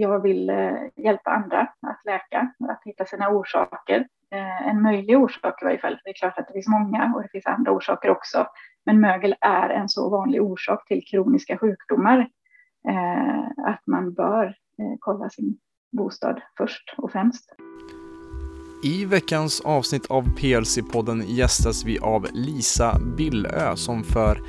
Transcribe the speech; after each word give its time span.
jag 0.00 0.22
vill 0.22 0.50
eh, 0.50 0.74
hjälpa 0.96 1.30
andra 1.30 1.60
att 1.60 2.04
läka, 2.04 2.52
att 2.68 2.80
hitta 2.84 3.04
sina 3.04 3.28
orsaker. 3.28 4.08
Eh, 4.30 4.68
en 4.68 4.82
möjlig 4.82 5.18
orsak 5.18 5.62
i 5.62 5.64
varje 5.64 5.78
fall. 5.78 5.98
Det 6.04 6.10
är 6.10 6.14
klart 6.14 6.38
att 6.38 6.46
det 6.46 6.52
finns 6.52 6.68
många 6.68 7.12
och 7.14 7.22
det 7.22 7.28
finns 7.28 7.46
andra 7.46 7.72
orsaker 7.72 8.10
också. 8.10 8.46
Men 8.86 9.00
mögel 9.00 9.34
är 9.40 9.68
en 9.68 9.88
så 9.88 10.10
vanlig 10.10 10.42
orsak 10.42 10.88
till 10.88 11.04
kroniska 11.10 11.58
sjukdomar 11.58 12.18
eh, 12.88 13.66
att 13.66 13.86
man 13.86 14.14
bör 14.14 14.54
kolla 15.00 15.30
sin 15.30 15.58
bostad 15.92 16.40
först 16.56 16.94
och 16.98 17.12
främst. 17.12 17.54
I 18.82 19.04
veckans 19.04 19.60
avsnitt 19.60 20.06
av 20.06 20.36
PLC-podden 20.36 21.24
gästas 21.26 21.84
vi 21.84 21.98
av 21.98 22.26
Lisa 22.32 23.00
Billö 23.16 23.76
som 23.76 24.04
för 24.04 24.42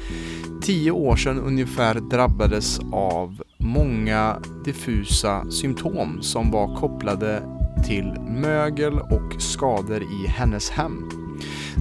tio 0.62 0.92
år 0.92 1.16
sedan 1.16 1.40
ungefär 1.40 1.96
drabbades 1.96 2.80
av 2.92 3.42
många 3.58 4.38
diffusa 4.66 5.52
symptom 5.52 6.22
som 6.22 6.52
var 6.52 6.76
kopplade 6.76 7.44
till 7.86 8.16
mögel 8.42 8.94
och 8.94 9.42
skador 9.42 10.04
i 10.04 10.28
hennes 10.28 10.70
hem. 10.70 11.10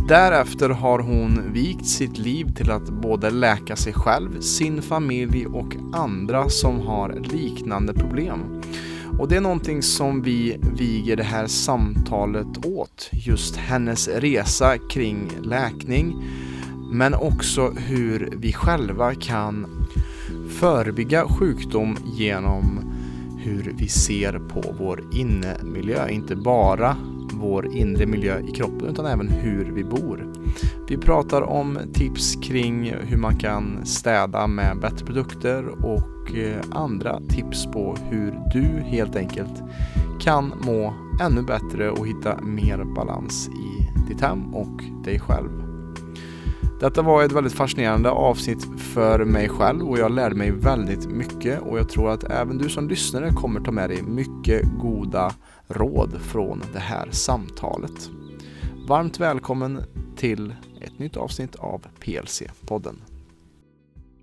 Därefter 0.09 0.69
har 0.69 0.99
hon 0.99 1.53
vikt 1.53 1.87
sitt 1.87 2.19
liv 2.19 2.55
till 2.55 2.71
att 2.71 2.89
både 2.89 3.31
läka 3.31 3.77
sig 3.77 3.93
själv, 3.93 4.41
sin 4.41 4.83
familj 4.83 5.47
och 5.47 5.77
andra 5.93 6.49
som 6.49 6.81
har 6.81 7.15
liknande 7.33 7.95
problem. 7.95 8.63
Och 9.19 9.29
det 9.29 9.37
är 9.37 9.41
någonting 9.41 9.83
som 9.83 10.23
vi 10.23 10.59
viger 10.79 11.17
det 11.17 11.23
här 11.23 11.47
samtalet 11.47 12.67
åt. 12.67 13.11
Just 13.13 13.57
hennes 13.57 14.09
resa 14.09 14.79
kring 14.79 15.31
läkning. 15.43 16.23
Men 16.93 17.15
också 17.15 17.71
hur 17.71 18.35
vi 18.37 18.53
själva 18.53 19.15
kan 19.15 19.87
förebygga 20.49 21.29
sjukdom 21.29 21.97
genom 22.05 22.81
hur 23.39 23.75
vi 23.79 23.89
ser 23.89 24.33
på 24.39 24.75
vår 24.79 25.05
innemiljö. 25.13 26.09
Inte 26.09 26.37
bara 26.37 26.97
vår 27.33 27.77
inre 27.77 28.07
miljö 28.07 28.41
i 28.49 28.53
kroppen 28.53 28.89
utan 28.89 29.07
även 29.07 29.29
hur 29.29 29.73
vi 29.73 29.85
bor. 29.85 30.36
Vi 30.89 30.97
pratar 30.97 31.43
om 31.43 31.79
tips 31.93 32.37
kring 32.43 32.95
hur 33.01 33.17
man 33.17 33.37
kan 33.37 33.87
städa 33.87 34.47
med 34.47 34.79
bättre 34.81 35.07
produkter 35.07 35.69
och 35.69 36.35
eh, 36.37 36.61
andra 36.71 37.21
tips 37.29 37.67
på 37.67 37.97
hur 38.11 38.39
du 38.53 38.83
helt 38.83 39.17
enkelt 39.17 39.63
kan 40.21 40.53
må 40.61 40.95
ännu 41.21 41.43
bättre 41.43 41.91
och 41.91 42.07
hitta 42.07 42.41
mer 42.43 42.85
balans 42.95 43.49
i 43.49 43.89
ditt 44.09 44.21
hem 44.21 44.55
och 44.55 44.83
dig 45.05 45.21
själv. 45.21 45.67
Detta 46.81 47.03
var 47.03 47.23
ett 47.23 47.33
väldigt 47.33 47.53
fascinerande 47.53 48.11
avsnitt 48.11 48.69
för 48.79 49.25
mig 49.25 49.49
själv 49.49 49.89
och 49.89 49.99
jag 49.99 50.11
lärde 50.11 50.35
mig 50.35 50.51
väldigt 50.51 51.07
mycket 51.07 51.61
och 51.61 51.79
jag 51.79 51.89
tror 51.89 52.11
att 52.11 52.25
även 52.25 52.59
du 52.59 52.69
som 52.69 52.89
lyssnare 52.89 53.31
kommer 53.31 53.61
ta 53.61 53.71
med 53.71 53.91
dig 53.91 54.03
mycket 54.03 54.63
goda 54.81 55.33
råd 55.69 56.21
från 56.21 56.63
det 56.73 56.79
här 56.79 57.09
samtalet. 57.11 58.11
Varmt 58.89 59.21
välkommen 59.21 59.83
till 60.17 60.55
ett 60.81 60.99
nytt 60.99 61.17
avsnitt 61.17 61.57
av 61.57 61.87
PLC-podden. 62.01 62.97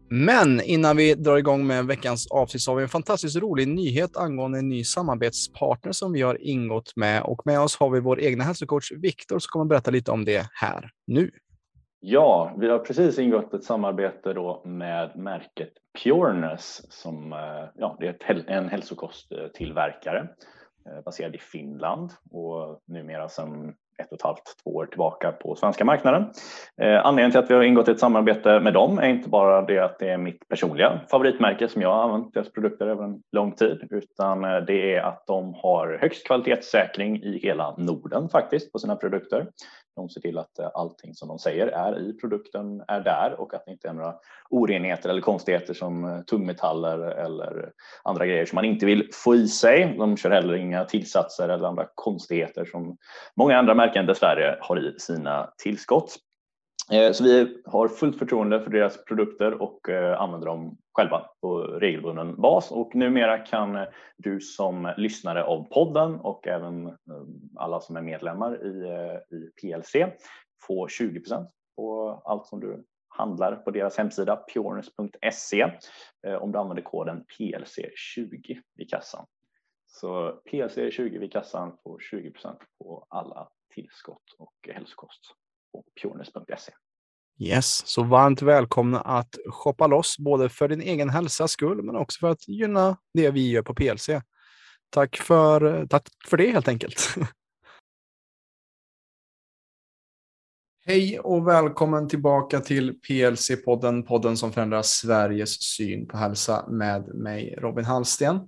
Men 0.09 0.61
innan 0.61 0.97
vi 0.97 1.13
drar 1.13 1.37
igång 1.37 1.67
med 1.67 1.85
veckans 1.85 2.27
avsnitt 2.31 2.61
så 2.61 2.71
har 2.71 2.75
vi 2.75 2.83
en 2.83 2.89
fantastiskt 2.89 3.35
rolig 3.35 3.67
nyhet 3.67 4.17
angående 4.17 4.59
en 4.59 4.69
ny 4.69 4.83
samarbetspartner 4.83 5.91
som 5.91 6.13
vi 6.13 6.21
har 6.21 6.41
ingått 6.41 6.95
med 6.95 7.23
och 7.23 7.41
med 7.45 7.59
oss 7.59 7.77
har 7.79 7.89
vi 7.89 7.99
vår 7.99 8.21
egna 8.21 8.43
hälsocoach 8.43 8.91
Viktor 8.91 9.39
som 9.39 9.47
kommer 9.49 9.65
berätta 9.65 9.91
lite 9.91 10.11
om 10.11 10.25
det 10.25 10.47
här 10.53 10.89
nu. 11.07 11.31
Ja, 11.99 12.55
vi 12.59 12.69
har 12.69 12.79
precis 12.79 13.19
ingått 13.19 13.53
ett 13.53 13.63
samarbete 13.63 14.33
då 14.33 14.61
med 14.65 15.17
märket 15.17 15.73
Pureness 16.03 16.81
som 16.89 17.33
eh, 17.33 17.39
ja, 17.75 17.97
det 17.99 18.07
är 18.07 18.49
en 18.49 18.69
hälsokosttillverkare 18.69 20.29
eh, 20.89 21.03
baserad 21.05 21.35
i 21.35 21.39
Finland 21.39 22.11
och 22.31 22.81
numera 22.87 23.29
sedan 23.29 23.73
ett 23.97 24.11
och 24.11 24.17
ett 24.17 24.21
halvt, 24.21 24.63
två 24.63 24.75
år 24.75 24.85
tillbaka 24.85 25.31
på 25.31 25.55
svenska 25.55 25.85
marknaden. 25.85 26.25
Eh, 26.81 27.05
anledningen 27.05 27.31
till 27.31 27.39
att 27.39 27.49
vi 27.49 27.53
har 27.53 27.63
ingått 27.63 27.87
ett 27.87 27.99
samarbete 27.99 28.59
med 28.59 28.73
dem 28.73 28.99
är 28.99 29.07
inte 29.07 29.29
bara 29.29 29.61
det 29.61 29.79
att 29.79 29.99
det 29.99 30.09
är 30.09 30.17
mitt 30.17 30.47
personliga 30.47 30.99
favoritmärke 31.11 31.67
som 31.67 31.81
jag 31.81 31.89
har 31.89 32.03
använt 32.03 32.33
deras 32.33 32.51
produkter 32.51 32.87
över 32.87 33.03
en 33.03 33.21
lång 33.31 33.51
tid, 33.51 33.87
utan 33.89 34.43
eh, 34.43 34.57
det 34.57 34.95
är 34.95 35.01
att 35.01 35.27
de 35.27 35.53
har 35.53 35.97
högst 36.01 36.27
kvalitetssäkring 36.27 37.23
i 37.23 37.39
hela 37.43 37.75
Norden 37.77 38.29
faktiskt 38.29 38.71
på 38.71 38.79
sina 38.79 38.95
produkter. 38.95 39.47
De 39.95 40.09
ser 40.09 40.21
till 40.21 40.37
att 40.37 40.59
eh, 40.59 40.69
allting 40.73 41.13
som 41.13 41.27
de 41.27 41.39
säger 41.39 41.67
är 41.67 41.99
i 42.09 42.13
produkten 42.13 42.83
är 42.87 42.99
där 42.99 43.39
och 43.39 43.53
att 43.53 43.65
det 43.65 43.71
inte 43.71 43.87
är 43.87 43.93
några 43.93 44.15
orenheter 44.49 45.09
eller 45.09 45.21
konstigheter 45.21 45.73
som 45.73 46.05
eh, 46.05 46.21
tungmetaller 46.21 46.99
eller 46.99 47.71
andra 48.03 48.25
grejer 48.25 48.45
som 48.45 48.55
man 48.55 48.65
inte 48.65 48.85
vill 48.85 49.09
få 49.13 49.35
i 49.35 49.47
sig. 49.47 49.95
De 49.97 50.17
kör 50.17 50.31
heller 50.31 50.55
inga 50.55 50.85
tillsatser 50.85 51.49
eller 51.49 51.67
andra 51.67 51.87
konstigheter 51.95 52.65
som 52.65 52.97
många 53.35 53.57
andra 53.57 53.73
märken 53.73 54.05
dessvärre 54.05 54.57
har 54.61 54.79
i 54.79 54.99
sina 54.99 55.53
tillskott. 55.57 56.15
Eh, 56.91 57.11
så 57.11 57.23
vi 57.23 57.61
har 57.65 57.87
fullt 57.87 58.19
förtroende 58.19 58.61
för 58.61 58.71
deras 58.71 59.05
produkter 59.05 59.61
och 59.61 59.89
använder 60.17 60.47
dem 60.47 60.77
själva 60.93 61.29
på 61.41 61.57
regelbunden 61.57 62.41
bas 62.41 62.71
och 62.71 62.95
numera 62.95 63.37
kan 63.37 63.85
du 64.17 64.39
som 64.39 64.93
lyssnare 64.97 65.43
av 65.43 65.63
podden 65.69 66.19
och 66.19 66.47
även 66.47 66.87
eh, 66.87 66.93
alla 67.55 67.79
som 67.79 67.97
är 67.97 68.01
medlemmar 68.01 68.65
i, 68.65 68.81
eh, 68.81 69.37
i 69.37 69.51
PLC 69.61 69.95
få 70.67 70.87
20% 70.87 71.47
på 71.75 72.21
allt 72.25 72.47
som 72.47 72.59
du 72.59 72.85
handlar 73.07 73.55
på 73.55 73.71
deras 73.71 73.97
hemsida 73.97 74.45
pureness.se 74.53 75.71
eh, 76.27 76.35
om 76.35 76.51
du 76.51 76.59
använder 76.59 76.83
koden 76.83 77.25
PLC20 77.39 78.61
vid 78.75 78.89
kassan. 78.89 79.25
Så 79.87 80.41
PLC20 80.51 81.19
vid 81.19 81.31
kassan 81.31 81.77
får 81.83 81.99
20% 81.99 82.55
på 82.79 83.05
alla 83.09 83.49
tillskott 83.73 84.35
och 84.37 84.53
hälsokost 84.73 85.35
på 85.71 85.83
pureness.se. 86.01 86.73
Yes, 87.39 87.87
så 87.87 88.03
varmt 88.03 88.41
välkomna 88.41 89.01
att 89.01 89.35
shoppa 89.49 89.87
loss 89.87 90.17
både 90.17 90.49
för 90.49 90.67
din 90.67 90.81
egen 90.81 91.09
hälsas 91.09 91.51
skull 91.51 91.83
men 91.83 91.95
också 91.95 92.19
för 92.19 92.29
att 92.29 92.47
gynna 92.47 92.97
det 93.13 93.31
vi 93.31 93.51
gör 93.51 93.61
på 93.61 93.73
PLC. 93.75 94.09
Tack 94.89 95.17
för, 95.17 95.87
tack 95.87 96.07
för 96.27 96.37
det 96.37 96.51
helt 96.51 96.67
enkelt. 96.67 97.15
Hej 100.85 101.19
och 101.19 101.47
välkommen 101.47 102.07
tillbaka 102.07 102.59
till 102.59 102.99
PLC-podden, 103.07 104.01
podden 104.01 104.37
som 104.37 104.51
förändrar 104.51 104.81
Sveriges 104.81 105.61
syn 105.61 106.07
på 106.07 106.17
hälsa 106.17 106.65
med 106.69 107.15
mig 107.15 107.55
Robin 107.57 107.85
Hallsten. 107.85 108.39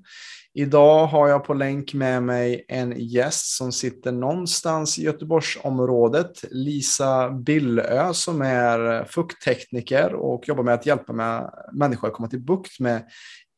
Idag 0.58 1.08
har 1.08 1.28
jag 1.28 1.44
på 1.44 1.54
länk 1.54 1.94
med 1.94 2.24
mig 2.24 2.66
en 2.68 2.94
gäst 2.98 3.58
som 3.58 3.72
sitter 3.72 4.12
någonstans 4.12 5.00
i 5.00 5.04
Göteborgsområdet. 5.04 6.44
Lisa 6.52 7.30
Billö 7.30 8.14
som 8.14 8.42
är 8.42 9.06
fukttekniker 9.06 10.14
och 10.14 10.48
jobbar 10.48 10.64
med 10.64 10.74
att 10.74 10.86
hjälpa 10.86 11.14
med 11.14 11.52
människor 11.74 12.08
att 12.08 12.14
komma 12.14 12.30
till 12.30 12.40
bukt 12.40 12.80
med 12.80 13.04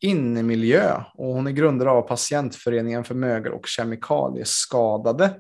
innemiljö. 0.02 1.04
Och 1.14 1.34
hon 1.34 1.48
är 1.48 1.52
grundare 1.52 1.90
av 1.90 2.02
patientföreningen 2.02 3.04
för 3.04 3.16
mögel 3.16 3.54
och 3.54 3.68
kemikalieskadade 3.68 5.36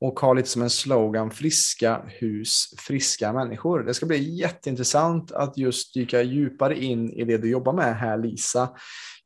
och 0.00 0.20
har 0.20 0.34
lite 0.34 0.48
som 0.48 0.62
en 0.62 0.70
slogan 0.70 1.30
friska 1.30 2.02
hus, 2.06 2.74
friska 2.78 3.32
människor. 3.32 3.82
Det 3.82 3.94
ska 3.94 4.06
bli 4.06 4.38
jätteintressant 4.40 5.32
att 5.32 5.58
just 5.58 5.94
dyka 5.94 6.22
djupare 6.22 6.78
in 6.78 7.10
i 7.10 7.24
det 7.24 7.38
du 7.38 7.50
jobbar 7.50 7.72
med 7.72 7.96
här 7.96 8.18
Lisa 8.18 8.68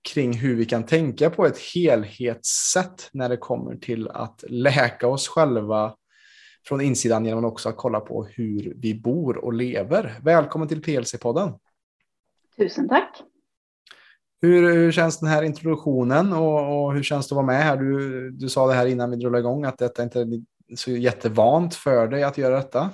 kring 0.09 0.33
hur 0.33 0.57
vi 0.57 0.65
kan 0.65 0.83
tänka 0.83 1.31
på 1.31 1.47
ett 1.47 1.59
helhetssätt 1.75 3.11
när 3.13 3.29
det 3.29 3.37
kommer 3.37 3.77
till 3.77 4.09
att 4.09 4.45
läka 4.49 5.09
oss 5.09 5.29
själva 5.29 5.95
från 6.67 6.81
insidan 6.81 7.25
genom 7.25 7.45
också 7.45 7.69
att 7.69 7.77
kolla 7.77 8.01
på 8.01 8.25
hur 8.25 8.75
vi 8.77 8.95
bor 8.95 9.37
och 9.37 9.53
lever. 9.53 10.19
Välkommen 10.23 10.69
till 10.69 10.83
PLC-podden. 10.83 11.59
Tusen 12.57 12.89
tack. 12.89 13.23
Hur, 14.43 14.73
hur 14.73 14.93
känns 14.93 15.21
den 15.21 15.29
här 15.29 15.43
introduktionen 15.43 16.33
och, 16.33 16.85
och, 16.85 16.95
hur 16.95 17.03
känns 17.03 17.29
det 17.29 17.33
att 17.33 17.37
vara 17.37 17.47
med 17.47 17.63
här? 17.63 17.77
Du, 17.77 18.31
du 18.31 18.49
sa 18.49 18.67
det 18.67 18.75
här 18.75 18.87
innan 18.87 19.11
vi 19.11 19.17
drog 19.17 19.39
igång 19.39 19.65
att 19.65 19.79
detta 19.79 20.03
inte 20.03 20.21
är 20.21 20.27
så 20.77 20.91
jättevant 20.91 21.75
för 21.75 22.09
dig 22.09 22.23
att 22.23 22.39
göra 22.39 22.57
detta. 22.57 22.91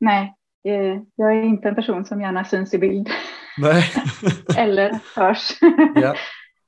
Nej, 0.00 0.34
eh, 0.64 1.02
jag 1.14 1.36
är 1.36 1.42
inte 1.42 1.68
en 1.68 1.74
person 1.74 2.04
som 2.04 2.20
gärna 2.20 2.44
syns 2.44 2.74
i 2.74 2.78
bild. 2.78 3.08
Nej. 3.58 3.84
Eller 4.56 4.98
hörs. 5.16 5.58
Ja. 5.94 6.14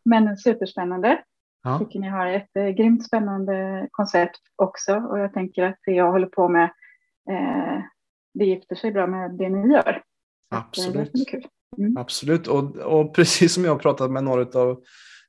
Men 0.04 0.36
superspännande. 0.36 1.22
Ja. 1.62 1.78
Tycker 1.78 1.98
ni 1.98 2.08
har 2.08 2.26
ett 2.26 2.56
eh, 2.56 2.68
grymt 2.68 3.06
spännande 3.06 3.88
koncept 3.90 4.40
också 4.56 4.94
och 4.96 5.18
jag 5.18 5.32
tänker 5.32 5.62
att 5.62 5.78
det 5.84 5.92
jag 5.92 6.12
håller 6.12 6.26
på 6.26 6.48
med 6.48 6.64
eh, 7.30 7.82
det 8.34 8.44
gifter 8.44 8.76
sig 8.76 8.92
bra 8.92 9.06
med 9.06 9.30
det 9.38 9.48
ni 9.48 9.72
gör. 9.72 10.02
Absolut. 10.50 11.12
Det 11.12 11.42
mm. 11.78 11.96
Absolut 11.96 12.46
och, 12.46 12.76
och 12.76 13.14
precis 13.14 13.54
som 13.54 13.64
jag 13.64 13.72
har 13.72 13.78
pratat 13.78 14.10
med 14.10 14.24
några 14.24 14.60
av 14.60 14.82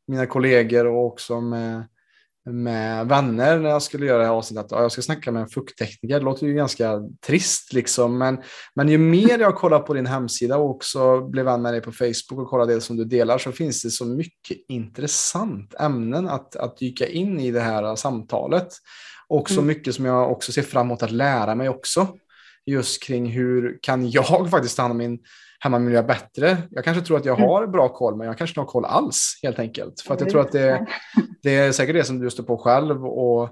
mina 0.07 0.25
kollegor 0.25 0.85
och 0.85 1.05
också 1.05 1.41
med 1.41 1.83
med 2.51 3.07
vänner 3.07 3.59
när 3.59 3.69
jag 3.69 3.81
skulle 3.81 4.05
göra 4.05 4.17
det 4.17 4.25
här 4.25 4.33
avsnittet 4.33 4.71
att 4.71 4.81
jag 4.81 4.91
ska 4.91 5.01
snacka 5.01 5.31
med 5.31 5.41
en 5.41 5.49
fukttekniker. 5.49 6.19
Det 6.19 6.25
låter 6.25 6.47
ju 6.47 6.53
ganska 6.53 7.01
trist 7.25 7.73
liksom. 7.73 8.17
Men, 8.17 8.37
men 8.75 8.89
ju 8.89 8.97
mer 8.97 9.39
jag 9.39 9.55
kollar 9.55 9.79
på 9.79 9.93
din 9.93 10.05
hemsida 10.05 10.57
och 10.57 10.69
också 10.69 11.21
blir 11.21 11.43
vän 11.43 11.61
med 11.61 11.73
dig 11.73 11.81
på 11.81 11.91
Facebook 11.91 12.39
och 12.39 12.49
kollar 12.49 12.65
det 12.65 12.81
som 12.81 12.97
du 12.97 13.05
delar 13.05 13.37
så 13.37 13.51
finns 13.51 13.83
det 13.83 13.89
så 13.89 14.05
mycket 14.05 14.57
intressant 14.67 15.73
ämnen 15.79 16.27
att, 16.27 16.55
att 16.55 16.77
dyka 16.77 17.07
in 17.07 17.39
i 17.39 17.51
det 17.51 17.61
här 17.61 17.95
samtalet. 17.95 18.67
Och 19.27 19.49
så 19.49 19.55
mm. 19.55 19.67
mycket 19.67 19.95
som 19.95 20.05
jag 20.05 20.31
också 20.31 20.51
ser 20.51 20.61
fram 20.61 20.87
emot 20.87 21.03
att 21.03 21.11
lära 21.11 21.55
mig 21.55 21.69
också. 21.69 22.07
Just 22.67 23.03
kring 23.03 23.25
hur 23.25 23.79
kan 23.81 24.09
jag 24.09 24.49
faktiskt 24.51 24.75
ta 24.75 24.81
hand 24.81 24.91
om 24.91 24.97
min 24.97 25.19
hemmamiljö 25.59 26.03
bättre. 26.03 26.57
Jag 26.71 26.83
kanske 26.83 27.03
tror 27.03 27.17
att 27.17 27.25
jag 27.25 27.37
mm. 27.37 27.49
har 27.49 27.67
bra 27.67 27.89
koll, 27.89 28.15
men 28.15 28.27
jag 28.27 28.37
kanske 28.37 28.51
inte 28.51 28.59
har 28.59 28.65
koll 28.65 28.85
alls 28.85 29.39
helt 29.43 29.59
enkelt. 29.59 30.01
För 30.01 30.13
att 30.13 30.21
jag 30.21 30.29
tror 30.29 30.41
att 30.41 30.51
det, 30.51 30.87
det 31.43 31.55
är 31.55 31.71
säkert 31.71 31.95
det 31.95 32.03
som 32.03 32.19
du 32.19 32.29
står 32.29 32.43
på 32.43 32.57
själv. 32.57 33.05
Och 33.05 33.49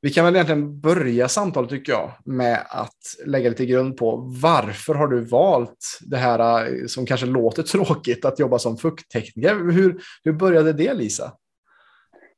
vi 0.00 0.10
kan 0.10 0.24
väl 0.24 0.34
egentligen 0.34 0.80
börja 0.80 1.28
samtalet 1.28 1.70
tycker 1.70 1.92
jag 1.92 2.12
med 2.24 2.66
att 2.68 2.98
lägga 3.26 3.50
lite 3.50 3.66
grund 3.66 3.96
på 3.96 4.16
varför 4.42 4.94
har 4.94 5.08
du 5.08 5.20
valt 5.20 5.98
det 6.00 6.16
här 6.16 6.66
eh, 6.66 6.86
som 6.86 7.06
kanske 7.06 7.26
låter 7.26 7.62
tråkigt 7.72 8.24
att 8.24 8.38
jobba 8.38 8.58
som 8.58 8.76
fukttekniker. 8.76 9.72
Hur, 9.72 10.00
hur 10.24 10.32
började 10.32 10.72
det 10.72 10.94
Lisa? 10.94 11.32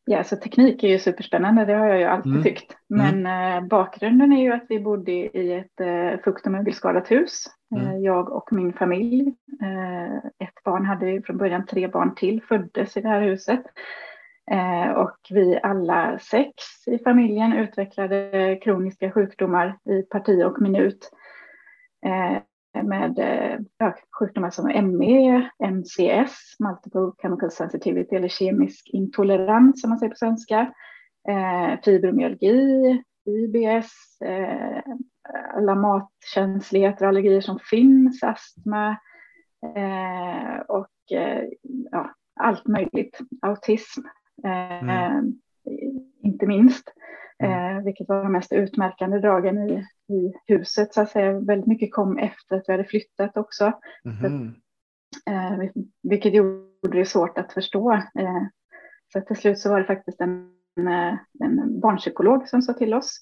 Ja, 0.06 0.25
så 0.25 0.37
teknik 0.37 0.85
är 0.85 0.89
ju 0.89 0.99
superspännande, 0.99 1.65
det 1.65 1.75
har 1.75 1.87
jag 1.87 1.99
ju 1.99 2.05
alltid 2.05 2.33
mm. 2.33 2.43
tyckt. 2.43 2.77
Men 2.89 3.27
mm. 3.27 3.65
eh, 3.65 3.69
bakgrunden 3.69 4.33
är 4.33 4.43
ju 4.43 4.53
att 4.53 4.67
vi 4.69 4.81
bodde 4.81 5.12
i 5.12 5.53
ett 5.53 5.81
eh, 5.81 6.21
fukt 6.25 6.47
och 6.47 6.53
mögelskadat 6.53 7.11
hus, 7.11 7.47
eh, 7.77 7.89
mm. 7.89 8.03
jag 8.03 8.33
och 8.33 8.53
min 8.53 8.73
familj. 8.73 9.35
Ett 10.39 10.65
barn 10.65 10.87
hade 10.87 11.06
vi 11.06 11.23
från 11.23 11.37
början, 11.37 11.67
tre 11.67 11.89
barn 11.89 12.15
till 12.15 12.43
föddes 12.43 12.97
i 12.97 13.01
det 13.01 13.09
här 13.09 13.21
huset. 13.21 13.62
Och 14.97 15.19
vi 15.31 15.61
alla 15.62 16.19
sex 16.19 16.55
i 16.87 16.99
familjen 16.99 17.53
utvecklade 17.53 18.59
kroniska 18.62 19.12
sjukdomar 19.12 19.79
i 19.85 20.03
parti 20.03 20.45
och 20.45 20.62
minut. 20.62 21.11
Med 22.82 23.19
eh, 23.19 23.59
ja, 23.79 23.94
sjukdomar 24.19 24.50
som 24.50 24.65
ME, 24.99 25.50
MCS, 25.59 26.56
Multiple 26.59 27.12
Chemical 27.23 27.50
Sensitivity 27.50 28.17
eller 28.17 28.29
kemisk 28.29 28.91
intolerans 28.93 29.81
som 29.81 29.91
man 29.91 29.99
säger 29.99 30.11
på 30.11 30.17
svenska, 30.17 30.61
eh, 31.29 31.81
fibromyalgi, 31.85 33.03
IBS, 33.26 34.21
eh, 34.25 34.82
alla 35.56 35.75
matkänsligheter 35.75 37.05
och 37.05 37.09
allergier 37.09 37.41
som 37.41 37.59
finns, 37.59 38.23
astma 38.23 38.97
eh, 39.76 40.59
och 40.69 41.12
eh, 41.12 41.44
ja, 41.91 42.15
allt 42.41 42.67
möjligt, 42.67 43.19
autism 43.43 44.00
eh, 44.44 44.82
mm. 44.82 45.41
Inte 46.22 46.46
minst. 46.46 46.93
Mm. 47.38 47.76
Eh, 47.76 47.84
vilket 47.84 48.08
var 48.08 48.22
de 48.22 48.32
mest 48.32 48.52
utmärkande 48.52 49.19
dragen 49.19 49.58
i, 49.58 49.87
i 50.14 50.34
huset 50.46 50.94
så 50.94 51.00
att 51.00 51.11
säga. 51.11 51.40
Väldigt 51.40 51.66
mycket 51.66 51.94
kom 51.94 52.19
efter 52.19 52.56
att 52.56 52.64
vi 52.66 52.72
hade 52.72 52.84
flyttat 52.84 53.37
också. 53.37 53.72
Mm. 54.05 54.19
Så, 54.20 55.31
eh, 55.31 55.70
vilket 56.02 56.34
gjorde 56.34 56.99
det 56.99 57.05
svårt 57.05 57.38
att 57.38 57.52
förstå. 57.52 57.93
Eh, 57.93 58.43
så 59.12 59.20
till 59.20 59.37
slut 59.37 59.58
så 59.58 59.70
var 59.70 59.81
det 59.81 59.87
faktiskt 59.87 60.20
en, 60.20 60.49
eh, 60.78 61.14
en 61.40 61.81
barnpsykolog 61.81 62.49
som 62.49 62.62
sa 62.62 62.72
till 62.72 62.94
oss 62.94 63.19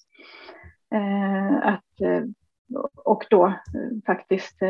eh, 0.95 1.67
att 1.67 2.01
eh, 2.01 2.23
och 3.05 3.25
då 3.29 3.53
faktiskt 4.05 4.61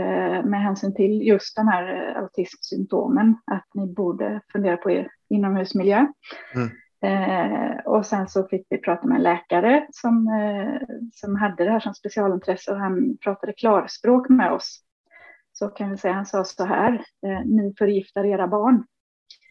med 0.43 0.61
hänsyn 0.61 0.95
till 0.95 1.27
just 1.27 1.55
de 1.55 1.67
här 1.67 2.15
autismsymptomen 2.15 3.35
att 3.45 3.67
ni 3.73 3.87
borde 3.87 4.41
fundera 4.51 4.77
på 4.77 4.91
er 4.91 5.09
inomhusmiljö. 5.29 5.97
Mm. 6.55 6.69
Eh, 7.03 7.75
och 7.85 8.05
sen 8.05 8.27
så 8.27 8.47
fick 8.47 8.67
vi 8.69 8.77
prata 8.77 9.07
med 9.07 9.15
en 9.15 9.23
läkare 9.23 9.88
som, 9.91 10.27
eh, 10.27 10.88
som 11.13 11.35
hade 11.35 11.63
det 11.63 11.71
här 11.71 11.79
som 11.79 11.94
specialintresse 11.94 12.71
och 12.71 12.79
han 12.79 13.17
pratade 13.17 13.53
klarspråk 13.53 14.29
med 14.29 14.51
oss. 14.51 14.83
Så 15.51 15.67
kan 15.67 15.91
vi 15.91 15.97
säga, 15.97 16.13
han 16.13 16.25
sa 16.25 16.44
så 16.44 16.65
här, 16.65 16.94
eh, 17.25 17.45
ni 17.45 17.73
förgiftar 17.77 18.25
era 18.25 18.47
barn. 18.47 18.85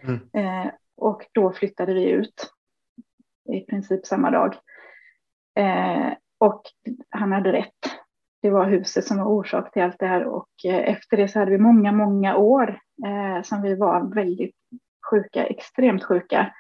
Mm. 0.03 0.21
Eh, 0.33 0.73
och 0.97 1.27
då 1.33 1.53
flyttade 1.53 1.95
vi 1.95 2.11
ut 2.11 2.53
i 3.53 3.61
princip 3.61 4.07
samma 4.07 4.31
dag. 4.31 4.55
Eh, 5.59 6.13
och 6.39 6.63
han 7.11 7.33
hade 7.33 7.53
rätt. 7.53 7.79
Det 8.43 8.51
var 8.51 8.67
huset 8.67 9.05
som 9.05 9.19
var 9.19 9.27
orsak 9.27 9.73
till 9.73 9.83
allt 9.83 9.99
det 9.99 10.07
här 10.07 10.25
och 10.25 10.49
eh, 10.65 10.89
efter 10.89 11.17
det 11.17 11.29
så 11.29 11.39
hade 11.39 11.51
vi 11.51 11.59
många, 11.59 11.93
många 11.93 12.37
år 12.37 12.79
som 13.43 13.63
vi 13.63 13.75
var 13.75 14.15
väldigt 14.15 14.57
sjuka, 15.11 15.45
extremt 15.45 16.05
sjuka 16.05 16.53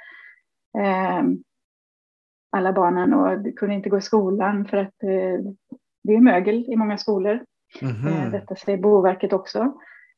alla 2.52 2.72
barnen 2.72 3.14
och 3.14 3.56
kunde 3.56 3.74
inte 3.74 3.88
gå 3.88 3.98
i 3.98 4.02
skolan 4.02 4.64
för 4.64 4.76
att 4.76 5.02
eh, 5.02 5.52
det 6.04 6.14
är 6.14 6.20
mögel 6.20 6.64
i 6.68 6.76
många 6.76 6.98
skolor. 6.98 7.44
Mm 7.82 7.94
-hmm. 7.94 8.30
detta 8.30 8.56
säger 8.56 8.78
Boverket 8.78 9.32
också. 9.32 9.58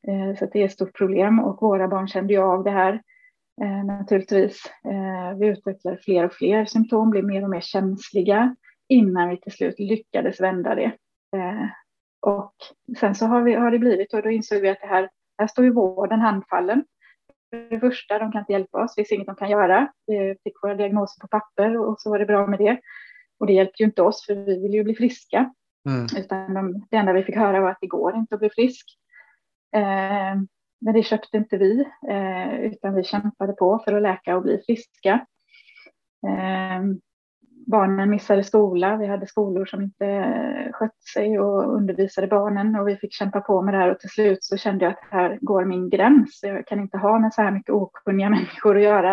Eh, 0.08 0.38
så 0.38 0.48
det 0.52 0.60
är 0.60 0.64
ett 0.64 0.72
stort 0.72 0.96
problem 0.96 1.40
och 1.40 1.62
våra 1.62 1.88
barn 1.88 2.08
kände 2.08 2.32
ju 2.32 2.40
av 2.40 2.64
det 2.64 2.70
här 2.70 3.02
naturligtvis. 3.84 4.62
vi 5.38 5.46
utvecklade 5.46 5.96
fler 5.96 6.24
och 6.24 6.32
fler 6.32 6.64
symptom, 6.64 7.10
blev 7.10 7.24
mer 7.24 7.42
och 7.42 7.50
mer 7.50 7.60
känsliga 7.60 8.56
innan 8.88 9.28
vi 9.28 9.36
till 9.36 9.52
slut 9.52 9.78
lyckades 9.78 10.40
vända 10.40 10.74
det. 10.74 10.92
och 12.20 12.54
sen 13.00 13.14
så 13.14 13.26
har, 13.26 13.42
vi, 13.42 13.54
har 13.54 13.70
det 13.70 13.78
blivit 13.78 14.14
och 14.14 14.22
då 14.22 14.30
insåg 14.30 14.60
vi 14.60 14.68
att 14.68 14.80
det 14.80 14.86
här, 14.86 15.08
här 15.38 15.46
står 15.46 15.64
ju 15.64 15.72
vården 15.72 16.20
handfallen 16.20 16.84
för 17.54 17.74
det 17.74 17.80
första, 17.80 18.18
de 18.18 18.32
kan 18.32 18.40
inte 18.40 18.52
hjälpa 18.52 18.84
oss, 18.84 18.94
det 18.94 19.00
finns 19.00 19.12
inget 19.12 19.26
de 19.26 19.36
kan 19.36 19.50
göra. 19.50 19.92
Vi 20.06 20.36
fick 20.44 20.62
våra 20.62 20.74
diagnoser 20.74 21.20
på 21.20 21.28
papper 21.28 21.76
och 21.76 22.00
så 22.00 22.10
var 22.10 22.18
det 22.18 22.26
bra 22.26 22.46
med 22.46 22.58
det. 22.58 22.80
Och 23.38 23.46
det 23.46 23.52
hjälpte 23.52 23.82
ju 23.82 23.86
inte 23.86 24.02
oss, 24.02 24.26
för 24.26 24.34
vi 24.34 24.62
ville 24.62 24.76
ju 24.76 24.84
bli 24.84 24.94
friska. 24.94 25.54
Mm. 25.88 26.06
Utan 26.16 26.54
de, 26.54 26.86
det 26.90 26.96
enda 26.96 27.12
vi 27.12 27.22
fick 27.22 27.36
höra 27.36 27.60
var 27.60 27.70
att 27.70 27.78
det 27.80 27.86
går 27.86 28.16
inte 28.16 28.34
att 28.34 28.40
bli 28.40 28.50
frisk. 28.50 28.86
Eh, 29.76 30.34
men 30.80 30.94
det 30.94 31.02
köpte 31.02 31.36
inte 31.36 31.56
vi, 31.56 31.84
eh, 32.08 32.54
utan 32.60 32.94
vi 32.94 33.04
kämpade 33.04 33.52
på 33.52 33.82
för 33.84 33.92
att 33.92 34.02
läka 34.02 34.36
och 34.36 34.42
bli 34.42 34.62
friska. 34.66 35.26
Eh, 36.26 36.82
barnen 37.66 38.10
missade 38.10 38.44
skola. 38.44 38.96
Vi 38.96 39.06
hade 39.06 39.26
skolor 39.26 39.64
som 39.64 39.82
inte 39.82 40.24
skötte 40.72 41.06
sig 41.14 41.38
och 41.38 41.74
undervisade 41.74 42.26
barnen 42.26 42.76
och 42.76 42.88
vi 42.88 42.96
fick 42.96 43.12
kämpa 43.12 43.40
på 43.40 43.62
med 43.62 43.74
det 43.74 43.78
här 43.78 43.90
och 43.90 44.00
till 44.00 44.10
slut 44.10 44.38
så 44.40 44.56
kände 44.56 44.84
jag 44.84 44.92
att 44.92 45.04
här 45.10 45.38
går 45.40 45.64
min 45.64 45.90
gräns. 45.90 46.40
Jag 46.42 46.66
kan 46.66 46.80
inte 46.80 46.98
ha 46.98 47.18
med 47.18 47.34
så 47.34 47.42
här 47.42 47.50
mycket 47.50 47.74
okunniga 47.74 48.28
människor 48.30 48.76
att 48.76 48.82
göra. 48.82 49.12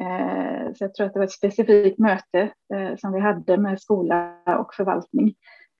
Eh, 0.00 0.72
så 0.74 0.84
jag 0.84 0.94
tror 0.94 1.06
att 1.06 1.12
det 1.12 1.18
var 1.18 1.26
ett 1.26 1.32
specifikt 1.32 1.98
möte 1.98 2.40
eh, 2.74 2.96
som 2.96 3.12
vi 3.12 3.20
hade 3.20 3.56
med 3.56 3.80
skola 3.80 4.34
och 4.58 4.74
förvaltning 4.74 5.34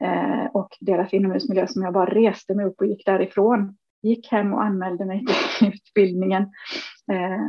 eh, 0.04 0.46
och 0.52 0.68
deras 0.80 1.12
inomhusmiljö 1.12 1.66
som 1.66 1.82
jag 1.82 1.92
bara 1.92 2.14
reste 2.14 2.54
mig 2.54 2.66
upp 2.66 2.80
och 2.80 2.86
gick 2.86 3.06
därifrån. 3.06 3.76
Gick 4.02 4.32
hem 4.32 4.54
och 4.54 4.64
anmälde 4.64 5.04
mig 5.04 5.24
till 5.58 5.68
utbildningen 5.74 6.52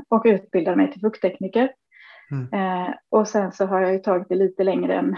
och 0.10 0.22
utbildade 0.26 0.78
mig 0.78 0.92
till 0.92 1.02
fukttekniker 1.02 1.70
Mm. 2.32 2.54
Eh, 2.54 2.94
och 3.10 3.28
sen 3.28 3.52
så 3.52 3.66
har 3.66 3.82
jag 3.82 3.94
ju 3.94 4.00
tagit 4.00 4.30
det 4.30 4.36
lite 4.36 4.64
längre 4.64 4.96
än, 4.96 5.16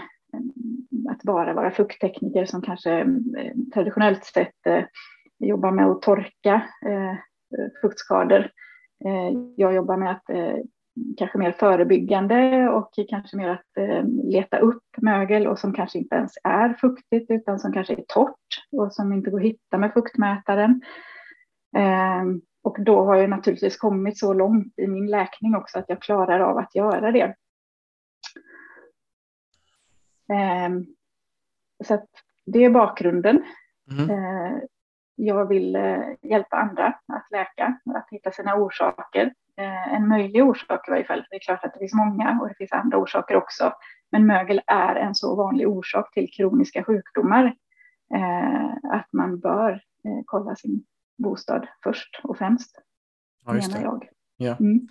att 1.10 1.22
bara 1.22 1.54
vara 1.54 1.70
fukttekniker 1.70 2.44
som 2.44 2.62
kanske 2.62 3.00
eh, 3.00 3.52
traditionellt 3.74 4.24
sett 4.24 4.66
eh, 4.66 4.84
jobbar 5.38 5.70
med 5.70 5.86
att 5.86 6.02
torka 6.02 6.62
eh, 6.86 7.16
fuktskador. 7.82 8.50
Eh, 9.04 9.38
jag 9.56 9.74
jobbar 9.74 9.96
med 9.96 10.10
att 10.10 10.30
eh, 10.30 10.56
kanske 11.16 11.38
mer 11.38 11.52
förebyggande 11.52 12.68
och 12.68 12.90
kanske 13.08 13.36
mer 13.36 13.48
att 13.48 13.76
eh, 13.78 14.04
leta 14.24 14.58
upp 14.58 14.84
mögel 14.96 15.46
och 15.46 15.58
som 15.58 15.72
kanske 15.72 15.98
inte 15.98 16.16
ens 16.16 16.32
är 16.44 16.74
fuktigt 16.80 17.30
utan 17.30 17.58
som 17.58 17.72
kanske 17.72 17.92
är 17.94 18.04
torrt 18.08 18.68
och 18.72 18.92
som 18.92 19.12
inte 19.12 19.30
går 19.30 19.38
att 19.40 19.46
hitta 19.46 19.78
med 19.78 19.92
fuktmätaren. 19.92 20.82
Eh, 21.76 22.22
och 22.62 22.76
då 22.80 23.04
har 23.04 23.16
jag 23.16 23.30
naturligtvis 23.30 23.76
kommit 23.76 24.18
så 24.18 24.32
långt 24.32 24.78
i 24.78 24.86
min 24.86 25.06
läkning 25.06 25.56
också 25.56 25.78
att 25.78 25.88
jag 25.88 26.02
klarar 26.02 26.40
av 26.40 26.58
att 26.58 26.74
göra 26.74 27.12
det. 27.12 27.34
Ehm, 30.32 30.86
så 31.84 31.94
att 31.94 32.08
det 32.46 32.64
är 32.64 32.70
bakgrunden. 32.70 33.44
Mm. 33.90 34.10
Eh, 34.10 34.58
jag 35.14 35.48
vill 35.48 35.76
eh, 35.76 36.02
hjälpa 36.22 36.56
andra 36.56 36.86
att 36.86 37.30
läka, 37.30 37.78
att 37.94 38.06
hitta 38.10 38.30
sina 38.30 38.54
orsaker. 38.54 39.34
Eh, 39.56 39.94
en 39.94 40.08
möjlig 40.08 40.44
orsak 40.44 40.88
i 40.88 40.90
varje 40.90 41.04
fall. 41.04 41.26
Det 41.30 41.36
är 41.36 41.40
klart 41.40 41.64
att 41.64 41.72
det 41.72 41.78
finns 41.78 41.94
många 41.94 42.38
och 42.40 42.48
det 42.48 42.54
finns 42.54 42.72
andra 42.72 42.98
orsaker 42.98 43.36
också. 43.36 43.72
Men 44.10 44.26
mögel 44.26 44.60
är 44.66 44.94
en 44.96 45.14
så 45.14 45.36
vanlig 45.36 45.68
orsak 45.68 46.14
till 46.14 46.30
kroniska 46.32 46.84
sjukdomar 46.84 47.56
att 48.92 49.12
man 49.12 49.40
bör 49.40 49.80
kolla 50.26 50.56
sin 50.56 50.84
bostad 51.18 51.66
först 51.84 52.20
och 52.22 52.38
främst, 52.38 52.70
ja, 53.46 53.52
menar 53.52 53.82
jag. 53.82 54.08
Ja, 54.36 54.56
mm. 54.60 54.88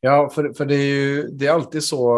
ja 0.00 0.30
för, 0.30 0.52
för 0.52 0.66
det 0.66 0.74
är 0.74 0.94
ju 0.94 1.22
det 1.22 1.46
är 1.46 1.52
alltid 1.52 1.84
så 1.84 2.16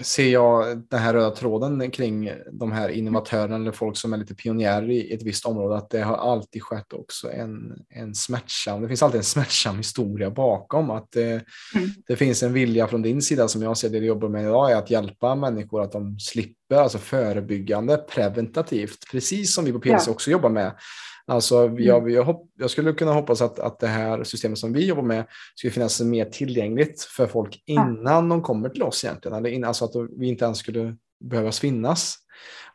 ser 0.00 0.28
jag 0.28 0.78
den 0.78 1.00
här 1.00 1.14
röda 1.14 1.30
tråden 1.30 1.90
kring 1.90 2.32
de 2.52 2.72
här 2.72 2.88
innovatörerna 2.88 3.56
eller 3.56 3.72
folk 3.72 3.96
som 3.96 4.12
är 4.12 4.16
lite 4.16 4.34
pionjärer 4.34 4.90
i 4.90 5.14
ett 5.14 5.22
visst 5.22 5.46
område, 5.46 5.76
att 5.76 5.90
det 5.90 6.00
har 6.00 6.16
alltid 6.16 6.62
skett 6.62 6.92
också 6.92 7.30
en, 7.30 7.84
en 7.88 8.14
smärtsam, 8.14 8.82
det 8.82 8.88
finns 8.88 9.02
alltid 9.02 9.18
en 9.18 9.24
smärtsam 9.24 9.76
historia 9.76 10.30
bakom, 10.30 10.90
att 10.90 11.12
det, 11.12 11.30
mm. 11.74 11.88
det 12.06 12.16
finns 12.16 12.42
en 12.42 12.52
vilja 12.52 12.88
från 12.88 13.02
din 13.02 13.22
sida 13.22 13.48
som 13.48 13.62
jag 13.62 13.76
ser 13.76 13.88
det 13.90 14.00
du 14.00 14.06
jobbar 14.06 14.28
med 14.28 14.42
idag, 14.42 14.70
är 14.70 14.76
att 14.76 14.90
hjälpa 14.90 15.34
människor 15.34 15.82
att 15.82 15.92
de 15.92 16.18
slipper, 16.18 16.76
alltså 16.76 16.98
förebyggande, 16.98 17.96
preventativt, 17.96 19.10
precis 19.10 19.54
som 19.54 19.64
vi 19.64 19.72
på 19.72 19.80
PLC 19.80 20.06
ja. 20.06 20.12
också 20.12 20.30
jobbar 20.30 20.50
med. 20.50 20.72
Alltså, 21.26 21.58
mm. 21.58 21.84
jag, 21.84 22.10
jag, 22.10 22.24
hopp, 22.24 22.50
jag, 22.58 22.70
skulle 22.70 22.92
kunna 22.92 23.12
hoppas 23.12 23.42
att, 23.42 23.58
att 23.58 23.80
det 23.80 23.86
här 23.86 24.24
systemet 24.24 24.58
som 24.58 24.72
vi 24.72 24.86
jobbar 24.86 25.02
med 25.02 25.24
skulle 25.54 25.70
finnas 25.70 26.00
mer 26.00 26.24
tillgängligt 26.24 27.02
för 27.02 27.26
folk 27.26 27.62
innan 27.66 28.06
ja. 28.06 28.20
de 28.20 28.42
kommer 28.42 28.68
till 28.68 28.82
oss 28.82 29.04
egentligen. 29.04 29.38
Eller 29.38 29.50
in, 29.50 29.64
alltså 29.64 29.84
att 29.84 29.92
vi 30.18 30.26
inte 30.26 30.44
ens 30.44 30.58
skulle 30.58 30.96
behövas 31.22 31.60
finnas. 31.60 32.18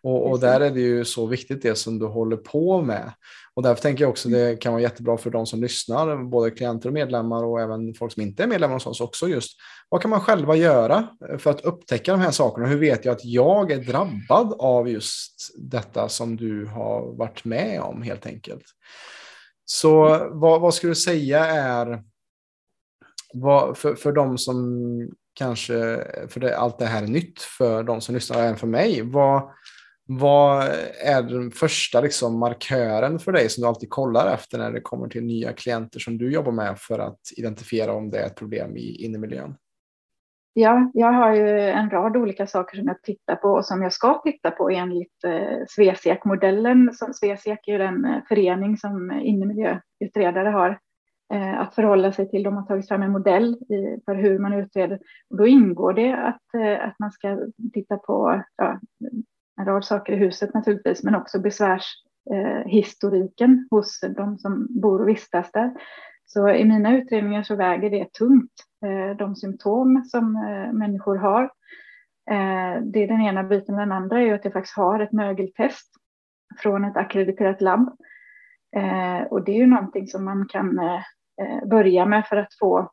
Och, 0.04 0.32
och, 0.32 0.40
där 0.40 0.62
är 0.62 0.72
det 0.72 0.80
ju 0.80 1.06
så 1.06 1.26
viktigt 1.26 1.62
det 1.62 1.76
som 1.76 2.00
du 2.00 2.06
håller 2.06 2.38
på 2.38 2.82
med. 2.82 3.14
Och 3.54 3.64
därför 3.64 3.82
tänker 3.82 4.04
jag 4.04 4.10
också 4.10 4.30
det 4.30 4.62
kan 4.62 4.74
vara 4.74 4.82
jättebra 4.82 5.18
för 5.18 5.30
de 5.30 5.46
som 5.46 5.62
lyssnar, 5.62 6.24
både 6.24 6.52
klienter 6.52 6.90
och 6.90 6.94
medlemmar 6.94 7.44
och 7.44 7.62
även 7.62 7.94
folk 7.94 8.14
som 8.14 8.24
inte 8.24 8.44
är 8.44 8.48
medlemmar 8.48 8.74
hos 8.74 8.88
oss 8.88 9.02
också 9.02 9.28
just. 9.28 9.52
Vad 9.90 10.02
kan 10.02 10.12
man 10.12 10.22
själva 10.22 10.56
göra 10.56 11.08
för 11.40 11.50
att 11.50 11.62
upptäcka 11.62 12.12
de 12.12 12.22
här 12.22 12.32
sakerna? 12.32 12.68
Hur 12.68 12.80
vet 12.80 13.06
jag 13.06 13.14
att 13.14 13.26
jag 13.26 13.72
är 13.72 13.78
drabbad 13.78 14.56
av 14.60 14.90
just 14.90 15.54
detta 15.58 16.10
som 16.10 16.38
du 16.38 16.66
har 16.66 17.18
varit 17.18 17.46
med 17.46 17.82
om 17.82 18.02
helt 18.02 18.26
enkelt? 18.26 18.64
Så 19.66 20.02
vad, 20.32 20.62
vad 20.62 20.74
skulle 20.74 20.92
du 20.92 20.96
säga 20.96 21.46
är 21.46 22.04
vad, 23.34 23.78
för, 23.78 23.96
för 23.96 24.12
de 24.12 24.38
som 24.38 24.58
kanske, 25.38 25.74
för 26.30 26.40
det, 26.40 26.58
allt 26.58 26.80
det 26.80 26.86
här 26.86 27.04
är 27.04 27.08
nytt 27.08 27.42
för 27.42 27.84
de 27.84 28.02
som 28.02 28.16
lyssnar, 28.16 28.40
även 28.40 28.56
för 28.56 28.68
mig, 28.68 29.02
vad, 29.02 29.50
vad 30.06 30.64
är 31.06 31.22
den 31.22 31.52
första 31.52 32.02
liksom, 32.02 32.40
markören 32.40 33.20
för 33.20 33.32
dig 33.32 33.50
som 33.50 33.62
du 33.62 33.68
alltid 33.68 33.90
kollar 33.90 34.34
efter 34.34 34.58
när 34.58 34.72
det 34.72 34.82
kommer 34.82 35.08
till 35.08 35.24
nya 35.24 35.54
klienter 35.54 36.00
som 36.00 36.18
du 36.18 36.32
jobbar 36.32 36.52
med 36.52 36.80
för 36.80 37.00
att 37.00 37.20
identifiera 37.38 37.94
om 37.94 38.10
det 38.10 38.20
är 38.20 38.26
ett 38.26 38.36
problem 38.36 38.78
i 38.78 39.06
innemiljön? 39.06 39.56
Ja, 40.54 40.92
jag 40.94 41.12
har 41.12 41.36
ju 41.36 41.60
en 41.60 41.90
rad 41.90 42.18
olika 42.18 42.48
saker 42.48 42.78
som 42.78 42.88
jag 42.88 43.04
tittar 43.04 43.36
på 43.36 43.50
och 43.50 43.66
som 43.66 43.84
jag 43.84 43.94
ska 43.94 44.22
titta 44.24 44.52
på 44.52 44.70
enligt 44.70 45.24
eh, 45.24 45.66
Svesek-modellen. 45.70 46.94
Svesek 47.14 47.68
är 47.68 47.72
ju 47.72 47.78
den 47.78 48.06
eh, 48.06 48.24
förening 48.30 48.78
som 48.78 49.12
innemiljöutredare 49.12 50.50
har 50.50 50.80
Eh, 51.34 51.60
att 51.60 51.76
förhålla 51.76 52.12
sig 52.12 52.30
till. 52.30 52.44
De 52.44 52.58
har 52.58 52.64
tagit 52.64 52.88
fram 52.88 53.04
en 53.04 53.12
modell 53.12 53.58
för 54.06 54.16
hur 54.16 54.40
man 54.40 54.54
utreder. 54.54 55.00
Och 55.30 55.38
då 55.38 55.48
ingår 55.48 55.94
det 55.94 56.14
att, 56.14 56.54
eh, 56.54 56.88
att 56.88 57.00
man 57.00 57.12
ska 57.12 57.40
titta 57.74 57.98
på 57.98 58.44
ja, 58.58 58.80
en 59.60 59.66
rad 59.66 59.86
saker 59.86 60.14
i 60.14 60.16
huset 60.16 60.54
naturligtvis, 60.54 61.04
men 61.04 61.16
också 61.16 61.40
besvärshistoriken 61.40 63.52
eh, 63.52 63.58
hos 63.72 64.00
de 64.16 64.38
som 64.38 64.68
bor 64.70 65.02
och 65.02 65.10
vistas 65.10 65.52
där. 65.52 65.74
Så 66.26 66.50
i 66.50 66.66
mina 66.66 66.98
utredningar 66.98 67.44
så 67.44 67.56
väger 67.56 67.90
det 67.90 68.14
tungt, 68.14 68.52
de 69.18 69.36
symptom 69.36 70.04
som 70.06 70.34
människor 70.74 71.16
har. 71.16 71.50
Det 72.82 73.04
är 73.04 73.08
den 73.08 73.22
ena 73.22 73.44
biten. 73.44 73.76
Den 73.76 73.92
andra 73.92 74.22
är 74.22 74.34
att 74.34 74.46
jag 74.46 74.54
faktiskt 74.54 74.78
har 74.78 75.00
ett 75.00 75.12
mögeltest 75.12 75.90
från 76.62 76.86
ett 76.86 76.98
akkrediterat 76.98 77.62
labb. 77.62 77.98
Eh, 78.76 79.22
och 79.22 79.44
det 79.44 79.52
är 79.52 79.56
ju 79.56 79.68
någonting 79.68 80.08
som 80.08 80.26
man 80.26 80.48
kan 80.48 80.80
eh, 80.80 81.02
börja 81.66 82.06
med 82.06 82.26
för 82.28 82.38
att 82.38 82.54
få 82.60 82.92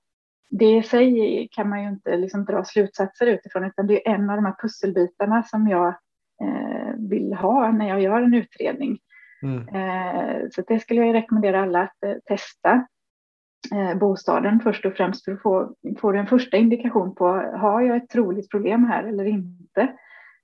det 0.51 0.77
i 0.77 0.83
sig 0.83 1.49
kan 1.53 1.69
man 1.69 1.83
ju 1.83 1.89
inte 1.89 2.17
liksom 2.17 2.45
dra 2.45 2.65
slutsatser 2.65 3.27
utifrån, 3.27 3.65
utan 3.65 3.87
det 3.87 4.09
är 4.09 4.15
en 4.15 4.31
av 4.31 4.37
de 4.37 4.45
här 4.45 4.57
pusselbitarna 4.63 5.43
som 5.43 5.69
jag 5.69 5.95
Eh, 6.43 6.95
vill 6.99 7.35
ha 7.35 7.73
när 7.73 7.89
jag 7.89 8.01
gör 8.01 8.23
en 8.23 8.35
utredning. 8.35 8.99
Mm. 9.43 9.69
Eh, 9.69 10.43
så 10.51 10.63
det 10.69 10.81
skulle 10.81 11.07
jag 11.07 11.15
rekommendera 11.15 11.63
alla 11.63 11.83
att 11.83 12.05
eh, 12.05 12.15
testa 12.25 12.87
bostaden 14.01 14.61
först 14.61 14.85
och 14.85 14.93
främst 14.93 15.25
för 15.25 15.33
att 15.33 15.43
få, 15.43 15.75
få 15.99 16.13
en 16.13 16.27
första 16.27 16.57
indikation 16.57 17.15
på 17.15 17.27
har 17.57 17.81
jag 17.81 17.97
ett 17.97 18.09
troligt 18.09 18.51
problem 18.51 18.85
här 18.85 19.05
eller 19.05 19.25
inte. 19.25 19.93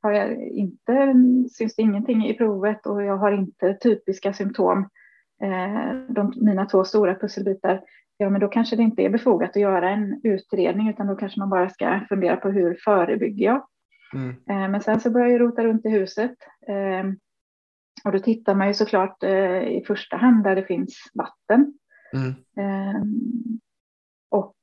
Har 0.02 0.12
jag 0.12 0.48
inte, 0.48 1.14
syns 1.52 1.76
det 1.76 1.82
ingenting 1.82 2.26
i 2.26 2.34
provet 2.34 2.86
och 2.86 3.02
jag 3.02 3.16
har 3.16 3.32
inte 3.32 3.74
typiska 3.74 4.32
symptom, 4.32 4.88
de, 6.08 6.32
mina 6.36 6.66
två 6.66 6.84
stora 6.84 7.14
pusselbitar, 7.14 7.80
ja 8.16 8.30
men 8.30 8.40
då 8.40 8.48
kanske 8.48 8.76
det 8.76 8.82
inte 8.82 9.02
är 9.02 9.10
befogat 9.10 9.50
att 9.50 9.56
göra 9.56 9.90
en 9.90 10.20
utredning 10.24 10.88
utan 10.88 11.06
då 11.06 11.16
kanske 11.16 11.40
man 11.40 11.50
bara 11.50 11.68
ska 11.68 12.00
fundera 12.08 12.36
på 12.36 12.50
hur 12.50 12.78
förebygger 12.84 13.44
jag 13.44 13.62
Mm. 14.12 14.28
Eh, 14.30 14.68
men 14.70 14.80
sen 14.80 15.00
så 15.00 15.10
började 15.10 15.32
jag 15.32 15.40
rota 15.40 15.64
runt 15.64 15.86
i 15.86 15.88
huset. 15.88 16.34
Eh, 16.68 17.12
och 18.04 18.12
då 18.12 18.18
tittar 18.18 18.54
man 18.54 18.68
ju 18.68 18.74
såklart 18.74 19.22
eh, 19.22 19.62
i 19.62 19.84
första 19.86 20.16
hand 20.16 20.44
där 20.44 20.56
det 20.56 20.62
finns 20.62 21.10
vatten. 21.14 21.74
Mm. 22.12 22.34
Och 24.30 24.56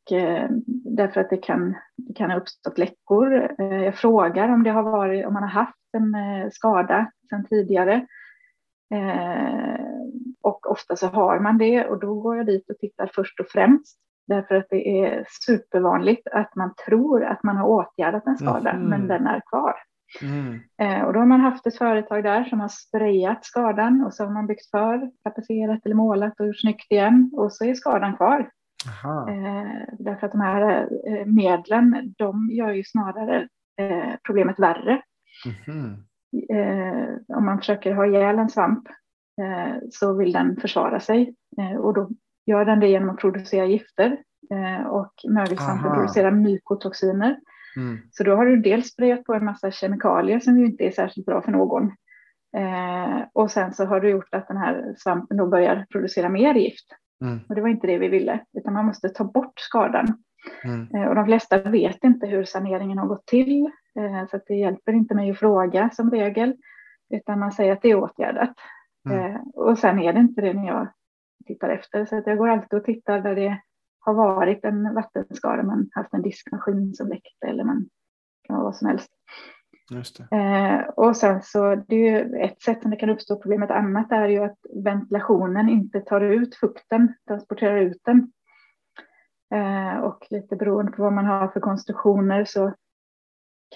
därför 0.85 1.21
att 1.21 1.29
det 1.29 1.37
kan, 1.37 1.75
det 1.95 2.13
kan 2.13 2.31
ha 2.31 2.37
uppstått 2.37 2.77
läckor. 2.77 3.55
Jag 3.57 3.95
frågar 3.95 4.49
om 4.49 4.63
det 4.63 4.69
har 4.69 4.83
varit, 4.83 5.25
om 5.25 5.33
man 5.33 5.43
har 5.43 5.49
haft 5.49 5.75
en 5.97 6.15
skada 6.51 7.11
sedan 7.29 7.45
tidigare. 7.45 8.07
Och 10.47 10.71
ofta 10.71 10.95
så 10.95 11.07
har 11.07 11.39
man 11.39 11.57
det 11.57 11.85
och 11.85 11.99
då 11.99 12.13
går 12.13 12.37
jag 12.37 12.45
dit 12.45 12.69
och 12.69 12.77
tittar 12.77 13.11
först 13.15 13.39
och 13.39 13.47
främst. 13.49 13.97
Därför 14.27 14.55
att 14.55 14.67
det 14.69 15.01
är 15.03 15.25
supervanligt 15.45 16.27
att 16.31 16.55
man 16.55 16.73
tror 16.87 17.25
att 17.25 17.43
man 17.43 17.57
har 17.57 17.67
åtgärdat 17.67 18.27
en 18.27 18.37
skada, 18.37 18.69
mm. 18.69 18.89
men 18.89 19.07
den 19.07 19.27
är 19.27 19.41
kvar. 19.49 19.73
Mm. 20.21 20.59
Eh, 20.81 21.05
och 21.05 21.13
då 21.13 21.19
har 21.19 21.25
man 21.25 21.39
haft 21.39 21.67
ett 21.67 21.77
företag 21.77 22.23
där 22.23 22.43
som 22.43 22.59
har 22.59 22.67
sprayat 22.67 23.45
skadan 23.45 24.03
och 24.05 24.13
så 24.13 24.23
har 24.23 24.31
man 24.31 24.47
byggt 24.47 24.69
för, 24.69 25.11
tapetserat 25.23 25.85
eller 25.85 25.95
målat 25.95 26.39
och 26.39 26.47
gjort 26.47 26.61
snyggt 26.61 26.91
igen 26.91 27.31
och 27.33 27.53
så 27.53 27.65
är 27.65 27.73
skadan 27.73 28.15
kvar. 28.17 28.49
Eh, 29.29 29.95
därför 29.99 30.25
att 30.25 30.31
de 30.31 30.41
här 30.41 30.87
eh, 31.07 31.25
medlen, 31.25 32.13
de 32.17 32.49
gör 32.51 32.71
ju 32.71 32.83
snarare 32.83 33.47
eh, 33.79 34.13
problemet 34.23 34.59
värre. 34.59 35.01
Mm. 35.67 35.95
om 37.27 37.45
man 37.45 37.57
försöker 37.57 37.93
ha 37.93 38.05
ihjäl 38.05 38.39
en 38.39 38.49
svamp 38.49 38.87
så 39.91 40.13
vill 40.13 40.31
den 40.31 40.57
försvara 40.57 40.99
sig 40.99 41.33
och 41.79 41.93
då 41.93 42.09
gör 42.45 42.65
den 42.65 42.79
det 42.79 42.87
genom 42.87 43.09
att 43.09 43.17
producera 43.17 43.65
gifter 43.65 44.17
eh, 44.51 44.87
och 44.87 45.13
mögelsvampen 45.29 45.91
producerar 45.93 46.31
mykotoxiner. 46.31 47.39
Mm. 47.77 47.97
Så 48.11 48.23
då 48.23 48.35
har 48.35 48.45
du 48.45 48.57
dels 48.57 48.87
sprayat 48.87 49.23
på 49.23 49.33
en 49.33 49.45
massa 49.45 49.71
kemikalier 49.71 50.39
som 50.39 50.59
ju 50.59 50.65
inte 50.65 50.83
är 50.83 50.91
särskilt 50.91 51.25
bra 51.25 51.41
för 51.41 51.51
någon. 51.51 51.83
Eh, 52.57 53.21
och 53.33 53.51
sen 53.51 53.73
så 53.73 53.85
har 53.85 53.99
du 53.99 54.09
gjort 54.09 54.33
att 54.33 54.47
den 54.47 54.57
här 54.57 54.95
svampen 54.97 55.37
då 55.37 55.47
börjar 55.47 55.85
producera 55.91 56.29
mer 56.29 56.55
gift. 56.55 56.87
Mm. 57.21 57.39
Och 57.49 57.55
det 57.55 57.61
var 57.61 57.69
inte 57.69 57.87
det 57.87 57.97
vi 57.97 58.07
ville, 58.07 58.39
utan 58.57 58.73
man 58.73 58.85
måste 58.85 59.09
ta 59.09 59.23
bort 59.23 59.59
skadan. 59.59 60.17
Mm. 60.63 60.87
Eh, 60.95 61.09
och 61.09 61.15
de 61.15 61.25
flesta 61.25 61.61
vet 61.61 62.03
inte 62.03 62.27
hur 62.27 62.43
saneringen 62.43 62.97
har 62.97 63.07
gått 63.07 63.25
till, 63.25 63.65
eh, 63.99 64.27
så 64.31 64.39
det 64.47 64.55
hjälper 64.55 64.93
inte 64.93 65.15
mig 65.15 65.31
att 65.31 65.39
fråga 65.39 65.89
som 65.93 66.11
regel, 66.11 66.55
utan 67.09 67.39
man 67.39 67.51
säger 67.51 67.73
att 67.73 67.81
det 67.81 67.91
är 67.91 67.95
åtgärdat. 67.95 68.53
Mm. 69.11 69.35
Eh, 69.35 69.41
och 69.53 69.79
sen 69.79 69.99
är 69.99 70.13
det 70.13 70.19
inte 70.19 70.41
det 70.41 70.53
när 70.53 70.67
jag 70.67 70.87
tittar 71.45 71.69
efter. 71.69 72.05
Så 72.05 72.17
att 72.17 72.27
jag 72.27 72.37
går 72.37 72.49
alltid 72.49 72.79
och 72.79 72.85
tittar 72.85 73.21
där 73.21 73.35
det 73.35 73.61
har 73.99 74.13
varit 74.13 74.65
en 74.65 74.93
vattenskada, 74.93 75.63
man 75.63 75.89
haft 75.91 76.13
en 76.13 76.21
diskmaskin 76.21 76.93
som 76.93 77.07
läckte 77.07 77.47
eller 77.47 77.63
man 77.63 77.89
kan 78.43 78.55
vara 78.55 78.65
vad 78.65 78.75
som 78.75 78.87
helst. 78.87 79.09
Eh, 80.31 80.79
och 80.89 81.17
sen 81.17 81.41
så 81.41 81.75
det 81.75 81.95
är 81.95 81.99
ju 82.11 82.37
ett 82.37 82.61
sätt 82.61 82.81
som 82.81 82.91
det 82.91 82.97
kan 82.97 83.09
uppstå 83.09 83.41
problem. 83.41 83.63
Ett 83.63 83.71
annat 83.71 84.11
är 84.11 84.27
ju 84.27 84.43
att 84.43 84.57
ventilationen 84.83 85.69
inte 85.69 85.99
tar 86.01 86.21
ut 86.21 86.55
fukten, 86.55 87.13
transporterar 87.27 87.77
ut 87.77 88.01
den. 88.03 88.31
Eh, 89.53 89.99
och 89.99 90.27
lite 90.29 90.55
beroende 90.55 90.91
på 90.91 91.03
vad 91.03 91.13
man 91.13 91.25
har 91.25 91.47
för 91.47 91.59
konstruktioner 91.59 92.45
så, 92.45 92.73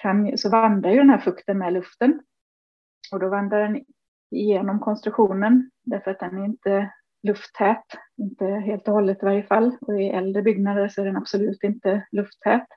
kan, 0.01 0.37
så 0.37 0.49
vandrar 0.49 0.91
ju 0.91 0.97
den 0.97 1.09
här 1.09 1.17
fukten 1.17 1.57
med 1.57 1.73
luften. 1.73 2.21
Och 3.11 3.19
då 3.19 3.29
vandrar 3.29 3.59
den 3.61 3.85
igenom 4.31 4.79
konstruktionen 4.79 5.69
därför 5.85 6.11
att 6.11 6.19
den 6.19 6.37
är 6.37 6.45
inte 6.45 6.91
lufttät, 7.23 7.85
inte 8.17 8.45
helt 8.45 8.87
och 8.87 8.93
hållet 8.93 9.23
i 9.23 9.25
varje 9.25 9.43
fall. 9.43 9.77
Och 9.81 10.01
i 10.01 10.09
äldre 10.09 10.41
byggnader 10.41 10.87
så 10.87 11.01
är 11.01 11.05
den 11.05 11.17
absolut 11.17 11.63
inte 11.63 12.07
lufttät. 12.11 12.67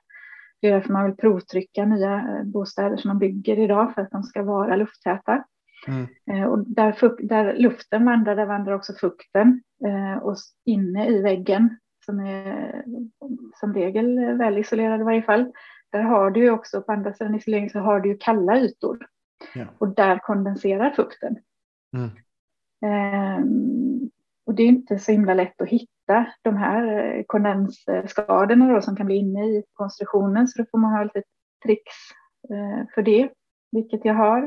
Det 0.61 0.67
är 0.67 0.73
därför 0.73 0.93
man 0.93 1.05
vill 1.05 1.17
provtrycka 1.17 1.85
nya 1.85 2.13
eh, 2.15 2.43
bostäder 2.43 2.97
som 2.97 3.07
man 3.07 3.19
bygger 3.19 3.59
idag 3.59 3.93
för 3.93 4.01
att 4.01 4.11
de 4.11 4.23
ska 4.23 4.43
vara 4.43 4.75
lufttäta. 4.75 5.43
Mm. 5.87 6.07
Eh, 6.31 6.49
och 6.49 6.67
där, 6.67 7.27
där, 7.27 7.53
luften 7.57 8.05
vandrar, 8.05 8.35
där 8.35 8.45
vandrar 8.45 8.73
också 8.73 8.93
fukten. 8.93 9.61
Eh, 9.85 10.23
och 10.23 10.35
inne 10.65 11.07
i 11.09 11.21
väggen, 11.21 11.77
som 12.05 12.19
är 12.19 12.83
som 13.59 13.73
regel 13.73 14.37
väl 14.37 14.57
isolerad 14.57 15.01
i 15.01 15.03
varje 15.03 15.21
fall, 15.21 15.51
där 15.91 16.01
har 16.01 16.31
du 16.31 16.39
ju 16.39 16.51
också 16.51 16.81
på 16.81 16.91
andra 16.91 17.13
sidan 17.13 17.35
isolering 17.35 17.69
så 17.69 17.79
har 17.79 17.99
du 17.99 18.09
ju 18.09 18.17
kalla 18.17 18.59
ytor. 18.59 19.05
Ja. 19.55 19.65
Och 19.77 19.95
där 19.95 20.19
kondenserar 20.19 20.91
fukten. 20.91 21.37
Mm. 21.93 22.09
Um, 23.41 24.11
och 24.45 24.55
det 24.55 24.63
är 24.63 24.67
inte 24.67 24.99
så 24.99 25.11
himla 25.11 25.33
lätt 25.33 25.61
att 25.61 25.69
hitta 25.69 26.25
de 26.41 26.57
här 26.57 27.15
eh, 27.17 27.23
kondensskadorna 27.27 28.73
då, 28.73 28.81
som 28.81 28.95
kan 28.95 29.05
bli 29.05 29.15
inne 29.15 29.45
i 29.45 29.63
konstruktionen, 29.73 30.47
så 30.47 30.61
då 30.61 30.65
får 30.71 30.77
man 30.77 30.91
ha 30.91 31.03
lite 31.03 31.23
tricks 31.65 31.95
eh, 32.49 32.87
för 32.95 33.01
det, 33.01 33.29
vilket 33.71 34.05
jag 34.05 34.13
har. 34.13 34.43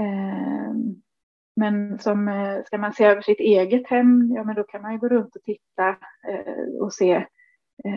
Eh, 0.00 0.74
men 1.56 1.98
som, 1.98 2.28
eh, 2.28 2.64
ska 2.64 2.78
man 2.78 2.92
se 2.92 3.04
över 3.04 3.22
sitt 3.22 3.40
eget 3.40 3.86
hem, 3.86 4.32
ja 4.34 4.44
men 4.44 4.54
då 4.54 4.62
kan 4.62 4.82
man 4.82 4.92
ju 4.92 4.98
gå 4.98 5.08
runt 5.08 5.36
och 5.36 5.42
titta 5.42 5.96
och 6.80 6.92
se 6.92 7.26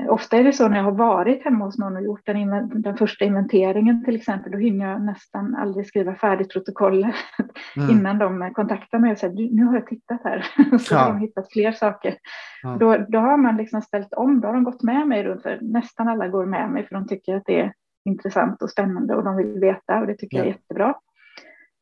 ofta 0.09 0.37
är 0.37 0.43
det 0.43 0.53
så 0.53 0.67
när 0.67 0.77
jag 0.77 0.83
har 0.83 0.91
varit 0.91 1.43
hemma 1.43 1.65
hos 1.65 1.77
någon 1.77 1.95
och 1.95 2.03
gjort 2.03 2.25
den, 2.25 2.81
den 2.81 2.97
första 2.97 3.25
inventeringen 3.25 4.05
till 4.05 4.15
exempel, 4.15 4.51
då 4.51 4.57
hinner 4.57 4.89
jag 4.89 5.01
nästan 5.01 5.55
aldrig 5.55 5.87
skriva 5.87 6.15
färdigt 6.15 6.53
protokoll 6.53 7.03
mm. 7.77 7.89
innan 7.89 8.17
de 8.17 8.53
kontaktar 8.53 8.99
mig 8.99 9.11
och 9.11 9.17
säger 9.17 9.55
nu 9.55 9.63
har 9.63 9.73
jag 9.73 9.87
tittat 9.87 10.21
här, 10.23 10.45
så 10.79 10.93
ja. 10.93 10.99
har 10.99 11.13
de 11.13 11.19
hittat 11.19 11.51
fler 11.51 11.71
saker. 11.71 12.15
Ja. 12.63 12.77
Då, 12.79 12.97
då 12.97 13.19
har 13.19 13.37
man 13.37 13.57
liksom 13.57 13.81
ställt 13.81 14.13
om, 14.13 14.41
då 14.41 14.47
har 14.47 14.53
de 14.53 14.63
gått 14.63 14.83
med 14.83 15.07
mig 15.07 15.23
runt, 15.23 15.43
för 15.43 15.59
nästan 15.61 16.07
alla 16.07 16.27
går 16.27 16.45
med 16.45 16.71
mig 16.71 16.87
för 16.87 16.95
de 16.95 17.07
tycker 17.07 17.35
att 17.35 17.45
det 17.45 17.59
är 17.59 17.73
intressant 18.05 18.61
och 18.61 18.69
spännande 18.69 19.15
och 19.15 19.23
de 19.23 19.37
vill 19.37 19.59
veta 19.59 19.99
och 19.99 20.07
det 20.07 20.15
tycker 20.15 20.37
ja. 20.37 20.43
jag 20.43 20.49
är 20.49 20.53
jättebra. 20.53 20.95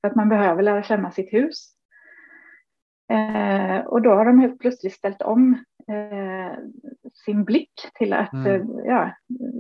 För 0.02 0.08
att 0.08 0.16
man 0.16 0.30
behöver 0.30 0.64
lära 0.64 0.84
känna 0.84 1.12
sitt 1.12 1.34
hus. 1.34 1.74
Eh, 3.12 3.86
och 3.86 4.02
då 4.02 4.10
har 4.10 4.26
de 4.26 4.40
helt 4.40 4.60
plötsligt 4.60 4.94
ställt 4.94 5.22
om 5.22 5.64
eh, 5.90 6.58
sin 7.26 7.44
blick 7.44 7.72
till 7.94 8.14
att 8.14 8.34
mm. 8.34 8.48
eh, 8.48 8.86
ja, 8.86 9.12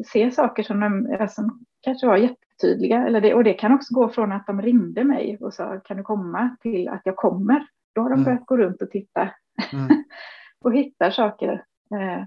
se 0.06 0.32
saker 0.32 0.64
som, 0.64 0.80
de, 0.80 1.28
som 1.30 1.66
kanske 1.82 2.08
var 2.08 2.18
jättetydliga. 2.18 3.08
Eller 3.08 3.22
det, 3.22 3.34
och 3.34 3.44
det 3.44 3.54
kan 3.54 3.74
också 3.74 3.94
gå 3.94 4.10
från 4.10 4.32
att 4.32 4.48
de 4.48 4.62
ringde 4.62 5.04
mig 5.04 5.38
och 5.42 5.54
sa 5.54 5.80
kan 5.80 5.98
du 5.98 6.04
komma 6.04 6.56
till 6.62 6.90
att 6.90 7.02
jag 7.04 7.16
kommer. 7.16 7.68
Då 7.96 8.02
har 8.02 8.10
de 8.10 8.14
mm. 8.14 8.24
börjat 8.24 8.46
gå 8.46 8.58
runt 8.58 8.82
och 8.82 8.92
titta 8.92 9.30
mm. 9.74 10.04
och 10.64 10.74
hittar 10.74 11.12
saker. 11.12 11.64
Eh, 11.96 12.24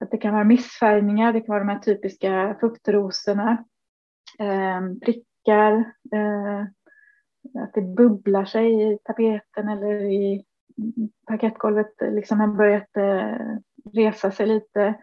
att 0.00 0.10
det 0.10 0.18
kan 0.18 0.34
vara 0.34 0.44
missfärgningar, 0.44 1.32
det 1.32 1.40
kan 1.40 1.52
vara 1.52 1.64
de 1.64 1.68
här 1.68 1.78
typiska 1.78 2.56
fuktrosorna, 2.60 3.64
eh, 4.38 4.80
prickar, 5.04 5.72
eh, 6.12 6.60
att 7.62 7.74
det 7.74 7.82
bubblar 7.82 8.44
sig 8.44 8.92
i 8.92 8.98
tapeten 9.04 9.68
eller 9.68 9.94
i 9.94 10.44
parkettgolvet. 11.26 11.92
Liksom 12.00 12.40
har 12.40 12.48
börjat 12.48 12.96
eh, 12.96 13.56
resa 13.94 14.30
sig 14.30 14.46
lite. 14.46 14.94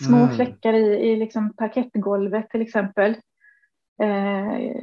Små 0.00 0.16
mm. 0.16 0.28
fläckar 0.34 0.72
i, 0.72 1.10
i 1.10 1.16
liksom 1.16 1.52
parkettgolvet 1.56 2.50
till 2.50 2.62
exempel 2.62 3.16
eh, 4.02 4.76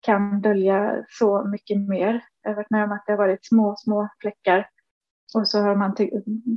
kan 0.00 0.40
dölja 0.40 1.04
så 1.08 1.44
mycket 1.44 1.78
mer. 1.88 2.24
Jag 2.42 2.50
har 2.50 2.56
varit 2.56 2.70
med 2.70 2.84
om 2.84 2.92
att 2.92 3.02
det 3.06 3.12
har 3.12 3.18
varit 3.18 3.46
små, 3.46 3.74
små 3.76 4.08
fläckar 4.20 4.68
och 5.34 5.48
så 5.48 5.60
har 5.60 5.76
man 5.76 5.94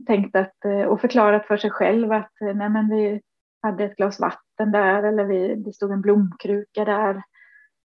tänkt 0.08 0.36
att 0.36 0.65
eh, 0.65 0.82
och 0.82 1.01
förklarat 1.01 1.48
för 1.48 1.58
sig 1.58 1.70
själv 1.70 2.12
att 2.12 2.32
nej 2.41 2.70
men 2.70 2.89
vi 2.89 3.22
hade 3.62 3.84
ett 3.84 3.96
glas 3.96 4.20
vatten 4.20 4.72
där 4.72 5.03
eller 5.03 5.25
vi, 5.25 5.56
det 5.56 5.74
stod 5.74 5.91
en 5.91 6.01
blomkruka 6.01 6.86
där. 6.86 7.22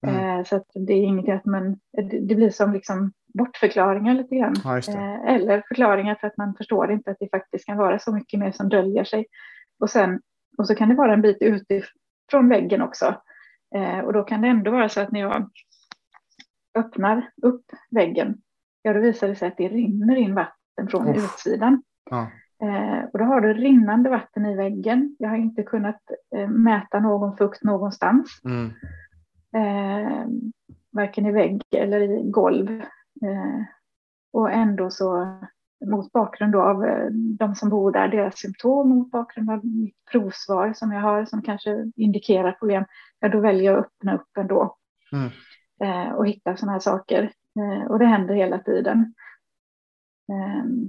Mm. 0.08 0.38
Eh, 0.38 0.44
så 0.44 0.64
det 0.74 0.92
är 0.92 1.02
inget 1.02 1.36
att 1.36 1.44
man, 1.44 1.80
det 2.22 2.34
blir 2.34 2.50
som 2.50 2.72
liksom 2.72 3.12
bortförklaringar 3.34 4.14
lite 4.14 4.36
grann. 4.36 4.54
Ja, 4.64 4.78
eh, 4.78 5.34
eller 5.34 5.62
förklaringar 5.68 6.14
för 6.14 6.26
att 6.26 6.36
man 6.36 6.54
förstår 6.54 6.92
inte 6.92 7.10
att 7.10 7.16
det 7.20 7.28
faktiskt 7.30 7.66
kan 7.66 7.76
vara 7.76 7.98
så 7.98 8.12
mycket 8.14 8.40
mer 8.40 8.52
som 8.52 8.68
döljer 8.68 9.04
sig. 9.04 9.26
Och, 9.80 9.90
sen, 9.90 10.20
och 10.58 10.66
så 10.66 10.74
kan 10.74 10.88
det 10.88 10.94
vara 10.94 11.12
en 11.12 11.22
bit 11.22 11.38
utifrån 11.40 12.48
väggen 12.48 12.82
också. 12.82 13.14
Eh, 13.74 13.98
och 13.98 14.12
då 14.12 14.22
kan 14.22 14.42
det 14.42 14.48
ändå 14.48 14.70
vara 14.70 14.88
så 14.88 15.00
att 15.00 15.12
när 15.12 15.20
jag 15.20 15.50
öppnar 16.78 17.30
upp 17.42 17.64
väggen, 17.90 18.36
ja 18.82 18.92
då 18.92 19.00
visar 19.00 19.28
det 19.28 19.36
sig 19.36 19.48
att 19.48 19.56
det 19.56 19.68
rinner 19.68 20.16
in 20.16 20.34
vatten 20.34 20.88
från 20.88 21.08
Uff. 21.08 21.16
utsidan. 21.16 21.82
Ja. 22.10 22.30
och 23.12 23.18
då 23.18 23.24
har 23.24 23.40
du 23.40 23.54
rinnande 23.54 24.10
vatten 24.10 24.46
i 24.46 24.56
väggen. 24.56 25.16
Jag 25.18 25.28
har 25.28 25.36
inte 25.36 25.62
kunnat 25.62 26.00
mäta 26.48 27.00
någon 27.00 27.36
fukt 27.36 27.62
någonstans. 27.62 28.40
Mm 28.44 28.72
varken 30.94 31.26
i 31.26 31.32
vägg 31.32 31.62
eller 31.76 32.00
i 32.00 32.22
golv. 32.30 32.80
Eh, 33.22 33.62
och 34.32 34.50
ändå 34.50 34.90
så 34.90 35.38
mot 35.86 36.12
bakgrund 36.12 36.56
av 36.56 36.84
eh, 36.84 37.06
de 37.12 37.54
som 37.54 37.68
bor 37.68 37.92
där, 37.92 38.08
deras 38.08 38.38
symptom, 38.38 38.88
mot 38.88 39.10
bakgrund 39.10 39.50
av 39.50 39.66
mitt 39.66 39.96
provsvar 40.10 40.72
som 40.72 40.92
jag 40.92 41.00
har 41.00 41.24
som 41.24 41.42
kanske 41.42 41.90
indikerar 41.96 42.52
problem, 42.52 42.84
ja 43.20 43.28
då 43.28 43.40
väljer 43.40 43.64
jag 43.64 43.78
att 43.78 43.86
öppna 43.86 44.14
upp 44.14 44.36
ändå 44.38 44.76
mm. 45.12 45.30
eh, 45.82 46.12
och 46.12 46.28
hitta 46.28 46.56
sådana 46.56 46.72
här 46.72 46.80
saker. 46.80 47.32
Eh, 47.58 47.90
och 47.90 47.98
det 47.98 48.06
händer 48.06 48.34
hela 48.34 48.58
tiden. 48.58 49.14
Ehm. 50.32 50.88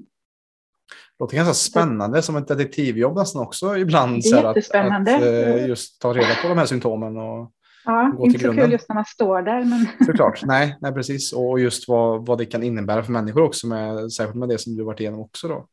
Det 1.18 1.24
låter 1.24 1.38
ganska 1.38 1.54
spännande 1.54 2.22
som 2.22 2.36
ett 2.36 2.48
detektivjobb 2.48 3.16
nästan 3.16 3.42
också 3.42 3.78
ibland. 3.78 4.22
Det 4.24 4.30
är 4.30 4.48
jättespännande. 4.48 5.16
Att, 5.16 5.22
att, 5.22 5.28
eh, 5.28 5.68
just 5.68 6.02
ta 6.02 6.14
reda 6.14 6.36
på 6.42 6.48
de 6.48 6.58
här 6.58 6.66
symptomen. 6.66 7.18
Och... 7.18 7.52
Ja, 7.86 8.16
inte 8.20 8.40
så 8.40 8.54
kul 8.54 8.72
just 8.72 8.90
när 8.90 8.94
man 8.94 9.06
står 9.06 9.42
där. 9.42 9.64
Men... 9.66 10.06
Såklart, 10.06 10.42
nej, 10.46 10.78
nej 10.82 10.94
precis. 10.94 11.34
Och 11.34 11.60
just 11.60 11.88
vad, 11.88 12.26
vad 12.26 12.38
det 12.38 12.46
kan 12.46 12.64
innebära 12.64 13.04
för 13.04 13.12
människor 13.12 13.44
också, 13.44 13.68
med, 13.68 14.12
särskilt 14.12 14.36
med 14.36 14.50
det 14.50 14.58
som 14.58 14.76
du 14.76 14.84
varit 14.84 15.00
igenom 15.00 15.20
också. 15.20 15.48
Då. 15.48 15.68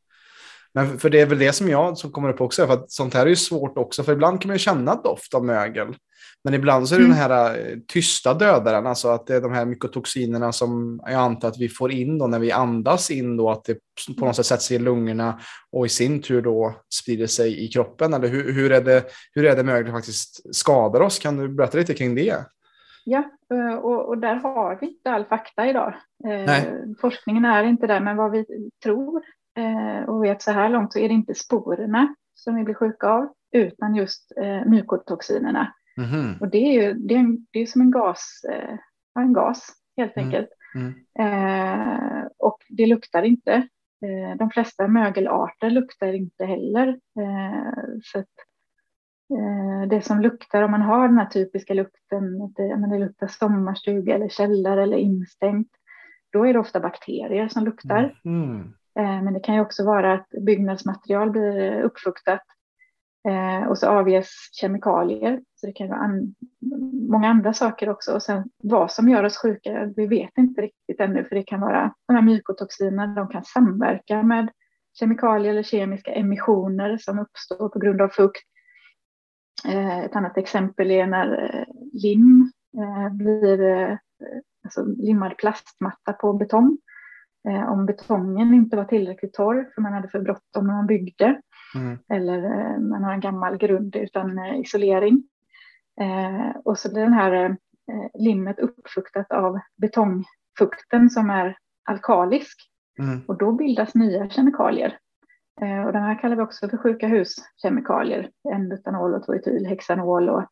Men 0.75 0.99
för 0.99 1.11
det 1.11 1.21
är 1.21 1.27
väl 1.27 1.39
det 1.39 1.53
som 1.53 1.69
jag 1.69 1.99
som 1.99 2.13
kommer 2.13 2.33
upp 2.33 2.41
också, 2.41 2.67
för 2.67 2.75
att 2.75 2.91
sånt 2.91 3.15
här 3.15 3.27
är 3.27 3.31
ju 3.31 3.37
svårt 3.37 3.79
också, 3.79 4.03
för 4.03 4.13
ibland 4.13 4.41
kan 4.41 4.49
man 4.49 4.55
ju 4.55 4.59
känna 4.59 4.95
doft 4.95 5.35
av 5.35 5.45
mögel. 5.45 5.95
Men 6.45 6.55
ibland 6.55 6.89
så 6.89 6.95
är 6.95 6.99
det 6.99 7.05
mm. 7.05 7.19
den 7.19 7.31
här 7.31 7.59
eh, 7.59 7.79
tysta 7.89 8.35
dödaren, 8.35 8.87
alltså 8.87 9.09
att 9.09 9.27
det 9.27 9.37
är 9.37 9.41
de 9.41 9.53
här 9.53 9.65
mykotoxinerna 9.65 10.53
som 10.53 11.01
jag 11.05 11.15
antar 11.15 11.49
att 11.49 11.59
vi 11.59 11.69
får 11.69 11.93
in 11.93 12.19
då 12.19 12.27
när 12.27 12.39
vi 12.39 12.53
andas 12.53 13.11
in 13.11 13.37
då, 13.37 13.51
att 13.51 13.65
det 13.65 13.79
på 14.19 14.27
något 14.27 14.37
sätt 14.37 14.47
sätter 14.47 14.63
sig 14.63 14.77
i 14.77 14.81
lungorna 14.81 15.41
och 15.73 15.87
i 15.87 15.89
sin 15.89 16.23
tur 16.23 16.43
då 16.43 16.75
sprider 16.95 17.27
sig 17.27 17.65
i 17.65 17.69
kroppen. 17.69 18.15
Eller 18.15 18.29
hur, 18.29 18.53
hur 18.53 18.73
är 18.73 18.81
det, 18.81 19.05
hur 19.33 19.45
är 19.45 19.57
det 19.57 19.63
mögel 19.63 19.93
faktiskt 19.93 20.57
skadar 20.57 21.01
oss? 21.01 21.19
Kan 21.19 21.37
du 21.37 21.49
berätta 21.49 21.79
lite 21.79 21.95
kring 21.95 22.15
det? 22.15 22.37
Ja, 23.05 23.25
eh, 23.55 23.75
och, 23.75 24.09
och 24.09 24.19
där 24.19 24.35
har 24.35 24.79
vi 24.81 24.87
inte 24.87 25.11
all 25.11 25.25
fakta 25.25 25.67
idag. 25.67 25.95
Eh, 26.25 26.45
Nej. 26.47 26.85
Forskningen 27.01 27.45
är 27.45 27.65
inte 27.65 27.87
där, 27.87 28.01
men 28.01 28.17
vad 28.17 28.31
vi 28.31 28.47
tror 28.83 29.23
och 30.07 30.25
vet 30.25 30.43
så 30.43 30.51
här 30.51 30.69
långt 30.69 30.93
så 30.93 30.99
är 30.99 31.09
det 31.09 31.15
inte 31.15 31.35
sporerna 31.35 32.15
som 32.35 32.55
vi 32.55 32.65
blir 32.65 32.75
sjuka 32.75 33.09
av, 33.09 33.29
utan 33.53 33.95
just 33.95 34.33
mykotoxinerna. 34.67 35.73
Mm. 35.97 36.37
Och 36.41 36.49
det 36.49 36.59
är 36.59 36.73
ju 36.83 36.95
det 36.95 37.15
är, 37.15 37.37
det 37.53 37.59
är 37.59 37.67
som 37.67 37.81
en 37.81 37.91
gas, 37.91 38.45
eh, 38.51 38.79
en 39.19 39.33
gas 39.33 39.73
helt 39.97 40.17
mm. 40.17 40.27
enkelt. 40.27 40.49
Mm. 40.75 40.95
Eh, 41.19 42.27
och 42.39 42.59
det 42.69 42.87
luktar 42.87 43.23
inte. 43.23 43.69
Eh, 44.03 44.37
de 44.39 44.51
flesta 44.51 44.89
mögelarter 44.89 45.71
luktar 45.71 46.13
inte 46.13 46.45
heller. 46.45 46.89
Eh, 46.89 47.73
så 48.03 48.19
att, 48.19 48.35
eh, 49.35 49.89
det 49.89 50.03
som 50.03 50.21
luktar, 50.21 50.63
om 50.63 50.71
man 50.71 50.83
har 50.83 51.09
den 51.09 51.19
här 51.19 51.27
typiska 51.27 51.75
lukten, 51.75 52.53
det, 52.57 52.77
men 52.77 52.91
det 52.91 52.99
luktar 52.99 53.27
sommarstuga 53.27 54.15
eller 54.15 54.29
källare 54.29 54.83
eller 54.83 54.97
instängt, 54.97 55.69
då 56.33 56.47
är 56.47 56.53
det 56.53 56.59
ofta 56.59 56.81
bakterier 56.81 57.49
som 57.49 57.65
luktar. 57.65 58.21
Mm. 58.25 58.73
Men 58.95 59.35
det 59.35 59.41
kan 59.41 59.55
ju 59.55 59.61
också 59.61 59.85
vara 59.85 60.13
att 60.13 60.29
byggnadsmaterial 60.47 61.31
blir 61.31 61.81
uppfuktat 61.83 62.43
Eh, 63.29 63.69
och 63.69 63.79
så 63.79 63.89
avges 63.89 64.29
kemikalier. 64.53 65.41
Så 65.55 65.67
det 65.67 65.73
kan 65.73 65.89
vara 65.89 65.99
an 65.99 66.35
många 67.11 67.29
andra 67.29 67.53
saker 67.53 67.89
också. 67.89 68.15
Och 68.15 68.23
sen 68.23 68.51
vad 68.63 68.91
som 68.91 69.09
gör 69.09 69.25
oss 69.25 69.37
sjuka, 69.37 69.93
vi 69.97 70.07
vet 70.07 70.39
inte 70.39 70.63
riktigt 70.63 71.01
ännu. 71.01 71.25
För 71.25 71.37
det 71.37 71.43
kan 71.43 71.61
vara 71.61 71.95
de 72.07 72.15
här 72.15 72.23
mykotoxinerna, 72.23 73.15
de 73.15 73.29
kan 73.29 73.45
samverka 73.45 74.23
med 74.23 74.49
kemikalier 74.99 75.51
eller 75.51 75.63
kemiska 75.63 76.13
emissioner 76.13 76.99
som 76.99 77.19
uppstår 77.19 77.69
på 77.69 77.79
grund 77.79 78.03
av 78.03 78.09
fukt. 78.09 78.43
Eh, 79.69 79.99
ett 79.99 80.17
annat 80.17 80.39
exempel 80.39 80.91
är 80.91 81.07
när 81.07 81.45
eh, 81.45 81.65
lim 81.93 82.53
eh, 82.79 83.13
blir 83.13 83.63
eh, 83.63 83.97
alltså 84.65 84.85
limmad 84.85 85.37
plastmatta 85.37 86.13
på 86.13 86.33
betong. 86.33 86.79
Eh, 87.49 87.73
om 87.73 87.87
betongen 87.87 88.55
inte 88.55 88.77
var 88.77 88.85
tillräckligt 88.85 89.35
torr 89.35 89.71
för 89.75 89.83
man 89.83 89.93
hade 89.93 90.09
för 90.09 90.21
bråttom 90.21 90.67
när 90.67 90.75
man 90.75 90.87
byggde 90.87 91.41
Mm. 91.75 91.99
Eller 92.09 92.45
eh, 92.45 92.79
man 92.79 93.05
har 93.05 93.13
en 93.13 93.21
gammal 93.21 93.57
grund 93.57 93.97
utan 93.97 94.39
eh, 94.39 94.61
isolering. 94.61 95.23
Eh, 96.01 96.57
och 96.65 96.79
så 96.79 96.89
den 96.89 97.13
här 97.13 97.57
limmet 98.15 98.59
uppfuktat 98.59 99.33
av 99.33 99.59
betongfukten 99.77 101.11
som 101.11 101.31
är 101.31 101.57
alkalisk. 101.85 102.59
Mm. 102.99 103.21
Och 103.27 103.39
då 103.39 103.53
bildas 103.53 103.95
nya 103.95 104.29
kemikalier. 104.29 104.99
Och 105.87 105.93
de 105.93 105.99
här 105.99 106.19
kallar 106.21 106.37
vi 106.37 106.43
också 106.43 106.69
för 106.69 106.77
sjuka 106.77 107.09
huskemikalier. 107.09 108.31
N-butanol 108.53 109.15
och 109.15 109.25
2 109.25 109.33
hexanol 109.69 110.29
och 110.29 110.45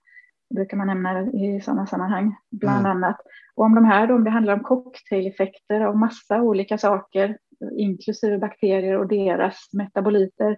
det 0.51 0.55
brukar 0.55 0.77
man 0.77 0.87
nämna 0.87 1.21
i 1.21 1.61
sådana 1.61 1.87
sammanhang, 1.87 2.37
bland 2.51 2.87
mm. 2.87 2.91
annat. 2.91 3.17
Och 3.55 3.65
om 3.65 3.75
de 3.75 3.85
här 3.85 4.07
då, 4.07 4.15
om 4.15 4.25
det 4.25 4.31
handlar 4.31 4.55
om 4.55 4.63
cocktaileffekter 4.63 5.81
av 5.81 5.97
massa 5.97 6.43
olika 6.43 6.79
saker, 6.79 7.39
inklusive 7.77 8.39
bakterier 8.39 8.99
och 8.99 9.09
deras 9.09 9.69
metaboliter, 9.73 10.57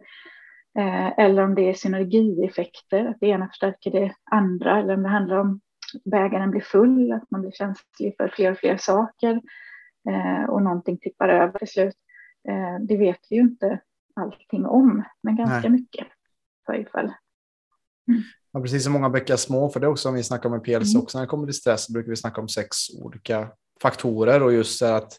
eller 1.18 1.42
om 1.42 1.54
det 1.54 1.70
är 1.70 1.74
synergieffekter, 1.74 3.06
att 3.06 3.16
det 3.20 3.26
ena 3.26 3.48
förstärker 3.48 3.90
det 3.90 4.14
andra, 4.30 4.80
eller 4.80 4.94
om 4.94 5.02
det 5.02 5.08
handlar 5.08 5.36
om 5.36 5.60
att 5.94 6.04
bägaren 6.04 6.50
blir 6.50 6.60
full, 6.60 7.12
att 7.12 7.30
man 7.30 7.40
blir 7.40 7.50
känslig 7.50 8.16
för 8.16 8.28
fler 8.28 8.52
och 8.52 8.58
fler 8.58 8.76
saker 8.76 9.40
eh, 10.08 10.50
och 10.50 10.62
någonting 10.62 10.98
tippar 10.98 11.28
över 11.28 11.58
till 11.58 11.68
slut. 11.68 11.96
Eh, 12.48 12.84
det 12.86 12.96
vet 12.96 13.18
vi 13.30 13.36
ju 13.36 13.42
inte 13.42 13.80
allting 14.16 14.66
om, 14.66 15.02
men 15.22 15.36
ganska 15.36 15.68
Nej. 15.68 15.70
mycket 15.70 16.06
i 16.06 16.64
varje 16.66 16.86
fall. 16.86 17.12
Mm. 18.08 18.22
Ja, 18.52 18.60
precis 18.60 18.84
som 18.84 18.92
många 18.92 19.10
bäckar 19.10 19.36
små, 19.36 19.68
för 19.68 19.80
det 19.80 19.88
också 19.88 20.02
som 20.02 20.14
vi 20.14 20.22
snackar 20.22 20.50
om 20.50 20.62
PLC 20.62 20.94
mm. 20.94 21.02
också 21.02 21.18
när 21.18 21.24
det 21.24 21.30
kommer 21.30 21.46
till 21.46 21.54
stress, 21.54 21.86
så 21.86 21.92
brukar 21.92 22.10
vi 22.10 22.16
snacka 22.16 22.40
om 22.40 22.48
sex 22.48 22.76
olika 23.02 23.48
faktorer 23.82 24.42
och 24.42 24.52
just 24.52 24.78
så 24.78 24.86
att 24.86 25.12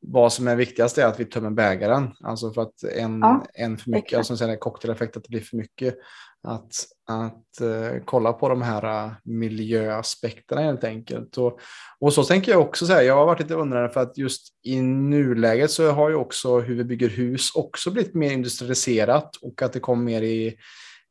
vad 0.00 0.32
som 0.32 0.48
är 0.48 0.56
viktigast 0.56 0.98
är 0.98 1.06
att 1.06 1.20
vi 1.20 1.24
tömmer 1.24 1.50
bägaren. 1.50 2.10
Alltså 2.20 2.52
för 2.52 2.62
att 2.62 2.82
en, 2.82 3.20
ja, 3.20 3.46
en 3.54 3.78
för 3.78 3.90
mycket, 3.90 4.04
exakt. 4.04 4.18
alltså 4.18 4.36
sen 4.36 4.50
är 4.50 4.56
cocktaileffekt 4.56 5.16
att 5.16 5.22
det 5.22 5.28
blir 5.28 5.40
för 5.40 5.56
mycket. 5.56 5.94
Att, 6.42 6.72
att 7.08 7.66
uh, 7.66 8.02
kolla 8.04 8.32
på 8.32 8.48
de 8.48 8.62
här 8.62 9.06
uh, 9.06 9.12
miljöaspekterna 9.24 10.60
helt 10.60 10.84
enkelt. 10.84 11.38
Och, 11.38 11.60
och 11.98 12.12
så 12.12 12.24
tänker 12.24 12.52
jag 12.52 12.60
också 12.60 12.86
så 12.86 12.92
här, 12.92 13.02
jag 13.02 13.16
har 13.16 13.26
varit 13.26 13.40
lite 13.40 13.54
undrande 13.54 13.90
för 13.90 14.00
att 14.00 14.18
just 14.18 14.48
i 14.62 14.80
nuläget 14.82 15.70
så 15.70 15.90
har 15.90 16.08
ju 16.08 16.14
också 16.14 16.60
hur 16.60 16.74
vi 16.74 16.84
bygger 16.84 17.08
hus 17.08 17.54
också 17.54 17.90
blivit 17.90 18.14
mer 18.14 18.32
industrialiserat 18.32 19.36
och 19.36 19.62
att 19.62 19.72
det 19.72 19.80
kommer 19.80 20.04
mer 20.04 20.22
i 20.22 20.56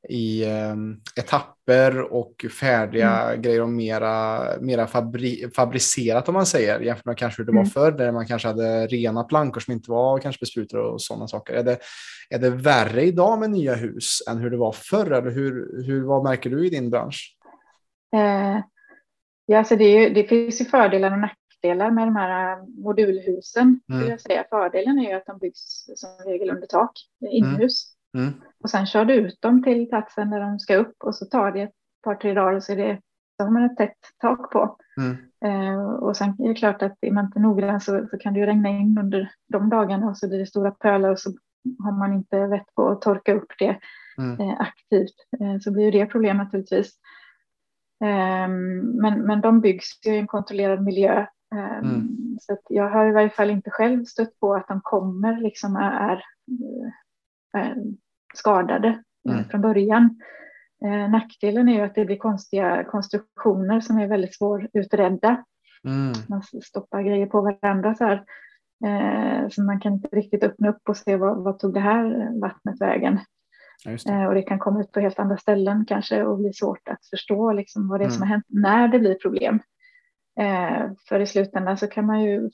i 0.10 0.44
eh, 0.44 0.76
etapper 1.16 2.14
och 2.14 2.46
färdiga 2.60 3.22
mm. 3.22 3.42
grejer 3.42 3.62
och 3.62 3.70
mera, 3.70 4.44
mera 4.62 4.88
fabri 4.88 5.50
fabricerat 5.56 6.28
om 6.28 6.34
man 6.34 6.46
säger 6.46 6.80
jämfört 6.80 7.06
med 7.06 7.18
kanske 7.18 7.42
hur 7.42 7.46
det 7.46 7.52
mm. 7.52 7.64
var 7.64 7.70
förr 7.70 7.92
där 7.92 8.12
man 8.12 8.28
kanske 8.28 8.48
hade 8.48 8.88
rena 8.88 9.24
plankor 9.24 9.60
som 9.60 9.74
inte 9.74 9.92
var 9.92 10.20
kanske 10.20 10.40
besprutade 10.40 10.84
och 10.84 11.02
sådana 11.02 11.28
saker. 11.28 11.54
Är 11.54 11.64
det, 11.64 11.78
är 12.30 12.40
det 12.40 12.50
värre 12.50 13.04
idag 13.04 13.40
med 13.40 13.50
nya 13.50 13.76
hus 13.76 14.20
än 14.30 14.38
hur 14.38 14.50
det 14.50 14.58
var 14.58 14.72
förr 14.72 15.12
eller 15.12 15.32
hur, 15.32 15.84
hur, 15.86 16.04
vad 16.04 16.24
märker 16.24 16.50
du 16.50 16.68
i 16.68 16.70
din 16.70 16.90
bransch? 16.90 17.38
Eh, 18.16 18.62
ja, 19.46 19.58
alltså 19.58 19.76
det, 19.76 19.86
är, 19.86 20.10
det 20.10 20.24
finns 20.24 20.62
ju 20.62 20.66
fördelar 20.66 21.12
och 21.12 21.20
nackdelar 21.20 21.92
med 21.92 22.08
de 22.08 22.16
här 22.16 22.58
modulhusen. 22.84 23.80
Mm. 23.94 24.10
Jag 24.10 24.22
säga. 24.22 24.46
Fördelen 24.50 25.00
är 25.00 25.10
ju 25.10 25.14
att 25.14 25.26
de 25.26 25.38
byggs 25.38 25.86
som 25.96 26.10
regel 26.26 26.50
under 26.50 26.68
tak, 26.68 26.92
inomhus. 27.32 27.86
Mm. 27.86 27.97
Och 28.64 28.70
sen 28.70 28.86
kör 28.86 29.06
du 29.06 29.14
ut 29.14 29.42
dem 29.42 29.64
till 29.64 29.90
platsen 29.90 30.30
där 30.30 30.40
de 30.40 30.60
ska 30.60 30.76
upp 30.76 30.96
och 31.04 31.16
så 31.16 31.26
tar 31.26 31.52
det 31.52 31.62
ett 31.62 31.74
par, 32.04 32.16
tre 32.16 32.34
dagar 32.34 32.54
och 32.54 32.64
så, 32.64 32.72
är 32.72 32.78
det, 32.78 33.02
så 33.38 33.44
har 33.44 33.52
man 33.52 33.64
ett 33.64 33.78
tätt 33.78 33.98
tak 34.22 34.52
på. 34.52 34.78
Mm. 34.98 35.18
Eh, 35.46 35.90
och 35.90 36.18
sen 36.18 36.30
är 36.30 36.48
det 36.48 36.56
klart 36.56 36.82
att 36.82 36.98
är 37.02 37.12
man 37.12 37.26
inte 37.26 37.40
noggrann 37.40 37.82
så, 37.82 38.08
så 38.12 38.18
kan 38.18 38.34
det 38.34 38.40
ju 38.40 38.46
regna 38.46 38.70
in 38.70 38.98
under 39.00 39.32
de 39.48 39.70
dagarna 39.70 40.10
och 40.10 40.18
så 40.18 40.28
blir 40.28 40.40
det 40.40 40.46
stora 40.46 40.72
pölar 40.72 41.10
och 41.10 41.20
så 41.20 41.30
har 41.84 41.92
man 41.92 42.14
inte 42.14 42.48
vett 42.48 42.76
på 42.76 42.90
att 42.90 43.02
torka 43.02 43.34
upp 43.34 43.52
det 43.60 43.80
mm. 44.18 44.40
eh, 44.40 44.60
aktivt. 44.60 45.16
Eh, 45.40 45.60
så 45.60 45.72
blir 45.72 45.84
ju 45.84 45.92
det 45.92 46.06
problem 46.06 46.38
naturligtvis. 46.38 46.94
Ehm, 48.04 48.80
men, 48.80 49.22
men 49.22 49.42
de 49.42 49.62
byggs 49.62 50.06
ju 50.06 50.16
i 50.16 50.18
en 50.18 50.28
kontrollerad 50.28 50.84
miljö. 50.84 51.26
Ehm, 51.56 51.86
mm. 51.86 52.38
Så 52.42 52.58
jag 52.70 52.90
har 52.90 53.10
i 53.10 53.12
varje 53.12 53.30
fall 53.30 53.50
inte 53.50 53.70
själv 53.70 54.06
stött 54.06 54.40
på 54.40 54.56
att 54.56 54.68
de 54.68 54.82
kommer 54.84 55.42
liksom 55.42 55.76
är, 55.76 55.92
är, 55.92 56.24
är 57.54 57.76
skadade 58.34 59.04
mm. 59.30 59.44
från 59.44 59.62
början. 59.62 60.22
Eh, 60.86 61.10
nackdelen 61.10 61.70
är 61.70 61.74
ju 61.74 61.82
att 61.82 61.96
det 61.96 62.06
blir 62.06 62.18
konstiga 62.18 62.84
konstruktioner 62.84 63.82
som 63.82 63.98
är 63.98 64.08
väldigt 64.08 64.36
svårutredda. 64.36 65.44
Mm. 65.84 66.14
Man 66.30 66.42
stoppar 66.64 67.02
grejer 67.02 67.26
på 67.26 67.42
varandra 67.42 67.96
så 67.96 68.04
här. 68.04 68.24
Eh, 68.86 69.50
så 69.50 69.62
man 69.64 69.80
kan 69.80 69.94
inte 69.94 70.08
riktigt 70.08 70.44
öppna 70.44 70.70
upp 70.70 70.90
och 70.90 70.98
se 70.98 71.16
vad, 71.16 71.44
vad 71.44 71.60
tog 71.60 71.74
det 71.74 71.80
här 71.80 72.32
vattnet 72.42 72.82
vägen. 72.82 73.20
Det. 73.86 74.10
Eh, 74.10 74.26
och 74.26 74.34
det 74.34 74.42
kan 74.42 74.60
komma 74.60 74.82
ut 74.82 74.92
på 74.92 75.00
helt 75.00 75.20
andra 75.20 75.38
ställen 75.38 75.86
kanske 75.88 76.24
och 76.24 76.38
bli 76.38 76.54
svårt 76.54 76.88
att 76.90 77.06
förstå 77.10 77.54
liksom, 77.54 77.90
vad 77.90 78.00
det 78.00 78.04
är 78.04 78.06
mm. 78.06 78.14
som 78.14 78.22
har 78.22 78.30
hänt 78.30 78.46
när 78.48 78.88
det 78.88 79.00
blir 79.00 79.16
problem. 79.16 79.60
Eh, 80.40 80.92
för 81.10 81.20
i 81.20 81.26
slutändan 81.26 81.78
så 81.78 81.88
kan 81.88 82.06
man 82.06 82.24
ju 82.24 82.50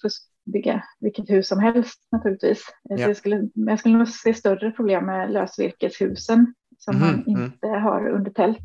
bygga 0.46 0.84
vilket 1.00 1.30
hus 1.30 1.48
som 1.48 1.60
helst 1.60 2.08
naturligtvis. 2.12 2.66
Ja. 2.84 2.98
Så 2.98 3.04
jag, 3.04 3.18
skulle, 3.18 3.50
jag 3.54 3.80
skulle 3.80 3.98
nog 3.98 4.08
se 4.08 4.34
större 4.34 4.72
problem 4.72 5.06
med 5.06 5.32
lösvirkeshusen 5.32 6.54
som 6.78 6.96
mm, 6.96 7.08
man 7.08 7.24
mm. 7.28 7.44
inte 7.44 7.68
mm. 7.68 7.82
har 7.82 8.10
under 8.10 8.32
tält 8.32 8.64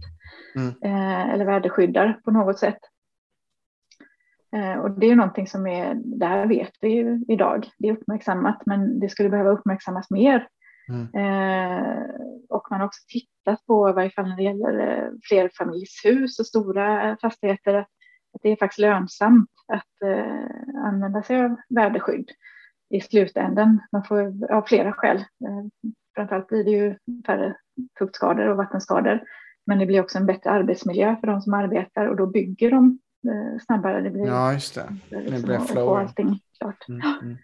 mm. 0.55 0.69
eh, 0.69 1.29
eller 1.29 1.45
väderskyddar 1.45 2.21
på 2.25 2.31
något 2.31 2.59
sätt. 2.59 2.79
Eh, 4.57 4.79
och 4.79 4.91
det 4.91 5.07
är 5.07 5.17
någonting 5.17 5.47
som 5.47 5.67
är, 5.67 5.95
det 5.95 6.27
här 6.27 6.47
vet 6.47 6.73
vi 6.81 6.89
ju 6.89 7.25
idag, 7.29 7.69
det 7.79 7.89
är 7.89 7.93
uppmärksammat, 7.93 8.63
men 8.67 9.01
det 9.01 9.09
skulle 9.09 9.29
behöva 9.29 9.51
uppmärksammas 9.51 10.11
mer. 10.11 10.49
Mm. 10.89 11.03
Eh, 11.15 12.05
och 12.49 12.67
man 12.71 12.81
har 12.81 12.87
också 12.87 13.01
tittat 13.09 13.67
på, 13.67 13.91
i 13.91 13.93
varje 13.93 14.11
fall 14.11 14.29
när 14.29 14.37
det 14.37 14.43
gäller 14.43 14.79
eh, 14.79 15.11
flerfamiljshus 15.29 16.39
och 16.39 16.47
stora 16.47 17.17
fastigheter, 17.21 17.75
att 17.75 17.89
att 18.39 18.43
det 18.43 18.53
är 18.53 18.57
faktiskt 18.57 18.79
lönsamt 18.79 19.51
att 19.73 20.03
eh, 20.05 20.85
använda 20.85 21.23
sig 21.23 21.45
av 21.45 21.57
väderskydd 21.69 22.31
i 22.91 23.01
slutändan. 23.01 23.81
Man 23.93 24.05
får 24.05 24.53
av 24.53 24.63
flera 24.63 24.93
skäl. 24.93 25.17
Eh, 25.17 25.91
framförallt 26.15 26.49
blir 26.49 26.65
det 26.65 26.71
ju 26.71 26.97
färre 27.27 27.57
fuktskador 27.99 28.49
och 28.49 28.57
vattenskador. 28.57 29.21
Men 29.67 29.79
det 29.79 29.87
blir 29.87 30.01
också 30.01 30.19
en 30.19 30.27
bättre 30.27 30.51
arbetsmiljö 30.51 31.17
för 31.21 31.27
de 31.27 31.41
som 31.41 31.55
arbetar 31.55 32.07
och 32.07 32.17
då 32.17 32.27
bygger 32.27 32.71
de 32.71 32.99
eh, 33.29 33.61
snabbare. 33.67 34.01
Det 34.01 34.11
blir, 34.11 34.27
ja, 34.27 34.53
just 34.53 34.75
det. 34.75 34.97
Det 35.11 35.21
liksom 35.21 35.43
blir 35.43 35.59
flow. 35.59 35.97
allting 35.97 36.41
klart. 36.59 36.89
Mm, 36.89 37.01
mm. 37.23 37.37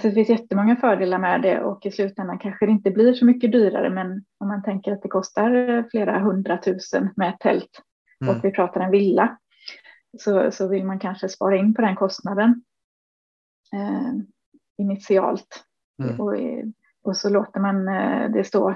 Så 0.00 0.08
det 0.08 0.14
finns 0.14 0.28
jättemånga 0.28 0.76
fördelar 0.76 1.18
med 1.18 1.42
det 1.42 1.60
och 1.60 1.86
i 1.86 1.90
slutändan 1.90 2.38
kanske 2.38 2.66
det 2.66 2.72
inte 2.72 2.90
blir 2.90 3.12
så 3.12 3.24
mycket 3.24 3.52
dyrare 3.52 3.90
men 3.90 4.24
om 4.38 4.48
man 4.48 4.62
tänker 4.62 4.92
att 4.92 5.02
det 5.02 5.08
kostar 5.08 5.84
flera 5.90 6.18
hundratusen 6.18 7.10
med 7.16 7.28
ett 7.28 7.40
tält 7.40 7.82
mm. 8.20 8.36
och 8.36 8.44
vi 8.44 8.50
pratar 8.50 8.80
en 8.80 8.90
villa 8.90 9.38
så, 10.18 10.50
så 10.50 10.68
vill 10.68 10.84
man 10.84 10.98
kanske 10.98 11.28
spara 11.28 11.56
in 11.56 11.74
på 11.74 11.82
den 11.82 11.96
kostnaden 11.96 12.62
eh, 13.72 14.12
initialt. 14.78 15.64
Mm. 16.02 16.20
Och, 16.20 16.34
och 17.02 17.16
så 17.16 17.28
låter 17.28 17.60
man 17.60 17.88
eh, 17.88 18.30
det 18.30 18.44
stå 18.44 18.74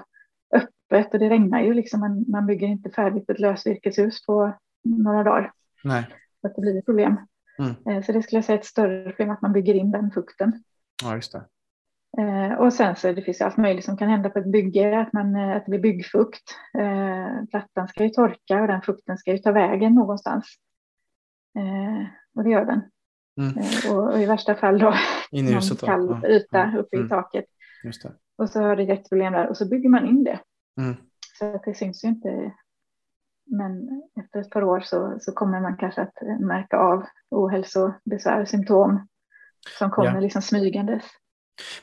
öppet 0.54 1.14
och 1.14 1.20
det 1.20 1.30
regnar 1.30 1.60
ju 1.60 1.74
liksom. 1.74 2.00
Man, 2.00 2.24
man 2.28 2.46
bygger 2.46 2.66
inte 2.66 2.90
färdigt 2.90 3.30
ett 3.30 3.40
lösvirkeshus 3.40 4.26
på 4.26 4.52
några 4.84 5.22
dagar. 5.24 5.52
Nej. 5.84 6.06
Så 6.40 6.46
att 6.46 6.54
det 6.54 6.60
blir 6.60 6.78
ett 6.78 6.86
problem. 6.86 7.16
Mm. 7.58 7.74
Eh, 7.88 8.04
så 8.04 8.12
det 8.12 8.22
skulle 8.22 8.36
jag 8.36 8.44
säga 8.44 8.56
är 8.56 8.60
ett 8.60 8.66
större 8.66 9.04
problem 9.04 9.30
att 9.30 9.42
man 9.42 9.52
bygger 9.52 9.74
in 9.74 9.90
den 9.90 10.10
fukten. 10.10 10.64
Ja, 11.02 11.14
just 11.14 11.32
det. 11.32 11.44
Eh, 12.18 12.52
och 12.52 12.72
sen 12.72 12.96
så 12.96 13.12
det 13.12 13.22
finns 13.22 13.40
allt 13.40 13.56
möjligt 13.56 13.84
som 13.84 13.96
kan 13.96 14.08
hända 14.08 14.30
på 14.30 14.38
ett 14.38 14.52
bygge, 14.52 15.00
att, 15.00 15.12
man, 15.12 15.36
att 15.36 15.64
det 15.64 15.70
blir 15.70 15.80
byggfukt. 15.80 16.42
Plattan 17.50 17.88
ska 17.88 18.04
ju 18.04 18.10
torka 18.10 18.60
och 18.60 18.66
den 18.66 18.82
fukten 18.82 19.18
ska 19.18 19.32
ju 19.32 19.38
ta 19.38 19.52
vägen 19.52 19.94
någonstans. 19.94 20.46
Eh, 21.58 22.06
och 22.34 22.44
det 22.44 22.50
gör 22.50 22.64
den. 22.64 22.82
Mm. 23.40 23.58
Eh, 23.58 23.92
och, 23.92 24.12
och, 24.12 24.22
i 24.22 24.26
värsta 24.26 24.54
fall 24.54 24.78
då 24.78 24.94
in 25.30 25.48
i 25.48 25.52
huset, 25.52 25.82
någon 25.82 25.88
kall 25.88 26.20
ja. 26.22 26.28
yta 26.28 26.62
mm. 26.62 26.76
uppe 26.76 26.96
i 26.96 26.98
mm. 26.98 27.08
taket. 27.08 27.44
Och 28.38 28.50
så 28.50 28.60
har 28.60 28.76
det 28.76 28.82
jätteproblem 28.82 29.32
där 29.32 29.48
och 29.48 29.56
så 29.56 29.68
bygger 29.68 29.88
man 29.88 30.06
in 30.06 30.24
det. 30.24 30.40
Mm. 30.80 30.96
Så 31.38 31.54
att 31.54 31.64
det 31.64 31.74
syns 31.74 32.04
ju 32.04 32.08
inte. 32.08 32.52
Men 33.46 34.02
efter 34.20 34.40
ett 34.40 34.50
par 34.50 34.64
år 34.64 34.80
så, 34.80 35.16
så 35.20 35.32
kommer 35.32 35.60
man 35.60 35.76
kanske 35.76 36.02
att 36.02 36.40
märka 36.40 36.76
av 36.76 37.04
ohälsobesvär, 37.30 38.44
symptom 38.44 39.08
som 39.78 39.90
kommer 39.90 40.14
ja. 40.14 40.20
liksom 40.20 40.42
smygandes. 40.42 41.02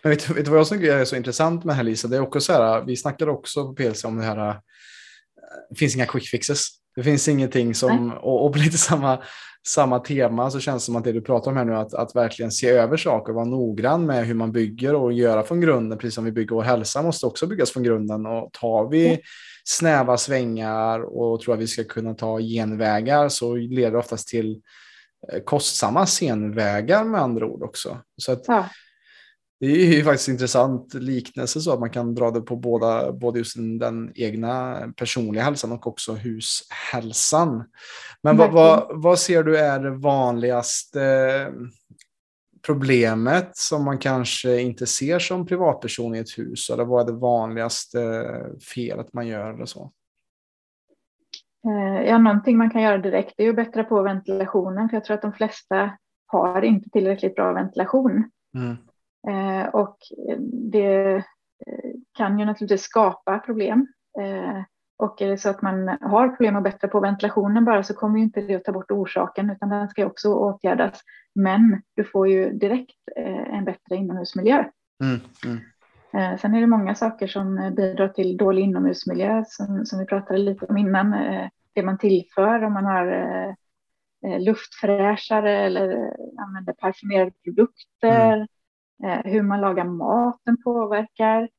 Men 0.01 0.10
vet, 0.10 0.29
vet 0.29 0.45
du 0.45 0.51
vad 0.51 0.60
jag 0.60 0.67
tycker 0.67 0.97
är 0.97 1.05
så 1.05 1.15
intressant 1.15 1.63
med 1.63 1.73
det 1.73 1.77
här 1.77 1.84
Lisa? 1.84 2.07
Det 2.07 2.17
är 2.17 2.21
också 2.21 2.39
så 2.39 2.53
här, 2.53 2.81
vi 2.81 2.97
snackade 2.97 3.31
också 3.31 3.67
på 3.67 3.73
PLC 3.73 4.03
om 4.03 4.17
det 4.17 4.23
här, 4.23 4.49
eh, 4.49 4.55
det 5.69 5.75
finns 5.75 5.95
inga 5.95 6.05
quick 6.05 6.27
fixes. 6.27 6.67
Det 6.95 7.03
finns 7.03 7.27
ingenting 7.27 7.75
som, 7.75 8.12
och, 8.12 8.45
och 8.45 8.53
på 8.53 8.60
lite 8.60 8.77
samma, 8.77 9.23
samma 9.67 10.00
tema 10.00 10.52
så 10.52 10.60
känns 10.60 10.84
det 10.84 10.86
som 10.86 10.95
att 10.95 11.04
det 11.04 11.12
du 11.12 11.21
pratar 11.21 11.52
om 11.52 11.58
här 11.58 11.65
nu, 11.65 11.76
att, 11.76 11.93
att 11.93 12.15
verkligen 12.15 12.52
se 12.52 12.69
över 12.69 12.97
saker, 12.97 13.34
vara 13.34 13.45
noggrann 13.45 14.06
med 14.06 14.26
hur 14.26 14.34
man 14.34 14.52
bygger 14.52 14.95
och 14.95 15.13
göra 15.13 15.43
från 15.43 15.62
grunden, 15.62 15.97
precis 15.97 16.15
som 16.15 16.26
vi 16.26 16.32
bygger 16.32 16.56
vår 16.56 16.63
hälsa 16.63 17.02
måste 17.02 17.26
också 17.26 17.47
byggas 17.47 17.71
från 17.71 17.84
grunden. 17.84 18.26
Och 18.26 18.50
tar 18.52 18.89
vi 18.89 19.19
snäva 19.63 20.17
svängar 20.17 21.00
och 21.00 21.41
tror 21.41 21.54
att 21.54 21.60
vi 21.60 21.67
ska 21.67 21.84
kunna 21.84 22.13
ta 22.13 22.39
genvägar 22.39 23.30
så 23.30 23.56
leder 23.56 23.91
det 23.91 23.97
oftast 23.97 24.28
till 24.28 24.62
eh, 25.32 25.43
kostsamma 25.43 26.06
senvägar 26.06 27.04
med 27.04 27.21
andra 27.21 27.45
ord 27.45 27.63
också. 27.63 27.97
Så 28.17 28.32
att, 28.32 28.43
ja 28.47 28.65
det 29.62 29.67
är 29.67 29.95
ju 29.95 30.04
faktiskt 30.04 30.30
intressant 30.30 30.93
liknelse 30.93 31.62
så 31.62 31.74
att 31.74 31.80
man 31.80 31.89
kan 31.89 32.15
dra 32.15 32.32
det 32.32 32.41
på 32.41 32.56
båda, 32.56 33.12
både 33.12 33.39
just 33.39 33.56
den 33.80 34.12
egna 34.15 34.78
personliga 34.97 35.43
hälsan 35.43 35.71
och 35.71 35.88
också 35.88 36.13
hushälsan. 36.13 37.63
Men 38.24 38.38
vad, 38.38 38.52
vad, 38.52 38.88
vad 38.89 39.19
ser 39.19 39.43
du 39.43 39.58
är 39.58 39.80
det 39.80 39.91
vanligaste 39.91 41.54
problemet 42.65 43.58
som 43.58 43.86
man 43.86 43.97
kanske 43.97 44.62
inte 44.62 44.88
ser 44.88 45.19
som 45.19 45.45
privatperson 45.45 46.15
i 46.15 46.19
ett 46.19 46.38
hus? 46.38 46.69
Eller 46.69 46.86
vad 46.86 47.02
är 47.02 47.13
det 47.13 47.19
vanligaste 47.19 48.26
felet 48.76 49.13
man 49.13 49.28
gör 49.28 49.54
eller 49.54 49.65
så? 49.65 49.91
Eh, 51.67 52.08
ja, 52.08 52.17
någonting 52.17 52.58
man 52.58 52.69
kan 52.69 52.82
göra 52.82 52.97
direkt 52.97 53.34
är 53.38 53.50
att 53.50 53.56
bättra 53.56 53.84
på 53.84 54.02
ventilationen, 54.02 54.89
för 54.89 54.95
jag 54.95 55.04
tror 55.04 55.15
att 55.15 55.21
de 55.21 55.34
flesta 55.34 55.97
har 56.26 56.62
inte 56.62 56.89
tillräckligt 56.89 57.36
bra 57.36 57.54
ventilation. 57.54 58.30
Mm. 58.56 58.78
Eh, 59.27 59.69
och 59.69 59.97
det 60.71 61.15
eh, 61.15 61.91
kan 62.17 62.39
ju 62.39 62.45
naturligtvis 62.45 62.81
skapa 62.81 63.39
problem. 63.39 63.88
Eh, 64.19 64.63
och 64.97 65.21
är 65.21 65.27
det 65.27 65.38
så 65.38 65.49
att 65.49 65.62
man 65.62 65.88
har 65.88 66.29
problem 66.29 66.55
att 66.55 66.63
bättra 66.63 66.88
på 66.88 66.99
ventilationen 66.99 67.65
bara 67.65 67.84
så 67.84 67.93
kommer 67.93 68.17
ju 68.17 68.23
inte 68.23 68.41
det 68.41 68.55
att 68.55 68.63
ta 68.63 68.71
bort 68.71 68.91
orsaken 68.91 69.49
utan 69.49 69.69
den 69.69 69.89
ska 69.89 70.05
också 70.05 70.34
åtgärdas. 70.34 71.01
Men 71.36 71.81
du 71.95 72.03
får 72.03 72.27
ju 72.27 72.53
direkt 72.53 72.97
en 73.45 73.65
bättre 73.65 73.95
inomhusmiljö. 73.95 74.65
Mm, 75.03 75.19
mm. 75.45 76.38
Sen 76.38 76.55
är 76.55 76.62
det 76.62 76.67
många 76.67 76.95
saker 76.95 77.27
som 77.27 77.73
bidrar 77.77 78.07
till 78.07 78.38
dålig 78.38 78.63
inomhusmiljö 78.63 79.43
som, 79.47 79.86
som 79.86 79.99
vi 79.99 80.05
pratade 80.05 80.39
lite 80.39 80.65
om 80.65 80.77
innan. 80.77 81.12
det 81.73 81.84
man 81.84 81.97
tillför, 81.97 82.63
om 82.63 82.73
man 82.73 82.86
har 82.86 83.05
luftfräschare 84.39 85.65
eller 85.65 86.13
använder 86.41 86.73
parfymerade 86.73 87.31
produkter, 87.43 88.34
mm. 88.34 88.47
Hur 89.23 89.41
man 89.41 89.61
lagar 89.61 89.85
maten 89.85 90.57
påverkar. 90.63 91.49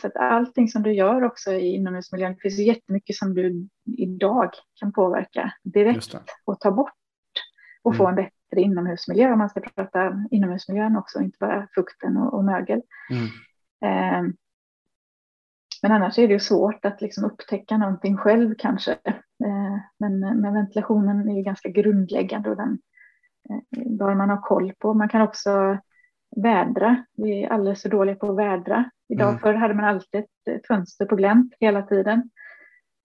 Så 0.00 0.06
att 0.06 0.16
allting 0.16 0.68
som 0.68 0.82
du 0.82 0.92
gör 0.92 1.22
också 1.22 1.52
i 1.52 1.74
inomhusmiljön, 1.74 2.34
det 2.34 2.40
finns 2.40 2.58
jättemycket 2.58 3.16
som 3.16 3.34
du 3.34 3.68
idag 3.98 4.50
kan 4.80 4.92
påverka 4.92 5.52
direkt 5.62 6.16
och 6.44 6.60
ta 6.60 6.70
bort 6.70 6.92
och 7.82 7.94
mm. 7.94 7.98
få 7.98 8.06
en 8.08 8.14
bättre 8.14 8.60
inomhusmiljö 8.60 9.32
om 9.32 9.38
man 9.38 9.48
ska 9.48 9.60
prata 9.60 10.24
inomhusmiljön 10.30 10.96
också, 10.96 11.20
inte 11.20 11.36
bara 11.40 11.68
fukten 11.74 12.16
och, 12.16 12.34
och 12.34 12.44
mögel. 12.44 12.82
Mm. 13.10 13.26
Eh, 13.84 14.32
men 15.82 15.92
annars 15.92 16.18
är 16.18 16.28
det 16.28 16.34
ju 16.34 16.40
svårt 16.40 16.84
att 16.84 17.00
liksom 17.00 17.24
upptäcka 17.24 17.76
någonting 17.76 18.16
själv 18.16 18.54
kanske. 18.58 18.92
Eh, 19.44 19.78
men, 19.98 20.20
men, 20.20 20.54
ventilationen 20.54 21.28
är 21.28 21.36
ju 21.36 21.42
ganska 21.42 21.68
grundläggande 21.68 22.50
och 22.50 22.56
den 22.56 22.78
eh, 23.50 23.82
bör 23.98 24.14
man 24.14 24.30
ha 24.30 24.42
koll 24.42 24.72
på. 24.78 24.94
Man 24.94 25.08
kan 25.08 25.22
också 25.22 25.78
vädra. 26.42 27.04
Vi 27.16 27.44
är 27.44 27.48
alldeles 27.48 27.82
för 27.82 27.88
dåliga 27.88 28.16
på 28.16 28.30
att 28.30 28.38
vädra. 28.38 28.90
Idag 29.08 29.28
mm. 29.28 29.40
förr 29.40 29.54
hade 29.54 29.74
man 29.74 29.84
alltid 29.84 30.24
ett 30.50 30.66
fönster 30.66 31.06
på 31.06 31.16
glänt 31.16 31.54
hela 31.60 31.82
tiden. 31.82 32.30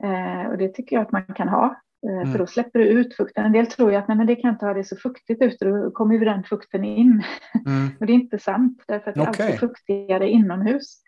Eh, 0.04 0.52
och 0.52 0.58
det 0.58 0.70
tycker 0.70 0.96
jag 0.96 1.04
att 1.04 1.12
man 1.12 1.26
kan 1.26 1.50
ha. 1.50 1.82
Eh, 2.08 2.22
mm. 2.22 2.32
För 2.32 2.40
då 2.40 2.48
släpper 2.48 2.80
du 2.80 2.86
ut 2.86 3.16
fukten. 3.16 3.46
En 3.46 3.52
del 3.52 3.68
tror 3.68 3.92
ju 3.92 3.98
att 3.98 4.08
nej, 4.08 4.18
men 4.18 4.28
det 4.28 4.36
kan 4.36 4.52
inte 4.52 4.66
ha 4.66 4.74
det 4.74 4.84
så 4.84 4.96
fuktigt 4.96 5.42
ute, 5.42 5.66
då 5.66 5.92
kommer 5.92 6.16
ju 6.16 6.26
den 6.26 6.44
fukten 6.44 6.84
in. 6.84 7.24
Mm. 7.66 7.90
och 8.00 8.06
det 8.06 8.14
är 8.14 8.16
inte 8.16 8.40
sant, 8.40 8.84
därför 8.88 9.10
att 9.10 9.16
det 9.16 9.22
är 9.22 9.28
alltid 9.28 9.60
fuktigare 9.60 10.30
inomhus. 10.30 11.04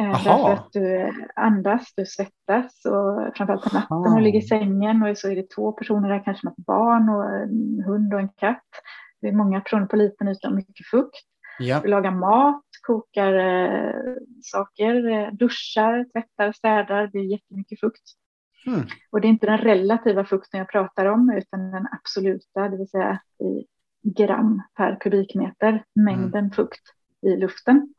Eh. 0.00 0.10
Därför 0.10 0.52
att 0.52 0.72
du 0.72 1.12
andas, 1.36 1.92
du 1.96 2.06
svettas 2.06 2.84
och 2.84 3.36
framförallt 3.36 3.64
på 3.64 3.76
natten 3.76 3.96
Aha. 3.96 4.14
och 4.14 4.22
ligger 4.22 4.38
i 4.38 4.42
sängen 4.42 5.02
och 5.02 5.18
så 5.18 5.30
är 5.30 5.36
det 5.36 5.50
två 5.50 5.72
personer 5.72 6.08
där, 6.08 6.24
kanske 6.24 6.46
något 6.46 6.66
barn 6.66 7.08
och 7.08 7.24
en 7.24 7.84
hund 7.86 8.14
och 8.14 8.20
en 8.20 8.28
katt. 8.28 8.68
Det 9.20 9.28
är 9.28 9.32
många 9.32 9.60
personer 9.60 9.86
på 9.86 9.96
liten 9.96 10.28
yta 10.28 10.48
och 10.48 10.54
mycket 10.54 10.86
fukt. 10.86 11.31
Ja. 11.62 11.80
Du 11.80 11.88
lagar 11.88 12.10
mat, 12.10 12.64
kokar 12.86 13.34
eh, 13.34 14.16
saker, 14.42 15.08
eh, 15.08 15.32
duschar, 15.32 16.06
tvättar, 16.12 16.52
städar. 16.52 17.10
Det 17.12 17.18
är 17.18 17.24
jättemycket 17.24 17.80
fukt. 17.80 18.02
Mm. 18.66 18.80
Och 19.10 19.20
det 19.20 19.26
är 19.26 19.30
inte 19.30 19.46
den 19.46 19.58
relativa 19.58 20.24
fukten 20.24 20.58
jag 20.58 20.68
pratar 20.68 21.06
om, 21.06 21.30
utan 21.30 21.70
den 21.70 21.88
absoluta, 21.92 22.68
det 22.68 22.76
vill 22.76 22.88
säga 22.88 23.20
i 23.40 23.66
gram 24.02 24.62
per 24.76 24.96
kubikmeter, 25.00 25.84
mängden 25.94 26.44
mm. 26.44 26.50
fukt 26.50 26.82
i 27.26 27.36
luften. 27.36 27.94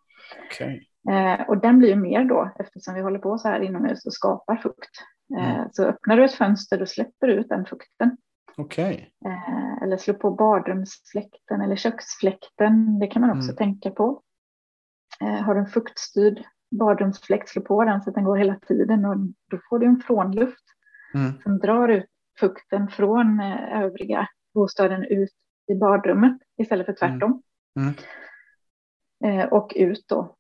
Okay. 0.45 0.82
Eh, 1.10 1.41
och 1.41 1.58
den 1.58 1.80
blir 1.80 1.89
ju 1.89 1.95
mer 1.95 2.23
då, 2.23 2.52
eftersom 2.60 2.93
vi 2.93 3.02
håller 3.02 3.19
på 3.19 3.38
så 3.38 3.47
här 3.47 3.60
inomhus 3.60 4.06
och 4.06 4.13
skapar 4.13 4.56
fukt. 4.56 4.91
Eh, 5.38 5.56
mm. 5.56 5.69
Så 5.71 5.84
öppnar 5.84 6.17
du 6.17 6.23
ett 6.23 6.34
fönster, 6.34 6.78
då 6.78 6.86
släpper 6.86 7.28
du 7.28 7.34
ut 7.34 7.49
den 7.49 7.65
fukten. 7.65 8.17
Okay. 8.58 9.06
Eh, 9.26 9.84
eller 9.84 9.98
slå 9.98 10.13
på 10.13 10.32
badrumsfläkten 10.32 11.62
eller 11.62 11.76
köksfläkten, 11.76 13.00
det 13.00 13.08
kan 13.08 13.22
man 13.22 13.32
också 13.38 13.50
mm. 13.50 13.56
tänka 13.56 13.92
på. 13.92 14.22
Eh, 15.22 15.42
har 15.42 15.56
du 15.56 15.60
en 15.60 15.68
fuktstyrd 15.68 16.44
badrumsfläkt, 16.80 17.50
slå 17.50 17.62
på 17.62 17.84
den 17.84 18.02
så 18.02 18.10
att 18.10 18.16
den 18.16 18.24
går 18.24 18.38
hela 18.38 18.56
tiden 18.56 19.06
och 19.06 19.18
då 19.50 19.60
får 19.70 19.80
du 19.80 19.86
en 19.86 20.02
frånluft 20.08 20.63
mm. 21.13 21.32
som 21.44 21.60
drar 21.60 21.88
ut 21.88 22.10
fukten 22.39 22.88
från 22.88 23.39
eh, 23.39 23.82
övriga 23.82 24.28
bostaden 24.54 25.04
ut 25.04 25.34
i 25.68 25.76
badrummet 25.76 26.38
istället 26.58 26.86
för 26.86 26.94
tvärtom. 26.94 27.42
Mm. 27.80 27.94
Mm. 29.24 29.39
Eh, 29.39 29.46
och 29.46 29.74
ut 29.76 30.06
då 30.08 30.36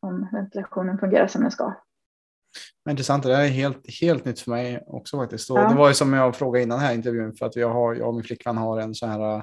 om 0.00 0.28
ventilationen 0.32 0.98
fungerar 0.98 1.26
som 1.26 1.42
den 1.42 1.50
ska. 1.50 1.74
Intressant, 2.90 3.22
det 3.22 3.34
är 3.34 3.48
helt, 3.48 4.00
helt 4.00 4.24
nytt 4.24 4.40
för 4.40 4.50
mig 4.50 4.84
också 4.86 5.16
faktiskt. 5.16 5.48
Ja. 5.48 5.68
Det 5.68 5.74
var 5.74 5.88
ju 5.88 5.94
som 5.94 6.12
jag 6.12 6.36
frågade 6.36 6.62
innan 6.62 6.78
här 6.78 6.94
intervjun 6.94 7.34
för 7.34 7.46
att 7.46 7.56
jag, 7.56 7.68
har, 7.68 7.94
jag 7.94 8.08
och 8.08 8.14
min 8.14 8.24
flickvän 8.24 8.56
har 8.56 8.80
en 8.80 8.94
sån 8.94 9.08
här 9.08 9.36
uh, 9.36 9.42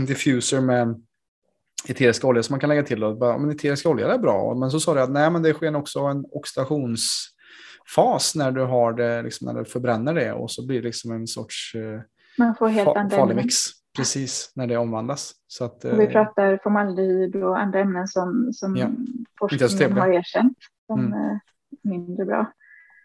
diffuser 0.06 0.60
med 0.60 1.02
eteriska 1.88 2.26
oljor 2.26 2.42
som 2.42 2.52
man 2.52 2.60
kan 2.60 2.68
lägga 2.68 2.82
till. 2.82 3.04
Och 3.04 3.18
bara, 3.18 3.38
men 3.38 3.50
eteriska 3.50 3.88
oljor 3.88 4.08
är 4.08 4.18
bra, 4.18 4.54
men 4.54 4.70
så 4.70 4.80
sa 4.80 4.94
du 4.94 5.00
att 5.00 5.10
nej, 5.10 5.30
men 5.30 5.42
det 5.42 5.54
sker 5.54 5.76
också 5.76 6.00
en 6.00 6.24
oxidationsfas 6.30 8.34
när 8.34 8.52
du 8.52 8.64
har 8.64 8.92
det, 8.92 9.22
liksom, 9.22 9.46
när 9.46 9.54
du 9.54 9.64
förbränner 9.64 10.14
det 10.14 10.32
och 10.32 10.50
så 10.50 10.66
blir 10.66 10.78
det 10.78 10.86
liksom 10.86 11.12
en 11.12 11.26
sorts 11.26 11.74
uh, 11.74 12.00
man 12.38 12.54
får 12.54 12.68
helt 12.68 12.84
fa 12.84 13.10
farlig 13.10 13.36
mix. 13.36 13.54
Precis, 13.96 14.52
när 14.54 14.66
det 14.66 14.76
omvandlas. 14.76 15.32
Så 15.46 15.64
att, 15.64 15.84
och 15.84 16.00
vi 16.00 16.06
uh, 16.06 16.12
pratar 16.12 16.60
formaldehyd 16.62 17.36
och 17.36 17.58
andra 17.58 17.80
ämnen 17.80 18.08
som, 18.08 18.50
som 18.52 18.76
ja. 18.76 18.90
forskningen 19.38 19.98
har 19.98 20.08
erkänt 20.08 20.58
som 20.86 21.00
mm. 21.00 21.38
Mindre 21.82 22.24
bra. 22.24 22.52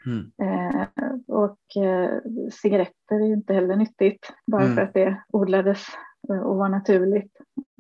Mm. 0.05 0.31
Eh, 0.41 0.87
och 1.27 1.83
eh, 1.83 2.19
cigaretter 2.51 3.15
är 3.15 3.33
inte 3.33 3.53
heller 3.53 3.75
nyttigt 3.75 4.33
bara 4.47 4.63
mm. 4.63 4.75
för 4.75 4.81
att 4.81 4.93
det 4.93 5.21
odlades 5.27 5.87
och 6.27 6.57
var 6.57 6.69
naturligt. 6.69 7.31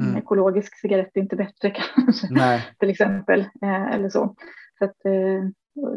Mm. 0.01 0.11
En 0.11 0.17
ekologisk 0.17 0.79
cigarett 0.81 1.11
är 1.13 1.21
inte 1.21 1.35
bättre 1.35 1.69
kanske, 1.95 2.27
Nej. 2.31 2.61
till 2.79 2.89
exempel. 2.89 3.39
Eh, 3.39 3.93
eller 3.93 4.09
så. 4.09 4.35
så 4.79 4.85
att, 4.85 5.05
eh, 5.05 5.49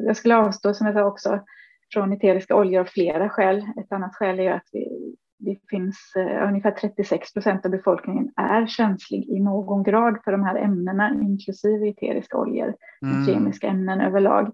jag 0.06 0.16
skulle 0.16 0.36
avstå, 0.36 0.74
som 0.74 0.86
jag 0.86 0.96
sa 0.96 1.04
också, 1.04 1.44
från 1.92 2.12
eteriska 2.12 2.56
oljor 2.56 2.80
av 2.80 2.84
flera 2.84 3.28
skäl. 3.28 3.58
Ett 3.58 3.92
annat 3.92 4.14
skäl 4.14 4.40
är 4.40 4.52
att 4.52 4.68
vi, 4.72 5.14
det 5.38 5.58
finns 5.70 6.12
eh, 6.16 6.48
ungefär 6.48 6.70
36 6.70 7.32
procent 7.32 7.64
av 7.64 7.70
befolkningen 7.70 8.32
är 8.36 8.66
känslig 8.66 9.28
i 9.28 9.40
någon 9.40 9.82
grad 9.82 10.18
för 10.24 10.32
de 10.32 10.42
här 10.42 10.56
ämnena, 10.56 11.10
inklusive 11.22 11.88
eteriska 11.88 12.38
oljor, 12.38 12.74
mm. 13.02 13.26
kemiska 13.26 13.66
ämnen 13.66 14.00
överlag. 14.00 14.46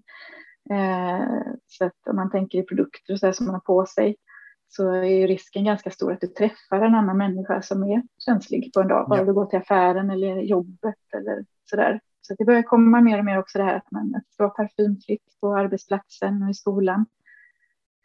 Eh, 0.69 1.51
så 1.67 1.85
att 1.85 2.07
om 2.09 2.15
man 2.15 2.31
tänker 2.31 2.59
i 2.59 2.63
produkter 2.63 3.13
och 3.13 3.19
så 3.19 3.33
som 3.33 3.45
man 3.45 3.55
har 3.55 3.61
på 3.61 3.85
sig 3.85 4.15
så 4.67 4.91
är 4.91 5.03
ju 5.03 5.27
risken 5.27 5.65
ganska 5.65 5.91
stor 5.91 6.11
att 6.11 6.21
du 6.21 6.27
träffar 6.27 6.81
en 6.81 6.95
annan 6.95 7.17
människa 7.17 7.61
som 7.61 7.83
är 7.83 8.03
känslig 8.25 8.73
på 8.73 8.81
en 8.81 8.87
dag, 8.87 9.09
bara 9.09 9.19
ja. 9.19 9.25
du 9.25 9.33
går 9.33 9.45
till 9.45 9.59
affären 9.59 10.09
eller 10.09 10.41
jobbet 10.41 11.13
eller 11.13 11.45
sådär. 11.69 11.99
Så 12.21 12.35
det 12.37 12.45
börjar 12.45 12.63
komma 12.63 13.01
mer 13.01 13.19
och 13.19 13.25
mer 13.25 13.39
också 13.39 13.57
det 13.57 13.63
här 13.63 13.75
att 13.75 13.91
man 13.91 14.21
ska 14.29 14.43
vara 14.43 14.53
parfymfritt 14.53 15.23
på 15.41 15.55
arbetsplatsen 15.57 16.43
och 16.43 16.49
i 16.49 16.53
skolan. 16.53 17.05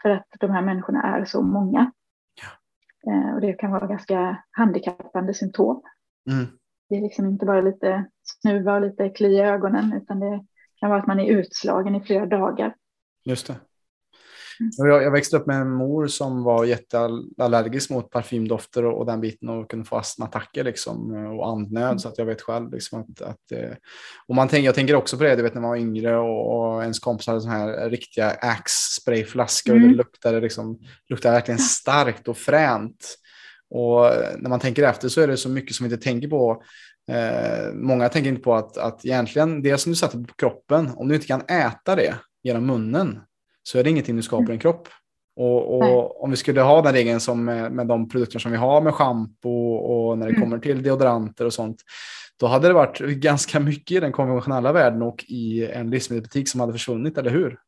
För 0.03 0.11
att 0.11 0.27
de 0.41 0.51
här 0.51 0.63
människorna 0.63 1.03
är 1.03 1.25
så 1.25 1.43
många. 1.43 1.93
Eh, 3.07 3.35
och 3.35 3.41
det 3.41 3.53
kan 3.53 3.71
vara 3.71 3.87
ganska 3.87 4.45
handikappande 4.51 5.35
symptom. 5.35 5.83
Mm. 6.31 6.47
Det 6.89 6.97
är 6.97 7.01
liksom 7.01 7.27
inte 7.27 7.47
bara 7.47 7.61
lite 7.61 8.05
snuva 8.23 8.75
och 8.75 8.81
lite 8.81 9.09
klia 9.09 9.45
i 9.45 9.49
ögonen, 9.49 9.93
utan 9.93 10.21
det 10.21 10.45
kan 10.77 10.91
vara 10.91 11.01
att 11.01 11.07
man 11.07 11.21
är 11.21 11.31
utslagen 11.31 11.95
i 11.95 12.01
flera 12.01 12.27
dagar. 12.27 12.75
Just 13.25 13.47
det. 13.47 13.57
Jag, 14.77 15.03
jag 15.03 15.11
växte 15.11 15.37
upp 15.37 15.47
med 15.47 15.61
en 15.61 15.71
mor 15.71 16.07
som 16.07 16.43
var 16.43 16.65
jätteallergisk 16.65 17.91
mot 17.91 18.11
parfymdofter 18.11 18.85
och, 18.85 18.99
och 18.99 19.07
den 19.07 19.21
biten 19.21 19.49
och 19.49 19.71
kunde 19.71 19.85
få 19.85 19.97
astmaattacker 19.97 20.65
liksom, 20.65 21.15
och 21.39 21.49
andnöd. 21.49 21.85
Mm. 21.85 21.99
Så 21.99 22.09
att 22.09 22.19
jag 22.19 22.27
vet 22.27 22.43
själv 22.43 22.73
liksom 22.73 23.01
att, 23.01 23.23
att 23.23 23.53
eh, 23.53 23.77
och 24.29 24.35
man 24.35 24.49
tänker, 24.49 24.67
jag 24.67 24.75
tänker 24.75 24.95
också 24.95 25.17
på 25.17 25.25
det, 25.25 25.37
du 25.37 25.43
vet 25.43 25.55
när 25.55 25.61
man 25.61 25.71
var 25.71 25.77
yngre 25.77 26.17
och, 26.17 26.75
och 26.75 26.83
ens 26.83 26.99
kompis 26.99 27.27
hade 27.27 27.41
sådana 27.41 27.59
här 27.59 27.91
riktiga 27.91 28.31
Axe 28.31 29.01
sprayflaskor 29.01 29.73
mm. 29.73 29.85
och 29.85 29.91
det 29.91 29.97
luktade, 29.97 30.41
liksom, 30.41 30.79
luktade 31.09 31.35
verkligen 31.35 31.59
starkt 31.59 32.29
och 32.29 32.37
fränt. 32.37 33.17
Och 33.71 34.05
när 34.39 34.49
man 34.49 34.61
tänker 34.61 34.83
efter 34.83 35.09
så 35.09 35.21
är 35.21 35.27
det 35.27 35.37
så 35.37 35.49
mycket 35.49 35.75
som 35.75 35.89
vi 35.89 35.93
inte 35.93 36.05
tänker 36.05 36.29
på. 36.29 36.63
Eh, 37.11 37.73
många 37.73 38.09
tänker 38.09 38.31
inte 38.31 38.43
på 38.43 38.55
att, 38.55 38.77
att 38.77 39.05
egentligen 39.05 39.63
det 39.63 39.79
som 39.79 39.93
du 39.93 39.97
sätter 39.97 40.19
på 40.19 40.35
kroppen, 40.35 40.91
om 40.97 41.09
du 41.09 41.15
inte 41.15 41.27
kan 41.27 41.41
äta 41.41 41.97
det 41.97 42.15
genom 42.43 42.67
munnen 42.67 43.21
så 43.71 43.79
är 43.79 43.85
det 43.85 43.91
ingenting 43.91 44.17
du 44.17 44.23
skapar 44.23 44.51
i 44.51 44.53
en 44.53 44.59
kropp. 44.59 44.89
Och, 45.37 45.77
och 45.77 46.25
om 46.25 46.31
vi 46.31 46.37
skulle 46.37 46.61
ha 46.61 46.83
den 46.83 46.93
regeln 46.93 47.21
som 47.21 47.45
med, 47.45 47.73
med 47.73 47.87
de 47.87 48.09
produkter 48.09 48.39
som 48.39 48.51
vi 48.53 48.57
har 48.57 48.81
med 48.81 48.95
schampo 48.95 49.75
och 49.75 50.19
när 50.19 50.27
det 50.27 50.33
mm. 50.33 50.43
kommer 50.43 50.59
till 50.59 50.83
deodoranter 50.83 51.45
och 51.47 51.53
sånt, 51.53 51.83
då 52.41 52.47
hade 52.47 52.69
det 52.69 52.75
varit 52.75 52.99
ganska 53.01 53.61
mycket 53.61 53.97
i 53.97 54.01
den 54.01 54.13
konventionella 54.13 54.73
världen 54.73 55.03
och 55.03 55.25
i 55.29 55.71
en 55.73 55.91
livsmedelsbutik 55.91 56.49
som 56.49 56.61
hade 56.61 56.73
försvunnit, 56.73 57.19
eller 57.19 57.31
hur? 57.31 57.59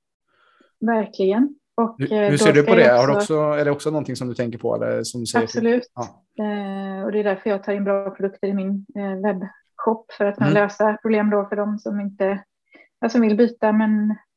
Verkligen. 0.81 1.55
Och 1.77 1.97
hur, 1.99 2.31
hur 2.31 2.37
ser 2.37 2.53
du 2.53 2.62
på 2.62 2.75
det? 2.75 2.95
Också... 2.95 3.07
Har 3.07 3.17
också, 3.17 3.35
är 3.35 3.65
det 3.65 3.71
också 3.71 3.91
någonting 3.91 4.17
som 4.17 4.29
du 4.29 4.35
tänker 4.35 4.59
på? 4.59 4.75
Eller 4.75 5.03
som 5.03 5.21
du 5.21 5.27
säger 5.27 5.45
Absolut. 5.45 5.83
Ja. 5.95 6.03
Eh, 6.45 7.05
och 7.05 7.12
det 7.12 7.19
är 7.19 7.25
därför 7.25 7.51
jag 7.51 7.65
tar 7.65 7.73
in 7.73 7.85
bra 7.85 8.11
produkter 8.11 8.49
i 8.49 8.55
min 8.55 8.87
eh, 8.97 9.17
webbshop 9.23 10.12
för 10.19 10.25
att 10.25 10.37
kunna 10.37 10.51
mm. 10.51 10.62
lösa 10.62 10.99
problem 11.03 11.31
då 11.31 11.47
för 11.49 11.57
de 11.57 11.79
som 11.79 12.01
inte 12.01 12.45
alltså 13.01 13.21
vill 13.21 13.37
byta 13.37 13.73
men 13.73 14.11
Eh, 14.11 14.32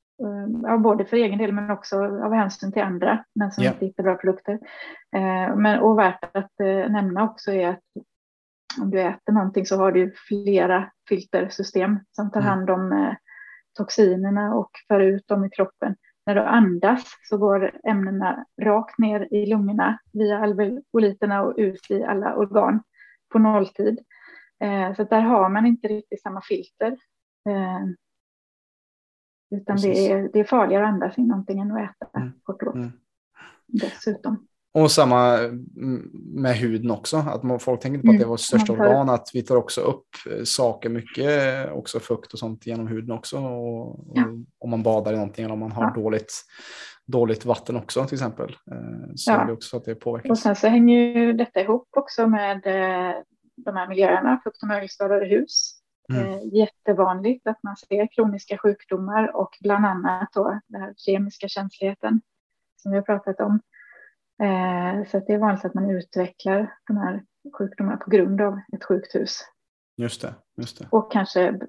ja, 0.63 0.77
både 0.77 1.05
för 1.05 1.17
egen 1.17 1.37
del 1.37 1.51
men 1.51 1.71
också 1.71 1.97
av 2.03 2.33
hänsyn 2.33 2.71
till 2.71 2.81
andra, 2.81 3.23
men 3.35 3.51
som 3.51 3.63
yeah. 3.63 3.73
inte 3.73 3.85
hittar 3.85 4.03
bra 4.03 4.15
produkter. 4.15 4.53
Eh, 5.15 5.55
men, 5.55 5.79
och 5.79 5.99
värt 5.99 6.35
att 6.35 6.59
eh, 6.59 6.91
nämna 6.91 7.23
också 7.23 7.51
är 7.51 7.69
att 7.69 7.83
om 8.81 8.91
du 8.91 9.01
äter 9.01 9.33
någonting 9.33 9.65
så 9.65 9.77
har 9.77 9.91
du 9.91 10.13
flera 10.27 10.91
filtersystem 11.09 11.99
som 12.11 12.31
tar 12.31 12.39
mm. 12.39 12.49
hand 12.49 12.69
om 12.69 13.15
toxinerna 13.77 14.53
och 14.55 14.71
för 14.87 14.99
ut 14.99 15.27
dem 15.27 15.45
i 15.45 15.49
kroppen. 15.49 15.95
När 16.25 16.35
du 16.35 16.41
andas 16.41 17.03
så 17.29 17.37
går 17.37 17.71
ämnena 17.87 18.45
rakt 18.61 18.97
ner 18.97 19.33
i 19.33 19.45
lungorna 19.45 19.99
via 20.13 20.39
alveoliterna 20.39 21.41
och 21.41 21.53
ut 21.57 21.91
i 21.91 22.03
alla 22.03 22.35
organ 22.35 22.83
på 23.31 23.39
nolltid. 23.39 23.99
Så 24.95 25.03
där 25.03 25.21
har 25.21 25.49
man 25.49 25.65
inte 25.65 25.87
riktigt 25.87 26.21
samma 26.21 26.41
filter. 26.41 26.97
Utan 29.51 29.77
det 29.77 30.11
är, 30.11 30.29
det 30.33 30.39
är 30.39 30.43
farligare 30.43 30.83
att 30.83 30.93
andas 30.93 31.17
in 31.17 31.27
någonting 31.27 31.59
än 31.59 31.71
att 31.71 31.89
äta, 31.89 32.19
mm. 32.19 32.33
kort 32.43 32.63
och. 32.63 32.75
Mm. 32.75 32.91
dessutom. 33.67 34.47
Och 34.75 34.91
samma 34.91 35.37
mm, 35.37 36.11
med 36.13 36.55
huden 36.55 36.91
också, 36.91 37.17
att 37.17 37.63
folk 37.63 37.81
tänker 37.81 38.01
på 38.01 38.11
att 38.11 38.17
det 38.17 38.23
är 38.23 38.27
vårt 38.27 38.39
största 38.39 38.73
mm, 38.73 38.85
organ, 38.85 39.09
att 39.09 39.29
vi 39.33 39.41
tar 39.43 39.55
också 39.55 39.81
upp 39.81 40.05
eh, 40.31 40.43
saker 40.43 40.89
mycket, 40.89 41.71
också 41.71 41.99
fukt 41.99 42.33
och 42.33 42.39
sånt 42.39 42.67
genom 42.67 42.87
huden 42.87 43.11
också. 43.11 43.37
Och, 43.37 44.11
ja. 44.13 44.23
Om 44.59 44.69
man 44.69 44.83
badar 44.83 45.13
i 45.13 45.15
någonting 45.15 45.45
eller 45.45 45.53
om 45.53 45.59
man 45.59 45.71
har 45.71 45.83
ja. 45.83 46.01
dåligt, 46.01 46.33
dåligt 47.05 47.45
vatten 47.45 47.75
också 47.75 48.05
till 48.05 48.15
exempel. 48.15 48.57
Eh, 48.71 49.13
så 49.15 49.31
ja. 49.31 49.41
är 49.41 49.45
det 49.45 49.53
också 49.53 49.77
att 49.77 49.85
det 49.85 49.95
påverkas. 49.95 50.31
Och 50.31 50.37
sen 50.37 50.55
så 50.55 50.67
hänger 50.67 51.19
ju 51.19 51.33
detta 51.33 51.61
ihop 51.61 51.87
också 51.97 52.27
med 52.27 52.55
eh, 52.65 53.15
de 53.55 53.75
här 53.75 53.87
miljöerna, 53.87 54.41
fukt 54.43 54.61
och 54.61 54.67
mögelskadade 54.67 55.25
hus. 55.25 55.74
Mm. 56.13 56.49
Jättevanligt 56.49 57.47
att 57.47 57.63
man 57.63 57.77
ser 57.77 58.07
kroniska 58.15 58.57
sjukdomar 58.57 59.35
och 59.35 59.57
bland 59.61 59.85
annat 59.85 60.29
då 60.33 60.59
den 60.67 60.81
här 60.81 60.93
kemiska 60.97 61.47
känsligheten 61.47 62.21
som 62.81 62.91
vi 62.91 62.97
har 62.97 63.03
pratat 63.03 63.39
om. 63.39 63.59
Eh, 64.43 65.07
så 65.11 65.19
det 65.19 65.33
är 65.33 65.37
vanligt 65.37 65.65
att 65.65 65.73
man 65.73 65.89
utvecklar 65.89 66.73
de 66.87 66.97
här 66.97 67.23
sjukdomarna 67.57 67.97
på 67.97 68.09
grund 68.09 68.41
av 68.41 68.59
ett 68.73 68.83
sjukt 68.83 69.15
hus. 69.15 69.39
Just 69.97 70.21
det, 70.21 70.35
just 70.57 70.79
det. 70.79 70.87
Och 70.91 71.11
kanske 71.11 71.59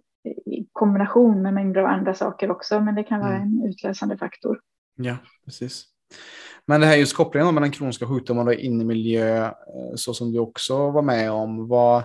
i 0.46 0.66
kombination 0.72 1.42
med 1.42 1.54
mängder 1.54 1.80
av 1.80 1.86
andra 1.86 2.14
saker 2.14 2.50
också, 2.50 2.80
men 2.80 2.94
det 2.94 3.04
kan 3.04 3.20
vara 3.20 3.36
mm. 3.36 3.42
en 3.42 3.68
utlösande 3.68 4.18
faktor. 4.18 4.60
Ja, 4.96 5.16
precis. 5.44 5.84
Men 6.66 6.80
det 6.80 6.86
här 6.86 6.96
just 6.96 7.16
kopplingen 7.16 7.54
mellan 7.54 7.70
kroniska 7.70 8.06
sjukdomar 8.06 8.46
och 8.46 8.54
innemiljö, 8.54 9.44
eh, 9.46 9.52
så 9.94 10.14
som 10.14 10.32
du 10.32 10.38
också 10.38 10.90
var 10.90 11.02
med 11.02 11.30
om, 11.30 11.68
vad, 11.68 12.04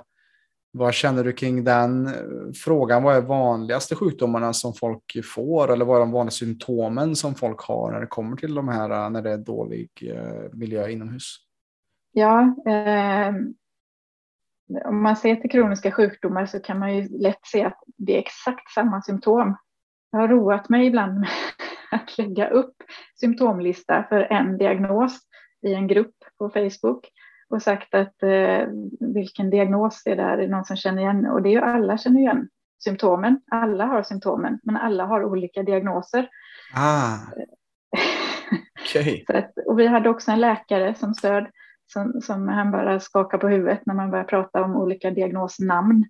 vad 0.74 0.94
känner 0.94 1.24
du 1.24 1.34
kring 1.34 1.64
den 1.64 2.10
frågan? 2.54 3.04
Vad 3.04 3.16
är 3.16 3.22
vanligaste 3.22 3.96
sjukdomarna 3.96 4.54
som 4.54 4.74
folk 4.74 5.18
får 5.24 5.74
eller 5.74 5.86
vad 5.86 5.96
är 5.96 6.00
de 6.00 6.12
vanliga 6.12 6.32
symptomen 6.32 7.16
som 7.16 7.36
folk 7.36 7.62
har 7.62 7.92
när 7.92 8.00
det 8.00 8.08
kommer 8.08 8.38
till 8.38 8.56
de 8.56 8.68
här 8.68 8.90
eh, 8.90 9.10
när 9.10 9.22
det 9.22 9.32
är 9.32 9.38
dålig 9.38 9.90
eh, 10.02 10.54
miljö 10.54 10.90
inomhus? 10.90 11.36
Ja, 12.12 12.56
eh, 12.66 13.34
om 14.86 15.04
man 15.04 15.16
ser 15.16 15.36
till 15.36 15.52
kroniska 15.52 15.92
sjukdomar 15.92 16.46
så 16.46 16.60
kan 16.60 16.80
man 16.80 16.96
ju 16.98 17.20
lätt 17.20 17.46
se 17.46 17.64
att 17.64 17.80
det 17.98 18.16
är 18.16 18.20
exakt 18.20 18.72
samma 18.72 19.02
symptom. 19.02 19.58
Jag 20.12 20.20
har 20.20 20.28
roat 20.28 20.70
mig 20.70 20.88
ibland 20.88 21.20
med 21.20 21.30
att 21.92 22.18
lägga 22.18 22.50
upp 22.50 22.76
symptomlista 23.20 24.06
för 24.10 24.20
en 24.20 24.58
diagnos 24.58 25.20
i 25.68 25.74
en 25.74 25.88
grupp 25.88 26.16
på 26.38 26.50
Facebook 26.50 27.08
och 27.52 27.62
sagt 27.62 27.96
att 27.96 28.24
eh, 28.24 28.68
vilken 29.00 29.50
diagnos 29.50 30.04
det 30.04 30.12
är 30.12 30.16
där, 30.16 30.38
är 30.38 30.38
det 30.38 30.48
någon 30.48 30.66
som 30.66 30.78
känner 30.78 31.02
igen? 31.02 31.26
Och 31.26 31.42
det 31.42 31.50
är 31.50 31.52
ju 31.52 31.62
alla 31.62 31.98
känner 31.98 32.20
igen 32.20 32.48
symptomen. 32.84 33.42
Alla 33.52 33.86
har 33.86 34.04
symptomen, 34.04 34.60
men 34.64 34.78
alla 34.78 35.06
har 35.06 35.24
olika 35.24 35.64
diagnoser. 35.64 36.30
Ah. 36.76 37.18
Okay. 38.96 39.24
att, 39.28 39.54
och 39.66 39.80
vi 39.80 39.88
hade 39.88 40.10
också 40.10 40.32
en 40.32 40.40
läkare 40.40 40.96
som 40.96 41.14
stöd 41.14 41.48
som, 41.94 42.22
som 42.22 42.48
han 42.48 42.72
bara 42.72 43.00
skakar 43.00 43.38
på 43.38 43.48
huvudet 43.48 43.86
när 43.86 43.94
man 43.94 44.12
börjar 44.12 44.24
prata 44.24 44.64
om 44.64 44.76
olika 44.76 45.12
diagnosnamn. 45.12 46.06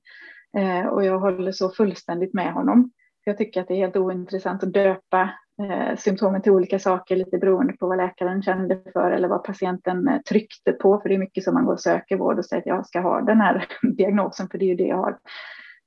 Eh, 0.57 0.87
och 0.87 1.05
jag 1.05 1.19
håller 1.19 1.51
så 1.51 1.69
fullständigt 1.69 2.33
med 2.33 2.53
honom. 2.53 2.91
Jag 3.23 3.37
tycker 3.37 3.61
att 3.61 3.67
det 3.67 3.73
är 3.73 3.77
helt 3.77 3.95
ointressant 3.95 4.63
att 4.63 4.73
döpa 4.73 5.29
eh, 5.63 5.95
symptomen 5.97 6.41
till 6.41 6.51
olika 6.51 6.79
saker 6.79 7.15
lite 7.15 7.37
beroende 7.37 7.73
på 7.73 7.87
vad 7.87 7.97
läkaren 7.97 8.41
kände 8.41 8.81
för 8.93 9.11
eller 9.11 9.27
vad 9.27 9.43
patienten 9.43 10.07
eh, 10.07 10.21
tryckte 10.21 10.71
på. 10.71 10.99
För 10.99 11.09
det 11.09 11.15
är 11.15 11.19
mycket 11.19 11.43
som 11.43 11.53
man 11.53 11.65
går 11.65 11.73
och 11.73 11.81
söker 11.81 12.17
vård 12.17 12.39
och 12.39 12.45
säger 12.45 12.61
att 12.61 12.67
jag 12.67 12.85
ska 12.85 12.99
ha 12.99 13.21
den 13.21 13.41
här 13.41 13.65
diagnosen 13.97 14.49
för 14.49 14.57
det 14.57 14.65
är 14.65 14.67
ju 14.67 14.75
det 14.75 14.87
jag 14.87 14.97
har. 14.97 15.19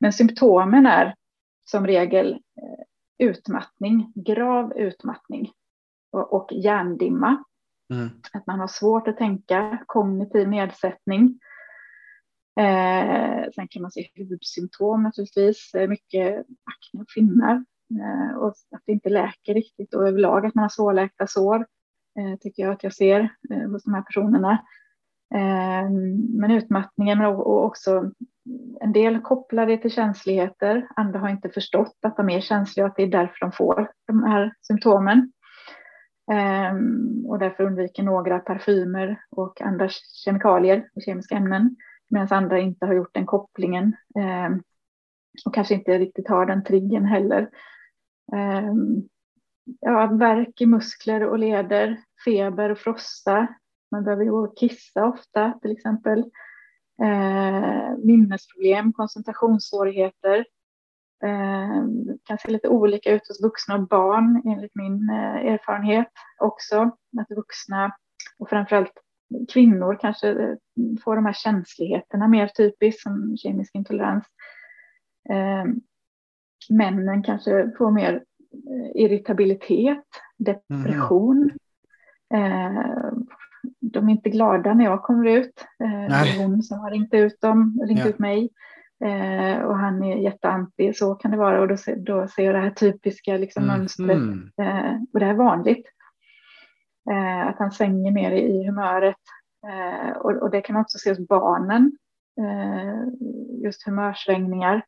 Men 0.01 0.13
symptomen 0.13 0.87
är 0.87 1.15
som 1.65 1.87
regel 1.87 2.33
eh, 2.33 3.27
utmattning, 3.29 4.13
grav 4.15 4.73
utmattning 4.77 5.53
och, 6.13 6.33
och 6.33 6.53
hjärndimma. 6.53 7.45
Mm. 7.95 8.11
Att 8.33 8.47
man 8.47 8.61
har 8.61 8.69
svårt 8.69 9.09
att 9.09 9.17
tänka, 9.17 9.79
kognitiv 9.87 10.49
nedsättning. 10.49 11.41
Eh, 12.61 13.45
sen 13.55 13.69
kan 13.69 13.83
man 13.83 13.93
se 13.93 14.09
hudsymptom 14.17 15.03
naturligtvis, 15.03 15.71
mycket 15.89 16.39
akne 16.65 17.01
och 17.01 17.11
finnar 17.15 17.65
Eh, 18.01 18.37
och 18.37 18.49
att 18.49 18.83
det 18.87 18.93
inte 18.93 19.09
läker 19.09 19.55
riktigt 19.55 19.95
och 19.95 20.09
överlag 20.09 20.47
att 20.47 20.55
man 20.55 20.63
har 20.63 20.69
svårläkta 20.69 21.27
sår 21.27 21.67
eh, 22.19 22.39
tycker 22.41 22.63
jag 22.63 22.73
att 22.73 22.85
jag 22.85 22.95
ser 22.95 23.21
eh, 23.51 23.71
hos 23.71 23.85
de 23.85 23.95
här 23.95 24.03
personerna. 24.03 24.59
Men 26.29 26.51
utmattningen 26.51 27.21
och 27.21 27.65
också 27.65 28.11
en 28.81 28.93
del 28.93 29.21
kopplar 29.21 29.67
det 29.67 29.77
till 29.77 29.91
känsligheter, 29.91 30.89
andra 30.97 31.19
har 31.19 31.29
inte 31.29 31.49
förstått 31.49 31.99
att 32.03 32.17
de 32.17 32.31
är 32.31 32.41
känsliga 32.41 32.87
och 32.87 32.91
att 32.91 32.97
det 32.97 33.03
är 33.03 33.07
därför 33.07 33.41
de 33.41 33.53
får 33.53 33.91
de 34.07 34.23
här 34.23 34.55
symptomen. 34.61 35.33
och 37.27 37.39
därför 37.39 37.65
undviker 37.65 38.03
några 38.03 38.39
parfymer 38.39 39.21
och 39.31 39.61
andra 39.61 39.89
kemikalier 40.25 40.89
och 40.95 41.03
kemiska 41.03 41.35
ämnen 41.35 41.77
medan 42.11 42.29
andra 42.31 42.59
inte 42.59 42.87
har 42.87 42.95
gjort 42.95 43.15
den 43.15 43.27
kopplingen 43.27 43.97
och 45.47 45.55
kanske 45.55 45.75
inte 45.75 45.99
riktigt 45.99 46.29
har 46.29 46.47
den 46.47 46.65
triggen 46.65 47.05
heller. 47.05 47.49
Eh, 48.33 48.73
ja, 49.81 50.07
värk 50.07 50.61
i 50.61 50.67
muskler 50.67 51.21
och 51.29 51.39
leder, 51.39 52.01
feber 52.25 52.71
och 52.71 52.79
frossa. 52.79 53.47
Man 53.91 54.05
behöver 54.05 54.25
gå 54.25 54.45
och 54.45 54.59
kissa 54.59 55.07
ofta 55.07 55.59
till 55.63 55.73
exempel. 55.73 56.19
Eh, 57.03 57.97
minnesproblem, 58.05 58.93
koncentrationssvårigheter. 58.93 60.47
Eh, 61.25 61.85
kan 62.25 62.39
se 62.39 62.51
lite 62.51 62.69
olika 62.69 63.11
ut 63.13 63.29
hos 63.29 63.43
vuxna 63.43 63.75
och 63.75 63.89
barn 63.89 64.43
enligt 64.47 64.75
min 64.75 65.11
eh, 65.11 65.53
erfarenhet 65.53 66.09
också. 66.39 66.91
Att 67.21 67.37
vuxna 67.37 67.97
och 68.39 68.49
framförallt 68.49 68.93
kvinnor 69.53 69.99
kanske 70.01 70.29
eh, 70.29 70.57
får 71.05 71.17
de 71.17 71.27
här 71.27 71.33
känsligheterna 71.33 72.29
mer 72.29 72.47
typiskt 72.47 73.03
som 73.03 73.37
kemisk 73.37 73.75
intolerans. 73.75 74.25
Ehm, 75.31 75.81
Eh, 76.71 76.77
männen 76.77 77.23
kanske 77.23 77.71
får 77.79 77.91
mer 77.91 78.15
eh, 78.53 79.03
irritabilitet, 79.03 80.05
depression. 80.39 81.51
Mm. 82.35 83.27
de 83.81 84.09
är 84.09 84.13
inte 84.13 84.31
glada 84.31 84.75
när 84.75 84.85
jag 84.85 85.03
kommer 85.03 85.29
ut. 85.29 85.65
det 85.79 85.85
är 86.15 86.43
hon 86.43 86.63
som 86.63 86.79
har 86.79 86.91
ringt 86.91 87.15
ut 87.15 87.41
dem, 87.41 87.81
ringt 87.87 88.01
ja. 88.01 88.09
ut 88.09 88.19
mig. 88.19 88.51
och 89.65 89.79
han 89.79 90.03
är 90.03 90.17
jätteanti, 90.17 90.93
så 90.95 91.15
kan 91.15 91.31
det 91.31 91.37
vara. 91.37 91.61
Och 91.61 91.69
då, 91.69 91.77
då 91.97 92.29
ser 92.29 92.45
jag 92.45 92.55
det 92.55 92.61
här 92.61 92.71
typiska 92.71 93.37
liksom, 93.37 93.65
mm. 93.65 93.79
mönstret. 93.79 94.17
Mm. 94.17 94.51
och 95.13 95.21
det 95.21 95.27
är 95.27 95.35
vanligt. 95.35 95.87
Eh, 97.11 97.47
att 97.47 97.59
han 97.59 97.73
svänger 97.73 98.11
mer 98.13 98.31
i 98.31 98.67
humöret. 98.67 99.17
Eh, 99.67 100.17
och, 100.17 100.33
och, 100.33 100.51
det 100.51 100.61
kan 100.61 100.77
också 100.77 100.99
se 100.99 101.11
hos 101.11 101.29
barnen, 101.29 101.93
eh, 102.41 103.05
just 103.65 103.87
humörsvängningar. 103.87 104.83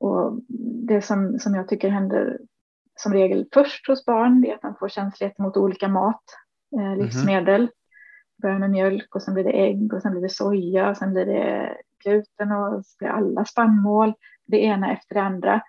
Och 0.00 0.40
det 0.88 1.02
som, 1.02 1.38
som 1.38 1.54
jag 1.54 1.68
tycker 1.68 1.88
händer 1.88 2.38
som 2.96 3.12
regel 3.12 3.46
först 3.54 3.88
hos 3.88 4.04
barn 4.04 4.44
är 4.44 4.54
att 4.54 4.62
man 4.62 4.74
får 4.78 4.88
känslighet 4.88 5.38
mot 5.38 5.56
olika 5.56 5.88
mat, 5.88 6.22
eh, 6.78 6.96
livsmedel. 6.96 7.60
Mm. 7.60 7.72
Börjar 8.42 8.58
med 8.58 8.70
mjölk 8.70 9.14
och 9.14 9.22
sen 9.22 9.34
blir 9.34 9.44
det 9.44 9.66
ägg 9.66 9.94
och 9.94 10.02
sen 10.02 10.12
blir 10.12 10.22
det 10.22 10.28
soja 10.28 10.90
och 10.90 10.96
sen 10.96 11.12
blir 11.12 11.26
det 11.26 11.76
gluten 12.04 12.52
och 12.52 12.86
så 12.86 12.96
blir 12.98 13.08
alla 13.08 13.44
spannmål. 13.44 14.14
Det 14.46 14.58
ena 14.64 14.92
efter 14.92 15.14
det 15.14 15.22
andra. 15.22 15.62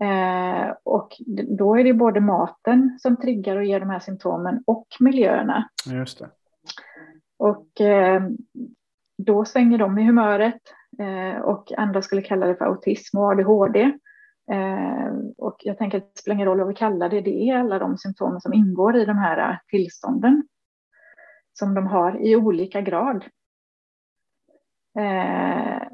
Eh, 0.00 0.74
och 0.82 1.16
då 1.58 1.76
är 1.76 1.84
det 1.84 1.94
både 1.94 2.20
maten 2.20 2.98
som 3.02 3.16
triggar 3.16 3.56
och 3.56 3.64
ger 3.64 3.80
de 3.80 3.90
här 3.90 4.00
symptomen 4.00 4.62
och 4.66 4.86
miljöerna. 5.00 5.68
Just 5.86 6.18
det. 6.18 6.30
Och 7.38 7.80
eh, 7.80 8.22
då 9.18 9.44
svänger 9.44 9.78
de 9.78 9.98
i 9.98 10.06
humöret 10.06 10.60
och 11.42 11.72
andra 11.76 12.02
skulle 12.02 12.22
kalla 12.22 12.46
det 12.46 12.56
för 12.56 12.64
autism 12.64 13.18
och 13.18 13.30
ADHD. 13.30 13.92
Eh, 14.50 15.12
och 15.36 15.56
jag 15.58 15.78
tänker 15.78 15.98
att 15.98 16.14
det 16.14 16.20
spelar 16.20 16.34
ingen 16.34 16.46
roll 16.46 16.58
vad 16.58 16.68
vi 16.68 16.74
kallar 16.74 17.08
det, 17.08 17.20
det 17.20 17.50
är 17.50 17.56
alla 17.56 17.78
de 17.78 17.98
symptomen 17.98 18.40
som 18.40 18.54
ingår 18.54 18.96
i 18.96 19.04
de 19.04 19.18
här 19.18 19.60
tillstånden 19.68 20.42
som 21.52 21.74
de 21.74 21.86
har 21.86 22.26
i 22.26 22.36
olika 22.36 22.80
grad. 22.80 23.24
Eh, 24.98 25.88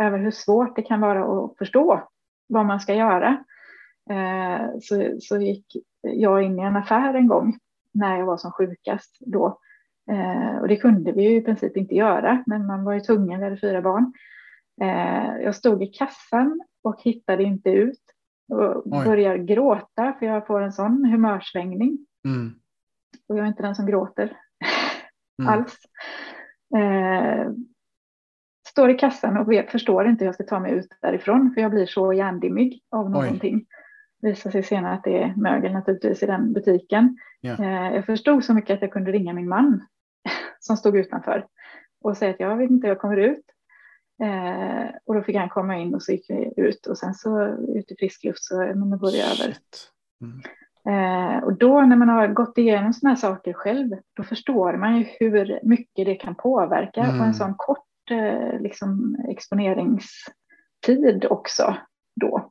över 0.00 0.18
hur 0.18 0.30
svårt 0.30 0.76
det 0.76 0.82
kan 0.82 1.00
vara 1.00 1.44
att 1.44 1.58
förstå 1.58 2.08
vad 2.46 2.66
man 2.66 2.80
ska 2.80 2.94
göra. 2.94 3.44
Eh, 4.10 4.66
så, 4.82 5.16
så 5.20 5.36
gick 5.36 5.66
jag 6.02 6.42
in 6.42 6.58
i 6.58 6.62
en 6.62 6.76
affär 6.76 7.14
en 7.14 7.28
gång 7.28 7.58
när 7.92 8.18
jag 8.18 8.26
var 8.26 8.36
som 8.36 8.52
sjukast 8.52 9.16
då. 9.20 9.58
Eh, 10.10 10.56
och 10.60 10.68
det 10.68 10.76
kunde 10.76 11.12
vi 11.12 11.22
ju 11.22 11.36
i 11.36 11.40
princip 11.40 11.76
inte 11.76 11.94
göra, 11.94 12.44
men 12.46 12.66
man 12.66 12.84
var 12.84 12.92
ju 12.92 13.00
tvungen, 13.00 13.38
vi 13.38 13.44
hade 13.44 13.56
fyra 13.56 13.82
barn. 13.82 14.12
Eh, 14.80 15.42
jag 15.42 15.54
stod 15.54 15.82
i 15.82 15.86
kassan 15.86 16.60
och 16.82 17.02
hittade 17.02 17.42
inte 17.42 17.70
ut 17.70 18.00
och 18.52 18.86
Oj. 18.86 19.04
börjar 19.04 19.36
gråta 19.36 20.12
för 20.18 20.26
jag 20.26 20.46
får 20.46 20.60
en 20.60 20.72
sån 20.72 21.04
humörsvängning. 21.04 21.98
Mm. 22.24 22.54
Och 23.28 23.36
jag 23.36 23.44
är 23.44 23.48
inte 23.48 23.62
den 23.62 23.74
som 23.74 23.86
gråter 23.86 24.24
mm. 25.42 25.52
alls. 25.52 25.78
Eh, 26.76 27.50
står 28.68 28.90
i 28.90 28.94
kassan 28.94 29.36
och 29.36 29.52
vet, 29.52 29.70
förstår 29.70 30.08
inte 30.08 30.24
hur 30.24 30.28
jag 30.28 30.34
ska 30.34 30.44
ta 30.44 30.60
mig 30.60 30.72
ut 30.72 30.88
därifrån 31.02 31.52
för 31.54 31.60
jag 31.60 31.70
blir 31.70 31.86
så 31.86 32.12
hjärndimmig 32.12 32.82
av 32.90 33.10
någonting. 33.10 33.54
Oj. 33.54 33.66
Visar 34.30 34.50
sig 34.50 34.62
senare 34.62 34.94
att 34.94 35.04
det 35.04 35.22
är 35.22 35.34
mögel 35.36 35.72
naturligtvis 35.72 36.22
i 36.22 36.26
den 36.26 36.52
butiken. 36.52 37.18
Eh, 37.42 37.94
jag 37.94 38.06
förstod 38.06 38.44
så 38.44 38.54
mycket 38.54 38.74
att 38.74 38.82
jag 38.82 38.92
kunde 38.92 39.12
ringa 39.12 39.32
min 39.32 39.48
man 39.48 39.86
som 40.66 40.76
stod 40.76 40.96
utanför 40.96 41.46
och 42.00 42.16
säga 42.16 42.30
att 42.30 42.40
jag 42.40 42.56
vet 42.56 42.70
inte 42.70 42.86
jag 42.86 43.00
kommer 43.00 43.16
ut. 43.16 43.44
Eh, 44.22 44.94
och 45.04 45.14
då 45.14 45.22
fick 45.22 45.36
han 45.36 45.48
komma 45.48 45.78
in 45.78 45.94
och 45.94 46.02
så 46.02 46.12
gick 46.12 46.30
vi 46.30 46.52
ut 46.56 46.86
och 46.86 46.98
sen 46.98 47.14
så 47.14 47.46
ut 47.46 47.90
i 47.90 47.96
frisk 47.98 48.24
luft 48.24 48.44
så 48.44 48.58
men 48.58 48.90
det 48.90 48.96
går 48.96 49.10
det 49.10 49.22
över. 49.22 49.56
Mm. 50.20 50.40
Eh, 50.88 51.44
och 51.44 51.58
då 51.58 51.80
när 51.80 51.96
man 51.96 52.08
har 52.08 52.28
gått 52.28 52.58
igenom 52.58 52.92
sådana 52.92 53.14
här 53.14 53.20
saker 53.20 53.52
själv, 53.52 53.96
då 54.16 54.22
förstår 54.22 54.76
man 54.76 54.96
ju 54.98 55.06
hur 55.20 55.60
mycket 55.62 56.06
det 56.06 56.14
kan 56.14 56.34
påverka 56.34 57.00
mm. 57.02 57.18
på 57.18 57.24
en 57.24 57.34
sån 57.34 57.54
kort 57.56 58.10
eh, 58.10 58.60
liksom, 58.60 59.16
exponeringstid 59.28 61.26
också 61.30 61.76
då. 62.20 62.50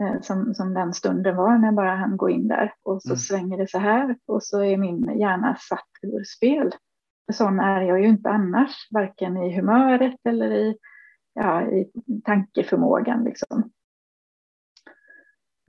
Eh, 0.00 0.20
som, 0.20 0.54
som 0.54 0.74
den 0.74 0.94
stunden 0.94 1.36
var 1.36 1.58
när 1.58 1.66
jag 1.66 1.74
bara 1.74 1.96
hann 1.96 2.16
gå 2.16 2.30
in 2.30 2.48
där 2.48 2.74
och 2.82 3.02
så 3.02 3.08
mm. 3.08 3.18
svänger 3.18 3.58
det 3.58 3.70
så 3.70 3.78
här 3.78 4.16
och 4.26 4.42
så 4.42 4.62
är 4.62 4.76
min 4.76 5.18
hjärna 5.18 5.56
satt 5.68 5.88
ur 6.02 6.24
spel. 6.24 6.74
Sån 7.32 7.60
är 7.60 7.82
jag 7.82 8.00
ju 8.00 8.06
inte 8.06 8.30
annars, 8.30 8.88
varken 8.90 9.36
i 9.36 9.56
humöret 9.56 10.20
eller 10.28 10.50
i, 10.50 10.76
ja, 11.34 11.62
i 11.62 11.90
tankeförmågan. 12.24 13.24
Liksom. 13.24 13.70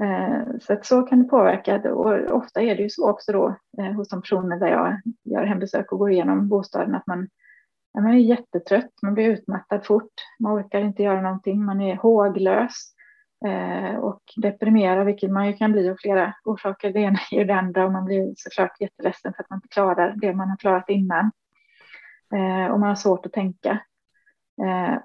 Eh, 0.03 0.57
så 0.61 0.73
att 0.73 0.85
så 0.85 1.01
kan 1.01 1.23
det 1.23 1.29
påverka 1.29 1.93
och 1.93 2.35
ofta 2.37 2.61
är 2.61 2.75
det 2.75 2.81
ju 2.83 2.89
så 2.89 3.09
också 3.09 3.31
då 3.31 3.55
eh, 3.77 3.91
hos 3.91 4.09
de 4.09 4.21
personer 4.21 4.59
där 4.59 4.67
jag 4.67 5.01
gör 5.23 5.45
hembesök 5.45 5.91
och 5.91 5.99
går 5.99 6.11
igenom 6.11 6.49
bostaden 6.49 6.95
att 6.95 7.07
man, 7.07 7.27
ja, 7.93 8.01
man 8.01 8.13
är 8.13 8.17
jättetrött, 8.17 8.91
man 9.01 9.13
blir 9.13 9.29
utmattad 9.29 9.85
fort, 9.85 10.13
man 10.39 10.59
orkar 10.59 10.81
inte 10.81 11.03
göra 11.03 11.21
någonting, 11.21 11.65
man 11.65 11.81
är 11.81 11.95
håglös 11.95 12.93
eh, 13.45 13.95
och 13.95 14.21
deprimerad, 14.35 15.05
vilket 15.05 15.31
man 15.31 15.47
ju 15.47 15.53
kan 15.53 15.71
bli 15.71 15.89
av 15.89 15.95
flera 15.99 16.33
orsaker. 16.43 16.93
Det 16.93 16.99
ena 16.99 17.19
är 17.31 17.45
det 17.45 17.55
andra 17.55 17.85
och 17.85 17.91
man 17.91 18.05
blir 18.05 18.33
såklart 18.37 18.81
jätteledsen 18.81 19.33
för 19.33 19.43
att 19.43 19.49
man 19.49 19.57
inte 19.57 19.67
klarar 19.67 20.13
det 20.17 20.33
man 20.33 20.49
har 20.49 20.57
klarat 20.57 20.89
innan. 20.89 21.31
Och 22.71 22.79
man 22.79 22.89
har 22.89 22.95
svårt 22.95 23.25
att 23.25 23.31
tänka. 23.31 23.79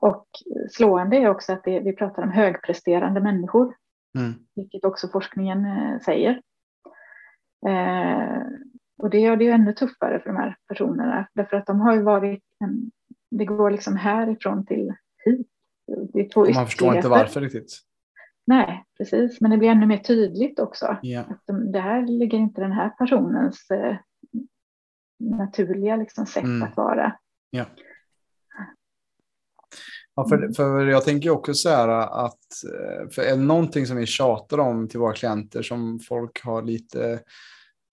Och 0.01 0.27
slående 0.71 1.17
är 1.17 1.29
också 1.29 1.53
att 1.53 1.63
vi 1.65 1.97
pratar 1.97 2.23
om 2.23 2.31
högpresterande 2.31 3.21
människor 3.21 3.75
Mm. 4.19 4.35
Vilket 4.55 4.85
också 4.85 5.09
forskningen 5.09 5.65
eh, 5.65 6.01
säger. 6.01 6.43
Eh, 7.67 8.43
och 9.03 9.11
det 9.11 9.21
gör 9.21 9.37
det 9.37 9.45
ju 9.45 9.51
ännu 9.51 9.73
tuffare 9.73 10.21
för 10.21 10.31
de 10.31 10.37
här 10.37 10.57
personerna. 10.69 11.29
Därför 11.35 11.57
att 11.57 11.67
de 11.67 11.81
har 11.81 11.95
ju 11.95 12.03
varit, 12.03 12.45
en, 12.65 12.91
det 13.31 13.45
går 13.45 13.71
liksom 13.71 13.97
härifrån 13.97 14.67
till 14.67 14.95
hit. 15.25 15.47
Det 16.13 16.21
är 16.21 16.29
två 16.29 16.45
man 16.55 16.67
förstår 16.67 16.97
inte 16.97 17.09
varför 17.09 17.41
riktigt. 17.41 17.81
Nej, 18.47 18.85
precis. 18.99 19.41
Men 19.41 19.51
det 19.51 19.57
blir 19.57 19.69
ännu 19.69 19.87
mer 19.87 19.99
tydligt 19.99 20.59
också. 20.59 20.97
Yeah. 21.03 21.31
Att 21.31 21.43
de, 21.47 21.73
det 21.73 21.81
här 21.81 22.07
ligger 22.07 22.39
inte 22.39 22.61
den 22.61 22.73
här 22.73 22.89
personens 22.89 23.71
eh, 23.71 23.97
naturliga 25.21 25.97
liksom, 25.97 26.27
sätt 26.27 26.45
mm. 26.45 26.63
att 26.63 26.77
vara. 26.77 27.17
Yeah. 27.57 27.69
Ja, 30.15 30.29
för, 30.29 30.53
för 30.53 30.87
jag 30.87 31.05
tänker 31.05 31.31
också 31.31 31.55
så 31.55 31.69
här 31.69 31.89
att 32.27 32.39
eh, 32.65 33.09
för 33.11 33.23
är 33.23 33.31
det 33.31 33.43
någonting 33.43 33.87
som 33.87 33.97
vi 33.97 34.07
tjatar 34.07 34.59
om 34.59 34.89
till 34.89 35.01
våra 35.01 35.13
klienter 35.13 35.63
som 35.63 36.01
folk 36.01 36.45
har 36.45 36.63
lite 36.63 37.13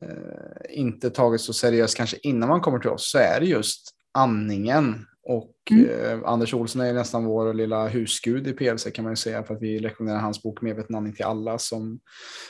eh, 0.06 0.78
inte 0.80 1.10
tagit 1.10 1.42
så 1.42 1.54
seriöst 1.54 1.98
kanske 1.98 2.18
innan 2.24 2.50
man 2.50 2.62
kommer 2.62 2.80
till 2.80 2.90
oss 2.90 3.12
så 3.12 3.18
är 3.18 3.40
det 3.40 3.46
just 3.46 3.92
andningen. 4.12 5.06
Och 5.30 5.56
mm. 5.72 5.90
eh, 5.90 6.30
Anders 6.30 6.54
Olsson 6.54 6.82
är 6.82 6.94
nästan 6.94 7.26
vår 7.26 7.54
lilla 7.54 7.88
husgud 7.88 8.48
i 8.48 8.54
PLC 8.54 8.88
kan 8.94 9.04
man 9.04 9.12
ju 9.12 9.16
säga 9.16 9.44
för 9.44 9.54
att 9.54 9.62
vi 9.62 9.80
rekommenderar 9.80 10.22
hans 10.22 10.44
bok 10.44 10.62
Medveten 10.62 10.96
andning 10.96 11.14
till 11.14 11.26
alla 11.26 11.58
som, 11.58 12.00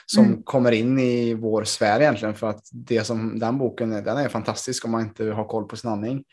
som 0.05 0.25
mm. 0.25 0.43
kommer 0.43 0.71
in 0.71 0.99
i 0.99 1.33
vår 1.33 1.63
sfär 1.63 1.99
egentligen 1.99 2.35
för 2.35 2.49
att 2.49 2.61
det 2.71 3.03
som 3.03 3.39
den 3.39 3.57
boken 3.57 3.93
är, 3.93 4.01
den 4.01 4.17
är 4.17 4.29
fantastisk 4.29 4.85
om 4.85 4.91
man 4.91 5.01
inte 5.01 5.25
har 5.25 5.45
koll 5.45 5.67
på 5.67 5.75
sin 5.75 5.89
andning. 5.89 6.23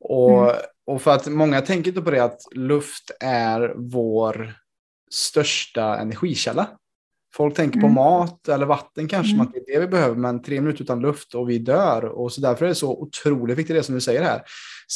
Och, 0.00 0.42
mm. 0.42 0.56
och 0.86 1.02
för 1.02 1.10
att 1.10 1.26
många 1.26 1.60
tänker 1.60 1.90
inte 1.90 2.02
på 2.02 2.10
det 2.10 2.24
att 2.24 2.40
luft 2.54 3.10
är 3.20 3.74
vår 3.76 4.54
största 5.10 5.98
energikälla. 5.98 6.68
Folk 7.38 7.54
tänker 7.54 7.78
mm. 7.78 7.94
på 7.94 8.00
mat 8.00 8.48
eller 8.48 8.66
vatten 8.66 9.08
kanske 9.08 9.34
mm. 9.34 9.46
det 9.52 9.58
är 9.58 9.74
det 9.74 9.86
vi 9.86 9.90
behöver, 9.90 10.16
men 10.16 10.42
tre 10.42 10.60
minuter 10.60 10.82
utan 10.82 11.00
luft 11.00 11.34
och 11.34 11.50
vi 11.50 11.58
dör. 11.58 12.04
Och 12.04 12.32
så 12.32 12.40
därför 12.40 12.64
är 12.64 12.68
det 12.68 12.74
så 12.74 12.92
otroligt 12.92 13.58
viktigt 13.58 13.76
det 13.76 13.82
som 13.82 13.94
du 13.94 14.00
säger 14.00 14.22
här. 14.22 14.42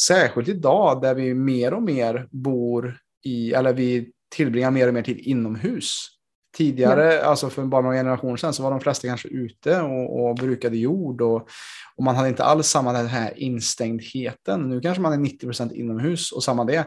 Särskilt 0.07 0.49
idag 0.49 1.03
där 1.03 1.15
vi 1.15 1.35
mer 1.35 1.75
och 1.75 1.83
mer 1.83 2.29
bor 2.31 2.99
i, 3.25 3.53
eller 3.53 3.73
vi 3.73 4.11
tillbringar 4.35 4.71
mer 4.71 4.89
och 4.89 4.95
mer 4.95 5.03
tid 5.03 5.19
inomhus. 5.19 6.09
Tidigare, 6.57 7.15
ja. 7.15 7.23
alltså 7.23 7.51
för 7.51 7.65
bara 7.65 7.83
några 7.83 7.97
generationer 7.97 8.37
sedan, 8.37 8.53
så 8.53 8.63
var 8.63 8.71
de 8.71 8.81
flesta 8.81 9.09
kanske 9.09 9.29
ute 9.29 9.81
och, 9.81 10.29
och 10.29 10.37
brukade 10.37 10.77
jord 10.77 11.21
och, 11.21 11.49
och, 11.97 12.05
man 12.05 12.17
hade 12.17 12.29
inte 12.29 12.45
alls 12.45 12.67
samma 12.67 12.93
den 12.93 13.07
här 13.07 13.39
instängdheten. 13.39 14.69
Nu 14.69 14.81
kanske 14.81 15.03
man 15.03 15.13
är 15.13 15.17
90 15.17 15.47
procent 15.47 15.73
inomhus 15.73 16.33
och 16.33 16.45
samma 16.45 16.65
det. 16.65 16.87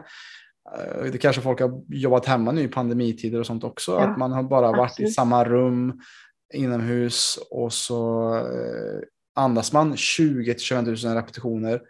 Eh, 0.74 1.10
det 1.12 1.18
kanske 1.18 1.42
folk 1.42 1.60
har 1.60 1.82
jobbat 1.88 2.26
hemma 2.26 2.52
nu 2.52 2.62
i 2.62 2.68
pandemitider 2.68 3.40
och 3.40 3.46
sånt 3.46 3.64
också. 3.64 3.92
Ja. 3.92 4.00
Att 4.00 4.18
man 4.18 4.32
har 4.32 4.42
bara 4.42 4.72
varit 4.72 4.90
Absolut. 4.90 5.10
i 5.10 5.12
samma 5.12 5.44
rum 5.44 6.00
inomhus 6.54 7.38
och 7.50 7.72
så 7.72 8.34
eh, 8.36 9.00
andas 9.34 9.72
man 9.72 9.96
20 9.96 10.58
25 10.58 10.84
000 10.84 10.96
repetitioner 10.96 11.82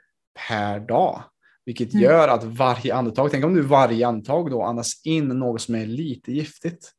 per 0.49 0.81
dag. 0.81 1.23
Vilket 1.65 1.93
mm. 1.93 2.05
gör 2.05 2.29
att 2.29 2.45
varje 2.45 2.95
andetag, 2.95 3.31
tänk 3.31 3.45
om 3.45 3.55
du 3.55 3.63
varje 3.63 4.07
andetag 4.07 4.51
då 4.51 4.63
andas 4.63 5.01
in 5.05 5.29
något 5.29 5.63
som 5.63 5.75
är 5.75 5.87
lite 5.87 6.33
giftigt 6.33 6.93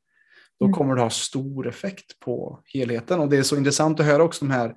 då 0.60 0.66
mm. 0.66 0.74
kommer 0.74 0.96
det 0.96 1.02
ha 1.02 1.10
stor 1.10 1.68
effekt 1.68 2.20
på 2.20 2.62
helheten. 2.74 3.20
Och 3.20 3.30
det 3.30 3.38
är 3.38 3.44
så 3.44 3.58
intressant 3.58 4.00
att 4.00 4.06
höra 4.06 4.24
också 4.24 4.46
de 4.46 4.52
här 4.52 4.76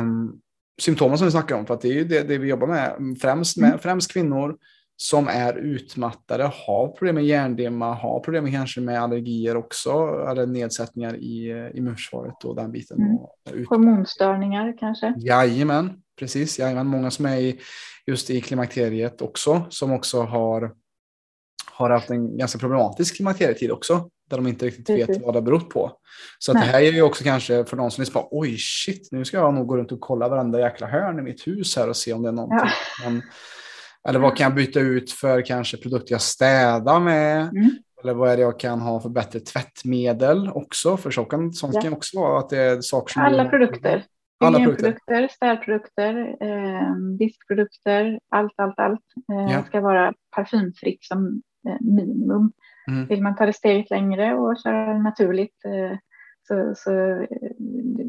um, 0.00 0.40
symptomen 0.80 1.18
som 1.18 1.24
vi 1.24 1.30
snackar 1.30 1.56
om, 1.56 1.66
för 1.66 1.74
att 1.74 1.80
det 1.80 1.88
är 1.88 1.92
ju 1.92 2.04
det, 2.04 2.22
det 2.22 2.38
vi 2.38 2.48
jobbar 2.48 2.66
med, 2.66 3.16
främst, 3.20 3.56
med, 3.56 3.68
mm. 3.68 3.78
främst 3.78 4.12
kvinnor 4.12 4.56
som 5.02 5.28
är 5.28 5.58
utmattade, 5.58 6.44
har 6.44 6.88
problem 6.88 7.14
med 7.14 7.24
hjärndimma, 7.24 7.94
har 7.94 8.20
problem 8.20 8.52
kanske 8.52 8.80
med 8.80 9.02
allergier 9.02 9.56
också, 9.56 9.90
eller 10.30 10.46
nedsättningar 10.46 11.16
i 11.16 11.52
uh, 11.52 11.76
immunförsvaret 11.78 12.44
och 12.44 12.56
den 12.56 12.72
biten. 12.72 12.98
Mm. 13.02 13.66
Hormonstörningar 13.68 14.78
kanske? 14.78 15.14
Jajamän, 15.16 16.02
precis. 16.18 16.58
Jajamän. 16.58 16.86
Många 16.86 17.10
som 17.10 17.26
är 17.26 17.36
i, 17.36 17.60
just 18.06 18.30
i 18.30 18.40
klimakteriet 18.40 19.22
också, 19.22 19.66
som 19.70 19.92
också 19.92 20.22
har, 20.22 20.72
har 21.72 21.90
haft 21.90 22.10
en 22.10 22.38
ganska 22.38 22.58
problematisk 22.58 23.16
klimakterietid 23.16 23.70
också 23.70 24.10
där 24.30 24.36
de 24.36 24.46
inte 24.46 24.66
riktigt 24.66 24.86
Precis. 24.86 25.08
vet 25.08 25.22
vad 25.22 25.34
det 25.34 25.42
berott 25.42 25.70
på. 25.70 25.92
Så 26.38 26.52
att 26.52 26.58
det 26.58 26.66
här 26.66 26.80
är 26.80 26.92
ju 26.92 27.02
också 27.02 27.24
kanske 27.24 27.64
för 27.64 27.76
någon 27.76 27.90
som 27.90 28.02
är 28.02 28.12
bara, 28.12 28.28
oj 28.30 28.56
shit, 28.58 29.08
nu 29.12 29.24
ska 29.24 29.36
jag 29.36 29.54
nog 29.54 29.66
gå 29.66 29.76
runt 29.76 29.92
och 29.92 30.00
kolla 30.00 30.28
varenda 30.28 30.60
jäkla 30.60 30.86
hörn 30.86 31.18
i 31.18 31.22
mitt 31.22 31.46
hus 31.46 31.76
här 31.76 31.88
och 31.88 31.96
se 31.96 32.12
om 32.12 32.22
det 32.22 32.28
är 32.28 32.32
någonting. 32.32 32.70
Ja. 33.02 33.10
Men, 33.10 33.22
eller 34.08 34.18
vad 34.18 34.36
kan 34.36 34.44
jag 34.44 34.54
byta 34.54 34.80
ut 34.80 35.10
för 35.10 35.42
kanske 35.42 35.76
produkter 35.76 36.12
jag 36.12 36.20
städar 36.20 37.00
med? 37.00 37.42
Mm. 37.42 37.70
Eller 38.02 38.14
vad 38.14 38.30
är 38.30 38.36
det 38.36 38.42
jag 38.42 38.60
kan 38.60 38.80
ha 38.80 39.00
för 39.00 39.08
bättre 39.08 39.40
tvättmedel 39.40 40.50
också? 40.54 40.96
För 40.96 41.10
så 41.10 41.24
kan, 41.24 41.52
sånt 41.52 41.74
ja. 41.74 41.80
kan 41.80 41.92
också 41.92 42.20
vara 42.20 42.38
att 42.38 42.48
det 42.48 42.58
är 42.58 42.80
saker 42.80 43.12
som... 43.12 43.22
Alla 43.22 43.48
produkter. 43.48 44.04
Alla 44.44 44.58
produkter. 44.58 45.28
städprodukter, 45.28 46.36
eh, 46.40 46.94
diskprodukter, 47.18 48.20
allt, 48.28 48.52
allt, 48.56 48.78
allt 48.78 49.04
eh, 49.32 49.52
ja. 49.52 49.62
ska 49.62 49.80
vara 49.80 50.14
parfymfritt 50.36 51.04
som 51.04 51.42
eh, 51.68 51.76
minimum. 51.80 52.52
Mm. 52.88 53.06
Vill 53.06 53.22
man 53.22 53.36
ta 53.36 53.46
det 53.46 53.52
steget 53.52 53.90
längre 53.90 54.34
och 54.34 54.56
köra 54.62 54.98
naturligt 54.98 55.64
eh, 55.64 55.98
Så, 56.42 56.74
så, 56.76 56.90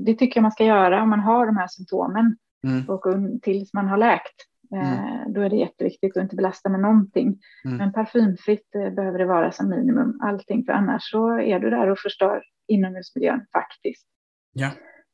det 0.05 0.13
tycker 0.13 0.37
jag 0.37 0.41
man 0.41 0.51
ska 0.51 0.63
göra 0.63 1.03
om 1.03 1.09
man 1.09 1.19
har 1.19 1.45
de 1.45 1.57
här 1.57 1.67
symptomen 1.67 2.37
mm. 2.67 2.89
och 2.89 3.03
tills 3.41 3.73
man 3.73 3.87
har 3.87 3.97
läkt. 3.97 4.50
Mm. 4.75 5.33
Då 5.33 5.41
är 5.41 5.49
det 5.49 5.55
jätteviktigt 5.55 6.17
att 6.17 6.23
inte 6.23 6.35
belasta 6.35 6.69
med 6.69 6.79
någonting. 6.79 7.39
Mm. 7.65 7.77
Men 7.77 7.93
parfymfritt 7.93 8.71
behöver 8.71 9.19
det 9.19 9.25
vara 9.25 9.51
som 9.51 9.69
minimum 9.69 10.19
allting, 10.21 10.65
för 10.65 10.73
annars 10.73 11.11
så 11.11 11.39
är 11.39 11.59
du 11.59 11.69
där 11.69 11.89
och 11.89 11.99
förstör 11.99 12.43
inomhusmiljön 12.67 13.45
faktiskt. 13.53 14.07
Ja, 14.53 14.71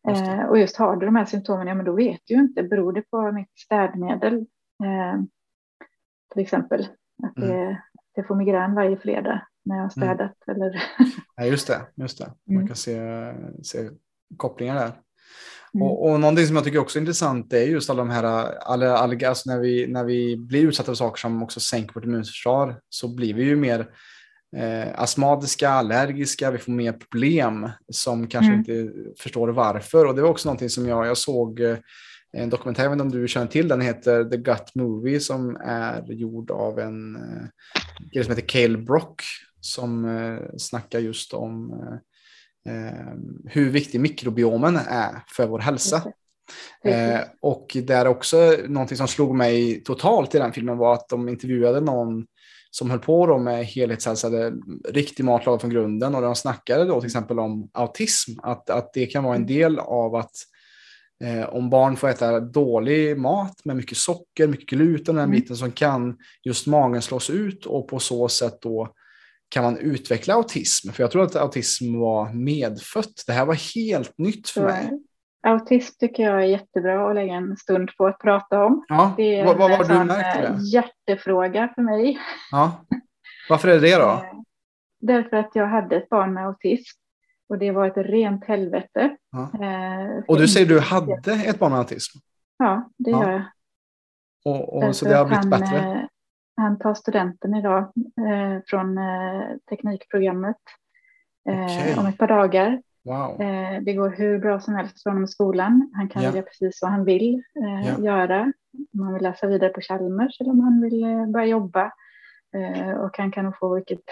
just 0.08 0.22
eh, 0.22 0.44
och 0.44 0.60
just 0.60 0.78
har 0.78 0.96
du 0.96 1.06
de 1.06 1.16
här 1.16 1.26
symptomen, 1.26 1.68
ja 1.68 1.76
men 1.76 1.86
då 1.86 1.96
vet 1.96 2.22
du 2.26 2.34
ju 2.34 2.40
inte, 2.40 2.64
beror 2.64 2.94
det 2.94 3.02
på 3.02 3.32
mitt 3.32 3.60
städmedel 3.60 4.34
eh, 4.84 5.22
till 6.34 6.42
exempel, 6.42 6.88
att 7.24 7.38
mm. 7.38 7.50
det, 7.50 7.82
det 8.16 8.24
får 8.24 8.36
migrän 8.36 8.76
varje 8.76 8.98
fredag 8.98 9.48
när 9.66 9.76
jag 9.76 9.84
har 9.84 9.94
mm. 9.98 10.16
städat. 10.16 10.38
Eller 10.48 10.84
ja, 11.36 11.46
just 11.46 11.68
det, 11.68 11.88
just 11.96 12.18
det. 12.18 12.34
man 12.46 12.56
mm. 12.56 12.68
kan 12.68 12.76
se, 12.76 13.00
se 13.64 13.90
kopplingar 14.38 14.76
där. 14.76 14.92
Mm. 15.74 15.88
Och, 15.88 16.10
och 16.10 16.20
någonting 16.20 16.48
som 16.48 16.56
jag 16.56 16.66
tycker 16.66 16.80
också 16.80 17.00
är 17.00 17.02
intressant 17.02 17.54
är 17.54 17.64
just 17.64 17.90
alla 17.90 17.98
de 17.98 18.10
här, 18.10 18.24
alla, 18.24 18.98
alla, 18.98 19.28
alltså 19.28 19.50
när, 19.50 19.60
vi, 19.60 19.88
när 19.88 20.04
vi 20.04 20.38
blir 20.38 20.68
utsatta 20.68 20.86
för 20.86 20.96
saker 20.96 21.20
som 21.20 21.44
också 21.44 21.60
sänker 21.60 21.94
vårt 21.94 22.06
immunförsvar 22.06 22.80
så 22.90 23.16
blir 23.16 23.34
vi 23.34 23.44
ju 23.44 23.56
mer 23.56 23.88
eh, 24.56 25.02
astmatiska, 25.02 25.70
allergiska, 25.70 26.52
vi 26.52 26.58
får 26.58 26.72
mer 26.72 26.94
problem 26.94 27.70
som 27.92 28.28
kanske 28.28 28.54
mm. 28.54 28.60
inte 28.60 28.94
förstår 29.20 29.48
varför. 29.48 30.06
Och 30.06 30.16
det 30.16 30.22
var 30.22 30.30
också 30.30 30.48
någonting 30.50 30.70
som 30.70 30.88
jag, 30.88 31.08
jag 31.08 31.18
såg 31.18 31.60
eh, 31.60 31.78
en 32.34 32.50
dokumentär, 32.50 32.84
jag 32.84 32.90
vet 32.90 32.96
inte 32.96 33.16
om 33.16 33.22
du 33.22 33.28
känner 33.28 33.48
till 33.48 33.68
den, 33.68 33.82
heter 33.82 34.24
The 34.24 34.38
Gut 34.38 34.76
Movie 34.76 35.20
som 35.20 35.56
är 35.56 36.12
gjord 36.12 36.52
av 36.52 36.80
en 36.80 37.16
eh, 37.16 37.48
kille 38.12 38.24
som 38.24 38.36
heter 38.36 38.48
Cale 38.48 38.78
Brock 38.78 39.22
som 39.62 40.06
eh, 40.06 40.40
snackar 40.58 41.00
just 41.00 41.34
om 41.34 41.72
eh, 41.72 41.98
hur 43.46 43.70
viktig 43.70 44.02
mikrobiomen 44.02 44.76
är 44.76 45.24
för 45.28 45.48
vår 45.48 45.60
hälsa. 45.60 46.04
Eh, 46.84 47.20
och 47.42 47.78
där 47.84 48.08
också 48.08 48.56
någonting 48.68 48.98
som 48.98 49.08
slog 49.08 49.36
mig 49.36 49.84
totalt 49.84 50.36
i 50.36 50.38
den 50.38 50.54
filmen 50.54 50.78
var 50.78 50.94
att 50.94 51.10
de 51.10 51.30
intervjuade 51.30 51.82
någon 51.82 52.26
som 52.72 52.90
höll 52.90 53.00
på 53.00 53.26
då 53.26 53.38
med 53.38 53.66
helhetshälsade, 53.66 54.54
riktig 54.90 55.24
matlagad 55.24 55.62
från 55.62 55.70
grunden 55.70 56.16
och 56.16 56.22
de 56.22 56.36
snackade 56.36 56.86
då 56.86 57.00
till 57.00 57.08
exempel 57.08 57.40
om 57.40 57.70
autism, 57.74 58.32
att, 58.44 58.70
att 58.70 58.94
det 58.94 59.06
kan 59.06 59.24
vara 59.24 59.36
en 59.36 59.46
del 59.46 59.80
av 59.80 60.16
att 60.16 60.36
eh, 61.24 61.50
om 61.50 61.70
barn 61.70 61.96
får 61.96 62.10
äta 62.10 62.40
dålig 62.40 63.18
mat 63.18 63.66
med 63.66 63.76
mycket 63.76 63.98
socker, 63.98 64.48
mycket 64.48 64.70
gluten, 64.70 65.16
den 65.16 65.24
mm. 65.24 65.40
biten 65.40 65.56
som 65.56 65.72
kan 65.72 66.18
just 66.44 66.68
magen 66.68 67.02
slås 67.02 67.30
ut 67.30 67.66
och 67.66 67.88
på 67.88 68.00
så 68.00 68.28
sätt 68.28 68.58
då 68.62 68.94
kan 69.50 69.64
man 69.64 69.78
utveckla 69.78 70.34
autism? 70.34 70.92
För 70.92 71.04
jag 71.04 71.12
tror 71.12 71.24
att 71.24 71.36
autism 71.36 72.00
var 72.00 72.34
medfött. 72.34 73.24
Det 73.28 73.34
här 73.34 73.46
var 73.46 73.76
helt 73.76 74.18
nytt 74.18 74.50
för 74.50 74.64
mig. 74.64 74.92
Autism 75.48 75.96
tycker 76.00 76.24
jag 76.24 76.44
är 76.44 76.46
jättebra 76.46 77.10
att 77.10 77.16
lägga 77.16 77.34
en 77.34 77.58
stund 77.58 77.90
på 77.98 78.08
att 78.08 78.20
prata 78.20 78.66
om. 78.66 78.86
Ja, 78.88 79.14
det 79.18 79.40
är 79.40 79.46
vad, 79.46 79.58
vad 79.58 79.72
har 79.72 79.84
du 79.84 80.04
märkt 80.04 80.42
det? 80.42 80.48
Eh, 80.48 80.56
hjärtefråga 80.74 81.72
för 81.76 81.82
mig. 81.82 82.20
Ja. 82.52 82.86
Varför 83.50 83.68
är 83.68 83.80
det 83.80 83.96
då? 83.96 84.10
Eh, 84.10 84.24
därför 85.02 85.38
att 85.38 85.52
jag 85.54 85.68
hade 85.68 85.96
ett 85.96 86.10
barn 86.10 86.34
med 86.34 86.46
autism 86.46 87.00
och 87.50 87.58
det 87.58 87.72
var 87.72 87.88
ett 87.88 87.98
rent 87.98 88.46
helvete. 88.46 89.18
Ja. 89.32 89.66
Eh, 89.66 90.24
och 90.28 90.38
du 90.38 90.48
säger 90.48 90.68
du 90.68 90.80
hade 90.80 91.34
ett 91.34 91.60
barn 91.60 91.72
med 91.72 91.80
autism? 91.80 92.20
Ja, 92.58 92.90
det 92.98 93.12
ja. 93.12 93.24
gör 93.24 93.32
jag. 93.32 93.44
Och, 94.46 94.84
och 94.84 94.96
så 94.96 95.06
det 95.06 95.16
har 95.16 95.26
blivit 95.26 95.46
han, 95.46 95.50
bättre? 95.50 96.07
Han 96.58 96.80
tar 96.80 96.94
studenten 96.94 97.56
idag 97.56 97.82
eh, 98.28 98.64
från 98.66 98.98
eh, 98.98 99.58
teknikprogrammet 99.70 100.58
eh, 101.50 101.66
okay. 101.66 101.96
om 101.96 102.06
ett 102.06 102.18
par 102.18 102.28
dagar. 102.28 102.82
Wow. 103.08 103.42
Eh, 103.42 103.82
det 103.82 103.94
går 103.94 104.10
hur 104.10 104.40
bra 104.40 104.60
som 104.60 104.76
helst 104.76 105.04
för 105.04 105.10
honom 105.10 105.24
i 105.24 105.28
skolan. 105.28 105.92
Han 105.94 106.10
kan 106.10 106.24
ja. 106.24 106.32
göra 106.32 106.42
precis 106.42 106.80
vad 106.82 106.92
han 106.92 107.06
vill 107.06 107.44
eh, 107.64 107.88
ja. 107.88 108.00
göra. 108.00 108.54
Om 108.94 109.00
han 109.04 109.14
vill 109.14 109.24
läsa 109.24 109.48
vidare 109.48 109.70
på 109.70 109.82
Chalmers 109.82 110.42
eller 110.42 110.52
om 110.52 110.60
han 110.60 110.82
vill 110.82 111.04
eh, 111.04 111.26
börja 111.26 111.46
jobba. 111.46 111.92
och 113.00 113.18
han 113.18 113.32
kan 113.32 113.46
nog 113.46 113.58
få 113.58 113.76
vilket 113.76 114.04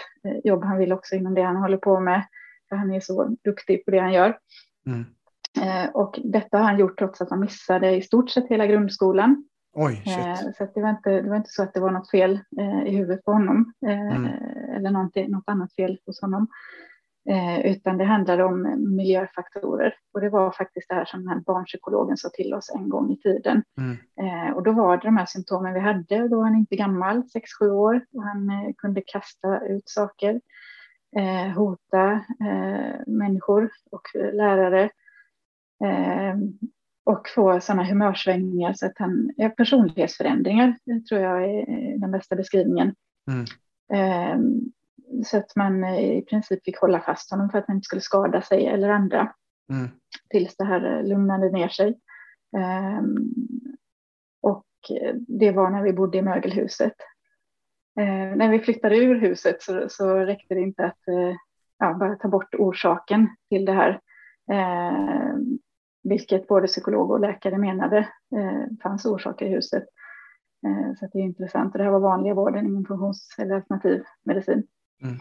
jobb 0.44 0.64
han 0.64 0.78
vill 0.78 0.92
också 0.92 1.14
inom 1.14 1.34
det 1.34 1.42
han 1.42 1.56
håller 1.56 1.76
på 1.76 2.00
med. 2.00 2.26
För 2.68 2.76
han 2.76 2.92
är 2.92 3.00
så 3.00 3.36
duktig 3.44 3.84
på 3.84 3.90
det 3.90 3.98
han 3.98 4.12
gör. 4.12 4.38
Mm. 4.86 5.04
och 5.92 6.20
detta 6.24 6.58
har 6.58 6.64
han 6.64 6.78
gjort 6.78 6.98
trots 6.98 7.20
att 7.20 7.30
han 7.30 7.40
missade 7.40 7.96
i 7.96 8.02
stort 8.02 8.30
sett 8.30 8.48
hela 8.48 8.66
grundskolan. 8.66 9.44
Oj, 9.78 10.02
shit. 10.04 10.56
Så 10.56 10.68
det 10.74 10.82
var, 10.82 10.90
inte, 10.90 11.10
det 11.10 11.28
var 11.28 11.36
inte 11.36 11.50
så 11.50 11.62
att 11.62 11.74
det 11.74 11.80
var 11.80 11.90
något 11.90 12.10
fel 12.10 12.40
i 12.86 12.96
huvudet 12.96 13.24
på 13.24 13.32
honom. 13.32 13.72
Mm. 13.86 14.26
Eller 14.76 14.90
något 15.28 15.48
annat 15.48 15.74
fel 15.74 15.98
hos 16.06 16.20
honom. 16.20 16.48
Eh, 17.28 17.66
utan 17.66 17.98
det 17.98 18.04
handlade 18.04 18.44
om 18.44 18.76
miljöfaktorer. 18.96 19.94
Och 20.14 20.20
det 20.20 20.28
var 20.28 20.50
faktiskt 20.50 20.88
det 20.88 20.94
här 20.94 21.04
som 21.04 21.20
den 21.20 21.28
här 21.28 21.40
barnpsykologen 21.40 22.16
sa 22.16 22.28
till 22.28 22.54
oss 22.54 22.70
en 22.74 22.88
gång 22.88 23.12
i 23.12 23.16
tiden. 23.16 23.62
Mm. 23.78 23.96
Eh, 24.20 24.54
och 24.54 24.62
då 24.62 24.72
var 24.72 24.96
det 24.96 25.02
de 25.02 25.16
här 25.16 25.26
symptomen 25.26 25.74
vi 25.74 25.80
hade. 25.80 26.28
Då 26.28 26.36
var 26.36 26.44
han 26.44 26.56
inte 26.56 26.76
gammal, 26.76 27.22
6-7 27.62 27.70
år, 27.70 28.04
och 28.14 28.22
han 28.22 28.50
eh, 28.50 28.72
kunde 28.78 29.02
kasta 29.06 29.60
ut 29.66 29.88
saker, 29.88 30.40
eh, 31.16 31.54
hota 31.56 32.12
eh, 32.40 33.00
människor 33.06 33.70
och 33.90 34.02
lärare. 34.32 34.90
Eh, 37.06 37.12
och 37.12 37.28
få 37.28 37.60
sådana 37.60 37.84
humörsvängningar 37.84 38.72
så 38.72 38.86
att 38.86 38.98
han, 38.98 39.30
ja, 39.36 39.48
personlighetsförändringar 39.48 40.76
tror 41.08 41.20
jag 41.20 41.44
är 41.44 41.98
den 41.98 42.10
bästa 42.10 42.36
beskrivningen. 42.36 42.94
Mm 43.30 43.46
så 45.24 45.36
att 45.36 45.56
man 45.56 45.84
i 45.84 46.24
princip 46.30 46.64
fick 46.64 46.78
hålla 46.78 47.00
fast 47.00 47.30
honom 47.30 47.50
för 47.50 47.58
att 47.58 47.64
han 47.66 47.76
inte 47.76 47.84
skulle 47.84 48.02
skada 48.02 48.42
sig 48.42 48.66
eller 48.66 48.88
andra. 48.88 49.34
Mm. 49.70 49.88
Tills 50.30 50.56
det 50.56 50.64
här 50.64 51.02
lugnade 51.02 51.50
ner 51.50 51.68
sig. 51.68 51.98
Um, 52.52 53.32
och 54.40 54.66
det 55.28 55.50
var 55.50 55.70
när 55.70 55.82
vi 55.82 55.92
bodde 55.92 56.18
i 56.18 56.22
mögelhuset. 56.22 56.94
Uh, 58.00 58.36
när 58.36 58.50
vi 58.50 58.58
flyttade 58.58 58.96
ur 58.96 59.20
huset 59.20 59.62
så, 59.62 59.88
så 59.88 60.16
räckte 60.16 60.54
det 60.54 60.60
inte 60.60 60.84
att 60.84 61.08
uh, 61.08 61.34
ja, 61.78 61.94
bara 61.94 62.16
ta 62.16 62.28
bort 62.28 62.54
orsaken 62.54 63.28
till 63.48 63.64
det 63.64 63.72
här. 63.72 64.00
Uh, 64.52 65.36
vilket 66.08 66.48
både 66.48 66.66
psykolog 66.66 67.10
och 67.10 67.20
läkare 67.20 67.58
menade 67.58 68.08
fanns 68.82 69.06
orsaker 69.06 69.46
i 69.46 69.48
huset. 69.48 69.84
Så 70.98 71.08
det 71.12 71.18
är 71.18 71.22
intressant. 71.22 71.74
Och 71.74 71.78
det 71.78 71.84
här 71.84 71.90
var 71.90 72.00
vanliga 72.00 72.34
vården, 72.34 72.66
ingen 72.66 72.84
funktions 72.84 73.34
eller 73.38 73.54
alternativ 73.54 74.02
medicin. 74.24 74.66
Mm. 75.02 75.16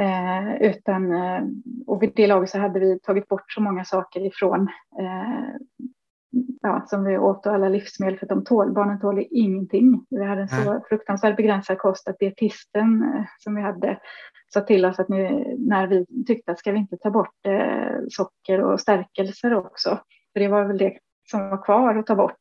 Eh, 0.00 0.62
utan, 0.62 1.12
eh, 1.12 1.42
och 1.86 2.02
vid 2.02 2.12
det 2.16 2.26
laget 2.26 2.50
så 2.50 2.58
hade 2.58 2.80
vi 2.80 3.00
tagit 3.00 3.28
bort 3.28 3.52
så 3.52 3.60
många 3.60 3.84
saker 3.84 4.26
ifrån 4.26 4.68
eh, 5.00 5.54
ja, 6.62 6.84
som 6.86 7.04
vi 7.04 7.18
åt 7.18 7.46
och 7.46 7.54
alla 7.54 7.68
livsmedel 7.68 8.18
för 8.18 8.26
att 8.26 8.30
de 8.30 8.44
tål, 8.44 8.72
barnen 8.72 9.00
tål 9.00 9.24
ingenting. 9.30 10.06
Vi 10.10 10.24
hade 10.24 10.40
en 10.40 10.48
så 10.48 10.84
fruktansvärt 10.88 11.36
begränsad 11.36 11.78
kost 11.78 12.08
att 12.08 12.18
dietisten 12.18 13.02
eh, 13.02 13.24
som 13.38 13.54
vi 13.54 13.62
hade 13.62 13.98
sa 14.54 14.60
till 14.60 14.84
oss 14.84 14.98
att 14.98 15.08
nu, 15.08 15.54
när 15.58 15.86
vi 15.86 16.06
tyckte 16.26 16.52
att 16.52 16.58
ska 16.58 16.72
vi 16.72 16.78
inte 16.78 16.96
ta 16.96 17.10
bort 17.10 17.46
eh, 17.46 17.98
socker 18.08 18.60
och 18.60 18.80
stärkelser 18.80 19.54
också, 19.54 20.00
för 20.32 20.40
det 20.40 20.48
var 20.48 20.64
väl 20.64 20.78
det 20.78 20.98
som 21.30 21.50
var 21.50 21.64
kvar 21.64 21.94
att 21.94 22.06
ta 22.06 22.14
bort 22.14 22.38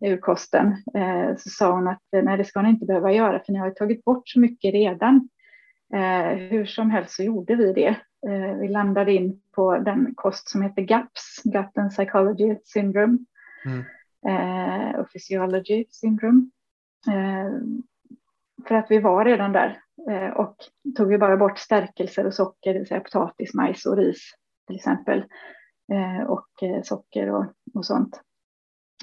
ur 0.00 0.16
kosten, 0.16 0.66
eh, 0.94 1.36
så 1.36 1.48
sa 1.48 1.72
hon 1.72 1.88
att 1.88 2.02
nej 2.22 2.36
det 2.36 2.44
ska 2.44 2.62
ni 2.62 2.68
inte 2.68 2.86
behöva 2.86 3.12
göra 3.12 3.40
för 3.46 3.52
ni 3.52 3.58
har 3.58 3.70
tagit 3.70 4.04
bort 4.04 4.28
så 4.28 4.40
mycket 4.40 4.72
redan. 4.72 5.28
Eh, 5.94 6.36
hur 6.36 6.66
som 6.66 6.90
helst 6.90 7.14
så 7.14 7.22
gjorde 7.22 7.56
vi 7.56 7.72
det. 7.72 7.96
Eh, 8.26 8.56
vi 8.60 8.68
landade 8.68 9.12
in 9.12 9.40
på 9.54 9.78
den 9.78 10.14
kost 10.14 10.48
som 10.48 10.62
heter 10.62 10.82
GAPS, 10.82 11.42
Gut 11.44 11.78
and 11.78 11.90
Psychology 11.90 12.56
Syndrome 12.64 13.18
mm. 13.64 13.84
eh, 14.26 15.00
och 15.00 15.12
Physiology 15.12 15.84
Syndrome. 15.90 16.50
Eh, 17.08 17.52
för 18.68 18.74
att 18.74 18.90
vi 18.90 18.98
var 18.98 19.24
redan 19.24 19.52
där 19.52 19.80
eh, 20.10 20.30
och 20.30 20.56
tog 20.96 21.08
vi 21.08 21.18
bara 21.18 21.36
bort 21.36 21.58
stärkelser 21.58 22.26
och 22.26 22.34
socker, 22.34 22.72
det 22.72 22.78
vill 22.78 22.88
säga 22.88 23.00
potatis, 23.00 23.54
majs 23.54 23.86
och 23.86 23.96
ris 23.96 24.34
till 24.66 24.76
exempel 24.76 25.24
eh, 25.92 26.26
och 26.26 26.48
socker 26.84 27.30
och, 27.30 27.46
och 27.74 27.86
sånt. 27.86 28.20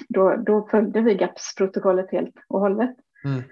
Då, 0.08 0.36
då 0.36 0.68
följde 0.68 1.00
vi 1.00 1.14
GAPS-protokollet 1.14 2.12
helt 2.12 2.34
och 2.48 2.60
hållet. 2.60 2.96
Mm 3.24 3.42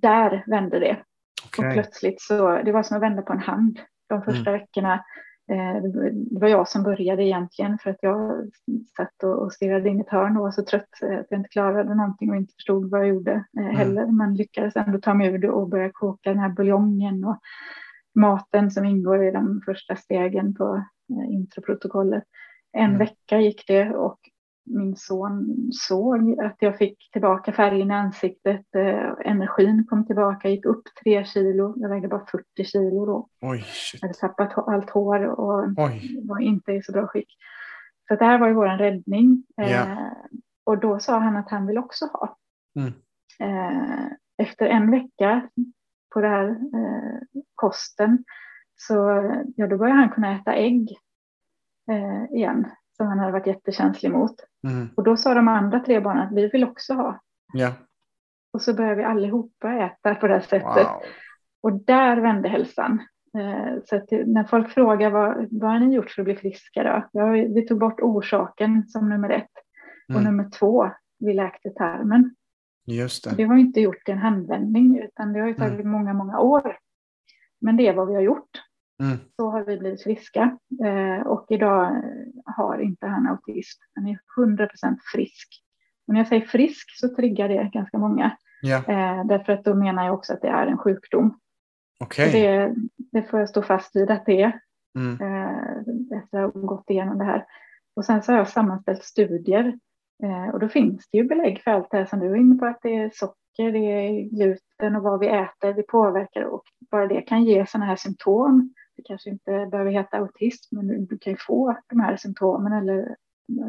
där 0.00 0.44
vände 0.46 0.78
det. 0.78 1.02
Okay. 1.46 1.66
Och 1.66 1.72
plötsligt 1.72 2.20
så, 2.20 2.62
det 2.62 2.72
var 2.72 2.82
som 2.82 2.96
att 2.96 3.02
vända 3.02 3.22
på 3.22 3.32
en 3.32 3.38
hand. 3.38 3.80
De 4.08 4.22
första 4.22 4.50
mm. 4.50 4.60
veckorna, 4.60 4.94
eh, 5.52 5.82
det 5.82 6.40
var 6.40 6.48
jag 6.48 6.68
som 6.68 6.82
började 6.82 7.24
egentligen 7.24 7.78
för 7.78 7.90
att 7.90 7.98
jag 8.00 8.50
satt 8.96 9.22
och 9.22 9.52
stirrade 9.52 9.88
in 9.88 9.98
i 9.98 10.00
ett 10.00 10.08
hörn 10.08 10.36
och 10.36 10.42
var 10.42 10.50
så 10.50 10.64
trött 10.64 10.88
att 11.02 11.26
jag 11.30 11.40
inte 11.40 11.48
klarade 11.48 11.94
någonting 11.94 12.30
och 12.30 12.36
inte 12.36 12.54
förstod 12.54 12.90
vad 12.90 13.00
jag 13.00 13.08
gjorde 13.08 13.32
eh, 13.32 13.64
mm. 13.64 13.76
heller. 13.76 14.06
Men 14.06 14.34
lyckades 14.34 14.76
ändå 14.76 14.98
ta 14.98 15.14
mig 15.14 15.28
ur 15.28 15.38
det 15.38 15.50
och 15.50 15.68
börja 15.68 15.90
koka 15.92 16.30
den 16.30 16.38
här 16.38 16.48
buljongen 16.48 17.24
och 17.24 17.38
maten 18.14 18.70
som 18.70 18.84
ingår 18.84 19.24
i 19.24 19.30
de 19.30 19.62
första 19.64 19.96
stegen 19.96 20.54
på 20.54 20.84
eh, 21.10 21.34
introprotokollet. 21.34 22.24
En 22.72 22.84
mm. 22.84 22.98
vecka 22.98 23.40
gick 23.40 23.66
det 23.66 23.90
och 23.90 24.18
min 24.64 24.96
son 24.96 25.68
såg 25.72 26.40
att 26.40 26.56
jag 26.58 26.78
fick 26.78 27.10
tillbaka 27.12 27.52
färgen 27.52 27.90
i 27.90 27.94
ansiktet. 27.94 28.74
Eh, 28.74 29.12
energin 29.24 29.86
kom 29.88 30.06
tillbaka, 30.06 30.48
gick 30.48 30.64
upp 30.64 30.82
tre 31.04 31.24
kilo. 31.24 31.74
Jag 31.76 31.88
vägde 31.88 32.08
bara 32.08 32.26
40 32.26 32.64
kilo 32.64 33.06
då. 33.06 33.28
Oj. 33.40 33.64
Jag 33.92 34.08
hade 34.08 34.18
tappat 34.18 34.68
allt 34.68 34.90
hår 34.90 35.24
och 35.24 35.64
Oj. 35.76 36.20
var 36.28 36.40
inte 36.40 36.72
i 36.72 36.82
så 36.82 36.92
bra 36.92 37.06
skick. 37.06 37.28
Så 38.08 38.14
det 38.14 38.24
här 38.24 38.38
var 38.38 38.48
ju 38.48 38.54
vår 38.54 38.78
räddning. 38.78 39.44
Eh, 39.60 39.98
och 40.64 40.78
då 40.78 40.98
sa 40.98 41.18
han 41.18 41.36
att 41.36 41.50
han 41.50 41.66
vill 41.66 41.78
också 41.78 42.06
ha. 42.06 42.36
Mm. 42.76 42.92
Eh, 43.40 44.06
efter 44.38 44.66
en 44.66 44.90
vecka 44.90 45.48
på 46.14 46.20
den 46.20 46.30
här 46.30 46.48
eh, 46.48 47.20
kosten 47.54 48.24
så 48.76 48.94
ja, 49.56 49.66
då 49.66 49.78
började 49.78 50.00
han 50.00 50.10
kunna 50.10 50.36
äta 50.36 50.54
ägg 50.54 50.96
eh, 51.90 52.36
igen 52.36 52.66
som 53.02 53.08
han 53.08 53.18
hade 53.18 53.32
varit 53.32 53.46
jättekänslig 53.46 54.12
mot. 54.12 54.34
Mm. 54.68 54.88
Och 54.96 55.02
då 55.02 55.16
sa 55.16 55.34
de 55.34 55.48
andra 55.48 55.80
tre 55.80 56.00
barnen 56.00 56.26
att 56.26 56.32
vi 56.34 56.48
vill 56.48 56.64
också 56.64 56.94
ha. 56.94 57.20
Ja. 57.52 57.72
Och 58.52 58.62
så 58.62 58.74
började 58.74 58.94
vi 58.96 59.04
allihopa 59.04 59.72
äta 59.72 60.14
på 60.14 60.26
det 60.26 60.34
här 60.34 60.40
sättet. 60.40 60.86
Wow. 60.86 61.02
Och 61.62 61.72
där 61.84 62.16
vände 62.16 62.48
hälsan. 62.48 62.98
Eh, 63.38 63.82
Så 63.84 63.96
när 64.26 64.44
folk 64.44 64.70
frågar 64.70 65.10
vad, 65.10 65.48
vad 65.50 65.70
har 65.70 65.78
ni 65.78 65.94
gjort 65.94 66.10
för 66.10 66.22
att 66.22 66.24
bli 66.24 66.36
friska 66.36 66.82
då? 66.82 67.08
Ja, 67.12 67.26
vi 67.26 67.54
vi 67.54 67.66
tog 67.66 67.78
bort 67.78 68.00
orsaken 68.00 68.86
som 68.88 69.08
nummer 69.08 69.30
ett. 69.30 69.50
Och 70.08 70.20
Mm. 70.20 70.24
nummer 70.24 70.50
två, 70.50 70.90
vi 71.18 71.34
läkte 71.34 71.70
tarmen. 71.70 72.34
Just 72.86 73.24
det. 73.24 73.36
Det 73.36 73.44
har 73.44 73.54
vi 73.54 73.60
inte 73.60 73.80
gjort 73.80 74.08
i 74.08 74.12
en 74.12 74.18
handvändning 74.18 74.98
utan 74.98 75.32
det 75.32 75.40
har 75.40 75.48
ju 75.48 75.54
tagit 75.54 75.80
Mm. 75.80 75.90
många, 75.92 76.12
många 76.14 76.38
år. 76.38 76.76
Men 77.60 77.76
det 77.76 77.88
är 77.88 77.92
vad 77.94 78.08
vi 78.08 78.14
har 78.14 78.22
gjort. 78.22 78.50
Mm. 79.02 79.18
Så 79.36 79.50
har 79.50 79.64
vi 79.64 79.78
blivit 79.78 80.02
friska. 80.02 80.58
Eh, 80.84 81.26
Och 81.26 81.46
idag 81.48 82.02
har 82.44 82.78
inte 82.78 83.06
han 83.06 83.26
autism. 83.26 83.82
Han 83.94 84.06
är 84.06 84.18
100% 84.36 84.98
frisk. 85.12 85.48
Och 86.06 86.14
när 86.14 86.20
jag 86.20 86.28
säger 86.28 86.46
frisk 86.46 86.90
så 87.00 87.14
triggar 87.16 87.48
det 87.48 87.70
ganska 87.72 87.98
många. 87.98 88.36
Ja, 88.62 88.76
Eh, 88.76 89.24
Därför 89.26 89.52
att 89.52 89.64
då 89.64 89.74
menar 89.74 90.04
jag 90.04 90.14
också 90.14 90.32
att 90.32 90.42
det 90.42 90.48
är 90.48 90.66
en 90.66 90.78
sjukdom. 90.78 91.38
Och 92.00 92.14
Det, 92.32 92.74
det 93.12 93.22
får 93.22 93.40
jag 93.40 93.48
stå 93.48 93.62
fast 93.62 93.96
vid 93.96 94.10
att 94.10 94.26
det 94.26 94.42
är. 94.42 94.60
Mm. 94.98 95.20
eh, 95.20 96.18
efter 96.18 96.38
att 96.42 96.54
ha 96.54 96.60
gått 96.60 96.90
igenom 96.90 97.18
det 97.18 97.24
här. 97.24 97.46
Och 97.96 98.04
sen 98.04 98.22
så 98.22 98.32
har 98.32 98.38
jag 98.38 98.48
sammanställt 98.48 99.04
studier 99.04 99.78
eh, 100.22 100.48
och 100.54 100.60
då 100.60 100.68
finns 100.68 101.08
det 101.10 101.18
ju 101.18 101.24
belägg 101.24 101.62
för 101.62 101.70
allt 101.70 101.90
det 101.90 101.96
här 101.96 102.04
som 102.04 102.20
du 102.20 102.26
är 102.30 102.36
inne 102.36 102.54
på 102.58 102.66
att 102.66 102.78
det 102.82 102.96
är 102.96 103.10
socker, 103.14 103.72
det 103.72 103.78
är 103.78 104.22
gluten 104.36 104.96
och 104.96 105.02
vad 105.02 105.20
vi 105.20 105.26
äter, 105.28 105.72
det 105.72 105.82
påverkar 105.82 106.42
och 106.42 106.62
bara 106.90 107.06
det 107.06 107.20
kan 107.20 107.44
ge 107.44 107.66
sådana 107.66 107.86
här 107.86 107.96
symptom. 107.96 108.74
Det 109.02 109.06
kanske 109.08 109.30
inte 109.30 109.68
behöver 109.70 109.90
heta 109.90 110.18
autism 110.18 110.76
men 110.76 111.06
du, 111.06 111.18
kan 111.18 111.32
ju 111.32 111.36
få 111.36 111.76
de 111.88 112.00
här 112.00 112.16
symptomen 112.16 112.72
eller 112.72 113.16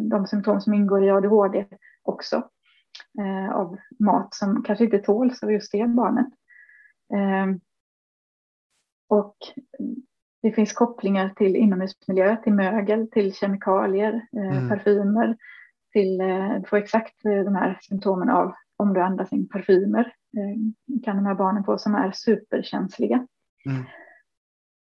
de 0.10 0.28
symptom 0.28 0.62
som 0.62 0.74
ingår 0.74 1.04
i 1.04 1.10
ADHD 1.10 1.66
också 2.04 2.36
eh, 3.20 3.56
av 3.56 3.78
mat 4.00 4.34
som 4.34 4.64
kanske 4.64 4.86
inte 4.86 5.00
tåls 5.00 5.44
av 5.44 5.52
just 5.52 5.72
det 5.72 5.88
barnet. 5.88 6.28
Eh, 7.14 7.56
och 9.10 9.36
det 10.42 10.52
finns 10.52 10.74
kopplingar 10.74 11.30
till 11.30 11.56
inomhusmiljö, 11.56 12.38
till 12.44 12.54
mögel, 12.54 13.12
till 13.12 13.34
kemikalier, 13.34 14.28
eh, 14.38 14.58
Mm. 14.58 14.70
parfymer, 14.70 15.38
till 15.92 16.22
eh, 16.22 16.54
du 16.54 16.68
får 16.68 16.78
exakt 16.78 17.26
eh, 17.26 17.44
de 17.44 17.56
här 17.56 17.80
symptomen 17.82 18.30
av 18.30 18.54
om 18.78 18.94
du 18.94 19.02
andas 19.02 19.34
in 19.34 19.50
parfymer. 19.50 20.14
Eh, 20.38 21.02
kan 21.04 21.16
de 21.16 21.26
här 21.26 21.36
barnen 21.36 21.64
få 21.64 21.78
som 21.78 21.96
är 21.96 22.12
superkänsliga. 22.12 23.28
Mm. 23.66 23.84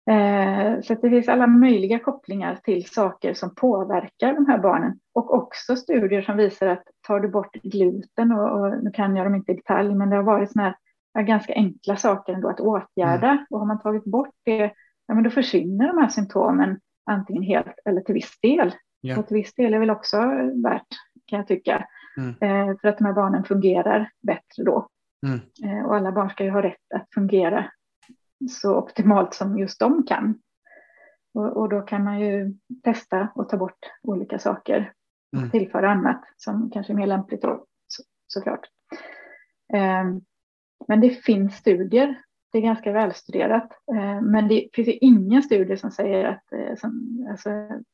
Eh, 0.09 0.81
så 0.81 0.93
det 0.93 1.09
finns 1.09 1.27
alla 1.29 1.47
möjliga 1.47 1.99
kopplingar 1.99 2.55
till 2.63 2.85
saker 2.89 3.33
som 3.33 3.55
påverkar 3.55 4.33
de 4.33 4.45
här 4.45 4.57
barnen. 4.57 4.99
Och 5.13 5.33
också 5.33 5.75
studier 5.75 6.21
som 6.21 6.37
visar 6.37 6.67
att 6.67 6.83
tar 7.07 7.19
du 7.19 7.27
bort 7.27 7.53
gluten, 7.53 8.31
och, 8.31 8.59
och 8.59 8.83
nu 8.83 8.91
kan 8.91 9.15
jag 9.15 9.25
dem 9.25 9.35
inte 9.35 9.51
i 9.51 9.55
detalj, 9.55 9.95
men 9.95 10.09
det 10.09 10.15
har 10.15 10.23
varit 10.23 10.51
såna 10.51 10.75
här 11.15 11.23
ganska 11.23 11.53
enkla 11.53 11.95
saker 11.95 12.33
ändå 12.33 12.49
att 12.49 12.59
åtgärda. 12.59 13.45
Och 13.49 13.59
har 13.59 13.65
man 13.65 13.81
tagit 13.81 14.03
bort 14.03 14.33
det, 14.45 14.71
ja, 15.07 15.13
men 15.13 15.23
då 15.23 15.29
försvinner 15.29 15.87
de 15.87 15.97
här 15.97 16.09
symptomen 16.09 16.79
antingen 17.05 17.43
helt 17.43 17.73
eller 17.85 18.01
till 18.01 18.13
viss 18.13 18.39
del. 18.41 18.73
Ja. 19.01 19.19
Och 19.19 19.27
till 19.27 19.37
viss 19.37 19.53
del 19.53 19.73
är 19.73 19.79
väl 19.79 19.89
också 19.89 20.17
värt, 20.63 20.87
kan 21.25 21.37
jag 21.39 21.47
tycka, 21.47 21.87
Mm. 22.17 22.29
eh, 22.29 22.77
för 22.81 22.87
att 22.87 22.97
de 22.97 23.05
här 23.05 23.13
barnen 23.13 23.43
fungerar 23.43 24.09
bättre 24.21 24.63
då. 24.63 24.87
Mm. 25.27 25.39
Eh, 25.63 25.85
och 25.85 25.95
alla 25.95 26.11
barn 26.11 26.29
ska 26.29 26.43
ju 26.43 26.49
ha 26.49 26.61
rätt 26.63 26.93
att 26.95 27.07
fungera 27.13 27.65
så 28.49 28.75
optimalt 28.77 29.33
som 29.33 29.57
just 29.59 29.79
de 29.79 30.05
kan. 30.07 30.39
Och, 31.33 31.57
och 31.57 31.69
då 31.69 31.81
kan 31.81 32.03
man 32.03 32.19
ju 32.19 32.53
testa 32.83 33.27
och 33.35 33.49
ta 33.49 33.57
bort 33.57 33.79
olika 34.03 34.39
saker 34.39 34.93
och 35.31 35.37
Mm. 35.37 35.51
tillföra 35.51 35.91
annat 35.91 36.23
som 36.37 36.71
kanske 36.71 36.93
är 36.93 36.97
mer 36.97 37.07
lämpligt 37.07 37.41
då, 37.41 37.65
så, 37.87 38.03
såklart. 38.27 38.65
Eh, 39.73 40.03
men 40.87 41.01
det 41.01 41.09
finns 41.09 41.55
studier, 41.55 42.21
det 42.51 42.57
är 42.57 42.61
ganska 42.61 42.91
välstuderat, 42.91 43.71
eh, 43.95 44.21
men 44.21 44.47
det 44.47 44.69
finns 44.73 44.87
ju 44.87 44.93
ingen 44.93 45.43
studie 45.43 45.77
som 45.77 45.91
säger 45.91 46.25
att, 46.25 46.51
eh, 46.51 46.75
som 46.77 47.25
alltså, 47.29 47.49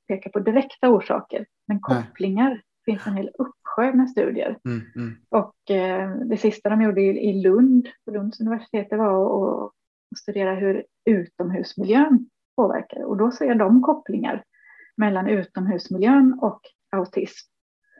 pekar 0.07 0.29
på 0.29 0.39
direkta 0.39 0.89
orsaker, 0.89 1.45
men 1.67 1.79
Nej. 1.89 2.03
kopplingar 2.03 2.61
finns 2.85 3.07
en 3.07 3.13
hel 3.17 3.29
uppsjö 3.37 3.93
med 3.93 4.09
studier. 4.09 4.57
Mm. 4.65 4.81
Mm. 4.95 5.15
Och 5.29 5.71
eh, 5.71 6.15
det 6.15 6.37
sista 6.37 6.69
de 6.69 6.81
gjorde 6.81 7.01
i 7.01 7.29
i 7.29 7.41
Lund, 7.41 7.89
på 8.05 8.11
Lunds 8.11 8.39
universitet, 8.41 8.89
det 8.89 8.97
var 8.97 9.65
att, 9.65 9.71
att 10.13 10.17
studera 10.17 10.55
hur 10.55 10.85
utomhusmiljön 11.05 12.29
påverkar. 12.55 13.03
Och 13.03 13.17
då 13.17 13.31
ser 13.31 13.55
de 13.55 13.81
kopplingar 13.81 14.43
mellan 14.97 15.27
utomhusmiljön 15.27 16.39
och 16.41 16.61
autism. 16.91 17.49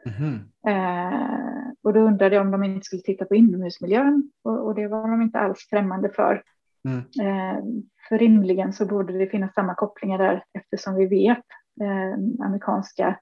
Mhm. 0.06 0.52
Eh, 0.68 1.72
och 1.84 1.94
då 1.94 2.00
undrade 2.00 2.36
jag 2.36 2.46
om 2.46 2.52
de 2.52 2.64
inte 2.64 2.86
skulle 2.86 3.02
titta 3.02 3.26
på 3.26 3.36
inomhusmiljön 3.36 4.32
och, 4.44 4.66
och 4.66 4.76
det 4.76 4.88
var 4.88 5.12
de 5.12 5.22
inte 5.22 5.40
alls 5.40 5.68
främmande 5.70 6.10
för. 6.10 6.44
Mm. 6.88 7.00
Eh, 7.00 7.64
för 8.10 8.18
rimligen 8.18 8.74
så 8.74 8.86
borde 8.86 9.18
det 9.18 9.28
finnas 9.28 9.54
samma 9.54 9.76
kopplingar 9.76 10.18
där 10.18 10.44
eftersom 10.54 10.96
vi 10.96 11.06
vet, 11.06 11.46
eh, 11.82 12.46
amerikanska 12.46 13.20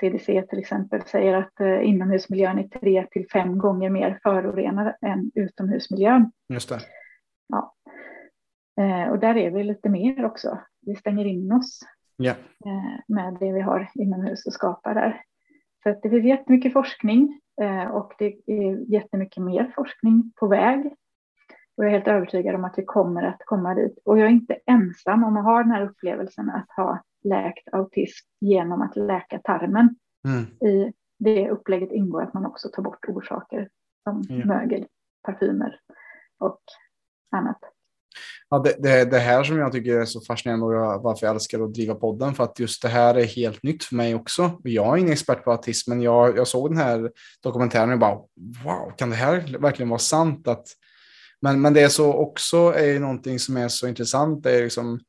CDC 0.00 0.42
till 0.42 0.58
exempel 0.58 1.02
säger 1.02 1.34
att 1.34 1.60
eh, 1.60 1.88
inomhusmiljön 1.88 2.58
är 2.58 2.68
tre 2.68 3.06
till 3.10 3.26
fem 3.32 3.58
gånger 3.58 3.90
mer 3.90 4.18
förorenad 4.22 4.94
än 5.02 5.30
utomhusmiljön. 5.34 6.32
Just 6.48 6.68
det. 6.68 6.80
Eh, 8.80 9.08
och 9.10 9.18
där 9.18 9.36
är 9.36 9.50
vi 9.50 9.64
lite 9.64 9.88
mer 9.88 10.24
också. 10.24 10.58
Vi 10.80 10.94
stänger 10.96 11.24
in 11.24 11.52
oss 11.52 11.80
Ja. 12.16 12.30
eh, 12.66 13.00
med 13.08 13.36
det 13.40 13.52
vi 13.52 13.60
har 13.60 13.90
inomhus 13.94 14.46
och 14.46 14.52
skapar 14.52 14.94
där. 14.94 15.22
Så 15.82 15.90
att 15.90 16.02
det 16.02 16.10
finns 16.10 16.24
jättemycket 16.24 16.72
forskning 16.72 17.40
eh, 17.62 17.84
och 17.86 18.12
det 18.18 18.34
är 18.46 18.92
jättemycket 18.92 19.42
mer 19.44 19.72
forskning 19.74 20.32
på 20.40 20.46
väg. 20.46 20.86
Och 21.76 21.84
jag 21.84 21.86
är 21.86 21.90
helt 21.90 22.08
övertygad 22.08 22.54
om 22.54 22.64
att 22.64 22.78
vi 22.78 22.84
kommer 22.84 23.22
att 23.22 23.42
komma 23.44 23.74
dit. 23.74 23.98
Och 24.04 24.18
jag 24.18 24.26
är 24.26 24.30
inte 24.30 24.54
ensam 24.66 25.24
om 25.24 25.36
att 25.36 25.44
ha 25.44 25.58
den 25.62 25.70
här 25.70 25.82
upplevelsen 25.82 26.50
att 26.50 26.70
ha 26.76 27.02
läkt 27.24 27.68
autism 27.74 28.26
genom 28.40 28.82
att 28.82 28.96
läka 28.96 29.38
tarmen. 29.38 29.96
Mm. 30.28 30.70
I 30.72 30.92
det 31.18 31.50
upplägget 31.50 31.92
ingår 31.92 32.22
att 32.22 32.34
man 32.34 32.46
också 32.46 32.68
tar 32.68 32.82
bort 32.82 33.08
orsaker 33.08 33.68
som 34.04 34.22
Ja. 34.28 34.46
mögel, 34.46 34.86
parfymer 35.22 35.80
och 36.38 36.60
annat. 37.30 37.58
Ja, 38.50 38.58
det, 38.58 38.76
det, 38.78 39.04
det 39.04 39.18
här 39.18 39.44
som 39.44 39.58
jag 39.58 39.72
tycker 39.72 40.00
är 40.00 40.04
så 40.04 40.20
fascinerande 40.20 40.66
och 40.66 40.74
jag, 40.74 41.02
varför 41.02 41.26
jag 41.26 41.34
älskar 41.34 41.60
att 41.60 41.74
driva 41.74 41.94
podden 41.94 42.34
för 42.34 42.44
att 42.44 42.58
just 42.58 42.82
det 42.82 42.88
här 42.88 43.14
är 43.14 43.24
helt 43.24 43.62
nytt 43.62 43.84
för 43.84 43.94
mig 43.96 44.14
också. 44.14 44.60
Jag 44.64 44.94
är 44.94 44.96
ingen 44.96 45.12
expert 45.12 45.44
på 45.44 45.52
autism 45.52 45.90
men 45.90 46.02
jag, 46.02 46.36
jag 46.36 46.48
såg 46.48 46.70
den 46.70 46.78
här 46.78 47.10
dokumentären 47.42 47.92
och 47.92 47.98
bara 47.98 48.14
wow, 48.64 48.96
kan 48.96 49.10
det 49.10 49.16
här 49.16 49.58
verkligen 49.58 49.88
vara 49.88 49.98
sant? 49.98 50.48
Att, 50.48 50.66
men, 51.42 51.60
men 51.60 51.74
det 51.74 51.80
är 51.80 51.88
så 51.88 52.12
också 52.12 52.56
är 52.76 52.86
ju 52.86 52.98
någonting 52.98 53.38
som 53.38 53.56
är 53.56 53.68
så 53.68 53.88
intressant. 53.88 54.42
Det 54.42 54.58
är 54.58 54.62
liksom 54.62 55.00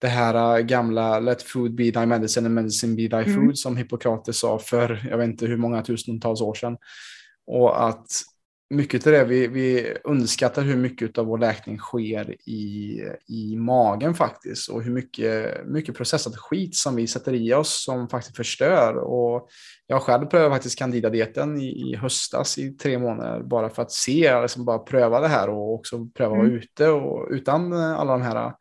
det 0.00 0.08
här 0.08 0.58
äh, 0.58 0.64
gamla 0.64 1.20
let 1.20 1.42
food 1.42 1.74
be 1.74 1.90
thy 1.90 2.06
medicine 2.06 2.46
and 2.46 2.54
medicine 2.54 2.96
be 2.96 3.08
thy 3.08 3.30
Mm. 3.30 3.34
food 3.34 3.58
som 3.58 3.76
Hippokrates 3.76 4.38
sa 4.38 4.58
för 4.58 5.06
jag 5.10 5.18
vet 5.18 5.28
inte 5.28 5.46
hur 5.46 5.56
många 5.56 5.82
tusentals 5.82 6.40
år 6.40 6.54
sedan. 6.54 6.76
Och 7.46 7.88
att 7.88 8.06
mycket 8.70 9.06
av 9.06 9.12
det, 9.12 9.24
vi, 9.24 9.46
vi 9.46 9.94
underskattar 10.04 10.62
hur 10.62 10.76
mycket 10.76 11.18
av 11.18 11.26
vår 11.26 11.38
läkning 11.38 11.78
sker 11.78 12.48
i, 12.48 13.02
i 13.26 13.56
magen 13.56 14.14
faktiskt 14.14 14.68
och 14.68 14.82
hur 14.82 14.92
mycket, 14.92 15.66
mycket 15.66 15.96
processad 15.96 16.36
skit 16.36 16.74
som 16.76 16.96
vi 16.96 17.06
sätter 17.06 17.32
i 17.34 17.54
oss 17.54 17.84
som 17.84 18.08
faktiskt 18.08 18.36
förstör. 18.36 18.94
Och 18.96 19.48
jag 19.86 20.02
själv 20.02 20.26
prövade 20.26 20.50
faktiskt 20.54 20.78
candida-dieten 20.78 21.60
i, 21.60 21.90
i 21.90 21.96
höstas 21.96 22.58
i 22.58 22.70
tre 22.70 22.98
månader 22.98 23.42
bara 23.42 23.70
för 23.70 23.82
att 23.82 23.92
se, 23.92 24.42
liksom 24.42 24.64
bara 24.64 24.78
pröva 24.78 25.20
det 25.20 25.28
här 25.28 25.48
och 25.50 25.74
också 25.74 26.06
pröva 26.06 26.32
att 26.32 26.38
vara 26.38 26.48
Mm. 26.48 26.58
ute 26.58 26.88
och 26.88 27.28
utan 27.30 27.72
alla 27.72 28.12
de 28.12 28.22
här 28.22 28.52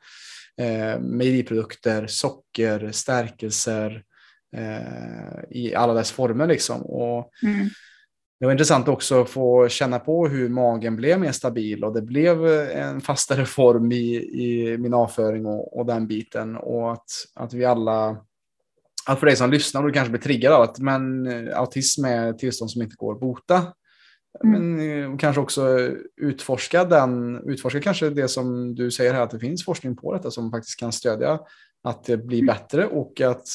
eh, 0.61 0.99
mejeriprodukter, 0.99 2.07
socker, 2.07 2.91
stärkelser 2.91 4.03
eh, 4.55 5.43
i 5.49 5.75
alla 5.75 5.93
dess 5.93 6.11
former 6.11 6.47
liksom. 6.47 6.81
Och 6.81 7.31
Mm. 7.43 7.67
Det 8.39 8.45
var 8.45 8.51
intressant 8.51 8.87
också 8.87 9.21
att 9.21 9.29
få 9.29 9.67
känna 9.69 9.99
på 9.99 10.27
hur 10.27 10.49
magen 10.49 10.95
blev 10.95 11.19
mer 11.19 11.31
stabil 11.31 11.83
och 11.83 11.93
det 11.93 12.01
blev 12.01 12.45
en 12.69 13.01
fastare 13.01 13.45
form 13.45 13.91
i, 13.91 14.15
i 14.15 14.77
min 14.77 14.93
avföring 14.93 15.45
och, 15.45 15.77
och 15.77 15.85
den 15.85 16.07
biten 16.07 16.55
och 16.55 16.93
att, 16.93 17.05
att 17.35 17.53
vi 17.53 17.65
alla 17.65 18.17
att 19.07 19.19
för 19.19 19.25
dig 19.25 19.35
som 19.35 19.51
lyssnar 19.51 19.81
och 19.81 19.87
du 19.87 19.93
kanske 19.93 20.11
blir 20.11 20.21
triggad 20.21 20.53
av 20.53 20.61
att 20.61 20.79
men, 20.79 21.27
eh, 21.27 21.59
autism 21.59 22.05
är 22.05 22.29
ett 22.29 22.39
tillstånd 22.39 22.71
som 22.71 22.81
inte 22.81 22.95
går 22.95 23.13
att 23.13 23.19
bota. 23.19 23.73
Mm. 24.43 24.75
Men 24.75 25.11
eh, 25.11 25.17
kanske 25.17 25.41
också 25.41 25.91
utforska 26.21 26.85
den, 26.85 27.41
utforska 27.49 27.81
kanske 27.81 28.09
det 28.09 28.27
som 28.27 28.75
du 28.75 28.91
säger 28.91 29.13
här, 29.13 29.21
att 29.21 29.31
det 29.31 29.39
finns 29.39 29.65
forskning 29.65 29.95
på 29.95 30.13
detta 30.13 30.31
som 30.31 30.51
faktiskt 30.51 30.79
kan 30.79 30.91
stödja 30.91 31.39
att 31.83 32.03
det 32.03 32.17
blir 32.17 32.39
mm. 32.41 32.55
bättre 32.55 32.87
och 32.87 33.21
att 33.21 33.45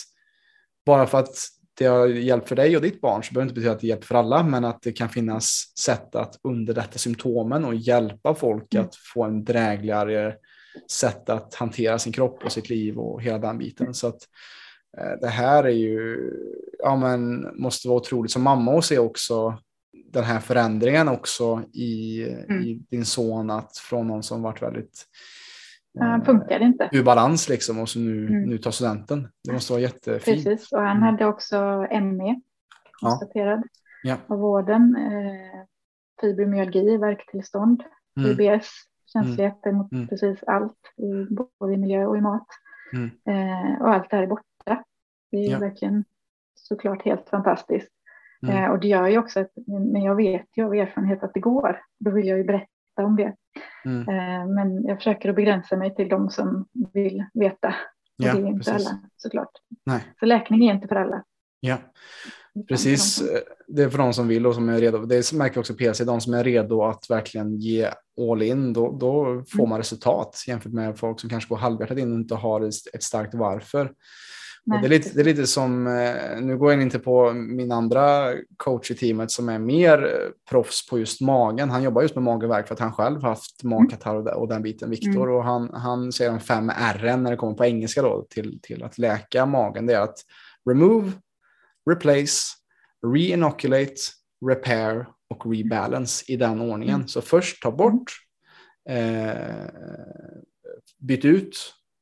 bara 0.87 1.07
för 1.07 1.19
att 1.19 1.37
det 1.75 1.85
har 1.85 2.07
hjälpt 2.07 2.49
för 2.49 2.57
dig 2.57 2.77
och 2.77 2.83
ditt 2.83 3.01
barn 3.01 3.23
så 3.23 3.35
behöver 3.35 3.45
det 3.45 3.49
inte 3.49 3.55
betyda 3.55 3.73
att 3.73 3.81
det 3.81 3.87
hjälper 3.87 4.07
för 4.07 4.15
alla, 4.15 4.43
men 4.43 4.65
att 4.65 4.83
det 4.83 4.93
kan 4.93 5.09
finnas 5.09 5.73
sätt 5.79 6.15
att 6.15 6.39
underlätta 6.43 6.99
symptomen 6.99 7.65
och 7.65 7.75
hjälpa 7.75 8.35
folk 8.35 8.75
mm. 8.75 8.87
att 8.87 8.97
få 8.97 9.25
en 9.25 9.45
drägligare 9.45 10.35
sätt 10.91 11.29
att 11.29 11.55
hantera 11.55 11.99
sin 11.99 12.13
kropp 12.13 12.45
och 12.45 12.53
sitt 12.53 12.71
liv 12.71 12.99
och 12.99 13.23
hela 13.23 13.39
den 13.39 13.59
biten. 13.59 13.95
Så 13.95 14.07
att 14.07 14.21
eh, 14.99 15.21
det 15.21 15.29
här 15.29 15.65
är 15.65 15.69
ju, 15.69 16.31
ja 16.79 16.97
men 16.97 17.49
måste 17.63 17.89
vara 17.89 17.99
otroligt 17.99 18.33
som 18.33 18.43
mamma 18.43 18.79
att 18.79 18.85
se 18.85 18.99
också 18.99 19.59
den 20.13 20.25
här 20.25 20.41
förändringen 20.41 21.09
också 21.09 21.63
i, 21.73 22.23
mm. 22.23 22.63
i 22.63 22.83
din 22.91 23.05
son 23.05 23.51
att 23.51 23.77
från 23.77 24.07
någon 24.07 24.23
som 24.23 24.43
varit 24.43 24.63
väldigt 24.63 25.07
han 26.01 26.25
funkade 26.25 26.65
inte. 26.65 26.89
Ur 26.93 27.05
balans 27.05 27.49
liksom 27.49 27.79
och 27.79 27.89
så 27.89 27.99
nu, 27.99 28.27
mm. 28.27 28.43
nu 28.43 28.59
tar 28.59 28.71
studenten. 28.71 29.29
Det 29.45 29.53
måste 29.53 29.73
vara 29.73 29.83
jättefint. 29.83 30.45
Precis, 30.45 30.73
och 30.73 30.81
han 30.81 30.97
mm. 30.97 31.03
hade 31.03 31.27
också 31.27 31.87
ME 31.91 32.41
konstaterad 33.01 33.63
ja. 34.03 34.17
av 34.27 34.39
vården. 34.39 34.97
Eh, 34.97 35.67
fibromyalgi, 36.21 36.97
värktillstånd, 36.97 37.83
mm. 38.17 38.31
IBS, 38.31 38.71
känslighet 39.13 39.67
mm. 39.67 39.79
mot 39.79 39.93
mm. 39.93 40.09
precis 40.09 40.43
allt, 40.47 40.79
i, 40.97 41.35
både 41.59 41.75
i 41.75 41.77
miljö 41.77 42.07
och 42.07 42.17
i 42.17 42.21
mat. 42.21 42.47
Mm. 42.93 43.11
Eh, 43.27 43.83
och 43.83 43.95
allt 43.95 44.11
det 44.11 44.17
här 44.17 44.23
är 44.23 44.27
borta. 44.27 44.85
Det 45.31 45.37
är 45.37 45.51
ja. 45.51 45.59
verkligen 45.59 46.05
såklart 46.55 47.05
helt 47.05 47.29
fantastiskt. 47.29 47.93
Mm. 48.43 48.57
Eh, 48.57 48.71
och 48.71 48.81
det 48.81 48.89
gör 48.89 49.09
ju 49.09 49.19
också 49.19 49.41
att, 49.41 49.51
men 49.67 50.03
jag 50.03 50.17
vet 50.17 50.47
ju 50.57 50.65
av 50.65 50.75
erfarenhet 50.75 51.23
att 51.23 51.35
det 51.35 51.41
går. 51.41 51.81
Då 51.99 52.11
vill 52.11 52.27
jag 52.27 52.39
ju 52.39 52.45
berätta 52.45 52.72
om 53.01 53.17
det. 53.17 53.35
Mm. 53.85 54.01
Eh, 54.09 54.55
men 54.55 54.85
jag 54.85 54.97
försöker 54.97 55.29
att 55.29 55.37
begränsa 55.37 55.77
mig 55.77 55.95
till 55.95 56.09
de 56.09 56.31
som 56.31 56.67
vill 56.93 57.25
veta. 57.35 57.75
Ja, 58.17 58.35
det 58.35 58.41
är 58.41 58.47
inte 58.47 58.71
precis. 58.71 58.87
alla 58.89 58.99
såklart. 59.17 59.51
Nej. 59.87 60.01
Så 60.21 60.27
läkning 60.27 60.69
är 60.69 60.75
inte 60.75 60.89
för 60.89 60.97
alla. 60.97 61.25
Ja, 61.61 61.79
precis. 62.69 63.23
Det 63.69 63.83
är 63.83 63.89
för 63.89 63.99
de 63.99 64.13
som 64.13 64.29
vill 64.29 64.47
och 64.47 64.55
som 64.55 64.69
är 64.69 64.81
redo. 64.81 64.99
Det 64.99 65.33
märker 65.33 65.55
vi 65.55 65.61
också 65.61 65.75
PLC, 65.75 65.99
de 65.99 66.21
som 66.21 66.35
är 66.35 66.45
redo 66.45 66.83
att 66.83 67.11
verkligen 67.11 67.57
ge 67.57 67.89
all 68.31 68.43
in, 68.43 68.73
då, 68.73 68.99
då 69.01 69.45
får 69.49 69.59
mm. 69.59 69.69
man 69.69 69.79
resultat 69.79 70.45
jämfört 70.49 70.73
med 70.73 70.99
folk 70.99 71.21
som 71.21 71.31
kanske 71.31 71.49
går 71.49 71.57
halvhjärtat 71.57 71.99
in 71.99 72.13
och 72.13 72.19
inte 72.19 72.35
har 72.35 72.61
ett 72.95 73.03
starkt 73.03 73.35
varför. 73.35 73.93
Det, 74.65 74.87
är 74.87 74.89
lite, 74.89 75.11
det 75.15 75.21
är 75.21 75.25
lite 75.25 75.47
som, 75.47 75.87
eh, 75.87 76.41
nu 76.41 76.59
går 76.59 76.73
jag 76.73 76.83
inte 76.83 76.99
på 76.99 77.33
min 77.33 77.73
andra 77.73 78.35
coach 78.57 78.91
i 78.91 78.95
teamet 78.95 79.31
som 79.31 79.49
är 79.49 79.59
mer 79.59 80.05
eh, 80.05 80.31
proffs 80.51 80.89
på 80.89 80.99
just 80.99 81.21
magen. 81.21 81.71
Han 81.71 81.83
jobbar 81.83 82.03
just 82.03 82.15
med 82.15 82.25
magverk 82.25 82.67
för 82.67 82.75
att 82.75 82.81
han 82.81 82.93
själv 82.93 83.23
haft 83.23 83.63
mm. 83.63 83.79
magkatarr 83.79 84.35
och 84.35 84.49
den 84.49 84.63
biten, 84.63 84.91
Viktor. 84.91 85.23
Mm. 85.23 85.35
Och 85.35 85.45
han, 85.45 85.71
han 85.75 86.13
säger 86.13 86.31
de 86.31 86.41
fem 86.41 86.71
R 86.71 87.17
när 87.17 87.31
det 87.31 87.37
kommer 87.37 87.55
på 87.55 87.65
engelska 87.65 88.03
då, 88.03 88.27
till, 88.31 88.61
till 88.63 88.83
att 88.83 88.99
läka 88.99 89.47
magen. 89.47 89.87
Det 89.87 89.95
är 89.95 90.01
att 90.01 90.19
remove, 90.71 91.13
replace, 91.91 92.43
reinoculate, 93.07 93.95
repair 94.47 95.07
och 95.31 95.53
rebalance 95.53 96.25
i 96.33 96.37
den 96.37 96.61
ordningen. 96.61 96.95
Mm. 96.95 97.09
Så 97.09 97.21
först 97.21 97.63
ta 97.63 97.71
bort, 97.71 98.13
eh, 98.89 99.67
byt 100.99 101.25
ut, 101.25 101.57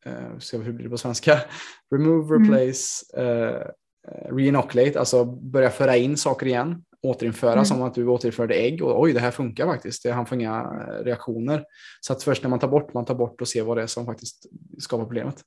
eh, 0.06 0.38
se 0.38 0.58
hur 0.58 0.72
blir 0.72 0.84
det 0.84 0.90
på 0.90 0.98
svenska, 0.98 1.38
remove, 1.94 2.36
mm. 2.36 2.50
replace, 2.50 3.04
mm. 3.16 3.54
eh, 3.54 4.34
reinoculate, 4.34 4.98
alltså 4.98 5.24
börja 5.24 5.70
föra 5.70 5.96
in 5.96 6.16
saker 6.16 6.46
igen, 6.46 6.84
återinföra 7.02 7.52
mm. 7.52 7.64
som 7.64 7.82
att 7.82 7.94
du 7.94 8.06
återinförde 8.06 8.54
ägg 8.54 8.82
och 8.82 9.00
oj, 9.00 9.12
det 9.12 9.20
här 9.20 9.30
funkar 9.30 9.66
faktiskt, 9.66 10.08
han 10.08 10.26
får 10.26 10.38
inga 10.38 10.62
reaktioner. 11.04 11.64
Så 12.00 12.12
att 12.12 12.22
först 12.22 12.42
när 12.42 12.50
man 12.50 12.58
tar 12.58 12.68
bort, 12.68 12.94
man 12.94 13.04
tar 13.04 13.14
bort 13.14 13.40
och 13.40 13.48
ser 13.48 13.62
vad 13.62 13.76
det 13.76 13.82
är 13.82 13.86
som 13.86 14.06
faktiskt 14.06 14.46
skapar 14.78 15.04
problemet. 15.04 15.44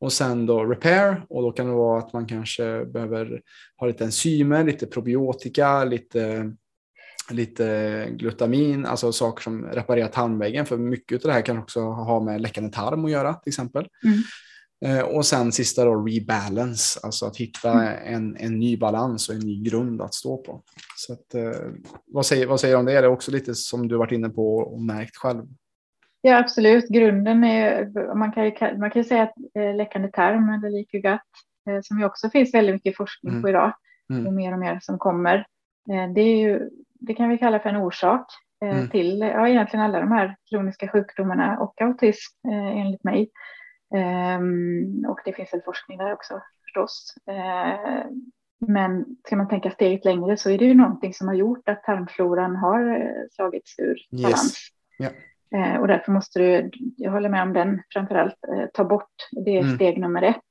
Och 0.00 0.12
sen 0.12 0.46
då 0.46 0.64
repair 0.64 1.24
och 1.28 1.42
då 1.42 1.52
kan 1.52 1.66
det 1.66 1.72
vara 1.72 1.98
att 1.98 2.12
man 2.12 2.26
kanske 2.26 2.84
behöver 2.84 3.42
ha 3.76 3.86
lite 3.86 4.04
enzymer, 4.04 4.64
lite 4.64 4.86
probiotika, 4.86 5.84
lite 5.84 6.52
lite 7.30 8.06
glutamin, 8.10 8.86
alltså 8.86 9.12
saker 9.12 9.42
som 9.42 9.64
reparerar 9.64 10.08
tarmväggen. 10.08 10.66
För 10.66 10.76
mycket 10.76 11.24
av 11.24 11.28
det 11.28 11.32
här 11.32 11.42
kan 11.42 11.58
också 11.58 11.80
ha 11.80 12.20
med 12.20 12.40
läckande 12.40 12.70
tarm 12.70 13.04
att 13.04 13.10
göra 13.10 13.34
till 13.34 13.50
exempel. 13.50 13.88
Mm. 14.04 14.18
Eh, 14.84 15.04
och 15.04 15.26
sen 15.26 15.52
sista 15.52 15.84
då 15.84 15.94
rebalance, 15.94 17.00
alltså 17.02 17.26
att 17.26 17.36
hitta 17.36 17.72
mm. 17.72 18.14
en, 18.14 18.36
en 18.36 18.58
ny 18.58 18.76
balans 18.76 19.28
och 19.28 19.34
en 19.34 19.40
ny 19.40 19.62
grund 19.62 20.02
att 20.02 20.14
stå 20.14 20.36
på. 20.36 20.62
Så 20.96 21.12
att, 21.12 21.34
eh, 21.34 21.62
vad, 22.06 22.26
säger, 22.26 22.46
vad 22.46 22.60
säger 22.60 22.74
du 22.74 22.78
om 22.78 22.86
det? 22.86 22.92
Är 22.92 23.02
det 23.02 23.08
också 23.08 23.30
lite 23.30 23.54
som 23.54 23.88
du 23.88 23.96
varit 23.96 24.12
inne 24.12 24.28
på 24.28 24.56
och 24.56 24.82
märkt 24.82 25.16
själv? 25.16 25.42
Ja, 26.20 26.38
absolut. 26.38 26.88
Grunden 26.88 27.44
är, 27.44 28.14
man 28.14 28.32
kan 28.32 28.44
ju, 28.44 28.78
man 28.78 28.90
kan 28.90 29.02
ju 29.02 29.08
säga 29.08 29.22
att 29.22 29.34
eh, 29.54 29.76
läckande 29.76 30.08
tarm 30.08 30.48
eller 30.48 30.70
leaky 30.70 31.00
gut, 31.00 31.84
som 31.84 31.98
ju 31.98 32.04
också 32.04 32.30
finns 32.30 32.54
väldigt 32.54 32.74
mycket 32.74 32.96
forskning 32.96 33.32
mm. 33.32 33.42
på 33.42 33.48
idag, 33.48 33.72
mm. 34.10 34.26
och 34.26 34.32
mer 34.32 34.52
och 34.52 34.58
mer 34.58 34.78
som 34.82 34.98
kommer. 34.98 35.46
Det 36.14 36.20
är 36.20 36.36
ju 36.36 36.70
det 37.06 37.14
kan 37.14 37.28
vi 37.28 37.38
kalla 37.38 37.60
för 37.60 37.68
en 37.68 37.76
orsak 37.76 38.26
eh, 38.64 38.76
mm. 38.78 38.88
till 38.88 39.20
ja, 39.20 39.48
egentligen 39.48 39.84
alla 39.84 40.00
de 40.00 40.12
här 40.12 40.36
kroniska 40.50 40.88
sjukdomarna 40.88 41.58
och 41.58 41.80
autism 41.80 42.48
eh, 42.48 42.80
enligt 42.80 43.04
mig. 43.04 43.30
Um, 44.38 45.04
och 45.08 45.20
det 45.24 45.32
finns 45.32 45.54
väl 45.54 45.62
forskning 45.64 45.98
där 45.98 46.12
också 46.12 46.42
förstås. 46.64 47.14
Uh, 47.30 48.04
men 48.66 49.06
ska 49.26 49.36
man 49.36 49.48
tänka 49.48 49.70
steget 49.70 50.04
längre 50.04 50.36
så 50.36 50.50
är 50.50 50.58
det 50.58 50.64
ju 50.64 50.74
någonting 50.74 51.14
som 51.14 51.28
har 51.28 51.34
gjort 51.34 51.68
att 51.68 51.84
tarmfloran 51.84 52.56
har 52.56 53.12
slagits 53.30 53.78
ur 53.78 53.96
yes. 54.12 54.22
balans. 54.22 54.58
Yeah. 55.00 55.80
Och 55.80 55.88
därför 55.88 56.12
måste 56.12 56.38
du, 56.38 56.70
jag 56.96 57.12
håller 57.12 57.28
med 57.28 57.42
om 57.42 57.52
den, 57.52 57.82
framförallt 57.92 58.36
uh, 58.48 58.66
ta 58.74 58.84
bort, 58.84 59.12
det 59.44 59.56
är 59.56 59.62
mm. 59.62 59.74
steg 59.74 60.00
nummer 60.00 60.22
ett. 60.22 60.42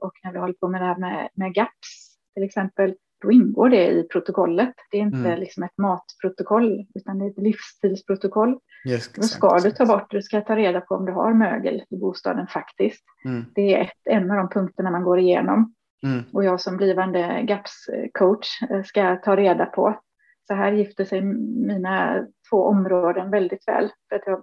och 0.00 0.12
när 0.24 0.32
vi 0.32 0.38
håller 0.38 0.54
på 0.54 0.68
med 0.68 0.80
det 0.80 0.86
här 0.86 0.96
med, 0.96 1.28
med 1.34 1.54
GAPS 1.54 2.16
till 2.34 2.44
exempel, 2.44 2.94
då 3.22 3.32
ingår 3.32 3.68
det 3.68 3.90
i 3.90 4.08
protokollet. 4.08 4.74
Det 4.90 4.96
är 4.96 5.02
inte 5.02 5.18
mm. 5.18 5.40
liksom 5.40 5.62
ett 5.62 5.78
matprotokoll, 5.78 6.86
utan 6.94 7.18
det 7.18 7.24
är 7.24 7.30
ett 7.30 7.38
livsstilsprotokoll. 7.38 8.58
Yes, 8.88 9.12
då 9.12 9.22
ska 9.22 9.58
du 9.58 9.70
ta 9.70 9.86
bort, 9.86 10.10
du 10.10 10.22
ska 10.22 10.40
ta 10.40 10.56
reda 10.56 10.80
på 10.80 10.94
om 10.94 11.06
du 11.06 11.12
har 11.12 11.34
mögel 11.34 11.82
i 11.90 11.96
bostaden 11.96 12.46
faktiskt. 12.46 13.04
Mm. 13.24 13.44
Det 13.54 13.74
är 13.74 13.80
ett, 13.80 14.00
en 14.04 14.30
av 14.30 14.36
de 14.36 14.48
punkterna 14.48 14.90
man 14.90 15.04
går 15.04 15.18
igenom. 15.18 15.74
Mm. 16.02 16.24
Och 16.32 16.44
jag 16.44 16.60
som 16.60 16.76
blivande 16.76 17.42
GAPS-coach 17.42 18.70
eh, 18.70 18.82
ska 18.82 19.16
ta 19.16 19.36
reda 19.36 19.66
på. 19.66 20.00
Så 20.48 20.54
här 20.54 20.72
gifter 20.72 21.04
sig 21.04 21.22
mina 21.66 22.26
två 22.50 22.64
områden 22.64 23.30
väldigt 23.30 23.68
väl. 23.68 23.90
För 24.08 24.16
att 24.16 24.26
jag 24.26 24.42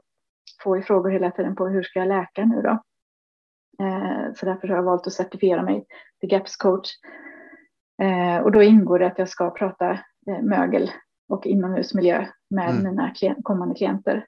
får 0.63 0.77
ju 0.77 0.83
frågor 0.83 1.09
hela 1.09 1.31
tiden 1.31 1.55
på 1.55 1.67
hur 1.67 1.83
ska 1.83 1.99
jag 1.99 2.07
läka 2.07 2.45
nu 2.45 2.61
då? 2.61 2.81
Eh, 3.85 4.33
så 4.35 4.45
därför 4.45 4.67
har 4.67 4.75
jag 4.75 4.83
valt 4.83 5.07
att 5.07 5.13
certifiera 5.13 5.61
mig 5.61 5.85
till 6.19 6.29
GAPS-coach. 6.29 6.89
Eh, 8.01 8.43
och 8.43 8.51
då 8.51 8.63
ingår 8.63 8.99
det 8.99 9.07
att 9.07 9.19
jag 9.19 9.29
ska 9.29 9.49
prata 9.49 9.91
eh, 10.27 10.41
mögel 10.41 10.91
och 11.29 11.45
inomhusmiljö 11.45 12.27
med 12.49 12.69
mm. 12.69 12.83
mina 12.83 13.09
klient, 13.09 13.43
kommande 13.43 13.75
klienter. 13.75 14.25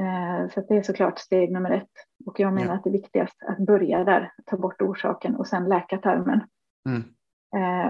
Eh, 0.00 0.50
så 0.54 0.60
det 0.60 0.76
är 0.76 0.82
såklart 0.82 1.18
steg 1.18 1.52
nummer 1.52 1.70
ett. 1.70 1.90
Och 2.26 2.40
jag 2.40 2.52
menar 2.52 2.68
ja. 2.68 2.74
att 2.74 2.84
det 2.84 2.90
är 2.90 2.92
viktigast 2.92 3.42
att 3.42 3.58
börja 3.58 4.04
där, 4.04 4.32
ta 4.46 4.56
bort 4.56 4.82
orsaken 4.82 5.36
och 5.36 5.46
sen 5.46 5.68
läka 5.68 5.98
tarmen. 5.98 6.40
Mm. 6.88 7.02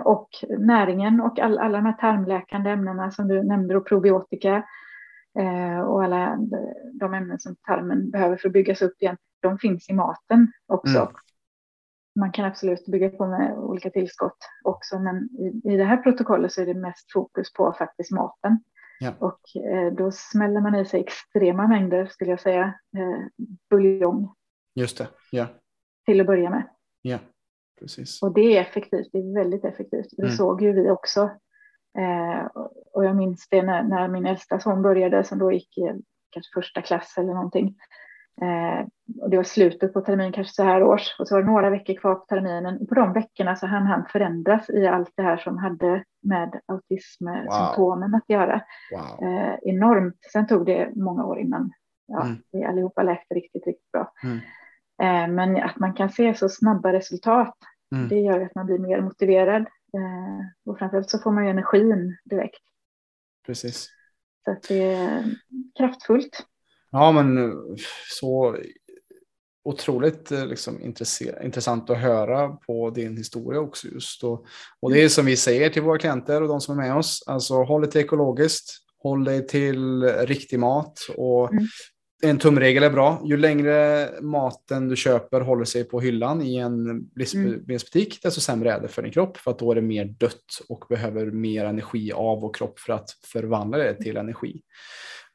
Och 0.04 0.28
näringen 0.58 1.20
och 1.20 1.38
all, 1.38 1.58
alla 1.58 1.78
de 1.78 1.86
här 1.86 1.92
tarmläkande 1.92 2.70
ämnena 2.70 3.10
som 3.10 3.28
du 3.28 3.42
nämnde 3.42 3.76
och 3.76 3.86
probiotika 3.86 4.64
och 5.86 6.04
alla 6.04 6.38
de 6.92 7.14
ämnen 7.14 7.38
som 7.38 7.56
tarmen 7.56 8.10
behöver 8.10 8.36
för 8.36 8.48
att 8.48 8.52
byggas 8.52 8.82
upp 8.82 9.02
igen, 9.02 9.16
de 9.42 9.58
finns 9.58 9.88
i 9.90 9.92
maten 9.92 10.52
också. 10.66 10.98
Mm 10.98 11.14
man 12.14 12.32
kan 12.32 12.44
absolut 12.44 12.86
bygga 12.86 13.10
på 13.10 13.26
med 13.26 13.58
olika 13.58 13.90
tillskott 13.90 14.38
också, 14.64 14.98
men 14.98 15.16
i, 15.24 15.72
i 15.72 15.76
det 15.76 15.84
här 15.84 15.96
protokollet 15.96 16.52
så 16.52 16.62
är 16.62 16.66
det 16.66 16.74
mest 16.74 17.12
fokus 17.12 17.52
på 17.52 17.72
faktiskt 17.78 18.10
maten. 18.10 18.58
Ja. 19.00 19.14
Och 19.18 19.56
eh, 19.56 19.92
då 19.92 20.10
smäller 20.12 20.60
man 20.60 20.74
i 20.74 20.84
sig 20.84 21.00
extrema 21.00 21.66
mängder, 21.68 22.06
skulle 22.06 22.30
jag 22.30 22.40
säga, 22.40 22.64
eh, 22.96 23.46
buljong. 23.70 24.34
Just 24.74 24.98
det, 24.98 25.08
ja. 25.30 25.46
Till 26.06 26.20
att 26.20 26.26
börja 26.26 26.50
med. 26.50 26.68
Ja, 27.02 27.18
precis. 27.80 28.22
Och 28.22 28.34
det 28.34 28.56
är 28.56 28.60
effektivt, 28.60 29.08
det 29.12 29.18
är 29.18 29.34
väldigt 29.34 29.64
effektivt. 29.64 30.08
Det 30.10 30.22
mm. 30.22 30.36
såg 30.36 30.62
ju 30.62 30.72
vi 30.72 30.90
också. 30.90 31.30
Eh, 31.98 32.46
och 32.92 33.04
jag 33.04 33.16
minns 33.16 33.48
det 33.48 33.62
när, 33.62 33.82
när 33.82 34.08
min 34.08 34.26
äldsta 34.26 34.60
son 34.60 34.82
började, 34.82 35.24
som 35.24 35.38
då 35.38 35.52
gick 35.52 35.78
i 35.78 35.82
kanske 36.30 36.52
första 36.54 36.82
klass 36.82 37.14
eller 37.18 37.34
någonting. 37.34 37.76
Eh, 38.42 38.86
och 39.20 39.30
det 39.30 39.36
var 39.36 39.44
slutet 39.44 39.92
på 39.92 40.00
terminen, 40.00 40.32
kanske 40.32 40.54
så 40.54 40.62
här 40.62 40.82
års. 40.82 41.16
Och 41.18 41.28
så 41.28 41.34
var 41.34 41.42
det 41.42 41.50
några 41.50 41.70
veckor 41.70 41.94
kvar 41.94 42.14
på 42.14 42.24
terminen. 42.28 42.78
Och 42.80 42.88
på 42.88 42.94
de 42.94 43.12
veckorna 43.12 43.56
så 43.56 43.66
hann 43.66 43.86
han 43.86 44.04
förändras 44.12 44.70
i 44.70 44.86
allt 44.86 45.12
det 45.16 45.22
här 45.22 45.36
som 45.36 45.58
hade 45.58 46.04
med 46.22 46.60
autismsymptomen 46.66 48.10
wow. 48.10 48.16
att 48.16 48.30
göra. 48.30 48.62
Wow. 48.92 49.28
Eh, 49.28 49.54
enormt. 49.62 50.18
Sen 50.32 50.46
tog 50.46 50.66
det 50.66 50.90
många 50.96 51.24
år 51.24 51.38
innan 51.38 51.72
ja, 52.06 52.22
mm. 52.22 52.36
vi 52.52 52.64
allihopa 52.64 53.02
läkte 53.02 53.34
riktigt, 53.34 53.66
riktigt 53.66 53.92
bra. 53.92 54.12
Mm. 54.22 54.38
Eh, 55.02 55.34
men 55.34 55.64
att 55.64 55.78
man 55.78 55.94
kan 55.94 56.10
se 56.10 56.34
så 56.34 56.48
snabba 56.48 56.92
resultat, 56.92 57.56
mm. 57.94 58.08
det 58.08 58.20
gör 58.20 58.40
att 58.40 58.54
man 58.54 58.66
blir 58.66 58.78
mer 58.78 59.00
motiverad. 59.00 59.62
Eh, 59.94 60.70
och 60.70 60.78
framförallt 60.78 61.10
så 61.10 61.18
får 61.18 61.32
man 61.32 61.44
ju 61.44 61.50
energin 61.50 62.16
direkt. 62.24 62.62
Precis. 63.46 63.88
Så 64.44 64.50
att 64.50 64.62
det 64.62 64.94
är 64.94 65.24
kraftfullt. 65.78 66.46
Ja, 66.96 67.12
men 67.12 67.52
så 68.10 68.56
otroligt 69.64 70.32
eh, 70.32 70.46
liksom, 70.46 70.82
intressant 71.42 71.90
att 71.90 71.98
höra 71.98 72.48
på 72.48 72.90
din 72.90 73.16
historia 73.16 73.60
också 73.60 73.88
just. 73.88 74.24
Och, 74.24 74.46
och 74.80 74.92
det 74.92 75.02
är 75.02 75.08
som 75.08 75.26
vi 75.26 75.36
säger 75.36 75.70
till 75.70 75.82
våra 75.82 75.98
klienter 75.98 76.42
och 76.42 76.48
de 76.48 76.60
som 76.60 76.78
är 76.78 76.82
med 76.82 76.96
oss, 76.96 77.24
alltså 77.26 77.62
håll 77.62 77.80
dig 77.80 77.90
till 77.90 78.00
ekologiskt, 78.00 78.78
håll 79.02 79.24
dig 79.24 79.46
till 79.46 80.04
riktig 80.04 80.58
mat 80.58 80.98
och 81.16 81.52
mm. 81.52 81.66
en 82.22 82.38
tumregel 82.38 82.82
är 82.82 82.90
bra. 82.90 83.22
Ju 83.24 83.36
längre 83.36 84.08
maten 84.20 84.88
du 84.88 84.96
köper 84.96 85.40
håller 85.40 85.64
sig 85.64 85.84
på 85.84 86.00
hyllan 86.00 86.42
i 86.42 86.56
en 86.56 87.06
livsmedelsbutik, 87.16 88.08
mm. 88.08 88.18
desto 88.22 88.40
sämre 88.40 88.72
är 88.72 88.80
det 88.80 88.88
för 88.88 89.02
din 89.02 89.12
kropp 89.12 89.36
för 89.36 89.50
att 89.50 89.58
då 89.58 89.70
är 89.70 89.74
det 89.74 89.82
mer 89.82 90.04
dött 90.04 90.60
och 90.68 90.84
behöver 90.88 91.26
mer 91.26 91.64
energi 91.64 92.12
av 92.12 92.40
vår 92.40 92.54
kropp 92.54 92.78
för 92.78 92.92
att 92.92 93.10
förvandla 93.32 93.78
det 93.78 93.94
till 93.94 94.16
energi. 94.16 94.60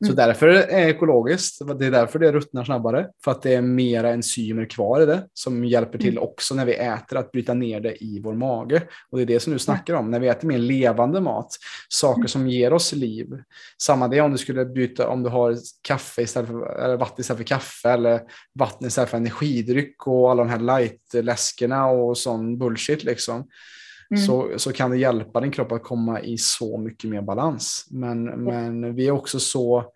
Så 0.05 0.11
mm. 0.11 0.15
därför 0.15 0.47
är 0.47 0.53
det 0.53 0.89
ekologiskt. 0.89 1.79
Det 1.79 1.85
är 1.85 1.91
därför 1.91 2.19
det 2.19 2.31
ruttnar 2.31 2.63
snabbare. 2.63 3.07
För 3.23 3.31
att 3.31 3.41
det 3.41 3.53
är 3.53 3.61
mera 3.61 4.09
enzymer 4.09 4.65
kvar 4.65 5.01
i 5.01 5.05
det 5.05 5.27
som 5.33 5.65
hjälper 5.65 5.97
till 5.97 6.17
mm. 6.17 6.23
också 6.23 6.55
när 6.55 6.65
vi 6.65 6.73
äter 6.73 7.17
att 7.17 7.31
bryta 7.31 7.53
ner 7.53 7.79
det 7.79 8.03
i 8.03 8.21
vår 8.23 8.33
mage. 8.33 8.83
Och 9.09 9.17
det 9.17 9.23
är 9.23 9.25
det 9.25 9.39
som 9.39 9.53
du 9.53 9.59
snackar 9.59 9.93
om. 9.93 10.11
När 10.11 10.19
vi 10.19 10.27
äter 10.27 10.47
mer 10.47 10.57
levande 10.57 11.21
mat, 11.21 11.55
saker 11.89 12.19
mm. 12.19 12.27
som 12.27 12.49
ger 12.49 12.73
oss 12.73 12.93
liv. 12.93 13.27
Samma 13.81 14.07
det 14.07 14.21
om 14.21 14.31
du 14.31 14.37
skulle 14.37 14.65
byta 14.65 15.07
om 15.07 15.23
du 15.23 15.29
har 15.29 15.55
kaffe 15.81 16.21
istället 16.21 16.49
för, 16.49 16.83
eller 16.83 16.97
vatten 16.97 17.21
istället 17.21 17.37
för 17.37 17.47
kaffe 17.47 17.89
eller 17.89 18.21
vatten 18.59 18.87
istället 18.87 19.09
för 19.09 19.17
energidryck 19.17 20.07
och 20.07 20.31
alla 20.31 20.43
de 20.43 20.49
här 20.49 20.59
light-läskerna 20.59 21.87
och 21.87 22.17
sån 22.17 22.57
bullshit 22.57 23.03
liksom. 23.03 23.47
Mm. 24.11 24.23
Så, 24.23 24.51
så 24.57 24.73
kan 24.73 24.91
det 24.91 24.97
hjälpa 24.97 25.41
din 25.41 25.51
kropp 25.51 25.71
att 25.71 25.83
komma 25.83 26.21
i 26.21 26.37
så 26.37 26.77
mycket 26.77 27.09
mer 27.09 27.21
balans. 27.21 27.87
Men, 27.91 28.23
men 28.23 28.95
vi 28.95 29.07
är 29.07 29.11
också 29.11 29.39
så 29.39 29.91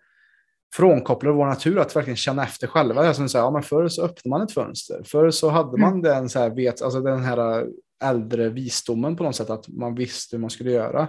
frånkopplade 0.76 1.36
vår 1.36 1.46
natur 1.46 1.78
att 1.78 1.96
verkligen 1.96 2.16
känna 2.16 2.44
efter 2.44 2.66
själva. 2.66 3.02
Det 3.02 3.08
är 3.08 3.12
som 3.12 3.28
säger, 3.28 3.44
ja, 3.44 3.50
men 3.50 3.62
förr 3.62 3.88
så 3.88 4.04
öppnade 4.04 4.28
man 4.28 4.42
ett 4.42 4.52
fönster. 4.52 5.02
Förr 5.04 5.30
så 5.30 5.48
hade 5.48 5.78
man 5.78 5.90
mm. 5.90 6.02
den, 6.02 6.28
så 6.28 6.38
här, 6.38 6.50
vet, 6.50 6.82
alltså 6.82 7.00
den 7.00 7.22
här 7.22 7.66
äldre 8.04 8.48
visdomen 8.48 9.16
på 9.16 9.24
något 9.24 9.36
sätt, 9.36 9.50
att 9.50 9.68
man 9.68 9.94
visste 9.94 10.36
hur 10.36 10.40
man 10.40 10.50
skulle 10.50 10.70
göra. 10.70 11.08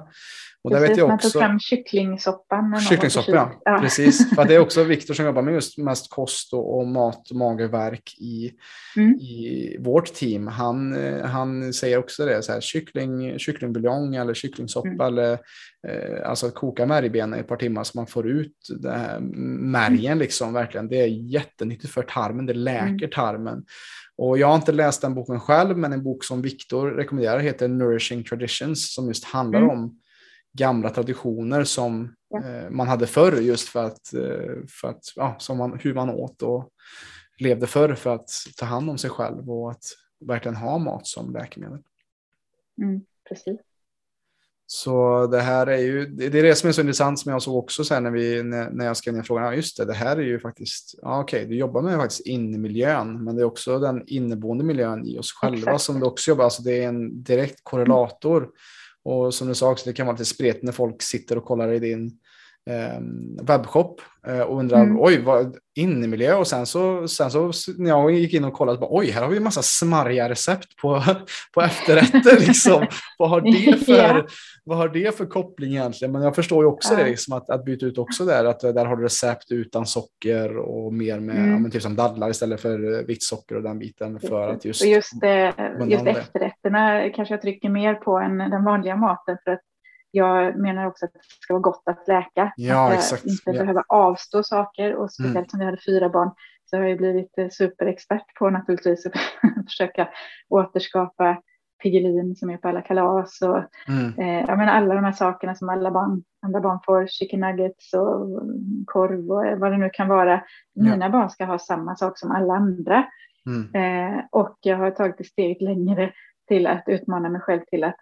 Och 0.65 0.71
precis, 0.71 0.81
där 0.81 0.89
vet 0.89 0.97
jag 0.97 1.13
också, 1.13 1.25
man 1.27 1.31
tog 1.31 1.41
fram 1.41 1.59
kycklingsoppan. 1.59 2.81
Kycklingsoppa, 2.81 3.31
ja. 3.31 3.61
ja. 3.65 3.79
Precis. 3.81 4.29
För 4.35 4.45
det 4.45 4.55
är 4.55 4.59
också 4.59 4.83
Viktor 4.83 5.13
som 5.13 5.25
jobbar 5.25 5.41
med 5.41 5.53
just 5.53 5.77
mest 5.77 6.09
kost 6.09 6.53
och, 6.53 6.77
och 6.77 6.87
mat 6.87 7.31
och 7.31 7.37
magerverk 7.37 8.15
i, 8.19 8.51
mm. 8.97 9.13
i 9.13 9.77
vårt 9.79 10.13
team. 10.13 10.47
Han, 10.47 10.95
han 11.23 11.73
säger 11.73 11.97
också 11.97 12.25
det, 12.25 12.43
så 12.43 12.51
här, 12.51 12.61
kyckling, 12.61 13.39
kycklingbuljong 13.39 14.15
eller 14.15 14.33
kycklingsoppa 14.33 14.89
mm. 14.89 15.01
eller 15.01 15.33
eh, 15.87 16.29
alltså 16.29 16.47
att 16.47 16.55
koka 16.55 16.85
märgbenen 16.85 17.39
i 17.39 17.41
ett 17.41 17.47
par 17.47 17.57
timmar 17.57 17.83
så 17.83 17.97
man 17.97 18.07
får 18.07 18.27
ut 18.27 18.57
det 18.81 18.91
här 18.91 19.19
märgen 19.19 20.05
mm. 20.05 20.19
liksom 20.19 20.53
verkligen. 20.53 20.87
Det 20.87 21.01
är 21.01 21.07
jättenyttigt 21.07 21.93
för 21.93 22.01
tarmen, 22.01 22.45
det 22.45 22.53
läker 22.53 22.85
mm. 22.85 23.09
tarmen. 23.09 23.65
Och 24.17 24.37
jag 24.37 24.47
har 24.47 24.55
inte 24.55 24.71
läst 24.71 25.01
den 25.01 25.13
boken 25.13 25.39
själv, 25.39 25.77
men 25.77 25.93
en 25.93 26.03
bok 26.03 26.23
som 26.23 26.41
Viktor 26.41 26.91
rekommenderar 26.91 27.39
heter 27.39 27.67
Nourishing 27.67 28.23
Traditions 28.23 28.93
som 28.93 29.07
just 29.07 29.23
handlar 29.23 29.59
mm. 29.59 29.71
om 29.71 29.99
gamla 30.53 30.89
traditioner 30.89 31.63
som 31.63 32.15
ja. 32.29 32.43
eh, 32.43 32.69
man 32.69 32.87
hade 32.87 33.07
förr 33.07 33.41
just 33.41 33.69
för 33.69 33.83
att, 33.83 34.13
eh, 34.13 34.65
för 34.69 34.87
att 34.87 35.03
ja, 35.15 35.35
som 35.39 35.57
man, 35.57 35.79
hur 35.79 35.93
man 35.93 36.09
åt 36.09 36.41
och 36.41 36.69
levde 37.37 37.67
förr 37.67 37.95
för 37.95 38.15
att 38.15 38.29
ta 38.57 38.65
hand 38.65 38.89
om 38.89 38.97
sig 38.97 39.09
själv 39.09 39.49
och 39.49 39.71
att 39.71 39.83
verkligen 40.19 40.55
ha 40.55 40.77
mat 40.77 41.07
som 41.07 41.33
läkemedel. 41.33 41.83
Mm, 42.81 43.01
precis. 43.29 43.59
Så 44.67 45.27
det 45.27 45.41
här 45.41 45.67
är 45.67 45.77
ju, 45.77 46.05
det 46.05 46.25
är 46.25 46.43
det 46.43 46.55
som 46.55 46.69
är 46.69 46.73
så 46.73 46.81
intressant 46.81 47.19
som 47.19 47.31
jag 47.31 47.41
såg 47.41 47.55
också 47.55 47.83
sen 47.83 48.03
när, 48.03 48.11
vi, 48.11 48.43
när, 48.43 48.85
jag 48.85 48.97
skrev 48.97 49.15
ner 49.15 49.23
frågan. 49.23 49.45
Ja, 49.45 49.53
just 49.53 49.77
det, 49.77 49.85
det 49.85 49.93
här 49.93 50.17
är 50.17 50.21
ju 50.21 50.39
faktiskt, 50.39 50.95
ja 51.01 51.19
okej, 51.19 51.37
okay, 51.37 51.49
du 51.49 51.55
jobbar 51.55 51.81
med 51.81 51.97
faktiskt 51.97 52.25
innemiljön, 52.25 53.23
men 53.23 53.35
det 53.35 53.41
är 53.41 53.45
också 53.45 53.79
den 53.79 54.03
inneboende 54.07 54.63
miljön 54.63 55.05
i 55.05 55.19
oss 55.19 55.33
själva 55.33 55.57
Exakt. 55.57 55.81
som 55.81 55.99
du 55.99 56.05
också 56.05 56.31
jobbar, 56.31 56.43
alltså 56.43 56.61
det 56.61 56.83
är 56.83 56.87
en 56.87 57.23
direkt 57.23 57.59
korrelator. 57.63 58.49
Och 59.03 59.33
som 59.33 59.47
du 59.47 59.55
sa 59.55 59.71
också, 59.71 59.89
det 59.89 59.93
kan 59.93 60.05
vara 60.05 60.13
lite 60.13 60.25
spretigt 60.25 60.63
när 60.63 60.71
folk 60.71 61.01
sitter 61.01 61.37
och 61.37 61.45
kollar 61.45 61.71
i 61.71 61.79
din 61.79 62.19
webbshop 63.41 64.01
eh, 64.27 64.39
och 64.39 64.59
undrar 64.59 64.83
mm. 64.83 64.97
oj, 64.99 65.21
vad 65.21 65.57
innemiljö 65.75 66.35
och 66.35 66.47
sen 66.47 66.65
så, 66.65 67.07
sen 67.07 67.31
så 67.31 67.51
när 67.77 67.89
jag 67.89 68.11
gick 68.11 68.33
in 68.33 68.43
och 68.43 68.53
kollade, 68.53 68.77
bara, 68.77 68.89
oj, 68.91 69.11
här 69.11 69.21
har 69.21 69.29
vi 69.29 69.37
en 69.37 69.43
massa 69.43 69.61
smarriga 69.61 70.29
recept 70.29 70.77
på, 70.81 71.03
på 71.53 71.61
efterrätter. 71.61 72.39
liksom. 72.47 72.85
vad, 73.17 73.29
har 73.29 73.41
det 73.41 73.77
för, 73.85 73.93
yeah. 73.93 74.25
vad 74.63 74.77
har 74.77 74.89
det 74.89 75.17
för 75.17 75.25
koppling 75.25 75.71
egentligen? 75.71 76.11
Men 76.11 76.21
jag 76.21 76.35
förstår 76.35 76.63
ju 76.63 76.67
också 76.67 76.93
ja. 76.93 76.99
det, 76.99 77.09
liksom, 77.09 77.33
att, 77.33 77.49
att 77.49 77.65
byta 77.65 77.85
ut 77.85 77.97
också 77.97 78.25
där, 78.25 78.45
att 78.45 78.59
där 78.59 78.85
har 78.85 78.95
du 78.95 79.03
recept 79.03 79.51
utan 79.51 79.85
socker 79.85 80.57
och 80.57 80.93
mer 80.93 81.19
med 81.19 81.37
mm. 81.37 81.51
ja, 81.51 81.59
men 81.59 81.71
typ 81.71 81.81
som 81.81 81.95
dadlar 81.95 82.29
istället 82.29 82.61
för 82.61 83.05
vitt 83.07 83.23
socker 83.23 83.55
och 83.55 83.63
den 83.63 83.79
biten. 83.79 84.19
För 84.19 84.49
att 84.49 84.65
just, 84.65 84.81
och 84.81 84.87
just, 84.87 85.23
eh, 85.23 85.49
just 85.87 86.07
efterrätterna 86.07 87.09
kanske 87.09 87.33
jag 87.33 87.41
trycker 87.41 87.69
mer 87.69 87.93
på 87.93 88.17
än 88.17 88.37
den 88.37 88.63
vanliga 88.63 88.95
maten 88.95 89.37
för 89.43 89.51
att 89.51 89.61
jag 90.15 90.57
menar 90.57 90.85
också 90.85 91.05
att 91.05 91.13
det 91.13 91.19
ska 91.21 91.53
vara 91.53 91.61
gott 91.61 91.83
att 91.85 92.07
läka. 92.07 92.53
Ja, 92.55 92.87
att 92.87 92.93
exakt. 92.93 93.25
inte 93.25 93.51
ja. 93.51 93.59
behöva 93.59 93.83
avstå 93.87 94.43
saker 94.43 94.95
och 94.95 95.11
speciellt 95.11 95.35
mm. 95.35 95.49
som 95.49 95.59
vi 95.59 95.65
hade 95.65 95.81
fyra 95.85 96.09
barn 96.09 96.31
så 96.65 96.77
har 96.77 96.83
jag 96.83 96.97
blivit 96.97 97.37
eh, 97.37 97.49
superexpert 97.49 98.35
på 98.39 98.49
naturligtvis 98.49 99.05
att 99.05 99.13
försöka 99.65 100.09
återskapa 100.49 101.37
Piggelin 101.83 102.35
som 102.35 102.49
är 102.49 102.57
på 102.57 102.67
alla 102.67 102.81
kalas 102.81 103.41
och 103.41 103.63
mm. 103.87 104.19
eh, 104.19 104.45
jag 104.47 104.57
menar 104.57 104.73
alla 104.73 104.95
de 104.95 105.03
här 105.03 105.11
sakerna 105.11 105.55
som 105.55 105.69
alla 105.69 105.91
barn, 105.91 106.23
andra 106.41 106.61
barn 106.61 106.79
får, 106.85 107.07
chicken 107.07 107.39
nuggets 107.39 107.93
och 107.93 108.41
korv 108.85 109.31
och 109.31 109.59
vad 109.59 109.71
det 109.71 109.77
nu 109.77 109.89
kan 109.93 110.07
vara. 110.07 110.43
Mina 110.75 111.05
ja. 111.05 111.09
barn 111.09 111.29
ska 111.29 111.45
ha 111.45 111.59
samma 111.59 111.95
sak 111.95 112.19
som 112.19 112.31
alla 112.31 112.53
andra. 112.53 113.05
Mm. 113.45 113.75
Eh, 113.75 114.23
och 114.31 114.57
jag 114.61 114.77
har 114.77 114.91
tagit 114.91 115.19
ett 115.19 115.25
steg 115.25 115.61
längre 115.61 116.11
till 116.47 116.67
att 116.67 116.83
utmana 116.87 117.29
mig 117.29 117.41
själv 117.41 117.61
till 117.67 117.83
att 117.83 117.99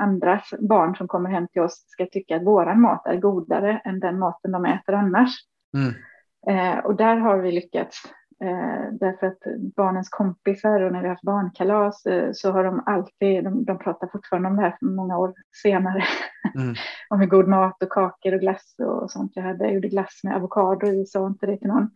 andras 0.00 0.50
barn 0.58 0.96
som 0.96 1.08
kommer 1.08 1.30
hem 1.30 1.48
till 1.48 1.62
oss 1.62 1.84
ska 1.86 2.06
tycka 2.06 2.36
att 2.36 2.46
våran 2.46 2.80
mat 2.80 3.06
är 3.06 3.16
godare 3.16 3.80
än 3.84 4.00
den 4.00 4.18
maten 4.18 4.52
de 4.52 4.64
äter 4.64 4.94
annars. 4.94 5.30
Mm. 5.76 5.94
Eh, 6.46 6.78
och 6.78 6.96
där 6.96 7.16
har 7.16 7.38
vi 7.38 7.52
lyckats. 7.52 8.02
Eh, 8.44 8.92
därför 9.00 9.26
att 9.26 9.38
barnens 9.76 10.08
kompisar 10.08 10.80
och 10.80 10.92
när 10.92 11.00
vi 11.00 11.06
har 11.06 11.14
haft 11.14 11.22
barnkalas 11.22 12.06
eh, 12.06 12.30
så 12.32 12.52
har 12.52 12.64
de 12.64 12.82
alltid, 12.86 13.44
de, 13.44 13.64
de 13.64 13.78
pratar 13.78 14.08
fortfarande 14.12 14.48
om 14.48 14.56
det 14.56 14.62
här 14.62 14.76
många 14.80 15.18
år 15.18 15.34
senare. 15.62 16.04
Mm. 16.54 16.74
om 17.10 17.20
hur 17.20 17.26
god 17.26 17.48
mat 17.48 17.82
och 17.82 17.92
kakor 17.92 18.34
och 18.34 18.40
glass 18.40 18.74
och 18.78 19.10
sånt 19.10 19.32
jag 19.34 19.42
hade. 19.42 19.64
Jag 19.64 19.74
gjorde 19.74 19.88
glass 19.88 20.20
med 20.24 20.36
avokado 20.36 20.86
i, 20.86 21.06
sa 21.06 21.26
inte 21.26 21.46
det 21.46 21.56
till 21.56 21.68
någon. 21.68 21.90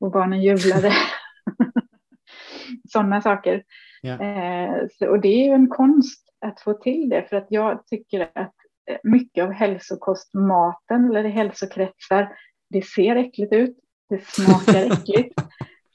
Och 0.00 0.10
barnen 0.10 0.42
jublade. 0.42 0.92
Sådana 2.88 3.20
saker. 3.20 3.62
Yeah. 4.02 4.86
Så, 4.98 5.08
och 5.08 5.20
det 5.20 5.28
är 5.28 5.46
ju 5.46 5.52
en 5.52 5.68
konst 5.68 6.33
att 6.44 6.60
få 6.60 6.74
till 6.74 7.08
det. 7.08 7.22
För 7.28 7.36
att 7.36 7.46
jag 7.48 7.86
tycker 7.86 8.20
att 8.34 8.54
eh, 8.90 8.96
mycket 9.02 9.44
av 9.44 9.52
hälsokostmaten 9.52 11.04
eller 11.04 11.24
hälsokretsar, 11.24 12.36
det 12.70 12.84
ser 12.84 13.16
äckligt 13.16 13.52
ut. 13.52 13.78
Det 14.08 14.24
smakar 14.24 14.92
äckligt. 14.92 15.40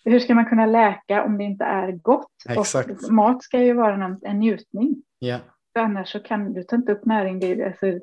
Hur 0.06 0.20
ska 0.20 0.36
man 0.36 0.46
kunna 0.46 0.66
läka 0.66 1.24
om 1.24 1.38
det 1.38 1.44
inte 1.44 1.64
är 1.64 1.92
gott? 1.92 2.32
Exakt. 2.50 3.04
Och 3.04 3.14
mat 3.14 3.44
ska 3.44 3.60
ju 3.60 3.74
vara 3.74 4.06
en, 4.06 4.20
en 4.22 4.40
njutning. 4.40 5.04
Yeah. 5.22 5.42
För 5.74 5.80
annars 5.80 6.12
så 6.12 6.20
kan 6.20 6.54
du 6.54 6.64
ta 6.64 6.76
inte 6.76 6.92
upp 6.92 7.06
näring. 7.06 7.40
Det, 7.40 7.66
alltså, 7.66 8.00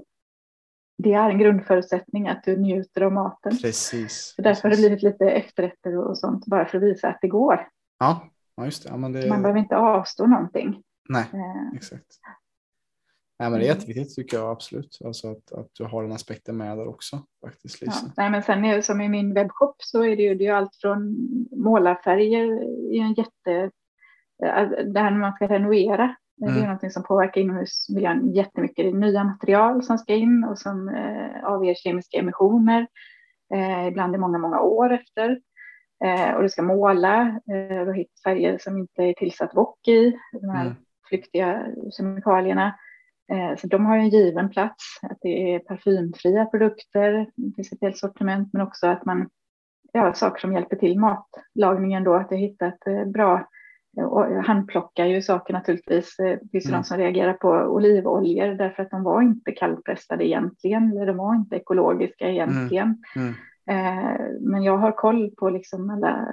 det 0.99 1.13
är 1.13 1.31
en 1.31 1.39
grundförutsättning 1.39 2.29
att 2.29 2.45
du 2.45 2.57
njuter 2.57 3.01
av 3.01 3.13
maten. 3.13 3.59
Precis. 3.63 4.35
Så 4.37 4.43
därför 4.43 4.63
har 4.63 4.71
det 4.71 4.77
blivit 4.77 5.03
lite 5.03 5.31
efterrätter 5.31 5.99
och 5.99 6.19
sånt 6.19 6.47
bara 6.47 6.67
för 6.67 6.79
att 6.79 6.85
visa 6.85 7.09
att 7.09 7.19
det 7.21 7.29
går. 7.29 7.69
Ja, 7.99 8.29
ja 8.57 8.65
just 8.65 8.83
det. 8.83 8.89
Ja, 8.89 9.09
det... 9.09 9.29
Man 9.29 9.43
behöver 9.43 9.61
inte 9.61 9.77
avstå 9.77 10.27
någonting. 10.27 10.83
Nej, 11.09 11.25
eh. 11.33 11.77
exakt. 11.77 12.07
Nej, 13.39 13.51
men 13.51 13.61
det 13.61 13.67
är 13.67 13.71
mm. 13.71 13.79
jätteviktigt 13.79 14.15
tycker 14.15 14.37
jag 14.37 14.51
absolut. 14.51 14.99
Alltså 15.05 15.31
att, 15.31 15.53
att 15.53 15.69
du 15.79 15.85
har 15.85 16.03
den 16.03 16.13
aspekten 16.13 16.57
med 16.57 16.79
där 16.79 16.89
också. 16.89 17.23
Faktiskt, 17.45 17.83
Ja, 17.83 17.93
nej, 18.17 18.31
men 18.31 18.43
sen 18.43 18.65
är 18.65 18.81
som 18.81 19.01
i 19.01 19.09
min 19.09 19.35
webbshop 19.35 19.77
så 19.79 20.05
är 20.05 20.17
det 20.17 20.23
ju 20.23 20.35
det 20.35 20.47
är 20.47 20.55
allt 20.55 20.77
från 20.77 21.17
målarfärger 21.57 22.63
i 22.95 22.99
en 22.99 23.15
jätte... 23.15 23.71
Eh, 24.45 24.69
det 24.93 25.01
här 25.01 25.11
när 25.11 25.19
man 25.19 25.33
ska 25.33 25.49
renovera. 25.49 26.03
Mm. 26.05 26.15
Det 26.37 26.47
är 26.47 26.51
mm. 26.51 26.63
någonting 26.63 26.91
som 26.91 27.03
påverkar 27.03 27.41
inomhusmiljön 27.41 28.33
jättemycket. 28.33 28.85
Det 28.85 28.89
är 28.89 28.93
nya 28.93 29.25
material 29.25 29.83
som 29.83 29.99
ska 29.99 30.15
in 30.15 30.45
och 30.45 30.59
som 30.59 30.89
eh, 30.89 31.45
avger 31.45 31.75
kemiska 31.75 32.19
emissioner. 32.19 32.87
Eh, 33.55 33.87
ibland 33.87 34.15
i 34.15 34.19
många, 34.19 34.39
många 34.39 34.61
år 34.61 34.93
efter. 34.93 35.41
Eh, 36.05 36.35
och 36.35 36.43
du 36.43 36.49
ska 36.49 36.63
måla. 36.63 37.21
Eh, 37.23 37.85
du 37.85 37.87
har 37.87 38.05
färger 38.25 38.59
som 38.59 38.79
inte 38.79 39.03
är 39.03 39.13
tillsatt 39.13 39.53
bock 39.53 39.89
i. 39.89 40.19
De 40.33 40.49
här 40.49 40.65
mm. 40.65 40.77
Flyktiga 41.09 41.67
kemikalierna. 41.97 42.75
Eh, 43.33 43.57
så 43.57 43.67
de 43.67 43.87
har 43.87 43.97
en 43.97 44.09
given 44.09 44.51
plats, 44.51 44.85
att 45.03 45.19
det 45.21 45.55
är 45.55 45.59
parfymfria 45.59 46.45
produkter, 46.45 47.31
det 47.35 47.55
finns 47.57 47.73
ett 47.73 47.83
helt 47.83 47.99
sortiment, 47.99 48.53
men 48.53 48.63
också 48.63 48.87
att 48.87 49.05
man 49.05 49.29
ja, 49.93 50.13
saker 50.13 50.41
som 50.41 50.53
hjälper 50.53 50.77
till 50.77 50.99
matlagningen 50.99 52.05
då, 52.05 52.15
att 52.15 52.31
jag 52.31 52.39
hittat 52.39 52.87
eh, 52.87 53.05
bra 53.05 53.49
och 53.97 54.27
handplockar 54.45 55.05
ju 55.05 55.23
saker 55.23 55.55
naturligtvis. 55.55 56.17
Det 56.19 56.41
finns 56.53 56.67
mm. 56.67 56.81
de 56.81 56.85
som 56.85 56.99
reagerar 56.99 57.33
på 57.33 57.49
olivoljor 57.49 58.55
därför 58.55 58.83
att 58.83 58.91
de 58.91 59.03
var 59.03 59.23
inte 59.23 59.53
kallpressade 59.53 60.27
egentligen, 60.27 60.91
eller 60.91 61.07
de 61.07 61.17
var 61.17 61.35
inte 61.35 61.57
ekologiska 61.57 62.29
egentligen. 62.29 63.03
Mm. 63.17 63.29
Mm. 63.29 63.35
Men 64.41 64.63
jag 64.63 64.77
har 64.77 64.93
koll 64.93 65.31
på 65.31 65.51
liksom 65.51 65.91
alla 65.91 66.29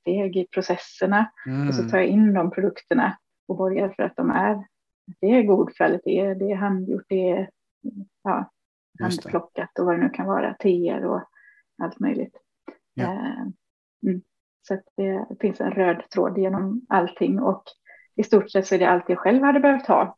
steg 0.00 0.36
i 0.36 0.46
processerna 0.46 1.30
och 1.68 1.74
så 1.74 1.88
tar 1.88 1.98
jag 1.98 2.06
in 2.06 2.34
de 2.34 2.50
produkterna 2.50 3.16
och 3.48 3.56
borgar 3.56 3.88
för 3.88 4.02
att 4.02 4.16
de 4.16 4.30
är, 4.30 4.66
det 5.20 5.26
är 5.26 5.42
god 5.42 5.76
kvalitet, 5.76 6.34
det 6.34 6.52
är 6.52 6.56
handgjort, 6.56 7.04
det 7.08 7.30
är 7.30 7.50
ja, 8.24 8.50
handplockat 9.00 9.78
och 9.78 9.86
vad 9.86 9.94
det 9.94 10.02
nu 10.02 10.10
kan 10.10 10.26
vara, 10.26 10.54
teer 10.54 11.04
och 11.04 11.22
allt 11.82 12.00
möjligt. 12.00 12.36
Ja. 12.94 13.12
Mm. 14.06 14.22
Så 14.68 14.74
att 14.74 14.84
det 14.96 15.26
finns 15.40 15.60
en 15.60 15.70
röd 15.70 16.02
tråd 16.10 16.38
genom 16.38 16.86
allting 16.88 17.40
och 17.40 17.62
i 18.16 18.22
stort 18.22 18.50
sett 18.50 18.66
så 18.66 18.74
är 18.74 18.78
det 18.78 18.88
allt 18.88 19.08
jag 19.08 19.18
själv 19.18 19.42
hade 19.42 19.60
behövt 19.60 19.86
ha 19.86 20.16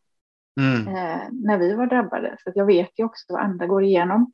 mm. 0.60 0.88
eh, 0.88 1.22
när 1.32 1.58
vi 1.58 1.74
var 1.74 1.86
drabbade. 1.86 2.36
Så 2.44 2.52
jag 2.54 2.66
vet 2.66 2.98
ju 2.98 3.04
också 3.04 3.32
vad 3.32 3.42
andra 3.42 3.66
går 3.66 3.82
igenom. 3.82 4.32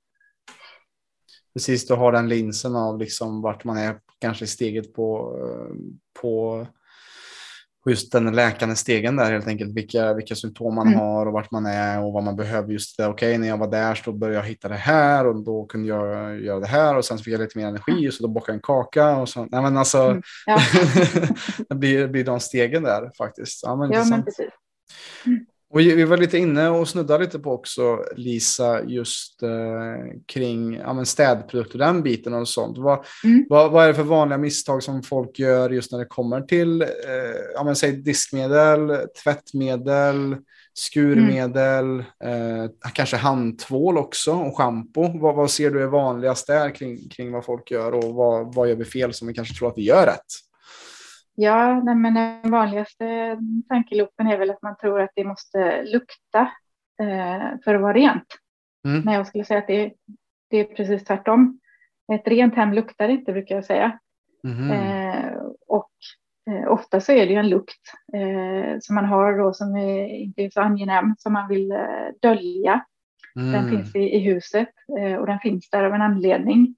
Precis, 1.55 1.86
du 1.86 1.94
har 1.94 2.12
den 2.12 2.28
linsen 2.28 2.76
av 2.76 2.99
liksom 2.99 3.42
vart 3.42 3.64
man 3.64 3.76
är 3.76 4.01
kanske 4.18 4.47
steget 4.47 4.92
på, 4.92 5.38
eh, 5.40 5.76
på 7.87 7.91
just 7.91 8.12
den 8.12 8.32
läkande 8.32 8.76
stegen 8.76 9.16
där 9.16 9.32
helt 9.32 9.47
enkelt. 9.47 9.74
Vilka, 9.74 10.14
vilka 10.14 10.34
symptom 10.34 10.74
man 10.74 10.87
mm. 10.87 10.99
har 10.99 11.26
och 11.26 11.32
vart 11.32 11.51
man 11.51 11.66
är 11.66 12.03
och 12.05 12.12
vad 12.12 12.22
man 12.22 12.37
behöver 12.37 12.72
just 12.72 12.97
det. 12.97 13.07
Okej, 13.07 13.28
okay, 13.28 13.39
när 13.39 13.49
jag 13.49 13.59
var 13.59 13.70
där 13.70 13.95
så 13.95 14.12
började 14.12 14.39
jag 14.39 14.45
hitta 14.45 14.68
det 14.68 14.74
här 14.74 15.26
och 15.26 15.45
då 15.45 15.66
kunde 15.66 15.89
jag 15.89 16.41
göra 16.41 16.61
det 16.61 16.66
här 16.66 16.97
och 16.97 17.05
sen 17.05 17.18
så 17.18 17.24
fick 17.24 17.34
jag 17.34 17.41
lite 17.41 17.59
mer 17.59 17.66
energi 17.66 18.09
och 18.09 18.14
så 18.14 18.22
då 18.22 18.28
bakade 18.28 18.53
jag 18.53 18.57
en 18.57 18.62
kaka 18.62 19.16
och 19.16 19.28
så. 19.28 19.47
Nej 19.51 19.62
men 19.62 19.76
alltså, 19.76 19.99
mm. 19.99 20.22
ja. 20.47 20.59
det 21.68 21.74
blir, 21.74 22.09
blir 22.09 22.24
de 22.24 22.41
stegen 22.41 22.82
där 22.82 23.11
faktiskt. 23.18 23.61
Ja 23.62 23.76
men, 23.76 23.93
ja, 23.93 24.05
men 24.05 24.24
precis. 24.24 24.47
Mm. 25.26 25.47
Och 25.70 25.80
vi 25.80 26.04
var 26.04 26.16
lite 26.16 26.38
inne 26.38 26.68
och 26.68 26.88
snuddade 26.88 27.24
lite 27.24 27.38
på 27.38 27.52
också, 27.52 28.04
Lisa, 28.16 28.82
just 28.84 29.42
eh, 29.42 30.20
kring 30.26 30.74
ja, 30.74 31.04
städprodukter, 31.04 31.78
den 31.78 32.02
biten 32.02 32.34
och 32.34 32.48
sånt. 32.48 32.78
Vad, 32.78 33.04
mm. 33.24 33.46
vad, 33.48 33.72
vad, 33.72 33.84
är 33.84 33.88
det 33.88 33.94
för 33.94 34.02
vanliga 34.02 34.38
misstag 34.38 34.82
som 34.82 35.02
folk 35.02 35.38
gör 35.38 35.70
just 35.70 35.92
när 35.92 35.98
det 35.98 36.04
kommer 36.04 36.40
till 36.40 36.82
eh, 36.82 36.88
ja, 37.54 37.64
men, 37.64 37.76
säg 37.76 37.92
diskmedel, 37.92 38.98
tvättmedel, 39.24 40.36
skurmedel, 40.74 42.04
mm. 42.24 42.64
eh, 42.64 42.70
kanske 42.94 43.16
handtvål 43.16 43.98
också 43.98 44.32
och 44.32 44.56
schampo? 44.56 45.18
Vad, 45.18 45.34
vad 45.34 45.50
ser 45.50 45.70
du 45.70 45.82
är 45.82 45.86
vanligast 45.86 46.46
där 46.46 46.70
kring, 46.70 47.08
kring 47.08 47.32
vad 47.32 47.44
folk 47.44 47.70
gör 47.70 47.92
och 47.92 48.14
vad, 48.14 48.54
vad 48.54 48.68
gör 48.68 48.76
vi 48.76 48.84
fel 48.84 49.14
som 49.14 49.28
vi 49.28 49.34
kanske 49.34 49.54
tror 49.54 49.68
att 49.68 49.78
vi 49.78 49.84
gör 49.84 50.06
rätt? 50.06 50.45
Ja, 51.39 51.80
nej, 51.84 51.95
men 51.95 52.14
den 52.14 52.51
vanligaste 52.51 53.39
tankeloopen 53.68 54.26
är 54.26 54.39
väl 54.39 54.51
att 54.51 54.62
man 54.62 54.76
tror 54.76 55.01
att 55.01 55.11
det 55.14 55.24
måste 55.24 55.84
lukta 55.84 56.41
eh, 57.01 57.59
för 57.64 57.74
att 57.74 57.80
vara 57.80 57.93
rent. 57.93 58.26
Mm. 58.89 59.03
Men 59.05 59.14
jag 59.14 59.26
skulle 59.26 59.45
säga 59.45 59.59
att 59.59 59.66
det, 59.66 59.93
det, 60.51 60.57
är 60.57 60.64
precis 60.64 61.05
tvärtom. 61.05 61.61
Ett 62.12 62.28
rent 62.28 62.55
hem 62.55 62.72
luktar 62.72 63.09
inte 63.09 63.32
brukar 63.32 63.55
jag 63.55 63.64
säga. 63.64 63.99
Mm. 64.45 64.70
Eh, 64.70 65.32
och 65.66 65.91
eh, 66.51 66.72
ofta 66.72 67.01
så 67.01 67.12
är 67.12 67.26
det 67.26 67.32
ju 67.32 67.39
en 67.39 67.49
lukt 67.49 67.93
eh, 68.12 68.78
som 68.80 68.95
man 68.95 69.05
har 69.05 69.39
då 69.39 69.53
som 69.55 69.76
är 69.76 70.09
inte 70.09 70.43
är 70.43 70.51
så 70.51 70.61
angenäm 70.61 71.14
som 71.18 71.32
man 71.32 71.49
vill 71.49 71.70
eh, 71.72 72.09
dölja. 72.22 72.84
Mm. 73.37 73.53
Den 73.53 73.70
finns 73.70 73.97
i, 73.97 73.99
i 73.99 74.18
huset 74.18 74.70
eh, 74.99 75.14
och 75.16 75.26
den 75.26 75.39
finns 75.39 75.70
där 75.70 75.84
av 75.84 75.95
en 75.95 76.03
anledning. 76.03 76.76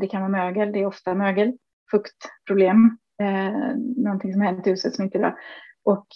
det 0.00 0.06
kan 0.06 0.20
vara 0.20 0.30
mögel, 0.30 0.72
det 0.72 0.78
är 0.78 0.86
ofta 0.86 1.14
mögel, 1.14 1.52
fuktproblem 1.90 2.98
eh, 3.22 3.76
någonting 3.96 4.32
som 4.32 4.42
hänt 4.42 4.66
i 4.66 4.70
huset 4.70 4.94
som 4.94 5.04
inte 5.04 5.18
är 5.18 5.20
bra. 5.20 5.36
Och 5.84 6.06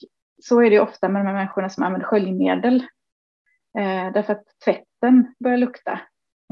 så 0.43 0.63
är 0.63 0.71
det 0.71 0.81
ofta 0.81 1.09
med 1.09 1.21
de 1.21 1.27
här 1.27 1.35
människorna 1.35 1.69
som 1.69 1.85
använder 1.85 2.07
sköljmedel. 2.07 2.75
Eh, 3.79 4.13
därför 4.13 4.33
att 4.33 4.45
tvätten 4.65 5.35
börjar 5.45 5.59
lukta 5.59 5.93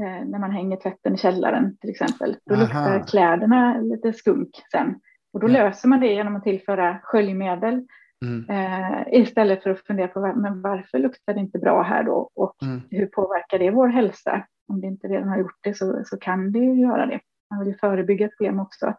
eh, 0.01 0.25
när 0.25 0.39
man 0.39 0.51
hänger 0.51 0.77
tvätten 0.77 1.13
i 1.13 1.17
källaren 1.17 1.77
till 1.77 1.89
exempel. 1.89 2.37
Då 2.45 2.55
Aha. 2.55 2.61
luktar 2.63 3.07
kläderna 3.07 3.77
lite 3.77 4.13
skunk 4.13 4.49
sen. 4.71 4.99
Och 5.33 5.39
då 5.39 5.47
ja. 5.47 5.51
löser 5.51 5.87
man 5.87 5.99
det 5.99 6.13
genom 6.13 6.35
att 6.35 6.43
tillföra 6.43 6.99
sköljmedel. 7.03 7.87
Mm. 8.25 8.49
Eh, 8.49 9.21
istället 9.21 9.63
för 9.63 9.69
att 9.69 9.85
fundera 9.85 10.07
på 10.07 10.33
men 10.35 10.61
varför 10.61 10.99
luktar 10.99 11.33
det 11.33 11.39
inte 11.39 11.59
bra 11.59 11.81
här 11.81 12.03
då 12.03 12.29
och 12.35 12.63
mm. 12.63 12.81
hur 12.89 13.05
påverkar 13.05 13.59
det 13.59 13.71
vår 13.71 13.87
hälsa? 13.87 14.45
Om 14.67 14.81
det 14.81 14.87
inte 14.87 15.07
redan 15.07 15.29
har 15.29 15.37
gjort 15.37 15.59
det 15.61 15.73
så, 15.73 16.01
så 16.05 16.17
kan 16.17 16.51
det 16.51 16.59
ju 16.59 16.81
göra 16.81 17.05
det. 17.05 17.19
Man 17.49 17.59
vill 17.59 17.67
ju 17.67 17.77
förebygga 17.77 18.27
problem 18.27 18.59
också. 18.59 18.93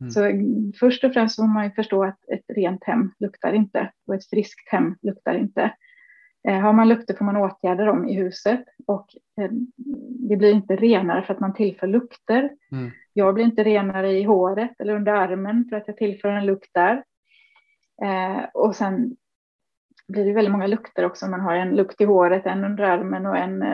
Mm. 0.00 0.10
Så 0.10 0.20
först 0.78 1.04
och 1.04 1.12
främst 1.12 1.36
får 1.36 1.54
man 1.54 1.64
ju 1.64 1.70
förstå 1.70 2.04
att 2.04 2.28
ett 2.28 2.44
rent 2.56 2.84
hem 2.84 3.12
luktar 3.18 3.52
inte 3.52 3.92
och 4.06 4.14
ett 4.14 4.30
friskt 4.30 4.68
hem 4.68 4.96
luktar 5.02 5.34
inte. 5.34 5.74
Eh, 6.48 6.60
har 6.60 6.72
man 6.72 6.88
lukter 6.88 7.14
får 7.14 7.24
man 7.24 7.36
åtgärda 7.36 7.84
dem 7.84 8.08
i 8.08 8.14
huset 8.14 8.64
och 8.86 9.06
eh, 9.40 9.50
det 10.28 10.36
blir 10.36 10.52
inte 10.52 10.76
renare 10.76 11.22
för 11.22 11.34
att 11.34 11.40
man 11.40 11.54
tillför 11.54 11.86
lukter. 11.86 12.50
Mm. 12.72 12.90
Jag 13.12 13.34
blir 13.34 13.44
inte 13.44 13.64
renare 13.64 14.12
i 14.12 14.22
håret 14.22 14.80
eller 14.80 14.94
under 14.94 15.12
armen 15.12 15.66
för 15.70 15.76
att 15.76 15.88
jag 15.88 15.96
tillför 15.96 16.28
en 16.28 16.46
lukt 16.46 16.70
där. 16.72 17.04
Eh, 18.02 18.44
och 18.54 18.76
sen 18.76 19.16
blir 20.08 20.24
det 20.24 20.32
väldigt 20.32 20.52
många 20.52 20.66
lukter 20.66 21.04
också. 21.04 21.26
Man 21.26 21.40
har 21.40 21.54
en 21.54 21.76
lukt 21.76 22.00
i 22.00 22.04
håret, 22.04 22.46
en 22.46 22.64
under 22.64 22.84
armen 22.84 23.26
och 23.26 23.36
en 23.36 23.64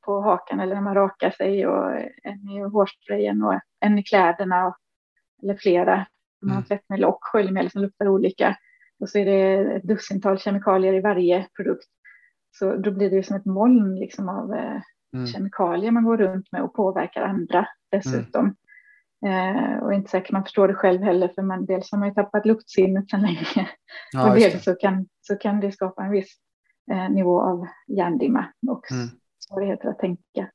på 0.00 0.20
hakan 0.20 0.60
eller 0.60 0.74
när 0.74 0.82
man 0.82 0.94
rakar 0.94 1.30
sig 1.30 1.66
och 1.66 1.92
en 2.22 2.48
i 2.50 2.60
hårsprayen 2.60 3.42
och 3.42 3.54
en 3.80 3.98
i 3.98 4.02
kläderna 4.02 4.66
och 4.66 4.76
eller 5.44 5.54
flera. 5.54 6.06
Man 6.42 6.50
har 6.50 6.56
mm. 6.56 6.64
tvättmedel 6.64 7.04
och 7.04 7.18
sköljmedel 7.20 7.70
som 7.70 7.82
luktar 7.82 8.08
olika. 8.08 8.56
Och 9.00 9.08
så 9.08 9.18
är 9.18 9.24
det 9.24 9.74
ett 9.76 9.82
dussintal 9.82 10.38
kemikalier 10.38 10.94
i 10.94 11.00
varje 11.00 11.46
produkt. 11.56 11.88
Så 12.58 12.76
då 12.76 12.90
blir 12.90 13.10
det 13.10 13.22
som 13.22 13.36
ett 13.36 13.44
moln 13.44 13.98
liksom 13.98 14.28
av 14.28 14.54
eh, 14.54 14.80
mm. 15.14 15.26
kemikalier 15.26 15.90
man 15.90 16.04
går 16.04 16.16
runt 16.16 16.52
med 16.52 16.62
och 16.62 16.74
påverkar 16.74 17.22
andra 17.22 17.68
dessutom. 17.90 18.44
Mm. 18.44 18.56
Eh, 19.26 19.78
och 19.78 19.94
inte 19.94 20.10
säkert 20.10 20.32
man 20.32 20.44
förstår 20.44 20.68
det 20.68 20.74
själv 20.74 21.02
heller, 21.02 21.28
för 21.28 21.42
man, 21.42 21.66
dels 21.66 21.92
har 21.92 21.98
man 21.98 22.08
ju 22.08 22.14
tappat 22.14 22.46
luktsinnet 22.46 23.10
sedan 23.10 23.22
länge. 23.22 23.68
Ja, 24.12 24.30
och 24.30 24.34
dels 24.36 24.64
så 24.64 24.74
kan, 24.74 25.08
så 25.20 25.36
kan 25.36 25.60
det 25.60 25.72
skapa 25.72 26.02
en 26.02 26.10
viss 26.10 26.36
eh, 26.90 27.10
nivå 27.10 27.40
av 27.40 27.66
hjärndimma 27.86 28.44
och 28.66 28.92
mm. 28.92 29.08
svårigheter 29.38 29.88
att 29.88 29.98
tänka 29.98 30.50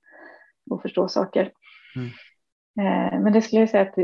och 0.70 0.82
förstå 0.82 1.08
saker. 1.08 1.52
Mm. 1.96 2.10
Eh, 2.80 3.20
men 3.20 3.34
det 3.34 3.42
skulle 3.42 3.60
jag 3.60 3.70
säga 3.70 3.84
att 3.84 3.96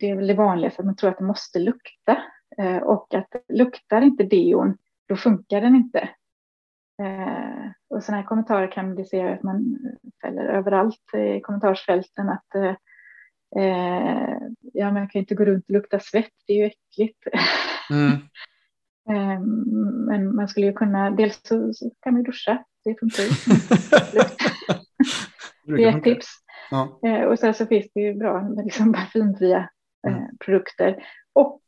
det 0.00 0.10
är 0.10 0.16
väl 0.16 0.26
det 0.26 0.34
vanligaste, 0.34 0.80
att 0.80 0.86
man 0.86 0.96
tror 0.96 1.10
att 1.10 1.18
det 1.18 1.24
måste 1.24 1.58
lukta. 1.58 2.22
Eh, 2.58 2.76
och 2.76 3.14
att 3.14 3.28
luktar 3.48 4.02
inte 4.02 4.24
deon, 4.24 4.76
då 5.08 5.16
funkar 5.16 5.60
den 5.60 5.76
inte. 5.76 5.98
Eh, 7.02 7.70
och 7.90 8.04
sådana 8.04 8.20
här 8.20 8.28
kommentarer 8.28 8.72
kan 8.72 8.94
bli 8.94 9.04
se 9.04 9.28
att 9.28 9.42
man 9.42 9.78
fäller 10.22 10.44
överallt 10.44 11.14
i 11.14 11.40
kommentarsfälten 11.40 12.28
att 12.28 12.76
ja, 14.72 14.92
man 14.92 15.08
kan 15.08 15.20
inte 15.20 15.34
gå 15.34 15.44
runt 15.44 15.64
och 15.64 15.72
lukta 15.72 16.00
svett, 16.00 16.32
det 16.46 16.52
är 16.52 16.56
ju 16.56 16.64
äckligt. 16.64 17.24
Mm. 17.90 18.18
Men 20.06 20.34
man 20.34 20.48
skulle 20.48 20.66
ju 20.66 20.72
kunna, 20.72 21.10
dels 21.10 21.40
så 21.72 21.90
kan 22.00 22.12
man 22.12 22.22
ju 22.22 22.26
duscha, 22.26 22.64
det 22.84 23.00
funkar 23.00 23.22
ju. 23.22 23.30
det 25.76 25.84
är 25.84 25.96
ett 25.96 26.04
tips. 26.04 26.43
Ja. 26.70 26.98
Eh, 27.06 27.22
och 27.22 27.38
sen 27.38 27.54
så 27.54 27.66
finns 27.66 27.86
det 27.94 28.00
ju 28.00 28.14
bra 28.14 28.48
liksom 28.64 28.92
parfymfria 28.92 29.68
eh, 30.06 30.16
mm. 30.16 30.36
produkter. 30.38 31.06
Och 31.32 31.62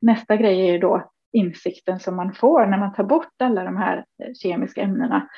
nästa 0.00 0.36
grej 0.36 0.68
är 0.68 0.72
ju 0.72 0.78
då 0.78 1.10
insikten 1.32 2.00
som 2.00 2.16
man 2.16 2.34
får 2.34 2.66
när 2.66 2.78
man 2.78 2.94
tar 2.94 3.04
bort 3.04 3.42
alla 3.42 3.64
de 3.64 3.76
här 3.76 4.04
eh, 4.22 4.32
kemiska 4.34 4.82
ämnena. 4.82 5.28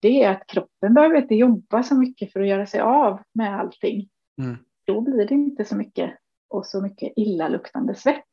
Det 0.00 0.22
är 0.22 0.30
att 0.30 0.46
kroppen 0.46 0.94
behöver 0.94 1.16
inte 1.16 1.34
jobba 1.34 1.82
så 1.82 1.94
mycket 1.94 2.32
för 2.32 2.40
att 2.40 2.48
göra 2.48 2.66
sig 2.66 2.80
av 2.80 3.22
med 3.34 3.60
allting. 3.60 4.08
Mm. 4.42 4.56
Då 4.86 5.00
blir 5.00 5.26
det 5.28 5.34
inte 5.34 5.64
så 5.64 5.76
mycket 5.76 6.10
och 6.48 6.66
så 6.66 6.82
mycket 6.82 7.12
illaluktande 7.16 7.94
svett. 7.94 8.24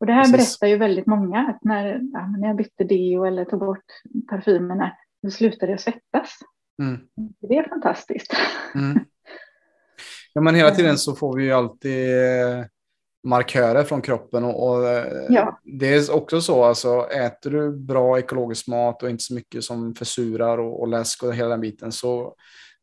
Och 0.00 0.06
det 0.06 0.12
här 0.12 0.22
Precis. 0.22 0.60
berättar 0.60 0.66
ju 0.66 0.76
väldigt 0.76 1.06
många 1.06 1.40
att 1.40 1.64
när, 1.64 2.00
ja, 2.12 2.26
när 2.38 2.48
jag 2.48 2.56
bytte 2.56 2.84
deo 2.84 3.24
eller 3.24 3.44
tog 3.44 3.60
bort 3.60 3.84
parfymerna, 4.28 4.96
då 5.22 5.30
slutade 5.30 5.72
jag 5.72 5.80
svettas. 5.80 6.38
Mm. 6.80 7.00
Det 7.40 7.56
är 7.56 7.68
fantastiskt. 7.68 8.32
Mm. 8.74 8.98
Ja, 10.32 10.40
men 10.40 10.54
hela 10.54 10.70
tiden 10.70 10.98
så 10.98 11.16
får 11.16 11.36
vi 11.36 11.44
ju 11.44 11.52
alltid 11.52 12.18
eh, 12.18 12.64
markörer 13.24 13.84
från 13.84 14.02
kroppen 14.02 14.44
och, 14.44 14.68
och 14.68 14.88
eh, 14.88 15.26
ja. 15.28 15.60
det 15.64 15.94
är 15.94 16.14
också 16.14 16.40
så 16.40 16.64
alltså 16.64 17.08
äter 17.10 17.50
du 17.50 17.78
bra 17.78 18.18
ekologisk 18.18 18.68
mat 18.68 19.02
och 19.02 19.10
inte 19.10 19.24
så 19.24 19.34
mycket 19.34 19.64
som 19.64 19.94
försurar 19.94 20.58
och, 20.58 20.80
och 20.80 20.88
läsk 20.88 21.22
och 21.22 21.34
hela 21.34 21.48
den 21.48 21.60
biten 21.60 21.92
så 21.92 22.34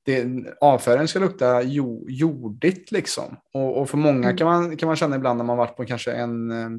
det, 0.05 0.25
avföringen 0.61 1.07
ska 1.07 1.19
lukta 1.19 1.61
jo, 1.61 2.05
jordigt 2.09 2.91
liksom. 2.91 3.37
Och, 3.53 3.81
och 3.81 3.89
för 3.89 3.97
många 3.97 4.27
mm. 4.27 4.37
kan, 4.37 4.47
man, 4.47 4.77
kan 4.77 4.87
man 4.87 4.95
känna 4.95 5.15
ibland 5.15 5.37
när 5.37 5.45
man 5.45 5.57
varit 5.57 5.75
på 5.77 5.85
kanske 5.85 6.11
en, 6.11 6.51
eh, 6.51 6.69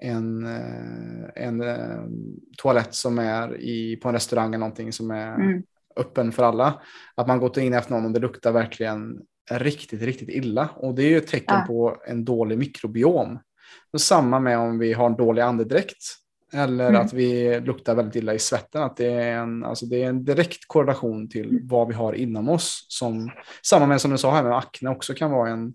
en, 0.00 0.46
en, 1.34 1.60
en 1.60 2.36
toalett 2.58 2.94
som 2.94 3.18
är 3.18 3.60
i, 3.60 3.96
på 3.96 4.08
en 4.08 4.14
restaurang 4.14 4.48
eller 4.48 4.58
någonting 4.58 4.92
som 4.92 5.10
är 5.10 5.34
mm 5.34 5.62
öppen 5.96 6.32
för 6.32 6.42
alla. 6.42 6.82
Att 7.14 7.26
man 7.26 7.38
gått 7.38 7.56
in 7.56 7.74
efter 7.74 7.92
någon 7.92 8.04
och 8.06 8.12
det 8.12 8.20
luktar 8.20 8.52
verkligen 8.52 9.18
riktigt, 9.50 10.02
riktigt 10.02 10.28
illa. 10.28 10.68
Och 10.76 10.94
det 10.94 11.02
är 11.02 11.08
ju 11.08 11.16
ett 11.16 11.26
tecken 11.26 11.56
Ja. 11.58 11.64
på 11.66 11.96
en 12.06 12.24
dålig 12.24 12.58
mikrobiom. 12.58 13.38
Och 13.92 14.00
samma 14.00 14.40
med 14.40 14.58
om 14.58 14.78
vi 14.78 14.92
har 14.92 15.06
en 15.06 15.16
dålig 15.16 15.42
andedräkt 15.42 15.96
eller 16.52 16.88
Mm. 16.88 17.00
att 17.00 17.12
vi 17.12 17.60
luktar 17.60 17.94
väldigt 17.94 18.16
illa 18.16 18.34
i 18.34 18.38
svetten. 18.38 18.82
Att 18.82 18.96
det, 18.96 19.06
är 19.12 19.36
en, 19.38 19.64
alltså 19.64 19.86
det 19.86 20.02
är 20.02 20.08
en 20.08 20.24
direkt 20.24 20.68
korrelation 20.68 21.28
till 21.28 21.60
vad 21.62 21.88
vi 21.88 21.94
har 21.94 22.12
inom 22.12 22.48
oss. 22.48 22.86
Som, 22.88 23.30
samma 23.66 23.86
med 23.86 24.00
som 24.00 24.10
du 24.10 24.18
sa 24.18 24.30
här 24.34 24.42
med 24.42 24.56
akne 24.56 24.90
också 24.90 25.14
kan 25.14 25.30
vara 25.30 25.50
en, 25.50 25.72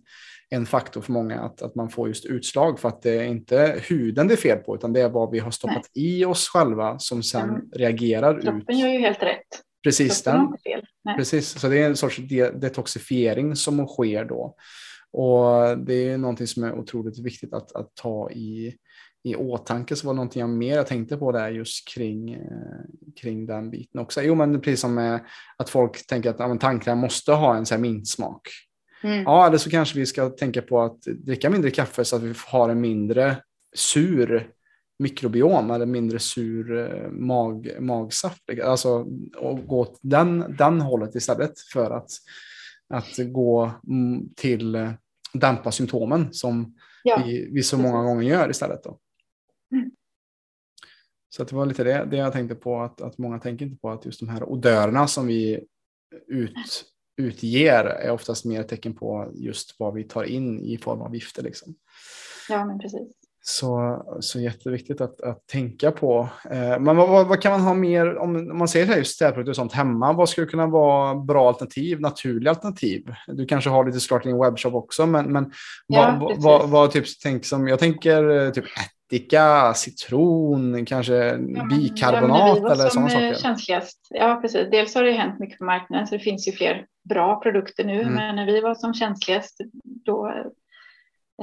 en 0.50 0.66
faktor 0.66 1.02
för 1.02 1.12
många 1.12 1.40
att, 1.42 1.62
att 1.62 1.76
man 1.76 1.90
får 1.90 2.08
just 2.08 2.26
utslag 2.26 2.80
för 2.80 2.88
att 2.90 3.02
det 3.02 3.12
är 3.12 3.24
inte 3.24 3.80
huden 3.90 4.28
det 4.28 4.34
är 4.34 4.38
fel 4.38 4.58
på 4.58 4.76
utan 4.76 4.94
det 4.94 5.02
är 5.02 5.10
vad 5.10 5.32
vi 5.32 5.40
har 5.40 5.52
stoppat 5.52 5.90
i 5.94 6.26
oss 6.26 6.48
själva 6.50 7.00
som 7.00 7.24
sen 7.24 7.50
Mm. 7.50 7.62
reagerar 7.74 8.38
ut. 8.38 8.44
Kroppen 8.44 8.80
gör 8.80 8.88
ju 8.90 9.00
helt 9.00 9.24
rätt. 9.24 9.48
Precis, 9.84 10.24
den. 10.24 10.56
Precis, 11.18 11.60
så 11.60 11.68
det 11.68 11.78
är 11.78 11.86
en 11.86 11.98
sorts 11.98 12.18
de- 12.18 12.50
detoxifiering 12.50 13.56
som 13.56 13.88
sker 13.88 14.26
då. 14.26 14.56
Och 15.14 15.78
det 15.78 16.10
är 16.10 16.18
någonting 16.18 16.48
som 16.48 16.64
är 16.64 16.74
otroligt 16.74 17.20
viktigt 17.20 17.54
att, 17.54 17.76
att 17.76 17.96
ta 17.96 18.32
i, 18.32 18.76
i 19.24 19.36
åtanke. 19.36 19.96
Så 19.96 20.08
var 20.08 20.14
det 20.14 20.16
någonting 20.16 20.40
jag 20.40 20.50
mer 20.50 20.76
jag 20.76 20.88
tänkte 20.88 21.18
på 21.18 21.32
där 21.32 21.52
just 21.52 21.88
kring, 21.88 22.34
eh, 22.34 22.42
kring 23.22 23.46
den 23.46 23.70
biten 23.70 24.02
också. 24.02 24.22
Jo, 24.22 24.36
men 24.36 24.62
precis 24.62 24.80
som 24.80 24.94
med 24.94 25.20
att 25.58 25.70
folk 25.70 26.08
tänker 26.08 26.30
att 26.30 26.40
ja, 26.40 26.58
tandkräm 26.58 26.98
måste 26.98 27.32
ha 27.32 27.56
en 27.56 27.66
så 27.66 27.74
här 27.74 27.82
mintsmak. 27.82 28.42
Mm. 29.04 29.24
Ja, 29.24 29.48
eller 29.48 29.58
så 29.58 29.70
kanske 29.70 30.00
vi 30.00 30.06
ska 30.06 30.30
tänka 30.30 30.62
på 30.62 30.82
att 30.82 31.02
dricka 31.02 31.50
mindre 31.50 31.72
kaffe 31.72 32.06
så 32.06 32.16
att 32.16 32.24
vi 32.24 32.34
har 32.48 32.70
en 32.70 32.82
mindre 32.82 33.36
sur 33.76 34.52
mikrobiom 35.02 35.72
eller 35.72 35.86
mindre 35.86 36.20
sur 36.20 36.78
eh, 36.78 37.12
mag, 37.12 37.78
magsaft. 37.80 38.42
Alltså 38.64 39.08
och 39.38 39.68
gå 39.68 39.80
åt 39.80 40.00
den, 40.02 40.56
den 40.58 40.82
hållet 40.82 41.16
istället 41.16 41.60
för 41.60 41.92
att, 41.92 42.12
att 42.94 43.18
gå 43.18 43.72
mm, 43.88 44.30
till 44.36 44.76
eh, 44.76 44.92
dämpa 45.34 45.72
symptomen 45.72 46.34
som 46.34 46.76
Ja, 47.04 47.24
vi, 47.26 47.50
vi 47.52 47.64
så 47.64 47.78
många 47.78 48.04
gånger 48.04 48.24
gör 48.24 48.50
istället. 48.50 48.84
Då. 48.84 49.00
Mm. 49.72 49.92
Så 51.30 51.44
det 51.44 51.56
var 51.56 51.66
lite 51.66 51.84
det, 51.84 52.08
det 52.12 52.18
jag 52.18 52.34
tänkte 52.34 52.56
på, 52.56 52.82
att, 52.82 53.02
att 53.02 53.18
många 53.18 53.40
tänker 53.40 53.66
inte 53.66 53.82
på 53.82 53.90
att 53.90 54.06
just 54.06 54.20
de 54.20 54.30
här 54.30 54.44
odörerna 54.44 55.08
som 55.08 55.28
vi 55.28 55.66
ut, 56.28 56.86
utger 57.18 57.84
är 57.84 58.12
oftast 58.12 58.46
mer 58.46 58.64
tecken 58.64 58.96
på 58.96 59.32
just 59.34 59.80
vad 59.80 59.94
vi 59.94 60.04
tar 60.04 60.24
in 60.24 60.60
i 60.60 60.78
form 60.78 61.02
av 61.02 61.16
gifter. 61.16 61.44
Liksom. 61.44 61.76
ja, 62.50 62.66
men 62.66 62.80
precis. 62.80 63.21
Så, 63.44 64.02
så 64.20 64.40
jätteviktigt 64.40 65.02
att, 65.02 65.22
att 65.22 65.48
tänka 65.48 65.92
på. 65.92 66.30
Eh, 66.52 66.80
men 66.80 66.96
vad, 66.98 67.10
vad, 67.10 67.28
vad 67.28 67.42
kan 67.42 67.52
man 67.52 67.62
ha 67.62 67.74
mer, 67.74 68.18
om, 68.18 68.36
om 68.36 68.58
man 68.58 68.68
säger 68.68 68.86
så 68.86 68.92
här 68.92 69.00
just 69.00 69.16
städprodukter 69.16 69.50
och 69.50 69.56
sånt 69.56 69.74
hemma, 69.74 70.14
vad 70.14 70.30
skulle 70.30 70.48
kunna 70.48 70.68
vara 70.68 71.16
bra 71.16 71.48
alternativ, 71.48 72.02
naturliga 72.02 72.50
alternativ? 72.50 73.14
Du 73.28 73.46
kanske 73.46 73.70
har 73.70 73.86
lite 73.86 74.00
såklart 74.00 74.24
din 74.24 74.38
webbshop 74.38 74.74
också, 74.74 75.06
men, 75.06 75.34
men 75.34 75.52
Ja, 75.88 76.18
vad, 76.22 76.42
vad, 76.42 76.70
vad 76.70 76.92
typ, 76.92 77.06
tänk 77.24 77.46
som, 77.46 77.68
jag 77.68 77.80
tänker 77.80 78.30
eh, 78.30 78.52
typ 78.52 78.66
ättika, 79.12 79.74
citron, 79.74 80.86
kanske 80.86 81.14
Ja, 81.16 81.38
men- 81.38 81.68
bikarbonat 81.68 82.60
ja, 82.62 82.72
eller 82.72 82.90
sådana 82.90 83.10
saker. 83.10 83.34
Känsligast. 83.34 84.08
Ja, 84.10 84.40
precis. 84.42 84.68
Dels 84.72 84.96
har 84.96 85.04
det 85.04 85.12
hänt 85.12 85.40
mycket 85.40 85.58
på 85.58 85.66
marknaden 85.66 86.08
så 86.08 86.16
det 86.16 86.22
finns 86.22 86.48
ju 86.48 86.52
fler 86.52 86.86
bra 87.10 87.42
produkter 87.42 87.84
nu. 87.84 88.02
Mm. 88.02 88.14
Men 88.14 88.36
när 88.36 88.46
vi 88.46 88.62
var 88.62 88.76
som 88.76 88.94
känsligast 88.94 89.58
då 89.84 90.28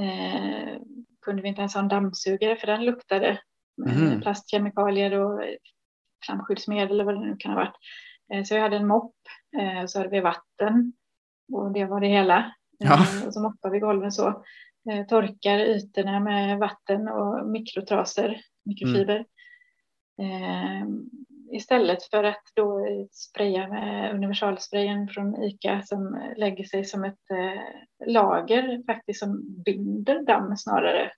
eh, 0.01 0.81
kunde 1.29 1.43
vi 1.43 1.49
inte 1.49 1.61
ens 1.61 1.75
ha 1.75 1.81
en 1.81 1.89
dammsugare 1.89 2.57
för 2.57 2.67
den 2.67 2.85
luktade 2.85 3.41
Mhm. 3.87 4.21
plastkemikalier 4.21 5.13
och 5.13 5.41
flamskyddsmedel 6.27 6.91
eller 6.91 7.05
vad 7.05 7.15
det 7.15 7.21
nu 7.27 7.37
kan 7.39 7.53
ha 7.53 7.59
varit. 7.59 7.75
Eh, 8.33 8.45
så 8.45 8.55
vi 8.55 8.61
hade 8.61 8.77
en 8.77 8.87
mopp, 8.87 9.15
eh, 9.61 9.87
så 9.87 9.99
hade 9.99 10.11
vi 10.11 10.21
vatten 10.21 10.93
och 11.53 11.73
det 11.73 11.85
var 11.85 12.01
det 12.01 12.07
hela. 12.07 12.55
Ja. 12.79 12.95
Eh, 12.95 13.27
och 13.27 13.35
så 13.35 13.41
moppar 13.43 13.71
vi 13.71 13.79
golven 13.79 14.13
så. 14.13 14.45
Torkar 15.09 15.59
ytorna 15.59 16.21
med 16.21 16.59
vatten 16.59 17.09
och 17.09 17.49
mikrotraser, 17.49 18.41
mikrofiber. 18.65 19.27
Eh, 20.23 20.87
istället 21.53 22.05
för 22.05 22.25
att 22.25 22.43
då 22.55 22.87
spraya 23.13 23.69
med 23.69 24.15
universalsprayen 24.15 25.09
från 25.09 25.43
ICA 25.43 25.83
som 25.83 26.33
lägger 26.37 26.65
sig 26.65 26.85
som 26.85 27.05
ett 27.05 27.31
eh, 27.31 28.09
lager 28.09 28.83
faktiskt 28.87 29.21
som 29.21 29.63
binder 29.65 30.23
damm 30.23 30.57
snarare 30.57 31.13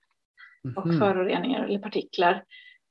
och 0.76 0.86
Mhm. 0.86 0.98
föroreningar 0.98 1.64
eller 1.64 1.78
partiklar. 1.78 2.44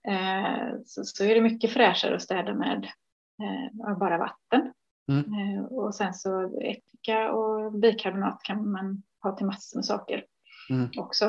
Eh, 0.08 0.70
så, 0.86 1.04
så 1.04 1.24
är 1.24 1.36
det 1.36 1.42
mycket 1.42 1.72
fräschare 1.72 2.16
att 2.16 2.22
städa 2.22 2.54
med 2.54 2.88
eh, 3.42 3.98
bara 3.98 4.18
vatten. 4.18 4.74
Mm. 5.12 5.26
Eh, 5.34 5.66
och 5.66 5.96
sen 5.96 6.14
så 6.14 6.60
ättika 6.62 7.32
och 7.32 7.74
bikarbonat 7.74 8.40
kan 8.44 8.72
man 8.72 9.04
ha 9.24 9.36
till 9.36 9.46
massor 9.46 9.78
med 9.78 9.86
saker 9.86 10.26
Mm. 10.70 10.90
också. 10.98 11.26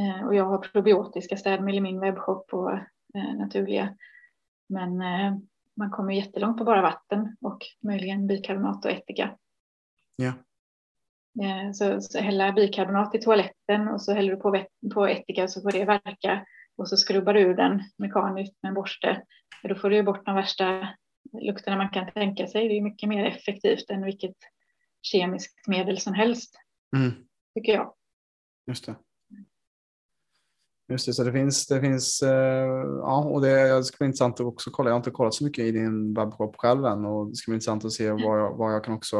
Eh, 0.00 0.26
och 0.26 0.34
jag 0.34 0.44
har 0.44 0.58
probiotiska 0.58 1.36
städmedel 1.36 1.78
i 1.78 1.80
min 1.80 2.00
webbshop 2.00 2.52
och 2.52 2.70
naturliga. 3.14 3.96
Men 4.68 5.02
eh, 5.02 5.36
man 5.76 5.90
kommer 5.90 6.12
jättelångt 6.14 6.58
på 6.58 6.64
bara 6.64 6.82
vatten 6.82 7.36
och 7.40 7.58
möjligen 7.82 8.26
bikarbonat 8.26 8.84
och 8.84 8.90
ättika. 8.90 9.36
Ja. 10.16 10.32
Eh, 11.42 11.72
Så, 11.72 12.00
så 12.00 12.18
hälla 12.18 12.52
bikarbonat 12.52 13.14
i 13.14 13.18
toaletten 13.18 13.88
och 13.88 14.02
så 14.02 14.12
häller 14.12 14.30
du 14.30 14.36
på, 14.36 14.64
på 14.94 15.06
ättika 15.06 15.48
så 15.48 15.60
får 15.62 15.72
det 15.72 15.84
verka. 15.84 16.46
Och 16.76 16.88
så 16.88 16.96
skrubbar 16.96 17.34
du 17.34 17.40
ur 17.40 17.54
den 17.54 17.82
mekaniskt 17.98 18.62
med 18.62 18.68
en 18.68 18.74
borste. 18.74 19.22
Då 19.62 19.74
får 19.74 19.90
du 19.90 20.02
bort 20.02 20.26
de 20.26 20.34
värsta 20.34 20.88
lukterna 21.42 21.76
man 21.76 21.88
kan 21.88 22.12
tänka 22.12 22.46
sig. 22.46 22.68
Det 22.68 22.74
är 22.78 22.82
mycket 22.82 23.08
mer 23.08 23.24
effektivt 23.24 23.90
än 23.90 24.04
vilket 24.04 24.36
kemiskt 25.02 25.66
medel 25.68 25.98
som 26.00 26.14
helst, 26.14 26.58
Mm. 26.96 27.12
tycker 27.54 27.72
jag. 27.72 27.94
Just 28.66 28.86
det. 28.86 28.94
Just 30.92 31.06
det, 31.06 31.12
så 31.12 31.24
det 31.24 31.32
finns, 31.32 31.66
det 31.66 31.80
finns, 31.80 32.22
eh, 32.22 32.84
ja, 33.00 33.24
och 33.24 33.40
det 33.40 33.84
ska 33.84 33.96
bli 33.98 34.06
intressant 34.06 34.40
att 34.40 34.46
också 34.46 34.70
kolla. 34.70 34.90
Jag 34.90 34.94
har 34.94 35.00
inte 35.00 35.10
kollat 35.10 35.34
så 35.34 35.44
mycket 35.44 35.64
i 35.64 35.70
din 35.72 36.14
webbshop 36.14 36.56
själv 36.56 36.84
än 36.84 37.04
och 37.04 37.28
det 37.30 37.36
ska 37.36 37.50
bli 37.50 37.54
intressant 37.56 37.84
att 37.84 37.92
se 37.92 38.10
vad 38.10 38.40
jag, 38.40 38.56
vad 38.56 38.74
jag 38.74 38.84
kan 38.84 38.94
också 38.94 39.16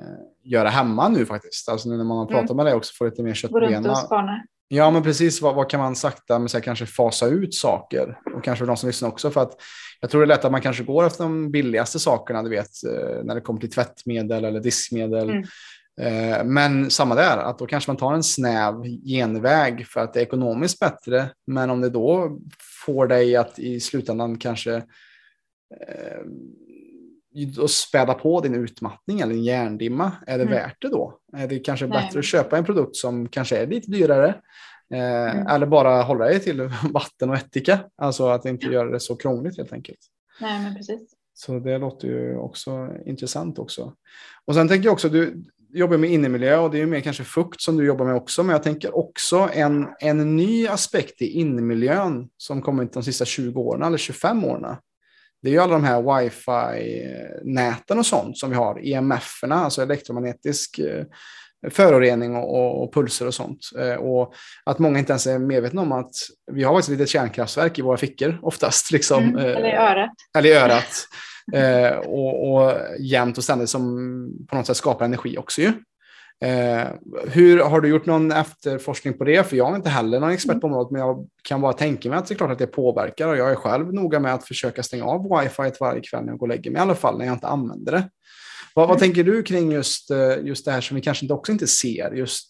eh, 0.00 0.50
göra 0.50 0.68
hemma 0.68 1.08
nu 1.08 1.26
faktiskt. 1.26 1.68
Alltså 1.68 1.88
nu 1.88 1.96
när 1.96 2.04
man 2.04 2.18
har 2.18 2.26
pratat 2.26 2.50
Mm. 2.50 2.56
med 2.56 2.66
dig 2.66 2.74
också 2.74 2.94
få 2.98 3.04
lite 3.04 3.22
mer 3.22 3.34
köttbena. 3.34 3.90
och 3.90 3.98
spana. 3.98 4.44
Ja, 4.68 4.90
men 4.90 5.02
precis. 5.02 5.42
Vad, 5.42 5.54
vad 5.54 5.70
kan 5.70 5.80
man 5.80 5.96
sakta 5.96 6.38
men 6.38 6.48
så 6.48 6.56
här, 6.56 6.62
kanske 6.62 6.86
fasa 6.86 7.26
ut 7.26 7.54
saker? 7.54 8.18
Och 8.34 8.44
kanske 8.44 8.62
för 8.62 8.66
de 8.66 8.76
som 8.76 8.86
lyssnar 8.86 9.08
också. 9.08 9.30
För 9.30 9.40
att 9.42 9.52
jag 10.00 10.10
tror 10.10 10.20
det 10.20 10.24
är 10.24 10.36
lätt 10.36 10.44
att 10.44 10.52
man 10.52 10.60
kanske 10.60 10.84
går 10.84 11.06
efter 11.06 11.24
de 11.24 11.50
billigaste 11.50 11.98
sakerna, 11.98 12.42
du 12.42 12.50
vet, 12.50 12.70
eh, 12.84 13.24
när 13.24 13.34
det 13.34 13.40
kommer 13.40 13.60
till 13.60 13.70
tvättmedel 13.70 14.44
eller 14.44 14.60
diskmedel. 14.60 15.30
Mm. 15.30 15.44
Eh, 16.00 16.44
Men 16.44 16.90
samma 16.90 17.14
där, 17.14 17.36
att 17.38 17.58
då 17.58 17.66
kanske 17.66 17.90
man 17.90 17.96
tar 17.96 18.14
en 18.14 18.22
snäv 18.22 18.82
genväg 19.04 19.86
för 19.86 20.00
att 20.00 20.12
det 20.14 20.20
är 20.20 20.24
ekonomiskt 20.24 20.78
bättre. 20.80 21.30
Men 21.46 21.70
om 21.70 21.80
det 21.80 21.90
då 21.90 22.38
får 22.86 23.06
dig 23.06 23.36
att 23.36 23.58
i 23.58 23.80
slutändan 23.80 24.38
kanske 24.38 24.74
eh, 25.80 26.22
då 27.56 27.68
späda 27.68 28.14
på 28.14 28.40
din 28.40 28.54
utmattning 28.54 29.20
eller 29.20 29.34
din 29.34 29.44
hjärndimma, 29.44 30.12
är 30.26 30.38
det 30.38 30.44
Mm. 30.44 30.54
värt 30.54 30.76
det 30.82 30.88
då? 30.88 31.18
Är 31.32 31.48
det 31.48 31.58
kanske 31.58 31.86
Nej, 31.86 32.02
bättre 32.02 32.18
att 32.18 32.24
köpa 32.24 32.58
en 32.58 32.64
produkt 32.64 32.96
som 32.96 33.28
kanske 33.28 33.56
är 33.56 33.66
lite 33.66 33.90
dyrare? 33.90 34.28
Eh, 34.94 35.30
Mm. 35.36 35.46
Eller 35.46 35.66
bara 35.66 36.02
hålla 36.02 36.24
dig 36.24 36.40
till 36.40 36.60
vatten 36.92 37.30
och 37.30 37.36
ättika, 37.36 37.80
alltså 37.96 38.28
att 38.28 38.44
inte 38.44 38.66
göra 38.66 38.90
det 38.90 39.00
så 39.00 39.16
krångligt 39.16 39.56
helt 39.56 39.72
enkelt. 39.72 39.98
Nej, 40.40 40.62
men 40.62 40.74
precis. 40.74 41.10
Så 41.34 41.58
det 41.58 41.78
låter 41.78 42.08
ju 42.08 42.36
också 42.36 42.88
intressant 43.06 43.58
också. 43.58 43.92
Och 44.44 44.54
sen 44.54 44.68
tänker 44.68 44.84
jag 44.84 44.92
också, 44.92 45.08
du 45.08 45.44
jobbar 45.78 45.96
med 45.96 46.10
innemiljö 46.10 46.56
och 46.56 46.70
det 46.70 46.76
är 46.76 46.80
ju 46.80 46.86
mer 46.86 47.00
kanske 47.00 47.24
fukt 47.24 47.60
som 47.60 47.76
du 47.76 47.86
jobbar 47.86 48.04
med 48.04 48.14
också, 48.14 48.42
men 48.42 48.52
jag 48.52 48.62
tänker 48.62 48.96
också 48.96 49.48
en, 49.52 49.86
en 50.00 50.36
ny 50.36 50.66
aspekt 50.68 51.22
i 51.22 51.26
innemiljön 51.26 52.28
som 52.36 52.62
kommit 52.62 52.92
de 52.92 53.02
sista 53.02 53.24
20 53.24 53.60
åren 53.60 53.82
eller 53.82 53.98
25 53.98 54.44
åren. 54.44 54.76
Det 55.42 55.48
är 55.48 55.52
ju 55.52 55.58
alla 55.58 55.72
de 55.72 55.84
här 55.84 56.20
wifi-näten 56.20 57.98
och 57.98 58.06
sånt 58.06 58.38
som 58.38 58.50
vi 58.50 58.56
har, 58.56 58.80
EMF-erna, 58.86 59.54
alltså 59.54 59.82
elektromagnetisk 59.82 60.78
eh, 60.78 61.04
förorening 61.70 62.36
och, 62.36 62.54
och, 62.54 62.82
och 62.82 62.94
pulser 62.94 63.26
och 63.26 63.34
sånt. 63.34 63.60
Eh, 63.78 63.94
och 63.94 64.34
att 64.64 64.78
många 64.78 64.98
inte 64.98 65.12
ens 65.12 65.26
är 65.26 65.38
medvetna 65.38 65.82
om 65.82 65.92
att 65.92 66.14
vi 66.52 66.62
har 66.62 66.74
faktiskt 66.74 66.88
ett 66.88 66.98
litet 66.98 67.08
kärnkraftverk 67.08 67.78
i 67.78 67.82
våra 67.82 67.96
fickor 67.96 68.38
oftast. 68.42 68.92
Liksom, 68.92 69.24
Mm, 69.24 69.36
eh, 69.36 69.44
eller 69.44 69.68
i 69.68 69.76
örat. 69.76 70.10
eller 70.38 70.48
i 70.48 70.52
örat. 70.52 71.08
Eh, 71.52 71.96
och, 71.96 72.52
och 72.52 72.72
jämt 73.00 73.38
och 73.38 73.44
ständigt 73.44 73.68
som 73.68 74.46
på 74.48 74.56
något 74.56 74.66
sätt 74.66 74.76
skapar 74.76 75.04
energi 75.04 75.38
också 75.38 75.60
ju. 75.60 75.72
Eh, 76.44 76.86
hur, 77.28 77.60
har 77.62 77.80
du 77.80 77.88
gjort 77.88 78.06
någon 78.06 78.32
efterforskning 78.32 79.18
på 79.18 79.24
det? 79.24 79.48
För 79.48 79.56
jag 79.56 79.72
är 79.72 79.76
inte 79.76 79.90
heller 79.90 80.20
någon 80.20 80.30
expert 80.30 80.60
på 80.60 80.66
området, 80.66 80.90
men 80.90 81.00
jag 81.00 81.26
kan 81.42 81.60
bara 81.60 81.72
tänka 81.72 82.08
mig 82.08 82.18
att 82.18 82.26
det 82.26 82.34
är 82.34 82.36
klart 82.36 82.50
att 82.50 82.58
det 82.58 82.66
påverkar. 82.66 83.28
Och 83.28 83.36
jag 83.36 83.50
är 83.50 83.54
själv 83.54 83.94
noga 83.94 84.20
med 84.20 84.34
att 84.34 84.44
försöka 84.44 84.82
stänga 84.82 85.04
av 85.04 85.40
wifi 85.40 85.72
varje 85.80 86.00
kväll 86.00 86.24
när 86.24 86.32
jag 86.32 86.38
går 86.38 86.46
och 86.46 86.48
lägger 86.48 86.70
mig, 86.70 86.78
i 86.78 86.82
alla 86.82 86.94
fall 86.94 87.18
när 87.18 87.26
jag 87.26 87.34
inte 87.34 87.46
använder 87.46 87.92
det. 87.92 88.08
Vad, 88.74 88.88
vad 88.88 88.96
Mm. 88.96 89.00
tänker 89.00 89.24
du 89.24 89.42
kring 89.42 89.72
just, 89.72 90.10
eh, 90.10 90.38
just 90.42 90.64
det 90.64 90.70
här 90.72 90.80
som 90.80 90.94
vi 90.94 91.00
kanske 91.00 91.24
inte 91.24 91.34
också 91.34 91.52
inte 91.52 91.66
ser, 91.66 92.12
just 92.12 92.46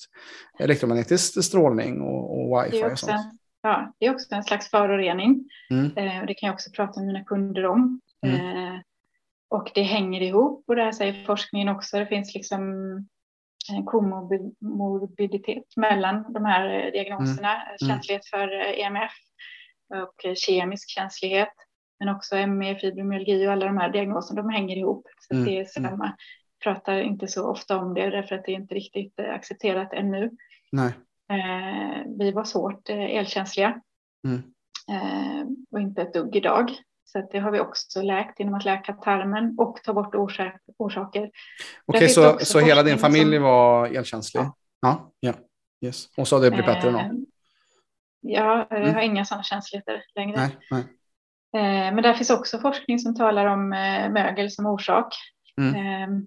elektromagnetisk 0.59 1.44
strålning 1.44 2.01
och, 2.01 2.51
och 2.52 2.62
Det 2.62 2.66
wifi 2.70 2.81
är, 2.81 2.86
och 2.86 2.93
också 2.93 3.06
sånt? 3.06 3.18
en, 3.18 3.39
ja, 3.62 3.94
det 4.01 4.06
är 4.06 4.14
också 4.14 4.35
en 4.35 4.44
slags 4.44 4.70
förorening. 4.70 5.44
Mm. 5.70 5.85
Eh, 5.97 6.20
och 6.20 6.27
det 6.27 6.35
kan 6.35 6.47
jag 6.47 6.55
också 6.55 6.70
prata 6.77 7.01
med 7.01 7.06
mina 7.06 7.24
kunder 7.24 7.66
om. 7.66 8.01
Mm. 8.27 8.36
Eh, 8.40 8.81
och 9.56 9.70
det 9.74 9.82
hänger 9.82 10.20
ihop 10.20 10.64
och 10.66 10.76
det 10.76 10.82
här 10.82 10.92
säger 10.92 11.24
forskningen 11.24 11.68
också. 11.68 11.98
Det 11.98 12.06
finns 12.06 12.34
liksom 12.34 12.62
en 13.72 13.84
komorbiditet 13.84 15.76
mellan 15.76 16.32
de 16.32 16.44
här 16.44 16.90
diagnoserna. 16.90 17.54
Mm. 17.54 17.66
mm. 17.66 17.88
Känslighet 17.88 18.26
för 18.26 18.48
EMF 18.80 19.12
och 19.94 20.36
kemisk 20.36 20.90
känslighet. 20.90 21.52
Men 21.98 22.08
också 22.08 22.46
ME, 22.46 22.78
fibromyalgi 22.78 23.46
och 23.46 23.52
alla 23.52 23.66
de 23.66 23.78
här 23.78 23.92
diagnoserna, 23.92 24.42
de 24.42 24.50
hänger 24.50 24.76
ihop. 24.76 25.06
Så 25.20 25.34
mm. 25.34 25.46
det 25.46 25.50
är 25.50 25.78
mm. 25.78 25.90
samma. 25.90 26.16
Pratar 26.64 27.00
inte 27.00 27.28
så 27.28 27.50
ofta 27.50 27.78
om 27.78 27.94
det 27.94 28.10
därför 28.10 28.34
att 28.34 28.44
det 28.44 28.52
är 28.52 28.56
inte 28.56 28.74
riktigt 28.74 29.18
eh, 29.18 29.34
accepterat 29.34 29.92
ännu. 29.92 30.30
Nej. 30.72 30.92
Eh, 31.30 32.02
vi 32.18 32.32
var 32.32 32.44
svårt 32.44 32.90
eh, 32.90 33.16
elkänsliga 33.16 33.80
mm. 34.24 34.42
eh, 34.90 35.46
och 35.70 35.80
inte 35.80 36.02
ett 36.02 36.14
dugg 36.14 36.36
idag. 36.36 36.70
Så 37.06 37.28
det 37.32 37.38
har 37.38 37.50
vi 37.50 37.60
också 37.60 38.02
läkt 38.02 38.40
genom 38.40 38.54
att 38.54 38.64
läka 38.64 38.92
tarmen 38.92 39.54
och 39.58 39.80
ta 39.84 39.92
bort 39.92 40.14
orsak, 40.14 40.62
orsaker. 40.78 41.30
Okej, 41.86 41.96
okay, 41.96 42.08
så, 42.08 42.38
så 42.38 42.60
hela 42.60 42.82
din 42.82 42.98
familj 42.98 43.36
som... 43.36 43.42
var 43.42 43.86
elkänslig? 43.86 44.40
Ja. 44.40 44.56
ja. 44.80 45.10
ja. 45.20 45.32
Yes. 45.80 46.08
Och 46.16 46.28
så 46.28 46.36
har 46.36 46.42
det 46.42 46.50
blivit 46.50 46.66
bättre 46.66 46.90
nu? 46.90 46.98
Eh, 46.98 47.10
ja, 48.20 48.66
jag 48.70 48.82
mm. 48.82 48.94
har 48.94 49.02
inga 49.02 49.24
sådana 49.24 49.42
känsligheter 49.42 50.04
längre. 50.14 50.36
Nej, 50.36 50.56
nej. 50.70 50.80
Eh, 51.56 51.94
men 51.94 52.02
där 52.02 52.14
finns 52.14 52.30
också 52.30 52.58
forskning 52.58 52.98
som 52.98 53.14
talar 53.14 53.46
om 53.46 53.72
eh, 53.72 54.10
mögel 54.10 54.50
som 54.50 54.66
orsak. 54.66 55.14
Mm. 55.60 55.74
Ehm, 55.74 56.26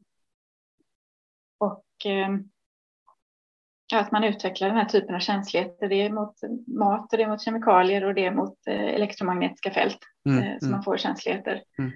och 1.57 1.85
ehm, 2.05 2.49
att 3.95 4.11
man 4.11 4.23
utvecklar 4.23 4.67
den 4.67 4.77
här 4.77 4.85
typen 4.85 5.15
av 5.15 5.19
känsligheter. 5.19 5.89
Det 5.89 5.95
är 5.95 6.09
mot 6.09 6.35
mat 6.67 7.13
och 7.13 7.17
det 7.17 7.23
är 7.23 7.27
mot 7.27 7.41
kemikalier 7.41 8.03
och 8.03 8.13
det 8.13 8.25
är 8.25 8.31
mot 8.31 8.67
eh, 8.67 8.83
elektromagnetiska 8.83 9.71
fält 9.71 9.99
mm. 10.29 10.59
som 10.59 10.67
mm. 10.67 10.71
man 10.71 10.83
får 10.83 10.97
känsligheter. 10.97 11.61
Mm. 11.79 11.91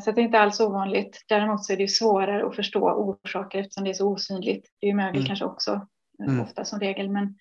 Så 0.00 0.12
det 0.12 0.20
är 0.20 0.24
inte 0.24 0.40
alls 0.40 0.60
ovanligt. 0.60 1.24
Däremot 1.28 1.64
så 1.64 1.72
är 1.72 1.76
det 1.76 1.88
svårare 1.88 2.46
att 2.46 2.56
förstå 2.56 2.92
orsaker 2.92 3.58
eftersom 3.58 3.84
det 3.84 3.90
är 3.90 3.94
så 3.94 4.08
osynligt. 4.08 4.68
Det 4.80 4.86
är 4.86 4.88
ju 4.88 4.96
mögel 4.96 5.16
mm. 5.16 5.26
kanske 5.26 5.44
också, 5.44 5.86
mm. 6.28 6.40
ofta 6.40 6.64
som 6.64 6.80
regel, 6.80 7.10
men, 7.10 7.36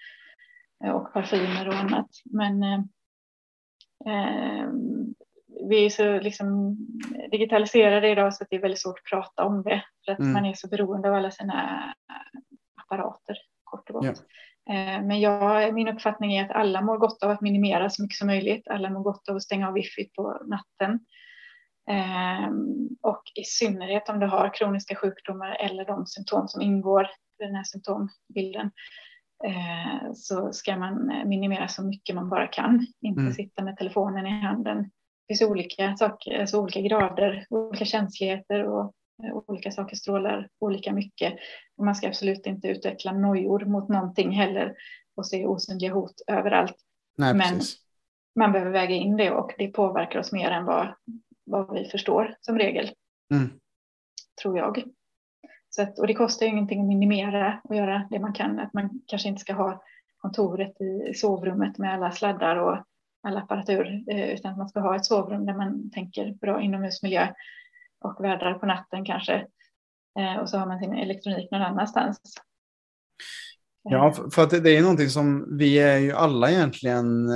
och 0.93 1.13
parfymer 1.13 1.67
och 1.67 1.73
annat. 1.73 2.07
Men 2.25 2.63
Eh, 4.05 4.69
vi 5.69 5.85
är 5.85 5.89
så 5.89 6.19
liksom 6.19 6.77
digitaliserade 7.31 8.09
idag 8.09 8.33
så 8.33 8.43
att 8.43 8.49
det 8.49 8.55
är 8.55 8.61
väldigt 8.61 8.81
svårt 8.81 8.99
att 8.99 9.09
prata 9.09 9.45
om 9.45 9.63
det. 9.63 9.83
För 10.05 10.11
att 10.11 10.19
mm. 10.19 10.33
man 10.33 10.45
är 10.45 10.53
så 10.53 10.67
beroende 10.67 11.09
av 11.09 11.15
alla 11.15 11.31
sina 11.31 11.83
apparater, 12.75 13.37
kort 13.71 13.89
och 13.89 13.95
gott. 13.95 14.23
Ja. 14.65 14.73
Eh, 14.73 15.01
men 15.01 15.19
jag, 15.19 15.73
min 15.73 15.87
uppfattning 15.87 16.33
är 16.33 16.45
att 16.45 16.55
alla 16.55 16.81
mår 16.81 16.97
gott 16.97 17.23
av 17.23 17.31
att 17.31 17.41
minimera 17.41 17.89
så 17.89 18.01
mycket 18.01 18.17
som 18.17 18.27
möjligt. 18.27 18.67
Alla 18.67 18.89
mår 18.89 19.01
gott 19.01 19.29
av 19.29 19.35
att 19.35 19.43
stänga 19.43 19.67
av 19.67 19.73
wifi 19.73 20.09
på 20.15 20.41
natten. 20.45 20.99
Ehm, 21.89 22.89
och 23.01 23.23
i 23.35 23.43
synnerhet 23.43 24.09
om 24.09 24.19
du 24.19 24.27
har 24.27 24.53
kroniska 24.53 24.95
sjukdomar 24.95 25.57
eller 25.59 25.85
de 25.85 26.05
symptom 26.05 26.47
som 26.47 26.61
ingår 26.61 27.05
i 27.39 27.45
den 27.45 27.55
här 27.55 27.63
symptombilden 27.63 28.71
Eh, 29.43 30.13
så 30.13 30.53
ska 30.53 30.77
man 30.77 31.11
eh, 31.11 31.25
minimera 31.25 31.67
så 31.67 31.83
mycket 31.83 32.15
man 32.15 32.29
bara 32.29 32.47
kan. 32.47 32.87
Inte 33.01 33.21
mm. 33.21 33.33
sitta 33.33 33.63
med 33.63 33.77
telefonen 33.77 34.27
i 34.27 34.41
handen. 34.41 34.77
Det 34.83 35.33
finns 35.33 35.41
olika 35.41 35.97
saker, 35.97 36.39
alltså 36.39 36.61
olika 36.61 36.81
grader, 36.81 37.45
olika 37.49 37.85
känsligheter 37.85 38.63
och 38.63 38.93
olika 39.47 39.71
saker 39.71 39.95
strålar 39.95 40.49
olika 40.59 40.93
mycket. 40.93 41.33
Och 41.77 41.85
man 41.85 41.95
ska 41.95 42.07
absolut 42.07 42.45
inte 42.45 42.67
utveckla 42.67 43.11
nojor 43.11 43.65
mot 43.65 43.89
någonting 43.89 44.31
heller 44.31 44.75
och 45.15 45.27
se 45.27 45.45
osynliga 45.45 45.93
hot 45.93 46.21
överallt. 46.27 46.75
Nej, 47.17 47.33
Men 47.33 47.53
precis. 47.53 47.77
man 48.35 48.51
behöver 48.51 48.71
väga 48.71 48.95
in 48.95 49.17
det 49.17 49.31
och 49.31 49.53
det 49.57 49.67
påverkar 49.67 50.19
oss 50.19 50.31
mer 50.31 50.51
än 50.51 50.65
vad, 50.65 50.87
vad 51.45 51.73
vi 51.73 51.85
förstår 51.85 52.35
som 52.41 52.57
regel. 52.57 52.91
Mm. 53.33 53.49
Tror 54.41 54.57
jag. 54.57 54.83
Så 55.69 55.81
att, 55.81 55.99
och 55.99 56.07
det 56.07 56.13
kostar 56.13 56.45
ju 56.45 56.51
ingenting 56.51 56.81
att 56.81 56.87
minimera 56.87 57.61
och 57.63 57.75
göra 57.75 58.07
det 58.11 58.19
man 58.19 58.33
kan. 58.33 58.59
Att 58.59 58.73
man 58.73 59.01
kanske 59.07 59.27
inte 59.27 59.41
ska 59.41 59.53
ha 59.53 59.83
kontoret 60.17 60.81
i 60.81 61.13
sovrummet 61.13 61.77
med 61.77 61.93
alla 61.93 62.11
sladdar 62.11 62.55
och 62.55 62.77
all 63.23 63.37
apparatur, 63.37 64.03
eh, 64.07 64.29
utan 64.29 64.51
att 64.51 64.57
man 64.57 64.69
ska 64.69 64.79
ha 64.79 64.95
ett 64.95 65.05
sovrum 65.05 65.45
där 65.45 65.53
man 65.53 65.91
tänker 65.91 66.33
bra 66.33 66.61
inomhusmiljö 66.61 67.27
och 68.01 68.23
vädrar 68.23 68.53
på 68.53 68.65
natten 68.65 69.05
kanske. 69.05 69.47
Eh, 70.19 70.41
och 70.41 70.49
så 70.49 70.57
har 70.57 70.67
man 70.67 70.79
sin 70.79 70.93
elektronik 70.93 71.51
någon 71.51 71.61
annanstans. 71.61 72.19
Ja, 73.83 74.13
för 74.31 74.43
att 74.43 74.63
det 74.63 74.77
är 74.77 74.81
någonting 74.81 75.09
som 75.09 75.57
vi 75.57 75.79
är 75.79 75.97
ju 75.97 76.11
alla 76.11 76.51
egentligen 76.51 77.29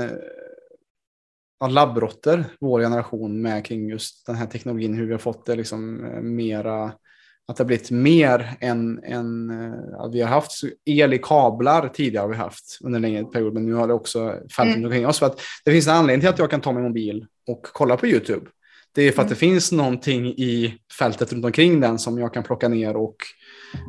ja, 1.60 1.68
labbrotter, 1.68 2.46
vår 2.60 2.82
generation, 2.82 3.42
med 3.42 3.66
kring 3.66 3.90
just 3.90 4.26
den 4.26 4.36
här 4.36 4.46
teknologin, 4.46 4.94
hur 4.94 5.06
vi 5.06 5.12
har 5.12 5.20
fått 5.20 5.46
det 5.46 5.56
liksom 5.56 5.96
mera 6.36 6.94
att 7.48 7.58
det 7.58 7.64
har 7.64 7.68
blivit 7.68 7.92
mer 7.92 8.58
än, 8.60 9.04
än 9.04 9.52
att 9.98 10.14
vi 10.14 10.22
har 10.22 10.30
haft 10.30 10.52
el 10.86 11.14
i 11.14 11.18
kablar 11.18 11.90
tidigare 11.90 12.24
har 12.24 12.30
vi 12.30 12.36
haft 12.36 12.80
under 12.84 12.98
en 12.98 13.02
längre 13.02 13.24
period, 13.24 13.54
men 13.54 13.66
nu 13.66 13.74
har 13.74 13.88
det 13.88 13.94
också 13.94 14.40
fallit 14.52 14.76
mm. 14.76 14.86
omkring 14.86 15.08
oss. 15.08 15.20
För 15.20 15.26
att 15.26 15.40
det 15.66 15.72
finns 15.72 15.88
en 15.88 15.94
anledning 15.94 16.22
till 16.22 16.30
att 16.30 16.40
jag 16.40 16.52
kan 16.52 16.62
ta 16.62 16.72
min 16.72 16.84
mobil 16.84 17.26
och 17.48 17.62
kolla 17.74 17.98
på 17.98 18.08
YouTube. 18.08 18.46
Det 18.96 19.02
är 19.02 19.12
för 19.12 19.22
att 19.22 19.28
mm. 19.28 19.30
det 19.30 19.36
finns 19.36 19.72
någonting 19.72 20.28
i 20.28 20.78
fältet 21.00 21.34
runt 21.34 21.46
omkring 21.46 21.80
den 21.80 22.00
som 22.00 22.20
jag 22.20 22.34
kan 22.34 22.44
plocka 22.44 22.68
ner 22.68 22.96
och 22.98 23.16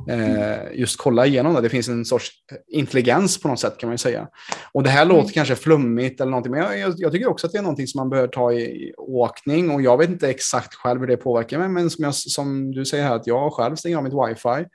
eh, 0.08 0.78
just 0.80 0.98
kolla 0.98 1.26
igenom 1.26 1.54
det. 1.54 1.60
Det 1.60 1.68
finns 1.68 1.88
en 1.88 2.04
sorts 2.04 2.30
intelligens 2.68 3.40
på 3.40 3.48
något 3.48 3.60
sätt 3.60 3.78
kan 3.78 3.88
man 3.88 3.94
ju 3.94 3.98
säga. 3.98 4.28
Och 4.72 4.82
det 4.82 4.90
här 4.90 5.02
mm. 5.02 5.16
låter 5.16 5.32
kanske 5.32 5.54
flummigt 5.54 6.20
eller 6.20 6.30
någonting, 6.30 6.52
men 6.52 6.80
jag, 6.80 6.94
jag, 6.96 7.12
tycker 7.12 7.28
också 7.28 7.46
att 7.46 7.52
det 7.52 7.58
är 7.58 7.62
någonting 7.62 7.86
som 7.86 7.98
man 7.98 8.10
behöver 8.10 8.28
ta 8.28 8.52
i, 8.52 8.62
i 8.62 8.94
åkning. 8.96 9.70
Och 9.70 9.82
jag 9.82 9.98
vet 9.98 10.10
inte 10.10 10.30
exakt 10.30 10.74
själv 10.74 11.00
hur 11.00 11.06
det 11.06 11.16
påverkar 11.16 11.58
mig, 11.58 11.68
men 11.68 11.90
som, 11.90 12.04
jag, 12.04 12.14
som 12.14 12.70
du 12.70 12.84
säger 12.84 13.04
här, 13.04 13.16
att 13.16 13.26
jag 13.26 13.52
själv 13.52 13.76
stänger 13.76 13.96
av 13.96 14.04
mitt 14.04 14.12
wifi 14.12 14.68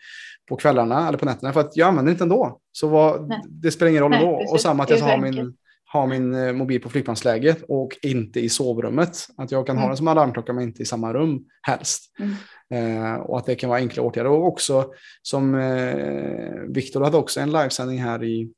på 0.50 0.56
kvällarna 0.56 1.08
eller 1.08 1.18
på 1.18 1.26
nätterna 1.26 1.54
för 1.54 1.60
att 1.60 1.78
jag 1.78 1.88
använder 1.88 2.12
inte 2.12 2.24
ändå. 2.24 2.60
Så 2.72 2.88
vad, 2.88 3.34
det 3.50 3.72
spelar 3.72 3.90
ingen 3.90 4.04
roll 4.04 4.12
Nej, 4.12 4.24
ändå. 4.24 4.52
Och 4.52 4.62
samma 4.62 4.84
att 4.84 4.90
jag 4.90 4.98
har 4.98 5.18
min 5.18 5.54
ha 5.94 6.06
min 6.06 6.34
eh, 6.34 6.54
mobil 6.54 6.82
på 6.82 6.90
flygplansläget 6.90 7.64
och 7.68 7.98
inte 8.02 8.40
i 8.40 8.50
sovrummet. 8.50 9.28
Att 9.38 9.52
jag 9.52 9.66
kan 9.66 9.76
mm. 9.76 9.82
ha 9.82 9.90
den 9.90 9.98
som 9.98 10.08
alarmklocka 10.08 10.54
men 10.54 10.64
inte 10.64 10.82
i 10.82 10.86
samma 10.86 11.14
rum 11.14 11.46
helst. 11.62 12.04
Mm. 12.20 12.34
Eh, 12.74 13.14
och 13.14 13.38
att 13.38 13.46
det 13.46 13.56
kan 13.56 13.70
vara 13.70 13.80
enkla 13.80 14.04
åtgärder. 14.04 14.30
Och 14.30 14.48
också 14.48 14.94
som 15.22 15.56
eh, 15.56 16.54
Viktor 16.68 17.02
hade 17.02 17.18
också 17.18 17.40
en 17.40 17.52
livesändning 17.52 18.00
här 18.00 18.24
i, 18.24 18.52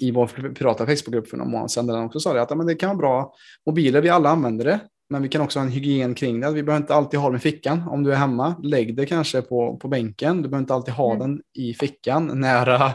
i 0.00 0.10
vår 0.10 0.26
privata 0.54 0.86
Facebookgrupp 0.86 1.28
för 1.28 1.36
någon 1.36 1.50
månad 1.50 1.70
sedan 1.70 1.86
där 1.86 1.94
han 1.94 2.04
också 2.04 2.20
sa 2.20 2.34
det 2.34 2.42
att 2.42 2.50
ja, 2.50 2.56
men 2.56 2.66
det 2.66 2.74
kan 2.74 2.88
vara 2.88 2.98
bra. 2.98 3.34
Mobiler, 3.66 4.00
vi 4.00 4.08
alla 4.08 4.30
använder 4.30 4.64
det. 4.64 4.80
Men 5.08 5.22
vi 5.22 5.28
kan 5.28 5.42
också 5.42 5.58
ha 5.58 5.66
en 5.66 5.72
hygien 5.72 6.14
kring 6.14 6.40
det. 6.40 6.50
Vi 6.50 6.62
behöver 6.62 6.82
inte 6.82 6.94
alltid 6.94 7.20
ha 7.20 7.28
den 7.28 7.36
i 7.36 7.40
fickan. 7.40 7.88
Om 7.88 8.02
du 8.02 8.12
är 8.12 8.16
hemma, 8.16 8.54
lägg 8.62 8.96
det 8.96 9.06
kanske 9.06 9.42
på, 9.42 9.76
på 9.76 9.88
bänken. 9.88 10.36
Du 10.36 10.48
behöver 10.48 10.62
inte 10.62 10.74
alltid 10.74 10.94
ha 10.94 11.14
mm. 11.14 11.18
den 11.18 11.42
i 11.54 11.74
fickan 11.74 12.40
nära 12.40 12.92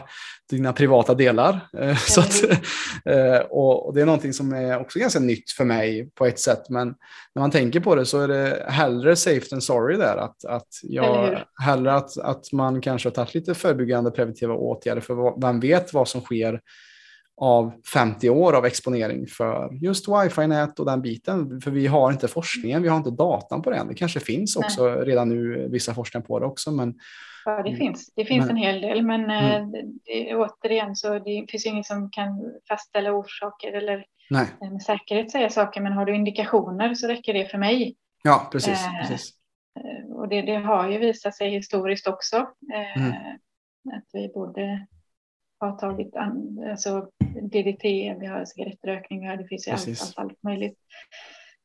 dina 0.56 0.72
privata 0.72 1.14
delar. 1.14 1.60
Mm. 1.78 1.96
Så 1.96 2.20
att, 2.20 2.42
eh, 3.04 3.38
och, 3.50 3.94
det 3.94 4.00
är 4.00 4.06
någonting 4.06 4.32
som 4.32 4.52
är 4.52 4.80
också 4.80 4.98
ganska 4.98 5.20
nytt 5.20 5.50
för 5.50 5.64
mig 5.64 6.10
på 6.14 6.26
ett 6.26 6.38
sätt. 6.38 6.68
Men 6.68 6.88
när 7.34 7.40
man 7.40 7.50
tänker 7.50 7.80
på 7.80 7.94
det 7.94 8.06
så 8.06 8.20
är 8.20 8.28
det 8.28 8.66
hellre 8.68 9.16
safe 9.16 9.46
than 9.46 9.60
sorry 9.60 9.96
där. 9.96 10.16
Att, 10.16 10.44
att 10.44 10.68
jag, 10.82 11.42
hellre 11.62 11.94
att, 11.94 12.18
att 12.18 12.52
man 12.52 12.80
kanske 12.80 13.08
har 13.08 13.14
tagit 13.14 13.34
lite 13.34 13.54
förebyggande 13.54 14.10
preventiva 14.10 14.54
åtgärder. 14.54 15.00
För 15.00 15.40
man 15.40 15.60
vet 15.60 15.92
vad 15.92 16.08
som 16.08 16.20
sker 16.20 16.60
av 17.36 17.72
50 17.92 18.30
år 18.30 18.52
av 18.52 18.66
exponering 18.66 19.26
för 19.26 19.78
just 19.84 20.08
wifi-nät 20.08 20.78
och 20.78 20.86
den 20.86 21.02
biten. 21.02 21.60
För 21.60 21.70
vi 21.70 21.86
har 21.86 22.12
inte 22.12 22.28
forskningen, 22.28 22.82
vi 22.82 22.88
har 22.88 22.96
inte 22.96 23.10
datan 23.10 23.62
på 23.62 23.70
det 23.70 23.76
än. 23.76 23.88
Det 23.88 23.94
kanske 23.94 24.20
finns 24.20 24.56
också 24.56 24.88
Nej. 24.88 25.04
redan 25.04 25.28
nu 25.28 25.68
vissa 25.70 25.94
forskningar 25.94 26.26
på 26.26 26.38
det 26.38 26.46
också. 26.46 26.70
Men, 26.70 26.94
ja, 27.44 27.62
det 27.62 27.76
finns, 27.76 28.12
det 28.14 28.24
finns 28.24 28.46
men, 28.46 28.56
en 28.56 28.62
hel 28.62 28.80
del, 28.80 29.02
men 29.02 29.30
eh, 29.30 29.54
mm. 29.54 29.70
det, 30.04 30.34
återigen 30.34 30.96
så 30.96 31.18
det 31.18 31.46
finns 31.50 31.66
inget 31.66 31.86
som 31.86 32.10
kan 32.10 32.52
fastställa 32.68 33.12
orsaker 33.12 33.72
eller 33.72 34.04
Nej. 34.32 34.46
Eh, 34.62 34.70
med 34.70 34.82
säkerhet 34.82 35.30
säga 35.30 35.50
saker. 35.50 35.80
Men 35.80 35.92
har 35.92 36.04
du 36.04 36.14
indikationer 36.14 36.94
så 36.94 37.08
räcker 37.08 37.34
det 37.34 37.46
för 37.46 37.58
mig. 37.58 37.96
Ja, 38.22 38.48
precis. 38.52 38.86
Eh, 38.86 39.00
precis. 39.00 39.34
Och 40.14 40.28
det, 40.28 40.42
det, 40.42 40.56
har 40.56 40.88
ju 40.88 40.98
visat 40.98 41.36
sig 41.36 41.50
historiskt 41.50 42.06
också. 42.06 42.36
Eh, 42.74 43.02
mm. 43.02 43.12
Att 43.92 44.04
vi 44.12 44.28
borde 44.28 44.86
har 45.58 45.76
tagit 45.76 46.16
an, 46.16 46.64
alltså 46.70 47.08
DDT, 47.42 47.84
vi 48.20 48.26
har 48.26 48.44
cigarettrökning, 48.44 49.20
vi 49.20 49.26
har, 49.26 49.36
det 49.36 49.46
finns 49.46 49.68
ju 49.68 49.72
allt, 49.72 49.88
allt, 49.88 50.12
allt 50.16 50.42
möjligt. 50.42 50.78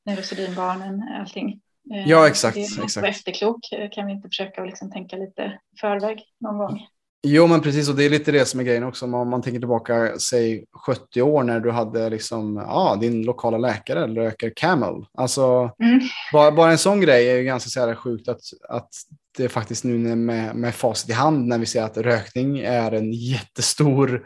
Neurosedynbarnen, 0.05 1.03
allting. 1.19 1.61
Eh, 1.93 2.09
ja, 2.09 2.27
exakt. 2.27 2.57
Exakt. 2.83 3.07
efterklok. 3.07 3.59
Kan 3.91 4.05
vi 4.05 4.11
inte 4.11 4.29
försöka 4.29 4.63
liksom 4.63 4.91
tänka 4.91 5.15
lite 5.15 5.59
förväg 5.81 6.23
någon 6.39 6.57
gång? 6.57 6.79
Jo, 7.23 7.47
men 7.47 7.61
precis. 7.61 7.89
Och 7.89 7.95
det 7.95 8.03
är 8.03 8.09
lite 8.09 8.31
det 8.31 8.45
som 8.45 8.59
är 8.59 8.63
grejen 8.63 8.83
också. 8.83 9.05
Om 9.05 9.29
man 9.29 9.41
tänker 9.41 9.59
tillbaka, 9.59 10.19
säg 10.19 10.65
70 10.85 11.21
år 11.21 11.43
när 11.43 11.59
du 11.59 11.71
hade 11.71 12.09
liksom, 12.09 12.65
ja, 12.67 12.97
din 13.01 13.23
lokala 13.23 13.57
läkare 13.57 14.07
röker 14.07 14.53
Camel. 14.55 15.05
Alltså, 15.17 15.71
mm. 15.83 15.99
bara, 16.33 16.51
bara 16.51 16.71
en 16.71 16.77
sån 16.77 17.01
grej 17.01 17.29
är 17.29 17.35
ju 17.35 17.43
ganska 17.43 17.69
så 17.69 17.79
här 17.79 17.95
sjukt 17.95 18.27
att, 18.27 18.41
att 18.69 18.89
det 19.37 19.49
faktiskt 19.49 19.83
nu 19.83 20.15
med, 20.15 20.55
med 20.55 20.75
facit 20.75 21.09
i 21.09 21.13
hand 21.13 21.47
när 21.47 21.57
vi 21.57 21.65
ser 21.65 21.83
att 21.83 21.97
rökning 21.97 22.59
är 22.59 22.91
en 22.91 23.13
jättestor 23.13 24.13
eh, 24.15 24.21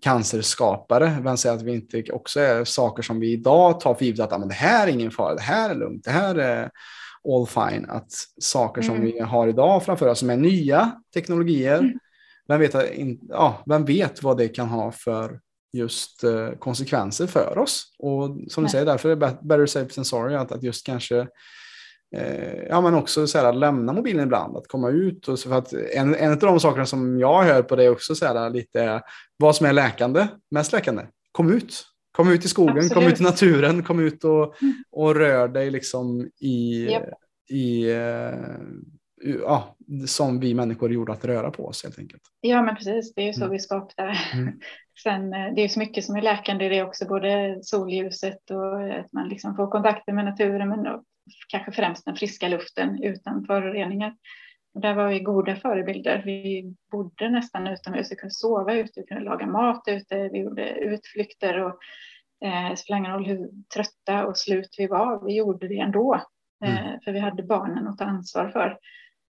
cancerskapare. 0.00 1.20
Men 1.22 1.36
säger 1.36 1.56
att 1.56 1.62
vi 1.62 1.74
inte 1.74 2.12
också 2.12 2.40
är 2.40 2.64
saker 2.64 3.02
som 3.02 3.20
vi 3.20 3.32
idag 3.32 3.80
tar 3.80 3.94
för 3.94 4.04
givet 4.04 4.20
att 4.20 4.32
ah, 4.32 4.38
men 4.38 4.48
det 4.48 4.54
här 4.54 4.86
är 4.86 4.90
ingen 4.90 5.10
fara, 5.10 5.34
det 5.34 5.42
här 5.42 5.70
är 5.70 5.74
lugnt, 5.74 6.04
det 6.04 6.10
här 6.10 6.34
är 6.34 6.70
all 7.28 7.46
fine. 7.46 7.86
Att 7.88 8.12
saker 8.40 8.82
mm. 8.82 8.94
som 8.94 9.04
vi 9.04 9.20
har 9.20 9.48
idag 9.48 9.84
framför 9.84 10.08
oss 10.08 10.18
som 10.18 10.30
är 10.30 10.36
nya 10.36 10.92
teknologier, 11.14 11.78
mm. 11.78 11.98
vem, 12.48 12.60
vet, 12.60 12.74
ja, 13.28 13.62
vem 13.66 13.84
vet 13.84 14.22
vad 14.22 14.38
det 14.38 14.48
kan 14.48 14.68
ha 14.68 14.92
för 14.92 15.40
just 15.72 16.24
eh, 16.24 16.50
konsekvenser 16.58 17.26
för 17.26 17.58
oss. 17.58 17.84
Och 17.98 18.36
som 18.48 18.64
du 18.64 18.70
säger, 18.70 18.86
därför 18.86 19.08
är 19.08 19.16
det 19.16 19.38
better 19.42 19.66
safe 19.66 19.94
than 19.94 20.04
sorry 20.04 20.34
att, 20.34 20.52
att 20.52 20.62
just 20.62 20.86
kanske 20.86 21.18
eh, 21.18 21.26
ja, 22.68 22.80
men 22.80 22.94
också 22.94 23.26
så 23.26 23.38
här, 23.38 23.52
lämna 23.52 23.92
mobilen 23.92 24.24
ibland, 24.24 24.56
att 24.56 24.68
komma 24.68 24.90
ut. 24.90 25.28
Och 25.28 25.38
så 25.38 25.48
för 25.48 25.58
att 25.58 25.72
en, 25.72 26.14
en 26.14 26.32
av 26.32 26.38
de 26.38 26.60
sakerna 26.60 26.86
som 26.86 27.18
jag 27.18 27.42
hör 27.42 27.62
på 27.62 27.76
det 27.76 27.84
är 27.84 27.90
också 27.90 28.14
så 28.14 28.26
här, 28.26 28.50
lite 28.50 29.02
vad 29.36 29.56
som 29.56 29.66
är 29.66 29.72
läkande, 29.72 30.26
mest 30.50 30.72
läkande. 30.72 31.02
Kom 31.32 31.52
ut, 31.52 31.84
kom 32.12 32.32
ut 32.32 32.44
i 32.44 32.48
skogen, 32.48 32.76
Absolut. 32.76 32.94
kom 32.94 33.06
ut 33.06 33.20
i 33.20 33.24
naturen, 33.24 33.82
kom 33.82 34.00
ut 34.00 34.24
och, 34.24 34.62
mm. 34.62 34.74
och 34.90 35.14
rör 35.14 35.48
dig 35.48 35.70
liksom 35.70 36.30
i, 36.40 36.86
yep. 36.90 37.04
i 37.50 37.92
uh, 37.92 38.34
ja, 39.44 39.76
som 40.06 40.40
vi 40.40 40.54
människor 40.54 40.92
gjorde 40.92 41.12
att 41.12 41.24
röra 41.24 41.50
på 41.50 41.66
oss 41.66 41.84
helt 41.84 41.98
enkelt. 41.98 42.22
Ja, 42.40 42.62
men 42.62 42.76
precis. 42.76 43.14
Det 43.14 43.22
är 43.22 43.26
ju 43.26 43.32
så 43.32 43.40
mm. 43.40 43.52
vi 43.52 43.58
skapar. 43.58 44.18
Mm. 44.34 44.52
Sen 45.02 45.32
eh, 45.32 45.54
det 45.54 45.64
är 45.64 45.68
så 45.68 45.78
mycket 45.78 46.04
som 46.04 46.16
är 46.16 46.22
läkande 46.22 46.64
i 46.64 46.68
det 46.68 46.82
också, 46.82 47.06
både 47.06 47.58
solljuset 47.62 48.50
och 48.50 48.82
att 48.82 49.12
man 49.12 49.28
liksom 49.28 49.56
får 49.56 49.70
kontakter 49.70 50.12
med 50.12 50.24
naturen, 50.24 50.68
men 50.68 50.86
kanske 51.48 51.72
främst 51.72 52.04
den 52.04 52.16
friska 52.16 52.48
luften 52.48 53.02
utan 53.02 53.44
föroreningar. 53.44 54.16
Och 54.74 54.80
där 54.80 54.94
var 54.94 55.08
vi 55.08 55.20
goda 55.20 55.56
förebilder. 55.56 56.22
Vi 56.24 56.74
bodde 56.90 57.30
nästan 57.30 57.66
utomhus, 57.66 58.12
vi 58.12 58.16
kunde 58.16 58.34
sova 58.34 58.74
ute, 58.74 59.00
vi 59.00 59.06
kunde 59.06 59.24
laga 59.24 59.46
mat 59.46 59.82
ute, 59.86 60.28
vi 60.28 60.38
gjorde 60.38 60.70
utflykter 60.70 61.58
och 61.58 61.78
eh, 62.44 62.74
spelar 62.74 62.98
ingen 62.98 63.12
roll 63.12 63.26
hur 63.26 63.50
trötta 63.74 64.26
och 64.26 64.38
slut 64.38 64.74
vi 64.78 64.86
var, 64.86 65.24
vi 65.24 65.36
gjorde 65.36 65.68
det 65.68 65.78
ändå. 65.78 66.22
Mm. 66.64 66.76
Eh, 66.76 67.00
för 67.04 67.12
vi 67.12 67.18
hade 67.18 67.42
barnen 67.42 67.88
att 67.88 67.98
ta 67.98 68.04
ansvar 68.04 68.48
för. 68.48 68.78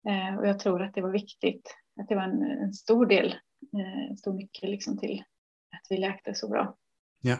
Eh, 0.09 0.39
och 0.39 0.47
jag 0.47 0.59
tror 0.59 0.83
att 0.83 0.93
det 0.93 1.01
var 1.01 1.11
viktigt, 1.11 1.75
att 2.01 2.07
det 2.07 2.15
var 2.15 2.23
en, 2.23 2.41
en 2.41 2.73
stor 2.73 3.05
del, 3.05 3.27
eh, 3.73 4.15
stor 4.15 4.33
nyckel 4.33 4.71
liksom 4.71 4.97
till 4.97 5.23
att 5.71 5.87
vi 5.89 5.97
läkte 5.97 6.33
så 6.33 6.49
bra. 6.49 6.75
Ja, 7.21 7.37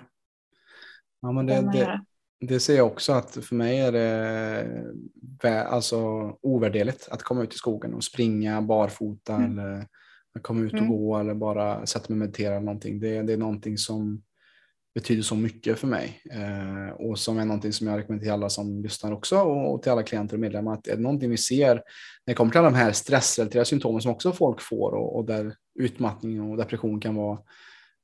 ja 1.22 1.32
men 1.32 1.46
det, 1.46 1.72
det, 1.72 2.02
det 2.40 2.60
ser 2.60 2.76
jag 2.76 2.88
också 2.88 3.14
att 3.14 3.32
för 3.46 3.56
mig 3.56 3.80
är 3.80 3.92
det 3.92 5.64
alltså 5.64 5.98
ovärderligt 6.42 7.08
att 7.12 7.24
komma 7.24 7.44
ut 7.44 7.54
i 7.54 7.58
skogen 7.58 7.94
och 7.94 8.04
springa 8.04 8.62
barfota 8.62 9.36
mm. 9.36 9.60
eller 9.60 9.88
komma 10.42 10.62
ut 10.62 10.74
och 10.74 10.80
mm. 10.80 10.90
gå 10.90 11.18
eller 11.18 11.34
bara 11.34 11.86
sätta 11.86 12.06
mig 12.10 12.16
och 12.16 12.20
meditera 12.20 12.56
eller 12.56 12.66
någonting. 12.66 13.00
Det, 13.00 13.22
det 13.22 13.34
är 13.34 13.38
någonting 13.38 13.78
som 13.78 14.22
betyder 14.96 15.22
så 15.22 15.36
mycket 15.36 15.80
för 15.80 15.88
mig 15.88 16.22
eh, 16.32 16.90
och 16.90 17.20
som 17.20 17.40
är 17.40 17.46
någonting 17.46 17.74
som 17.74 17.88
jag 17.88 17.98
rekommenderar 17.98 18.26
till 18.26 18.34
alla 18.34 18.50
som 18.50 18.84
lyssnar 18.84 19.12
också 19.12 19.40
och 19.40 19.82
till 19.82 19.92
alla 19.92 20.04
klienter 20.04 20.36
och 20.36 20.40
medlemmar 20.40 20.74
att 20.74 20.88
är 20.88 20.96
det 20.96 21.02
någonting 21.02 21.30
vi 21.30 21.38
ser 21.38 21.76
när 21.76 21.82
det 22.26 22.34
kommer 22.34 22.52
till 22.52 22.60
alla 22.60 22.70
de 22.70 22.76
här 22.76 22.92
stressrelaterade 22.92 23.66
symptomen 23.66 24.02
som 24.02 24.12
också 24.12 24.32
folk 24.32 24.62
får 24.62 24.92
och, 24.92 25.16
och 25.16 25.26
där 25.26 25.56
utmattning 25.80 26.42
och 26.42 26.58
depression 26.58 27.00
kan 27.00 27.16
vara 27.16 27.40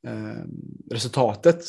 eh, 0.08 0.44
resultatet. 0.92 1.66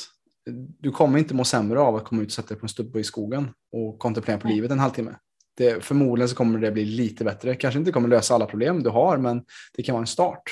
Du 0.79 0.91
kommer 0.91 1.19
inte 1.19 1.35
må 1.35 1.45
sämre 1.45 1.81
av 1.81 1.97
att 1.97 2.05
komma 2.05 2.23
ut 2.23 2.29
och 2.29 2.33
sätta 2.33 2.49
dig 2.49 2.59
på 2.59 2.65
en 2.65 2.69
stubbe 2.69 3.01
i 3.01 3.05
skogen 3.05 3.49
och 3.73 3.99
kontemplera 3.99 4.39
på 4.39 4.49
livet 4.49 4.71
en 4.71 4.79
halvtimme. 4.79 5.15
Det, 5.57 5.85
förmodligen 5.85 6.29
så 6.29 6.37
kommer 6.37 6.59
det 6.59 6.73
bli 6.73 6.85
lite 6.85 7.25
bättre. 7.25 7.55
Kanske 7.55 7.79
inte 7.79 7.93
kommer 7.93 8.09
lösa 8.09 8.35
alla 8.35 8.47
problem 8.47 8.83
du 8.83 8.91
har, 8.91 9.19
men 9.19 9.45
det 9.77 9.83
kan 9.83 9.93
vara 9.93 10.03
en 10.03 10.07
start. 10.07 10.43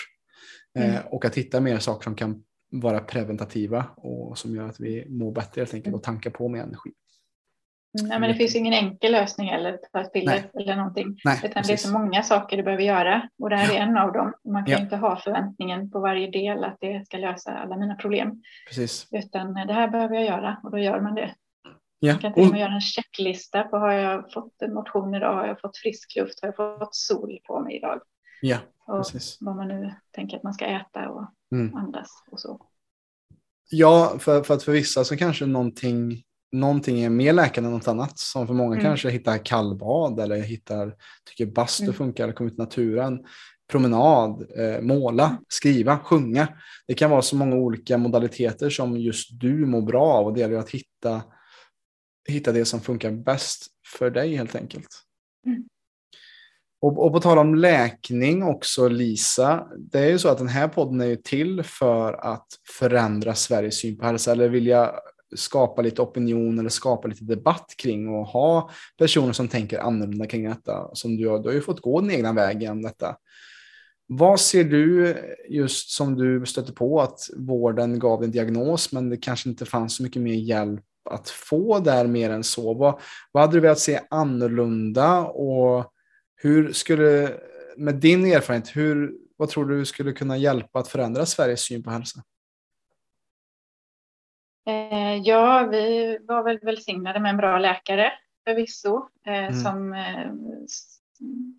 Eh, 0.78 0.94
mm. 0.94 1.06
och 1.06 1.24
att 1.24 1.34
hitta 1.34 1.60
mer 1.60 1.78
saker 1.78 2.04
som 2.04 2.14
kan 2.14 2.42
vara 2.70 3.00
preventativa 3.00 3.84
och 3.96 4.38
som 4.38 4.54
gör 4.54 4.68
att 4.68 4.80
vi 4.80 5.06
mår 5.08 5.32
bättre 5.32 5.60
helt 5.60 5.74
enkelt 5.74 5.94
och 5.94 6.02
tankar 6.02 6.30
på 6.30 6.48
med 6.48 6.60
energi. 6.60 6.92
Nej, 8.02 8.20
men 8.20 8.28
det 8.28 8.34
finns 8.34 8.56
ingen 8.56 8.72
enkel 8.72 9.12
lösning 9.12 9.48
eller 9.48 9.78
ta 9.92 10.00
ett 10.00 10.12
piller 10.12 10.50
eller 10.60 10.76
någonting. 10.76 11.16
Nej, 11.24 11.40
utan 11.44 11.62
det 11.66 11.72
är 11.72 11.76
så 11.76 11.92
många 11.92 12.22
saker 12.22 12.56
du 12.56 12.62
behöver 12.62 12.82
göra 12.82 13.28
och 13.38 13.50
det 13.50 13.56
här 13.56 13.74
är 13.74 13.80
en 13.80 13.96
av 13.96 14.12
dem. 14.12 14.32
Man 14.44 14.64
kan 14.64 14.72
ja. 14.72 14.80
inte 14.80 14.96
ha 14.96 15.16
förväntningen 15.16 15.90
på 15.90 16.00
varje 16.00 16.30
del 16.30 16.64
att 16.64 16.76
det 16.80 17.06
ska 17.06 17.16
lösa 17.16 17.52
alla 17.52 17.76
mina 17.76 17.94
problem. 17.94 18.42
Precis. 18.68 19.08
Utan 19.10 19.54
det 19.54 19.72
här 19.72 19.88
behöver 19.88 20.14
jag 20.14 20.24
göra 20.24 20.60
och 20.62 20.70
då 20.70 20.78
gör 20.78 21.00
man 21.00 21.14
det. 21.14 21.34
Ja. 21.98 22.12
Man 22.12 22.20
kan 22.20 22.34
till 22.34 22.42
och 22.42 22.50
med 22.50 22.60
göra 22.60 22.74
en 22.74 22.80
checklista 22.80 23.62
på 23.62 23.76
har 23.76 23.92
jag 23.92 24.32
fått 24.32 24.54
motion 24.74 25.14
idag, 25.14 25.34
har 25.34 25.46
jag 25.46 25.60
fått 25.60 25.76
frisk 25.76 26.16
luft, 26.16 26.40
har 26.42 26.54
jag 26.56 26.78
fått 26.78 26.94
sol 26.94 27.38
på 27.46 27.60
mig 27.60 27.76
idag. 27.76 28.00
Ja, 28.40 28.58
precis. 28.86 29.38
Och 29.40 29.46
vad 29.46 29.56
man 29.56 29.68
nu 29.68 29.94
tänker 30.10 30.36
att 30.36 30.42
man 30.42 30.54
ska 30.54 30.64
äta 30.64 31.08
och 31.08 31.26
mm. 31.52 31.76
andas 31.76 32.08
och 32.30 32.40
så. 32.40 32.60
Ja, 33.70 34.16
för, 34.18 34.42
för 34.42 34.54
att 34.54 34.62
för 34.62 34.72
vissa 34.72 35.04
så 35.04 35.16
kanske 35.16 35.46
någonting, 35.46 36.22
någonting 36.55 37.01
är 37.01 37.10
mer 37.10 37.32
läkande 37.32 37.68
än 37.68 37.74
något 37.74 37.89
annat. 37.89 38.18
Som 38.18 38.47
för 38.47 38.55
många 38.55 38.74
mm. 38.74 38.85
kanske 38.85 39.10
hittar 39.10 39.44
kallbad 39.44 40.20
eller 40.20 40.36
hittar, 40.36 40.94
tycker 41.24 41.52
bastu 41.52 41.85
mm. 41.85 41.94
funkar 41.94 42.32
kommer 42.32 42.51
ut 42.51 42.59
i 42.59 42.60
naturen. 42.60 43.24
Promenad, 43.70 44.47
eh, 44.59 44.81
måla, 44.81 45.36
skriva, 45.48 45.98
sjunga. 45.98 46.48
Det 46.86 46.94
kan 46.94 47.10
vara 47.10 47.22
så 47.22 47.36
många 47.36 47.56
olika 47.56 47.98
modaliteter 47.98 48.70
som 48.70 48.98
just 48.98 49.40
du 49.40 49.66
mår 49.66 49.82
bra 49.82 50.05
av 50.05 50.26
och 50.26 50.35
det 50.35 50.40
gäller 50.40 50.56
att 50.56 50.70
hitta, 50.70 51.22
hitta 52.28 52.52
det 52.52 52.64
som 52.64 52.81
funkar 52.81 53.10
bäst 53.10 53.66
för 53.98 54.10
dig 54.10 54.36
helt 54.36 54.55
enkelt. 54.55 54.89
Mm. 55.47 55.64
Och, 56.82 57.06
och 57.06 57.12
på 57.12 57.20
tal 57.20 57.39
om 57.39 57.55
läkning 57.55 58.43
också 58.43 58.89
Lisa, 58.89 59.66
det 59.78 59.98
är 59.98 60.09
ju 60.09 60.18
så 60.18 60.28
att 60.28 60.39
den 60.39 60.48
här 60.48 60.68
podden 60.68 61.01
är 61.01 61.06
ju 61.06 61.16
till 61.16 61.62
för 61.62 62.12
att 62.12 62.47
förändra 62.78 63.35
Sveriges 63.35 63.78
syn 63.78 63.98
på 63.98 64.06
hälsa 64.06 64.32
eller 64.32 64.48
vilja 64.48 64.94
skapa 65.35 65.82
lite 65.82 66.02
opinion 66.02 66.59
eller 66.59 66.69
skapa 66.69 67.09
lite 67.09 67.24
debatt 67.24 67.74
kring 67.77 68.09
och 68.09 68.27
ha 68.27 68.70
personer 68.98 69.32
som 69.32 69.48
tänker 69.48 69.78
annorlunda 69.78 70.27
kring 70.27 70.48
detta. 70.48 70.90
Som 70.93 71.16
du, 71.16 71.28
har, 71.28 71.39
du 71.39 71.48
har 71.48 71.55
ju 71.55 71.61
fått 71.61 71.81
gå 71.81 72.01
din 72.01 72.11
egna 72.11 72.32
väg 72.32 72.62
genom 72.62 72.82
detta. 72.82 73.16
Vad 74.06 74.40
ser 74.40 74.65
du 74.65 75.16
just 75.48 75.90
som 75.90 76.15
du 76.15 76.47
stötte 76.47 76.73
på 76.73 77.01
att 77.01 77.19
vården 77.36 77.98
gav 77.98 78.24
en 78.24 78.31
diagnos 78.31 78.93
men 78.93 79.11
det 79.11 79.16
kanske 79.16 79.48
inte 79.48 79.65
fanns 79.65 79.97
så 79.97 80.02
mycket 80.02 80.23
mer 80.23 80.35
hjälp 80.35 80.85
att 81.11 81.28
få 81.28 81.78
där 81.78 82.06
mer 82.06 82.31
än 82.31 82.44
så? 82.44 82.74
Vad, 82.74 83.01
vad 83.32 83.43
hade 83.43 83.56
du 83.56 83.61
velat 83.61 83.78
se 83.78 84.01
annorlunda 84.11 85.20
och 85.20 85.93
hur 86.36 86.73
skulle, 86.73 87.32
med 87.77 87.94
din 87.94 88.27
erfarenhet, 88.27 88.77
hur, 88.77 89.12
vad 89.36 89.48
tror 89.48 89.65
du 89.65 89.85
skulle 89.85 90.12
kunna 90.12 90.36
hjälpa 90.36 90.78
att 90.78 90.89
förändra 90.89 91.27
Sveriges 91.27 91.61
syn 91.61 91.82
på 91.82 91.90
hälsa? 91.90 92.23
Eh, 94.66 95.16
ja, 95.16 95.68
vi 95.70 96.18
var 96.22 96.42
väl 96.42 96.58
välsignade 96.62 97.20
med 97.20 97.30
en 97.30 97.36
bra 97.36 97.58
läkare 97.58 98.12
förvisso 98.44 99.08
eh, 99.26 99.44
mm. 99.44 99.54
som 99.54 99.92
eh, 99.92 100.30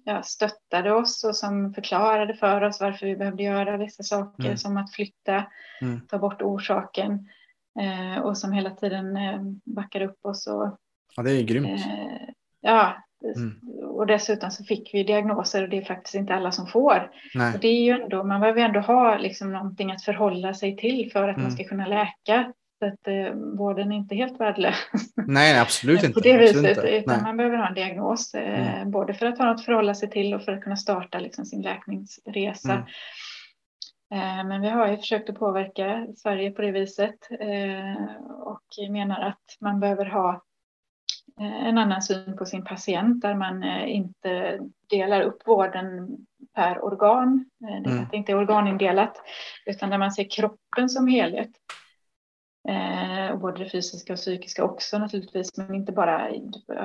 ja, 0.03 0.23
stöttade 0.23 0.93
oss 0.93 1.23
och 1.23 1.35
som 1.35 1.73
förklarade 1.73 2.33
för 2.33 2.61
oss 2.61 2.81
varför 2.81 3.05
vi 3.05 3.15
behövde 3.15 3.43
göra 3.43 3.77
vissa 3.77 4.03
saker 4.03 4.45
mm. 4.45 4.57
som 4.57 4.77
att 4.77 4.93
flytta, 4.93 5.45
mm. 5.81 6.01
ta 6.07 6.17
bort 6.17 6.41
orsaken 6.41 7.29
eh, 7.79 8.21
och 8.21 8.37
som 8.37 8.51
hela 8.51 8.69
tiden 8.69 9.17
eh, 9.17 9.41
backade 9.63 10.05
upp 10.05 10.25
oss. 10.25 10.47
Och, 10.47 10.77
ja, 11.15 11.23
det 11.23 11.31
är 11.31 11.43
grymt. 11.43 11.67
Eh, 11.67 12.29
ja, 12.61 12.95
Mm. 13.35 13.59
Och 13.83 14.07
dessutom 14.07 14.51
så 14.51 14.63
fick 14.63 14.93
vi 14.93 15.03
diagnoser 15.03 15.63
och 15.63 15.69
det 15.69 15.77
är 15.77 15.85
faktiskt 15.85 16.15
inte 16.15 16.35
alla 16.35 16.51
som 16.51 16.67
får. 16.67 17.11
Och 17.53 17.59
det 17.59 17.67
är 17.67 17.83
ju 17.83 17.91
ändå, 17.91 18.23
man 18.23 18.41
behöver 18.41 18.61
ändå 18.61 18.79
ha 18.79 19.17
liksom 19.17 19.51
någonting 19.51 19.91
att 19.91 20.03
förhålla 20.03 20.53
sig 20.53 20.77
till 20.77 21.11
för 21.11 21.27
att 21.27 21.35
mm. 21.35 21.43
man 21.43 21.51
ska 21.51 21.63
kunna 21.63 21.87
läka. 21.87 22.53
Så 22.79 22.85
att 22.85 23.07
eh, 23.07 23.33
vården 23.57 23.91
är 23.91 23.95
inte 23.95 24.15
helt 24.15 24.39
värdelös. 24.39 24.75
Nej, 25.27 25.59
absolut 25.59 26.03
inte. 26.03 26.13
På 26.13 26.19
det 26.19 26.37
viset, 26.37 26.83
utan 26.83 27.23
man 27.23 27.37
behöver 27.37 27.57
ha 27.57 27.67
en 27.67 27.73
diagnos. 27.73 28.33
Eh, 28.33 28.77
mm. 28.77 28.91
Både 28.91 29.13
för 29.13 29.25
att 29.25 29.37
ha 29.37 29.45
något 29.45 29.59
att 29.59 29.65
förhålla 29.65 29.93
sig 29.93 30.09
till 30.09 30.33
och 30.33 30.41
för 30.43 30.51
att 30.51 30.63
kunna 30.63 30.75
starta 30.77 31.19
liksom, 31.19 31.45
sin 31.45 31.61
läkningsresa. 31.61 32.73
Mm. 32.73 32.85
Eh, 34.13 34.47
men 34.47 34.61
vi 34.61 34.69
har 34.69 34.87
ju 34.87 34.97
försökt 34.97 35.29
att 35.29 35.39
påverka 35.39 36.07
Sverige 36.17 36.51
på 36.51 36.61
det 36.61 36.71
viset 36.71 37.31
eh, 37.39 38.05
och 38.29 38.91
menar 38.91 39.21
att 39.21 39.57
man 39.59 39.79
behöver 39.79 40.05
ha 40.05 40.45
Eh, 41.39 41.67
en 41.67 41.77
annan 41.77 42.01
syn 42.01 42.37
på 42.37 42.45
sin 42.45 42.63
patient 42.63 43.21
där 43.21 43.35
man 43.35 43.63
inte 43.87 44.59
delar 44.89 45.21
upp 45.21 45.47
vården 45.47 46.17
per 46.55 46.85
organ, 46.85 47.45
eh, 47.63 47.83
det 47.83 47.89
mm. 47.89 48.05
inte 48.11 48.31
är 48.31 48.35
organindelat, 48.35 49.21
utan 49.65 49.89
där 49.89 49.97
man 49.97 50.11
ser 50.11 50.29
kroppen 50.29 50.89
som 50.89 51.07
helhet. 51.07 51.49
Eh, 52.67 53.37
både 53.37 53.63
det 53.63 53.69
fysiska 53.69 54.13
och 54.13 54.19
psykiska 54.19 54.63
också 54.63 54.97
naturligtvis, 54.97 55.57
men 55.57 55.75
inte 55.75 55.91
bara 55.91 56.31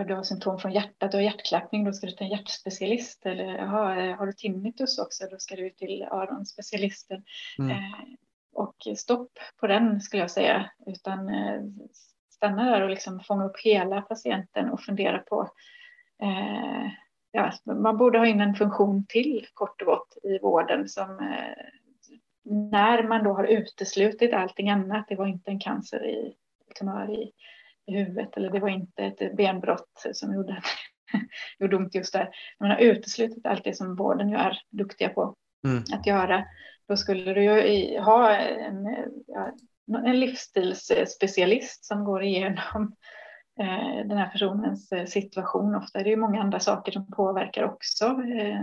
du 0.07 0.15
har 0.15 0.23
symptom 0.23 0.59
från 0.59 0.73
hjärtat, 0.73 1.11
du 1.11 1.17
har 1.17 1.23
hjärtklappning, 1.23 1.85
då 1.85 1.93
ska 1.93 2.07
du 2.07 2.13
till 2.13 2.27
en 2.27 2.33
hjärtspecialist. 2.33 3.27
Eller 3.27 3.59
aha, 3.59 3.85
har 4.19 4.27
du 4.27 4.33
tinnitus 4.33 4.99
också, 4.99 5.27
då 5.31 5.39
ska 5.39 5.57
du 5.57 5.71
till 5.71 6.03
öronspecialisten. 6.03 7.23
Mm. 7.59 7.71
Eh, 7.71 8.05
och 8.53 8.77
stopp 8.97 9.33
på 9.61 9.67
den 9.67 10.01
skulle 10.01 10.23
jag 10.23 10.31
säga, 10.31 10.71
utan 10.87 11.29
eh, 11.29 11.61
stanna 12.31 12.71
där 12.71 12.83
och 12.83 12.91
liksom 12.91 13.21
fånga 13.21 13.45
upp 13.45 13.61
hela 13.65 14.03
patienten 14.03 14.71
och 14.71 14.81
fundera 14.81 15.19
på 15.19 15.51
eh, 16.23 16.91
ja, 17.33 17.53
man 17.65 17.97
borde 17.97 18.19
ha 18.19 18.27
in 18.27 18.41
en 18.41 18.55
funktion 18.55 19.07
till 19.09 19.47
kort 19.55 19.83
och 19.83 19.87
gott 19.87 20.17
i 20.23 20.39
vården 20.39 20.89
som 20.89 21.11
eh, 21.11 21.80
när 22.51 23.03
man 23.03 23.25
då 23.25 23.33
har 23.33 23.45
uteslutit 23.45 24.35
allting 24.35 24.71
annat, 24.71 25.05
det 25.09 25.17
var 25.17 25.27
inte 25.27 25.51
en 25.51 25.61
cancer 25.61 26.07
i 26.07 26.35
tumör 26.79 27.11
i, 27.11 27.33
i 27.87 27.97
huvudet 27.97 28.37
eller 28.37 28.51
det 28.51 28.61
var 28.61 28.69
inte 28.69 29.03
ett 29.03 29.37
benbrott 29.37 30.07
som 30.13 30.35
gjorde, 30.35 30.53
att, 30.53 30.65
gjorde 31.59 31.77
ont 31.77 31.95
just 31.95 32.13
där. 32.13 32.31
Man 32.61 32.71
har 32.71 32.79
uteslutit 32.79 33.47
allt 33.47 33.65
det 33.65 33.77
som 33.77 33.97
vården 33.97 34.35
är 34.35 34.59
duktiga 34.71 35.09
på 35.09 35.35
mm. 35.67 35.83
att 35.93 36.07
göra. 36.07 36.45
Då 36.89 36.97
skulle 36.97 37.35
du 37.35 37.45
ju 37.45 37.99
ha 38.01 38.37
en, 38.37 38.87
en 40.07 40.21
livsstilsspecialist 40.21 41.85
som 41.85 42.05
går 42.05 42.23
igenom 42.23 42.95
eh, 43.61 44.07
den 44.07 44.19
här 44.19 44.31
personens 44.31 44.93
eh, 44.93 45.07
situation. 45.07 45.75
Ofta 45.75 46.01
är 46.01 46.05
det 46.05 46.11
ju 46.11 46.17
många 46.17 46.41
andra 46.41 46.61
saker 46.61 46.93
som 46.93 47.07
påverkar 47.11 47.63
också. 47.63 48.05
Eh, 48.05 48.61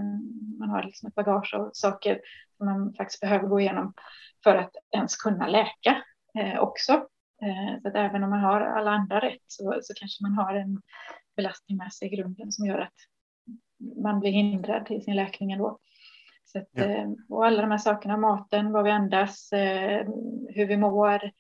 man 0.60 0.70
har 0.70 0.84
liksom 0.84 1.08
ett 1.08 1.16
bagage 1.16 1.54
av 1.54 1.70
saker 1.74 2.20
man 2.60 2.94
faktiskt 2.94 3.22
behöver 3.22 3.48
gå 3.48 3.60
igenom 3.60 3.94
för 4.44 4.56
att 4.56 4.72
ens 4.96 5.16
kunna 5.16 5.48
läka 5.48 6.04
också. 6.60 7.08
Så 7.82 7.88
att 7.88 7.96
även 7.96 8.24
om 8.24 8.30
man 8.30 8.40
har 8.40 8.62
alla 8.62 8.92
andra 8.92 9.20
rätt 9.20 9.44
så, 9.48 9.80
så 9.82 9.94
kanske 9.94 10.24
man 10.24 10.34
har 10.34 10.54
en 10.54 10.82
belastning 11.36 11.78
med 11.78 11.94
sig 11.94 12.08
i 12.08 12.16
grunden 12.16 12.52
som 12.52 12.66
gör 12.66 12.80
att 12.80 12.94
man 14.04 14.20
blir 14.20 14.32
hindrad 14.32 14.92
i 14.92 15.02
sin 15.02 15.16
läkning 15.16 15.52
ändå. 15.52 15.80
Så 16.46 16.60
att, 16.60 16.70
ja. 16.72 17.16
Och 17.30 17.46
alla 17.46 17.62
de 17.62 17.72
här 17.72 17.78
sakerna, 17.78 18.18
maten, 18.18 18.72
vad 18.72 18.84
vi 18.84 18.92
andas, 18.92 19.50
hur 20.50 20.66
vi 20.66 20.78
mår, 20.78 21.32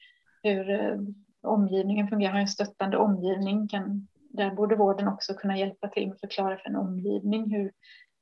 hur 0.44 0.98
omgivningen 1.42 2.08
fungerar, 2.08 2.34
har 2.34 2.40
en 2.40 2.48
stöttande 2.48 2.98
omgivning. 2.98 3.68
Kan, 3.68 4.08
där 4.14 4.52
borde 4.52 4.76
vården 4.76 5.08
också 5.08 5.34
kunna 5.34 5.58
hjälpa 5.58 5.88
till 5.88 6.08
med 6.08 6.14
att 6.14 6.20
förklara 6.20 6.58
för 6.58 6.70
en 6.70 6.76
omgivning 6.76 7.52
hur 7.52 7.72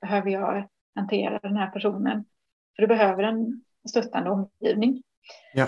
behöver 0.01 0.31
jag 0.31 0.67
hantera 0.95 1.39
den 1.39 1.57
här 1.57 1.67
personen. 1.67 2.26
För 2.76 2.81
du 2.81 2.88
behöver 2.88 3.23
en 3.23 3.64
stöttande 3.89 4.30
omgivning. 4.30 5.03
Ja. 5.53 5.68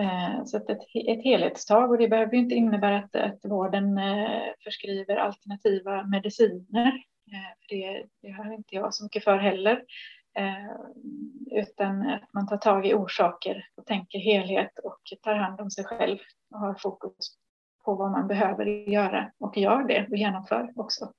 Eh, 0.00 0.44
så 0.44 0.56
ett, 0.56 0.70
ett 0.94 1.24
helhetstag 1.24 1.90
och 1.90 1.98
det 1.98 2.08
behöver 2.08 2.34
inte 2.34 2.54
innebära 2.54 2.98
att, 2.98 3.16
att 3.16 3.40
vården 3.44 3.98
eh, 3.98 4.42
förskriver 4.64 5.16
alternativa 5.16 6.02
mediciner. 6.06 6.86
Eh, 7.32 7.58
för 7.60 7.76
det, 7.76 8.06
det 8.22 8.30
har 8.30 8.54
inte 8.54 8.74
jag 8.74 8.94
så 8.94 9.04
mycket 9.04 9.24
för 9.24 9.36
heller. 9.36 9.84
Utan 11.50 12.06
att 12.06 12.32
man 12.32 12.48
tar 12.48 12.56
tag 12.56 12.86
i 12.86 12.94
orsaker 12.94 13.68
och 13.74 13.86
tänker 13.86 14.18
helhet 14.18 14.78
och 14.78 15.00
tar 15.22 15.34
hand 15.34 15.60
om 15.60 15.70
sig 15.70 15.84
själv 15.84 16.18
och 16.50 16.60
har 16.60 16.74
fokus 16.74 17.36
på 17.84 17.94
vad 17.94 18.10
man 18.10 18.28
behöver 18.28 18.66
göra 18.66 19.32
och 19.38 19.56
gör 19.56 19.84
det 19.84 20.06
och 20.10 20.16
genomför 20.16 20.72
också. 20.76 21.12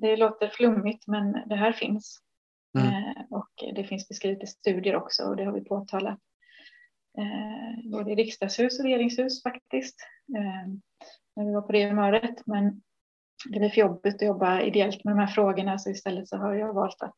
Det 0.00 0.16
låter 0.16 0.48
flummigt 0.48 1.06
men 1.06 1.32
det 1.48 1.56
här 1.56 1.72
finns. 1.72 2.22
Mm. 2.78 3.14
Och 3.30 3.50
det 3.74 3.84
finns 3.84 4.08
beskrivet 4.08 4.42
i 4.42 4.46
studier 4.46 4.96
också 4.96 5.22
och 5.24 5.36
det 5.36 5.44
har 5.44 5.52
vi 5.52 5.64
påtalat 5.64 6.18
eh, 7.18 7.90
både 7.90 8.12
i 8.12 8.14
riksdagshus 8.14 8.78
och 8.78 8.84
regeringshus 8.84 9.42
faktiskt. 9.42 9.96
Eh, 10.36 10.72
när 11.36 11.44
vi 11.44 11.52
var 11.52 11.62
på 11.62 11.72
det 11.72 11.88
humöret. 11.88 12.46
Men 12.46 12.82
det 13.50 13.58
blir 13.58 13.68
för 13.68 13.80
jobbigt 13.80 14.14
att 14.14 14.22
jobba 14.22 14.60
ideellt 14.60 15.04
med 15.04 15.14
de 15.14 15.20
här 15.20 15.26
frågorna 15.26 15.78
så 15.78 15.90
istället 15.90 16.28
så 16.28 16.36
har 16.36 16.54
jag 16.54 16.74
valt 16.74 17.02
att 17.02 17.16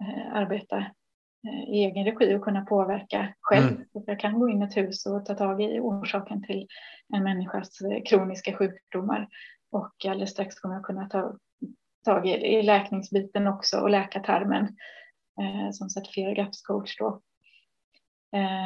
eh, 0.00 0.32
arbeta 0.32 0.76
eh, 0.78 1.68
i 1.68 1.84
egen 1.84 2.04
regi 2.04 2.36
och 2.36 2.44
kunna 2.44 2.64
påverka 2.64 3.34
själv. 3.40 3.68
Mm. 3.68 3.84
Jag 3.92 4.20
kan 4.20 4.38
gå 4.38 4.48
in 4.48 4.62
i 4.62 4.64
ett 4.64 4.76
hus 4.76 5.06
och 5.06 5.24
ta 5.26 5.34
tag 5.34 5.62
i 5.62 5.80
orsaken 5.80 6.42
till 6.42 6.66
en 7.14 7.22
människas 7.22 7.80
eh, 7.80 8.02
kroniska 8.04 8.56
sjukdomar 8.56 9.28
och 9.70 9.92
alldeles 10.04 10.30
strax 10.30 10.54
kommer 10.54 10.74
jag 10.74 10.84
kunna 10.84 11.08
ta 11.08 11.36
tag 12.08 12.26
i, 12.26 12.30
i 12.30 12.62
läkningsbiten 12.62 13.46
också 13.46 13.80
och 13.80 13.90
läkartarmen 13.90 14.64
eh, 15.40 15.70
som 15.72 15.90
certifierad 15.90 16.36
GAPS-coach 16.36 16.98
då. 16.98 17.20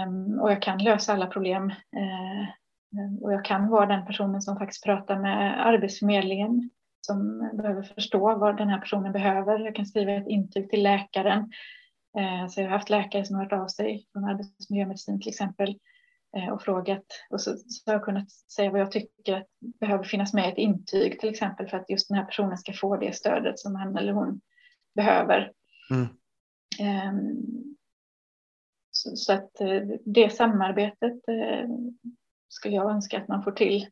Um, 0.06 0.40
och 0.40 0.52
jag 0.52 0.62
kan 0.62 0.78
lösa 0.78 1.12
alla 1.12 1.26
problem. 1.26 1.64
Uh, 1.70 3.22
och 3.22 3.32
jag 3.32 3.44
kan 3.44 3.68
vara 3.68 3.86
den 3.86 4.06
personen 4.06 4.42
som 4.42 4.58
faktiskt 4.58 4.84
pratar 4.84 5.18
med 5.18 5.66
Arbetsförmedlingen 5.66 6.70
som 7.00 7.38
behöver 7.54 7.82
förstå 7.82 8.34
vad 8.34 8.56
den 8.56 8.68
här 8.68 8.80
personen 8.80 9.12
behöver. 9.12 9.58
Jag 9.58 9.76
kan 9.76 9.86
skriva 9.86 10.12
ett 10.12 10.28
intyg 10.28 10.70
till 10.70 10.82
läkaren. 10.82 11.38
Uh, 12.18 12.48
så 12.48 12.60
jag 12.60 12.66
har 12.66 12.76
haft 12.76 12.90
läkare 12.90 13.24
som 13.24 13.36
har 13.36 13.42
hört 13.42 13.52
av 13.52 13.66
sig 13.66 14.06
från 14.12 14.24
arbetsmiljömedicin 14.24 15.20
till 15.20 15.28
exempel 15.28 15.78
och 16.52 16.62
frågat 16.62 17.04
och 17.30 17.40
så, 17.40 17.56
så 17.56 17.90
har 17.90 17.92
jag 17.92 18.04
kunnat 18.04 18.30
säga 18.30 18.70
vad 18.70 18.80
jag 18.80 18.92
tycker 18.92 19.36
att 19.36 19.46
behöver 19.80 20.04
finnas 20.04 20.34
med 20.34 20.48
i 20.48 20.52
ett 20.52 20.58
intyg 20.58 21.20
till 21.20 21.28
exempel 21.28 21.68
för 21.68 21.76
att 21.76 21.90
just 21.90 22.08
den 22.08 22.18
här 22.18 22.24
personen 22.24 22.58
ska 22.58 22.72
få 22.72 22.96
det 22.96 23.16
stödet 23.16 23.58
som 23.58 23.74
han 23.74 23.96
eller 23.96 24.12
hon 24.12 24.40
behöver. 24.94 25.52
Mm. 25.90 26.08
Um, 27.18 27.76
så, 28.90 29.16
så 29.16 29.32
att 29.32 29.60
eh, 29.60 29.82
det 30.04 30.30
samarbetet 30.30 31.28
eh, 31.28 31.68
skulle 32.48 32.74
jag 32.74 32.90
önska 32.90 33.18
att 33.18 33.28
man 33.28 33.42
får 33.42 33.52
till. 33.52 33.82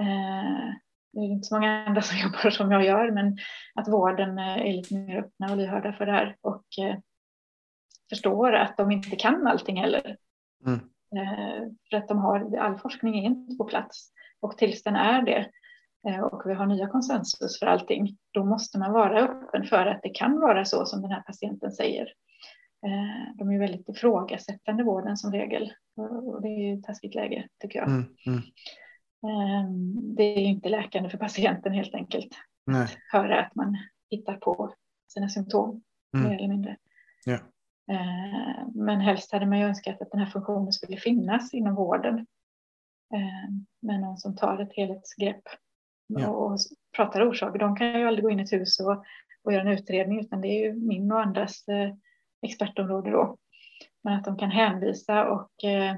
Eh, 0.00 0.74
det 1.12 1.18
är 1.18 1.24
inte 1.24 1.48
så 1.48 1.54
många 1.54 1.86
andra 1.86 2.02
som 2.02 2.18
jobbar 2.22 2.50
som 2.50 2.72
jag 2.72 2.84
gör, 2.84 3.10
men 3.10 3.38
att 3.74 3.88
vården 3.88 4.38
är 4.38 4.72
lite 4.72 4.94
mer 4.94 5.18
öppna 5.18 5.50
och 5.50 5.56
lyhörda 5.56 5.92
för 5.92 6.06
det 6.06 6.12
här 6.12 6.36
och 6.40 6.64
förstår 8.08 8.52
att 8.52 8.76
de 8.76 8.90
inte 8.90 9.16
kan 9.16 9.46
allting 9.46 9.76
heller. 9.76 10.16
Mm. 10.66 10.80
För 11.90 11.96
att 11.96 12.08
de 12.08 12.18
har, 12.18 12.56
all 12.56 12.78
forskning 12.78 13.18
är 13.18 13.22
inte 13.22 13.56
på 13.56 13.64
plats 13.64 14.12
och 14.40 14.58
tills 14.58 14.82
den 14.82 14.96
är 14.96 15.22
det 15.22 15.50
och 16.32 16.42
vi 16.46 16.54
har 16.54 16.66
nya 16.66 16.88
konsensus 16.88 17.58
för 17.58 17.66
allting, 17.66 18.16
då 18.30 18.44
måste 18.44 18.78
man 18.78 18.92
vara 18.92 19.20
öppen 19.20 19.64
för 19.64 19.86
att 19.86 20.02
det 20.02 20.08
kan 20.08 20.40
vara 20.40 20.64
så 20.64 20.86
som 20.86 21.02
den 21.02 21.10
här 21.10 21.22
patienten 21.22 21.72
säger. 21.72 22.02
Eh, 22.86 23.36
de 23.38 23.50
är 23.50 23.58
väldigt 23.58 23.88
ifrågasättande 23.88 24.84
vården 24.84 25.16
som 25.16 25.32
regel 25.32 25.72
och 25.96 26.42
det 26.42 26.48
är 26.48 26.58
ju 26.58 26.78
ett 26.78 26.84
taskigt 26.84 27.14
läge 27.14 27.48
tycker 27.60 27.78
jag. 27.78 27.88
Mm, 27.88 28.04
mm. 28.26 28.42
Det 30.16 30.22
är 30.22 30.38
inte 30.38 30.68
läkande 30.68 31.10
för 31.10 31.18
patienten 31.18 31.72
helt 31.72 31.94
enkelt. 31.94 32.28
Nej. 32.66 32.82
Att 32.82 32.90
höra 33.12 33.40
att 33.40 33.54
man 33.54 33.76
hittar 34.10 34.36
på 34.36 34.74
sina 35.08 35.28
symptom 35.28 35.82
mm. 36.16 36.28
mer 36.28 36.36
eller 36.38 36.48
mindre. 36.48 36.76
Ja. 37.24 37.38
Ehm, 37.88 38.70
men 38.74 39.00
helst 39.00 39.32
hade 39.32 39.46
man 39.46 39.58
ju 39.58 39.64
önskat 39.64 40.02
att 40.02 40.10
den 40.10 40.20
här 40.20 40.30
funktionen 40.30 40.72
skulle 40.72 40.96
finnas 40.96 41.54
inom 41.54 41.74
vården. 41.74 42.26
Ehm, 43.14 43.66
med 43.80 44.00
någon 44.00 44.18
som 44.18 44.36
tar 44.36 44.58
ett 44.58 44.76
helhetsgrepp 44.76 45.42
ja. 46.06 46.28
och 46.28 46.58
pratar 46.96 47.30
orsaker. 47.30 47.58
De 47.58 47.76
kan 47.76 48.00
ju 48.00 48.06
aldrig 48.06 48.24
gå 48.24 48.30
in 48.30 48.40
i 48.40 48.42
ett 48.42 48.52
hus 48.52 48.80
och, 48.80 49.04
och 49.44 49.52
göra 49.52 49.62
en 49.62 49.78
utredning 49.78 50.20
utan 50.20 50.40
det 50.40 50.48
är 50.48 50.64
ju 50.64 50.72
min 50.74 51.12
och 51.12 51.20
andras 51.20 51.68
eh, 51.68 51.94
expertområde 52.42 53.10
då. 53.10 53.36
Men 54.02 54.14
att 54.14 54.24
de 54.24 54.38
kan 54.38 54.50
hänvisa 54.50 55.28
och 55.28 55.64
eh, 55.64 55.92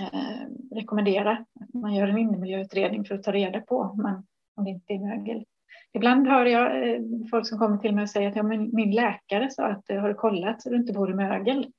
eh, 0.00 0.46
rekommendera 0.70 1.32
att 1.60 1.74
man 1.74 1.94
gör 1.94 2.08
en 2.08 2.18
innemiljöutredning 2.18 3.04
för 3.04 3.14
att 3.14 3.22
ta 3.22 3.32
reda 3.32 3.60
på 3.60 3.78
om, 3.78 4.02
man, 4.02 4.26
om 4.54 4.64
det 4.64 4.70
inte 4.70 4.92
är 4.92 4.98
mögel. 4.98 5.44
Ibland 5.92 6.26
hör 6.26 6.46
jag 6.46 6.88
eh, 6.88 7.00
folk 7.30 7.46
som 7.46 7.58
kommer 7.58 7.78
till 7.78 7.94
mig 7.94 8.02
och 8.02 8.10
säger 8.10 8.28
att 8.28 8.36
ja, 8.36 8.42
men 8.42 8.74
min 8.74 8.90
läkare 8.90 9.50
sa 9.50 9.66
att 9.66 9.90
eh, 9.90 10.00
har 10.00 10.08
du 10.08 10.14
kollat 10.14 10.62
så 10.62 10.70
du 10.70 10.76
inte 10.76 10.92
bor 10.92 11.10
i 11.10 11.14
mögel. 11.14 11.72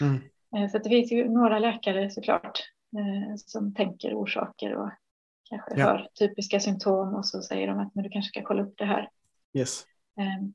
Mm. 0.00 0.22
Eh, 0.56 0.70
så 0.70 0.78
det 0.78 0.88
finns 0.88 1.12
ju 1.12 1.28
några 1.28 1.58
läkare 1.58 2.10
såklart 2.10 2.58
eh, 2.98 3.36
som 3.36 3.74
tänker 3.74 4.14
orsaker 4.14 4.74
och 4.74 4.90
kanske 5.50 5.74
ja. 5.76 5.86
har 5.86 6.08
typiska 6.18 6.60
symptom 6.60 7.14
och 7.14 7.26
så 7.26 7.42
säger 7.42 7.66
de 7.66 7.78
att 7.78 7.94
men 7.94 8.04
du 8.04 8.10
kanske 8.10 8.28
ska 8.28 8.42
kolla 8.42 8.62
upp 8.62 8.74
det 8.76 8.84
här. 8.84 9.10
Yes. 9.54 9.84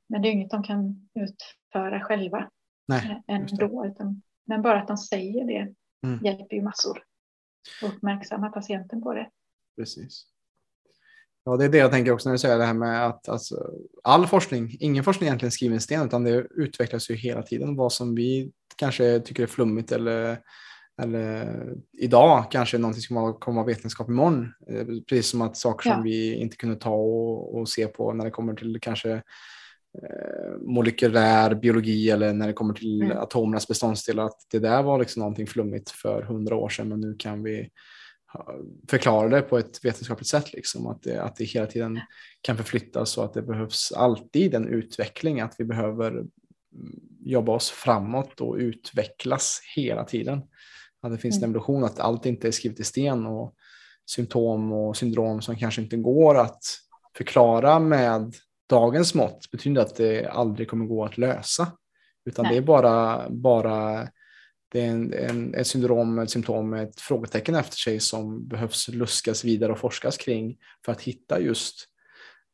Men 0.08 0.22
det 0.22 0.28
är 0.28 0.32
inget 0.32 0.52
de 0.52 0.64
kan 0.64 1.10
utföra 1.14 2.02
själva 2.02 2.50
Nej, 2.88 3.24
eh, 3.28 3.36
ändå. 3.36 3.86
Utan, 3.86 4.22
men 4.46 4.62
bara 4.62 4.82
att 4.82 4.88
de 4.88 4.98
säger 4.98 5.46
det 5.46 5.74
mm. 6.08 6.26
hjälper 6.26 6.56
ju 6.56 6.62
massor. 6.62 7.04
Uppmärksamma 7.84 8.50
patienten 8.50 9.02
på 9.02 9.14
det. 9.14 9.30
Precis. 9.76 10.26
Ja, 11.46 11.58
det 11.58 11.66
är 11.66 11.70
det 11.70 11.78
jag 11.78 11.92
tänker 11.92 12.12
också 12.12 12.30
när 12.30 12.34
du 12.34 12.40
säger 12.40 12.58
det 12.58 12.66
här 12.66 12.74
med 12.74 13.08
att 13.08 13.30
alltså, 13.30 13.70
all 14.04 14.28
forskning, 14.28 14.78
ingen 14.80 15.04
forskning 15.04 15.28
egentligen 15.28 15.52
skriven 15.52 15.78
i 15.78 15.80
sten, 15.80 16.06
utan 16.06 16.24
det 16.24 16.46
utvecklas 16.56 17.10
ju 17.10 17.16
hela 17.16 17.42
tiden. 17.42 17.76
Vad 17.76 17.94
som 17.94 18.16
vi 18.16 18.52
kanske 18.76 19.20
tycker 19.20 19.44
är 19.44 19.48
flummigt 19.48 19.92
eller, 19.92 20.40
eller 21.02 21.48
idag 22.02 22.52
kanske 22.52 22.78
är 22.78 22.80
någonting 22.80 23.02
som 23.02 23.34
kommer 23.40 23.62
vara 23.62 23.68
vetenskap 23.68 24.10
imorgon. 24.10 24.54
Eh, 24.70 24.86
precis 25.10 25.28
som 25.28 25.42
att 25.42 25.58
saker 25.58 25.90
ja. 25.90 25.96
som 25.96 26.04
vi 26.04 26.36
inte 26.36 26.58
kunde 26.58 26.76
ta 26.76 26.94
och, 26.94 27.58
och 27.58 27.70
se 27.70 27.88
på 27.88 28.14
när 28.14 28.26
det 28.26 28.32
kommer 28.32 28.54
till 28.54 28.78
kanske 28.82 29.22
Eh, 30.02 30.58
molekylär 30.62 31.56
biologi 31.56 32.10
eller 32.10 32.34
när 32.34 32.48
det 32.48 32.54
kommer 32.54 32.74
till 32.74 33.02
mm. 33.02 33.18
atomernas 33.18 33.68
beståndsdelar 33.68 34.26
att 34.26 34.38
det 34.52 34.60
där 34.60 34.84
var 34.84 35.00
liksom 35.00 35.20
någonting 35.20 35.48
flummigt 35.48 35.90
för 35.90 36.22
hundra 36.22 36.56
år 36.56 36.70
sedan 36.70 36.90
men 36.90 37.02
nu 37.02 37.16
kan 37.20 37.44
vi 37.44 37.70
förklara 38.90 39.30
det 39.30 39.42
på 39.42 39.58
ett 39.58 39.86
vetenskapligt 39.86 40.28
sätt. 40.28 40.54
Liksom, 40.54 40.88
att, 40.88 41.04
det, 41.04 41.24
att 41.24 41.36
det 41.36 41.44
hela 41.44 41.66
tiden 41.66 42.00
kan 42.42 42.58
förflyttas 42.58 43.18
och 43.18 43.26
att 43.26 43.34
det 43.34 43.42
behövs 43.42 43.92
alltid 43.92 44.54
en 44.54 44.68
utveckling, 44.68 45.42
att 45.42 45.56
vi 45.58 45.66
behöver 45.66 46.12
mm, 46.12 46.30
jobba 47.20 47.52
oss 47.52 47.70
framåt 47.72 48.42
och 48.42 48.56
utvecklas 48.56 49.62
hela 49.76 50.04
tiden. 50.04 50.42
Att 51.02 51.12
det 51.12 51.18
finns 51.18 51.38
mm. 51.38 51.44
en 51.44 51.50
evolution, 51.50 51.84
att 51.84 52.00
allt 52.00 52.26
inte 52.26 52.48
är 52.48 52.52
skrivet 52.52 52.80
i 52.80 52.84
sten 52.84 53.26
och 53.26 53.56
symptom 54.06 54.74
och 54.74 54.98
syndrom 54.98 55.42
som 55.42 55.56
kanske 55.56 55.82
inte 55.82 55.98
går 55.98 56.38
att 56.38 56.64
förklara 57.18 57.80
med 57.80 58.34
dagens 58.70 59.14
mått 59.14 59.52
betyder 59.52 59.82
att 59.82 59.96
det 59.96 60.28
aldrig 60.28 60.70
kommer 60.70 60.86
gå 60.86 61.06
att 61.06 61.18
lösa. 61.18 61.68
Utan 62.26 62.44
Nej. 62.44 62.52
det 62.52 62.58
är 62.58 62.62
bara, 62.62 63.30
bara 63.30 64.08
det 64.74 64.82
är 64.82 64.90
en, 64.90 65.14
en, 65.14 65.56
ett 65.56 65.68
syndrom, 65.68 66.20
ett 66.20 66.30
symptom, 66.30 66.74
ett 66.74 67.02
frågetecken 67.02 67.56
efter 67.56 67.78
sig 67.78 68.00
som 68.00 68.48
behövs 68.48 68.88
luskas 68.88 69.44
vidare 69.44 69.72
och 69.72 69.80
forskas 69.80 70.18
kring 70.18 70.58
för 70.86 70.92
att 70.92 71.02
hitta 71.02 71.40
just 71.40 71.88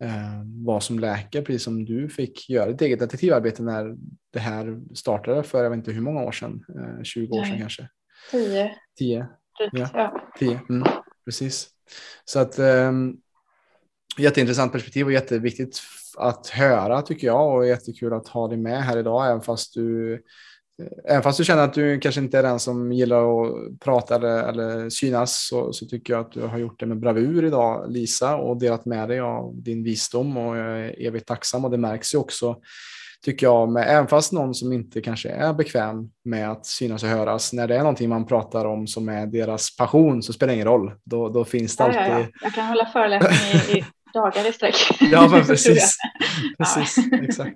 eh, 0.04 0.44
vad 0.66 0.84
som 0.84 1.00
läker, 1.00 1.42
precis 1.42 1.64
som 1.64 1.86
du 1.86 2.10
fick 2.10 2.50
göra 2.50 2.70
ett 2.70 2.82
eget 2.82 3.00
detektivarbete 3.00 3.64
när 3.64 3.96
det 4.34 4.40
här 4.40 4.80
startade 4.96 5.44
för 5.44 5.64
jag 5.64 5.70
vet 5.70 5.78
inte 5.78 5.92
hur 5.92 6.02
många 6.02 6.24
år 6.24 6.32
sedan, 6.32 6.66
eh, 6.76 7.04
20 7.04 7.40
år 7.40 7.44
sedan 7.44 7.60
kanske. 7.60 7.90
Tio. 8.32 8.76
Tio. 8.98 9.28
Ja, 9.72 9.90
ja. 9.94 10.32
tio. 10.40 10.62
Mm, 10.70 10.88
precis. 11.26 11.70
Så 12.26 12.40
att 12.40 12.60
eh, 12.60 12.92
jätteintressant 14.18 14.72
perspektiv 14.72 15.06
och 15.06 15.12
jätteviktigt 15.12 15.82
att 16.18 16.48
höra 16.48 17.02
tycker 17.02 17.28
jag 17.28 17.56
och 17.56 17.68
jättekul 17.68 18.14
att 18.14 18.28
ha 18.28 18.48
dig 18.48 18.58
med 18.58 18.84
här 18.84 18.98
idag 18.98 19.28
även 19.28 19.42
fast 19.42 19.74
du 19.74 20.22
Även 21.06 21.24
fast 21.24 21.38
du 21.38 21.44
känner 21.44 21.64
att 21.64 21.74
du 21.74 22.00
kanske 22.00 22.22
inte 22.22 22.38
är 22.38 22.44
den 22.44 22.60
som 22.60 22.92
gillar 22.92 23.42
att 23.42 23.80
prata 23.80 24.16
eller, 24.16 24.44
eller 24.44 24.90
synas 24.90 25.48
så, 25.48 25.74
så, 25.74 25.86
tycker 25.86 26.14
jag 26.14 26.22
att 26.22 26.32
du 26.32 26.42
har 26.42 26.58
gjort 26.58 26.80
det 26.80 26.86
med 26.86 27.00
bravur 27.00 27.46
idag 27.46 27.92
Lisa 27.92 28.36
och 28.36 28.60
delat 28.60 28.86
med 28.86 29.10
dig 29.10 29.20
av 29.20 29.52
din 29.56 29.84
visdom 29.84 30.38
och 30.38 30.58
jag 30.58 30.80
är 30.80 31.08
evigt 31.08 31.28
tacksam 31.28 31.66
och 31.66 31.72
det 31.72 31.78
märks 31.78 32.14
ju 32.14 32.18
också 32.18 32.56
tycker 33.26 33.46
jag, 33.46 33.72
med, 33.72 33.90
även 33.90 34.08
fast 34.08 34.32
någon 34.32 34.54
som 34.54 34.74
inte 34.74 35.02
kanske 35.02 35.30
är 35.30 35.54
bekväm 35.54 36.10
med 36.26 36.52
att 36.52 36.66
synas 36.66 37.04
och 37.04 37.10
höras, 37.10 37.54
när 37.54 37.68
det 37.68 37.76
är 37.76 37.80
någonting 37.80 38.10
man 38.10 38.28
pratar 38.28 38.66
om 38.66 38.88
som 38.88 39.10
är 39.10 39.26
deras 39.28 39.76
passion 39.76 40.24
så 40.24 40.34
spelar 40.34 40.48
det 40.48 40.54
ingen 40.54 40.68
roll. 40.68 40.92
Då, 41.04 41.30
då 41.30 41.46
finns 41.46 41.78
det 41.78 41.84
alltid... 41.84 42.02
Ja, 42.02 42.20
ja. 42.20 42.26
Jag 42.42 42.54
kan 42.54 42.68
hålla 42.68 42.86
föreläsning 42.86 43.76
i, 43.76 43.80
i 43.80 43.86
dagar 44.14 44.50
i 44.50 44.54
sträck. 44.54 44.76
Ja, 45.12 45.28
men 45.32 45.46
precis. 45.46 45.98
precis 46.58 46.98
exakt. 47.12 47.56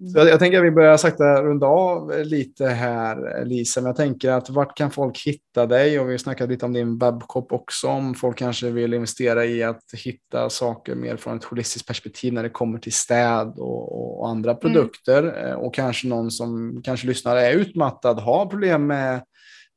Så 0.00 0.18
jag, 0.18 0.28
jag, 0.28 0.38
tänker 0.38 0.58
att 0.58 0.64
vi 0.64 0.70
börjar 0.70 0.96
sakta 0.96 1.42
runda 1.42 1.66
av 1.66 2.12
lite 2.24 2.66
här, 2.66 3.44
Lisa. 3.44 3.80
Men 3.80 3.86
jag 3.86 3.96
tänker 3.96 4.30
att 4.30 4.50
vart 4.50 4.76
kan 4.76 4.90
folk 4.90 5.26
hitta 5.26 5.66
dig? 5.66 6.00
Och 6.00 6.06
vi 6.06 6.10
har 6.10 6.18
snackat 6.18 6.48
lite 6.48 6.66
om 6.66 6.72
din 6.72 6.98
webbshop 6.98 7.52
också. 7.52 7.88
Om 7.88 8.14
folk 8.14 8.38
kanske 8.38 8.70
vill 8.70 8.94
investera 8.94 9.44
i 9.44 9.62
att 9.62 9.82
hitta 10.04 10.50
saker 10.50 10.94
mer 10.94 11.16
från 11.16 11.36
ett 11.36 11.44
holistiskt 11.44 11.88
perspektiv 11.88 12.32
när 12.32 12.42
det 12.42 12.48
kommer 12.48 12.78
till 12.78 12.92
städ 12.92 13.54
och, 13.58 14.20
och 14.20 14.28
andra 14.28 14.50
mm. 14.50 14.60
produkter. 14.60 15.22
Mm. 15.22 15.58
Och 15.58 15.74
kanske 15.74 16.08
någon 16.08 16.30
som 16.30 16.80
kanske 16.84 17.06
lyssnar 17.06 17.36
är 17.36 17.52
utmattad, 17.52 18.20
har 18.20 18.46
problem 18.46 18.86
med, 18.86 19.22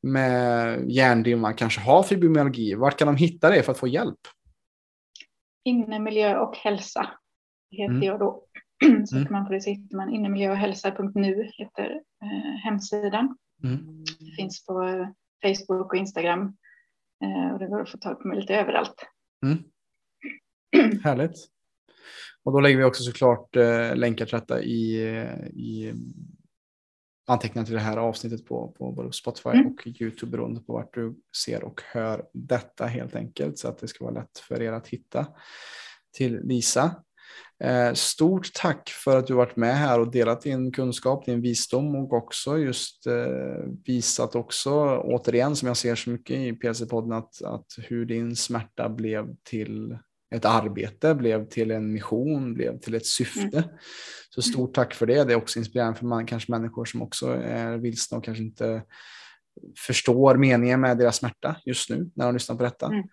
med 0.03 0.79
hjärndimma, 0.91 1.53
kanske 1.53 1.81
har 1.81 2.03
fibromyalgi. 2.03 2.75
Vart 2.75 2.97
kan 2.97 3.07
de 3.07 3.15
hitta 3.15 3.49
det 3.49 3.63
för 3.63 3.71
att 3.71 3.77
få 3.77 3.87
hjälp? 3.87 4.19
Inne 5.65 5.99
miljö 5.99 6.39
och 6.39 6.57
hälsa 6.57 7.09
heter 7.71 7.93
mm. 7.93 8.03
jag 8.03 8.19
då. 8.19 8.43
Så 9.05 9.15
mm. 9.15 9.27
man 9.31 9.45
på 9.45 9.53
det 9.53 9.65
hittar 9.65 9.97
man 9.97 10.13
innemiljö 10.13 10.51
och 10.51 10.57
hälsa.nu 10.57 11.49
heter 11.57 12.01
eh, 12.23 12.63
hemsidan. 12.63 13.37
Mm. 13.63 14.05
Det 14.19 14.35
finns 14.35 14.65
på 14.65 15.07
Facebook 15.41 15.93
och 15.93 15.95
Instagram 15.95 16.57
eh, 17.23 17.53
och 17.53 17.59
det 17.59 17.67
går 17.67 17.81
att 17.81 17.89
få 17.89 17.97
tag 17.97 18.21
på 18.21 18.27
mig 18.27 18.39
lite 18.39 18.55
överallt. 18.55 19.05
Mm. 19.45 19.63
Härligt. 21.03 21.35
Och 22.43 22.51
då 22.51 22.59
lägger 22.59 22.77
vi 22.77 22.83
också 22.83 23.03
såklart 23.03 23.55
eh, 23.55 23.95
länkar 23.95 24.25
till 24.25 24.39
detta 24.39 24.61
i, 24.61 25.01
i 25.53 25.93
anteckningar 27.29 27.65
till 27.65 27.75
det 27.75 27.79
här 27.79 27.97
avsnittet 27.97 28.45
på, 28.45 28.75
på 28.77 28.91
både 28.91 29.13
Spotify 29.13 29.49
mm. 29.49 29.67
och 29.67 29.87
Youtube 29.87 30.31
beroende 30.31 30.61
på 30.61 30.73
vart 30.73 30.93
du 30.93 31.15
ser 31.45 31.63
och 31.63 31.81
hör 31.85 32.25
detta 32.33 32.85
helt 32.85 33.15
enkelt 33.15 33.57
så 33.57 33.67
att 33.67 33.77
det 33.77 33.87
ska 33.87 34.05
vara 34.05 34.13
lätt 34.13 34.37
för 34.37 34.61
er 34.61 34.71
att 34.71 34.87
hitta 34.87 35.27
till 36.13 36.39
Lisa. 36.43 37.03
Eh, 37.63 37.93
stort 37.93 38.53
tack 38.53 38.89
för 38.89 39.17
att 39.17 39.27
du 39.27 39.33
varit 39.33 39.55
med 39.55 39.77
här 39.77 39.99
och 39.99 40.11
delat 40.11 40.41
din 40.41 40.71
kunskap, 40.71 41.25
din 41.25 41.41
visdom 41.41 41.95
och 41.95 42.13
också 42.13 42.57
just 42.57 43.07
eh, 43.07 43.65
visat 43.85 44.35
också 44.35 44.97
återigen 44.97 45.55
som 45.55 45.67
jag 45.67 45.77
ser 45.77 45.95
så 45.95 46.09
mycket 46.09 46.37
i 46.37 46.51
PLC-podden 46.51 47.17
att, 47.17 47.41
att 47.43 47.65
hur 47.77 48.05
din 48.05 48.35
smärta 48.35 48.89
blev 48.89 49.35
till 49.43 49.97
ett 50.35 50.45
arbete, 50.45 51.15
blev 51.15 51.49
till 51.49 51.71
en 51.71 51.93
mission, 51.93 52.53
blev 52.53 52.79
till 52.79 52.95
ett 52.95 53.05
syfte. 53.05 53.57
Mm. 53.57 53.69
Så 54.29 54.41
stort 54.41 54.73
tack 54.73 54.93
för 54.93 55.05
det. 55.05 55.23
Det 55.23 55.33
är 55.33 55.37
också 55.37 55.59
inspirerande 55.59 55.99
för 55.99 56.05
man, 56.05 56.25
kanske 56.25 56.51
människor 56.51 56.85
som 56.85 57.01
också 57.01 57.27
är 57.33 57.77
vilsna 57.77 58.17
och 58.17 58.23
kanske 58.23 58.43
inte 58.43 58.83
förstår 59.87 60.35
meningen 60.35 60.81
med 60.81 60.97
deras 60.97 61.17
smärta 61.17 61.55
just 61.65 61.89
nu 61.89 62.11
när 62.15 62.25
de 62.25 62.33
lyssnar 62.33 62.55
på 62.55 62.63
detta. 62.63 62.85
Mm. 62.85 63.03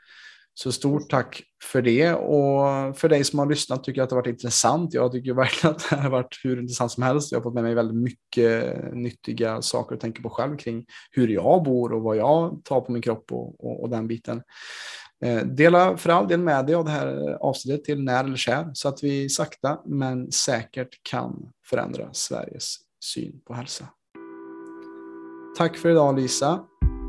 Så 0.59 0.73
stort 0.73 1.11
tack 1.11 1.43
för 1.63 1.83
det 1.83 2.13
och 2.13 2.99
för 2.99 3.09
dig 3.09 3.25
som 3.25 3.39
har 3.39 3.47
lyssnat 3.47 3.85
tycker 3.85 4.01
jag 4.01 4.05
att 4.05 4.11
det 4.11 4.17
har 4.17 4.23
varit 4.23 4.33
intressant. 4.33 4.95
Jag 4.95 5.13
tycker 5.13 5.35
verkligen 5.35 5.77
att 5.77 5.91
det 5.91 5.97
har 5.97 6.11
varit 6.11 6.41
hur 6.45 6.61
intressant 6.61 6.93
som 6.93 7.03
helst. 7.03 7.33
Jag 7.33 7.39
har 7.39 7.43
fått 7.43 7.55
med 7.55 7.63
mig 7.63 7.75
väldigt 7.75 7.97
mycket 7.97 8.75
nyttiga 8.95 9.63
saker 9.63 9.95
att 9.95 10.01
tänka 10.01 10.23
på 10.23 10.31
själv 10.31 10.57
kring 10.57 10.87
hur 11.11 11.29
jag 11.29 11.63
bor 11.63 11.93
och 11.93 12.03
vad 12.03 12.17
jag 12.17 12.61
tar 12.65 12.81
på 12.81 12.93
min 12.93 13.03
kropp 13.03 13.33
och, 13.33 13.65
och, 13.65 13.83
och 13.83 13.91
den 13.91 14.09
biten. 14.09 14.43
Eh, 15.25 15.43
dela 15.43 15.97
för 15.97 16.11
all 16.11 16.29
del 16.29 16.41
med 16.41 16.67
dig 16.67 16.75
av 16.75 16.85
det 16.85 16.91
här 16.91 17.37
avsnittet 17.41 17.85
till 17.85 18.05
när 18.05 18.25
eller 18.25 18.37
kär 18.37 18.71
så 18.73 18.89
att 18.89 19.05
vi 19.05 19.29
sakta 19.29 19.81
men 19.87 20.33
säkert 20.33 21.01
kan 21.03 21.53
förändra 21.67 22.09
Sveriges 22.13 22.77
syn 23.05 23.41
på 23.47 23.55
hälsa. 23.55 23.89
Tack 25.59 25.77
för 25.77 25.91
idag 25.91 26.19
Lisa 26.19 26.65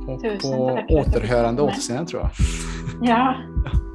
och 0.07 0.21
Tusen 0.21 0.51
på 0.51 0.79
återhörande 0.89 1.61
återseende 1.61 2.05
tror 2.09 2.21
jag. 2.21 2.31
Ja. 3.09 3.35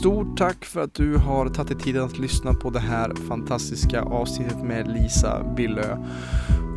Stort 0.00 0.38
tack 0.38 0.64
för 0.64 0.80
att 0.80 0.94
du 0.94 1.16
har 1.16 1.48
tagit 1.48 1.68
dig 1.68 1.78
tiden 1.78 2.04
att 2.04 2.18
lyssna 2.18 2.54
på 2.54 2.70
det 2.70 2.80
här 2.80 3.14
fantastiska 3.28 4.02
avsnittet 4.02 4.62
med 4.62 4.88
Lisa 4.88 5.44
Billö. 5.56 5.96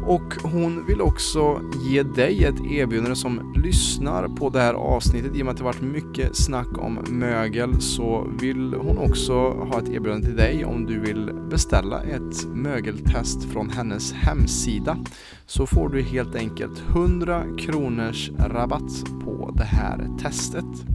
Och 0.06 0.34
hon 0.44 0.86
vill 0.86 1.02
också 1.02 1.62
ge 1.86 2.04
dig 2.04 2.44
ett 2.44 2.62
erbjudande 2.72 3.16
som 3.16 3.54
lyssnar 3.64 4.28
på 4.28 4.50
det 4.50 4.60
här 4.60 4.74
avsnittet. 4.74 5.36
I 5.36 5.42
och 5.42 5.46
med 5.46 5.52
att 5.52 5.58
det 5.58 5.64
varit 5.64 5.82
mycket 5.82 6.36
snack 6.36 6.78
om 6.78 7.00
mögel 7.10 7.82
så 7.82 8.28
vill 8.40 8.74
hon 8.74 8.98
också 8.98 9.34
ha 9.50 9.80
ett 9.80 9.90
erbjudande 9.90 10.28
till 10.28 10.38
dig 10.38 10.66
om 10.66 10.86
du 10.86 11.00
vill 11.00 11.32
beställa 11.50 12.02
ett 12.02 12.46
mögeltest 12.54 13.44
från 13.44 13.70
hennes 13.70 14.14
hemsida. 14.14 14.98
Så 15.46 15.66
får 15.66 15.90
du 15.90 16.02
helt 16.02 16.36
enkelt 16.36 16.84
100 16.90 17.44
kronors 17.58 18.32
rabatt 18.38 19.04
på 19.26 19.54
det 19.58 19.64
här 19.64 20.10
testet. 20.22 20.86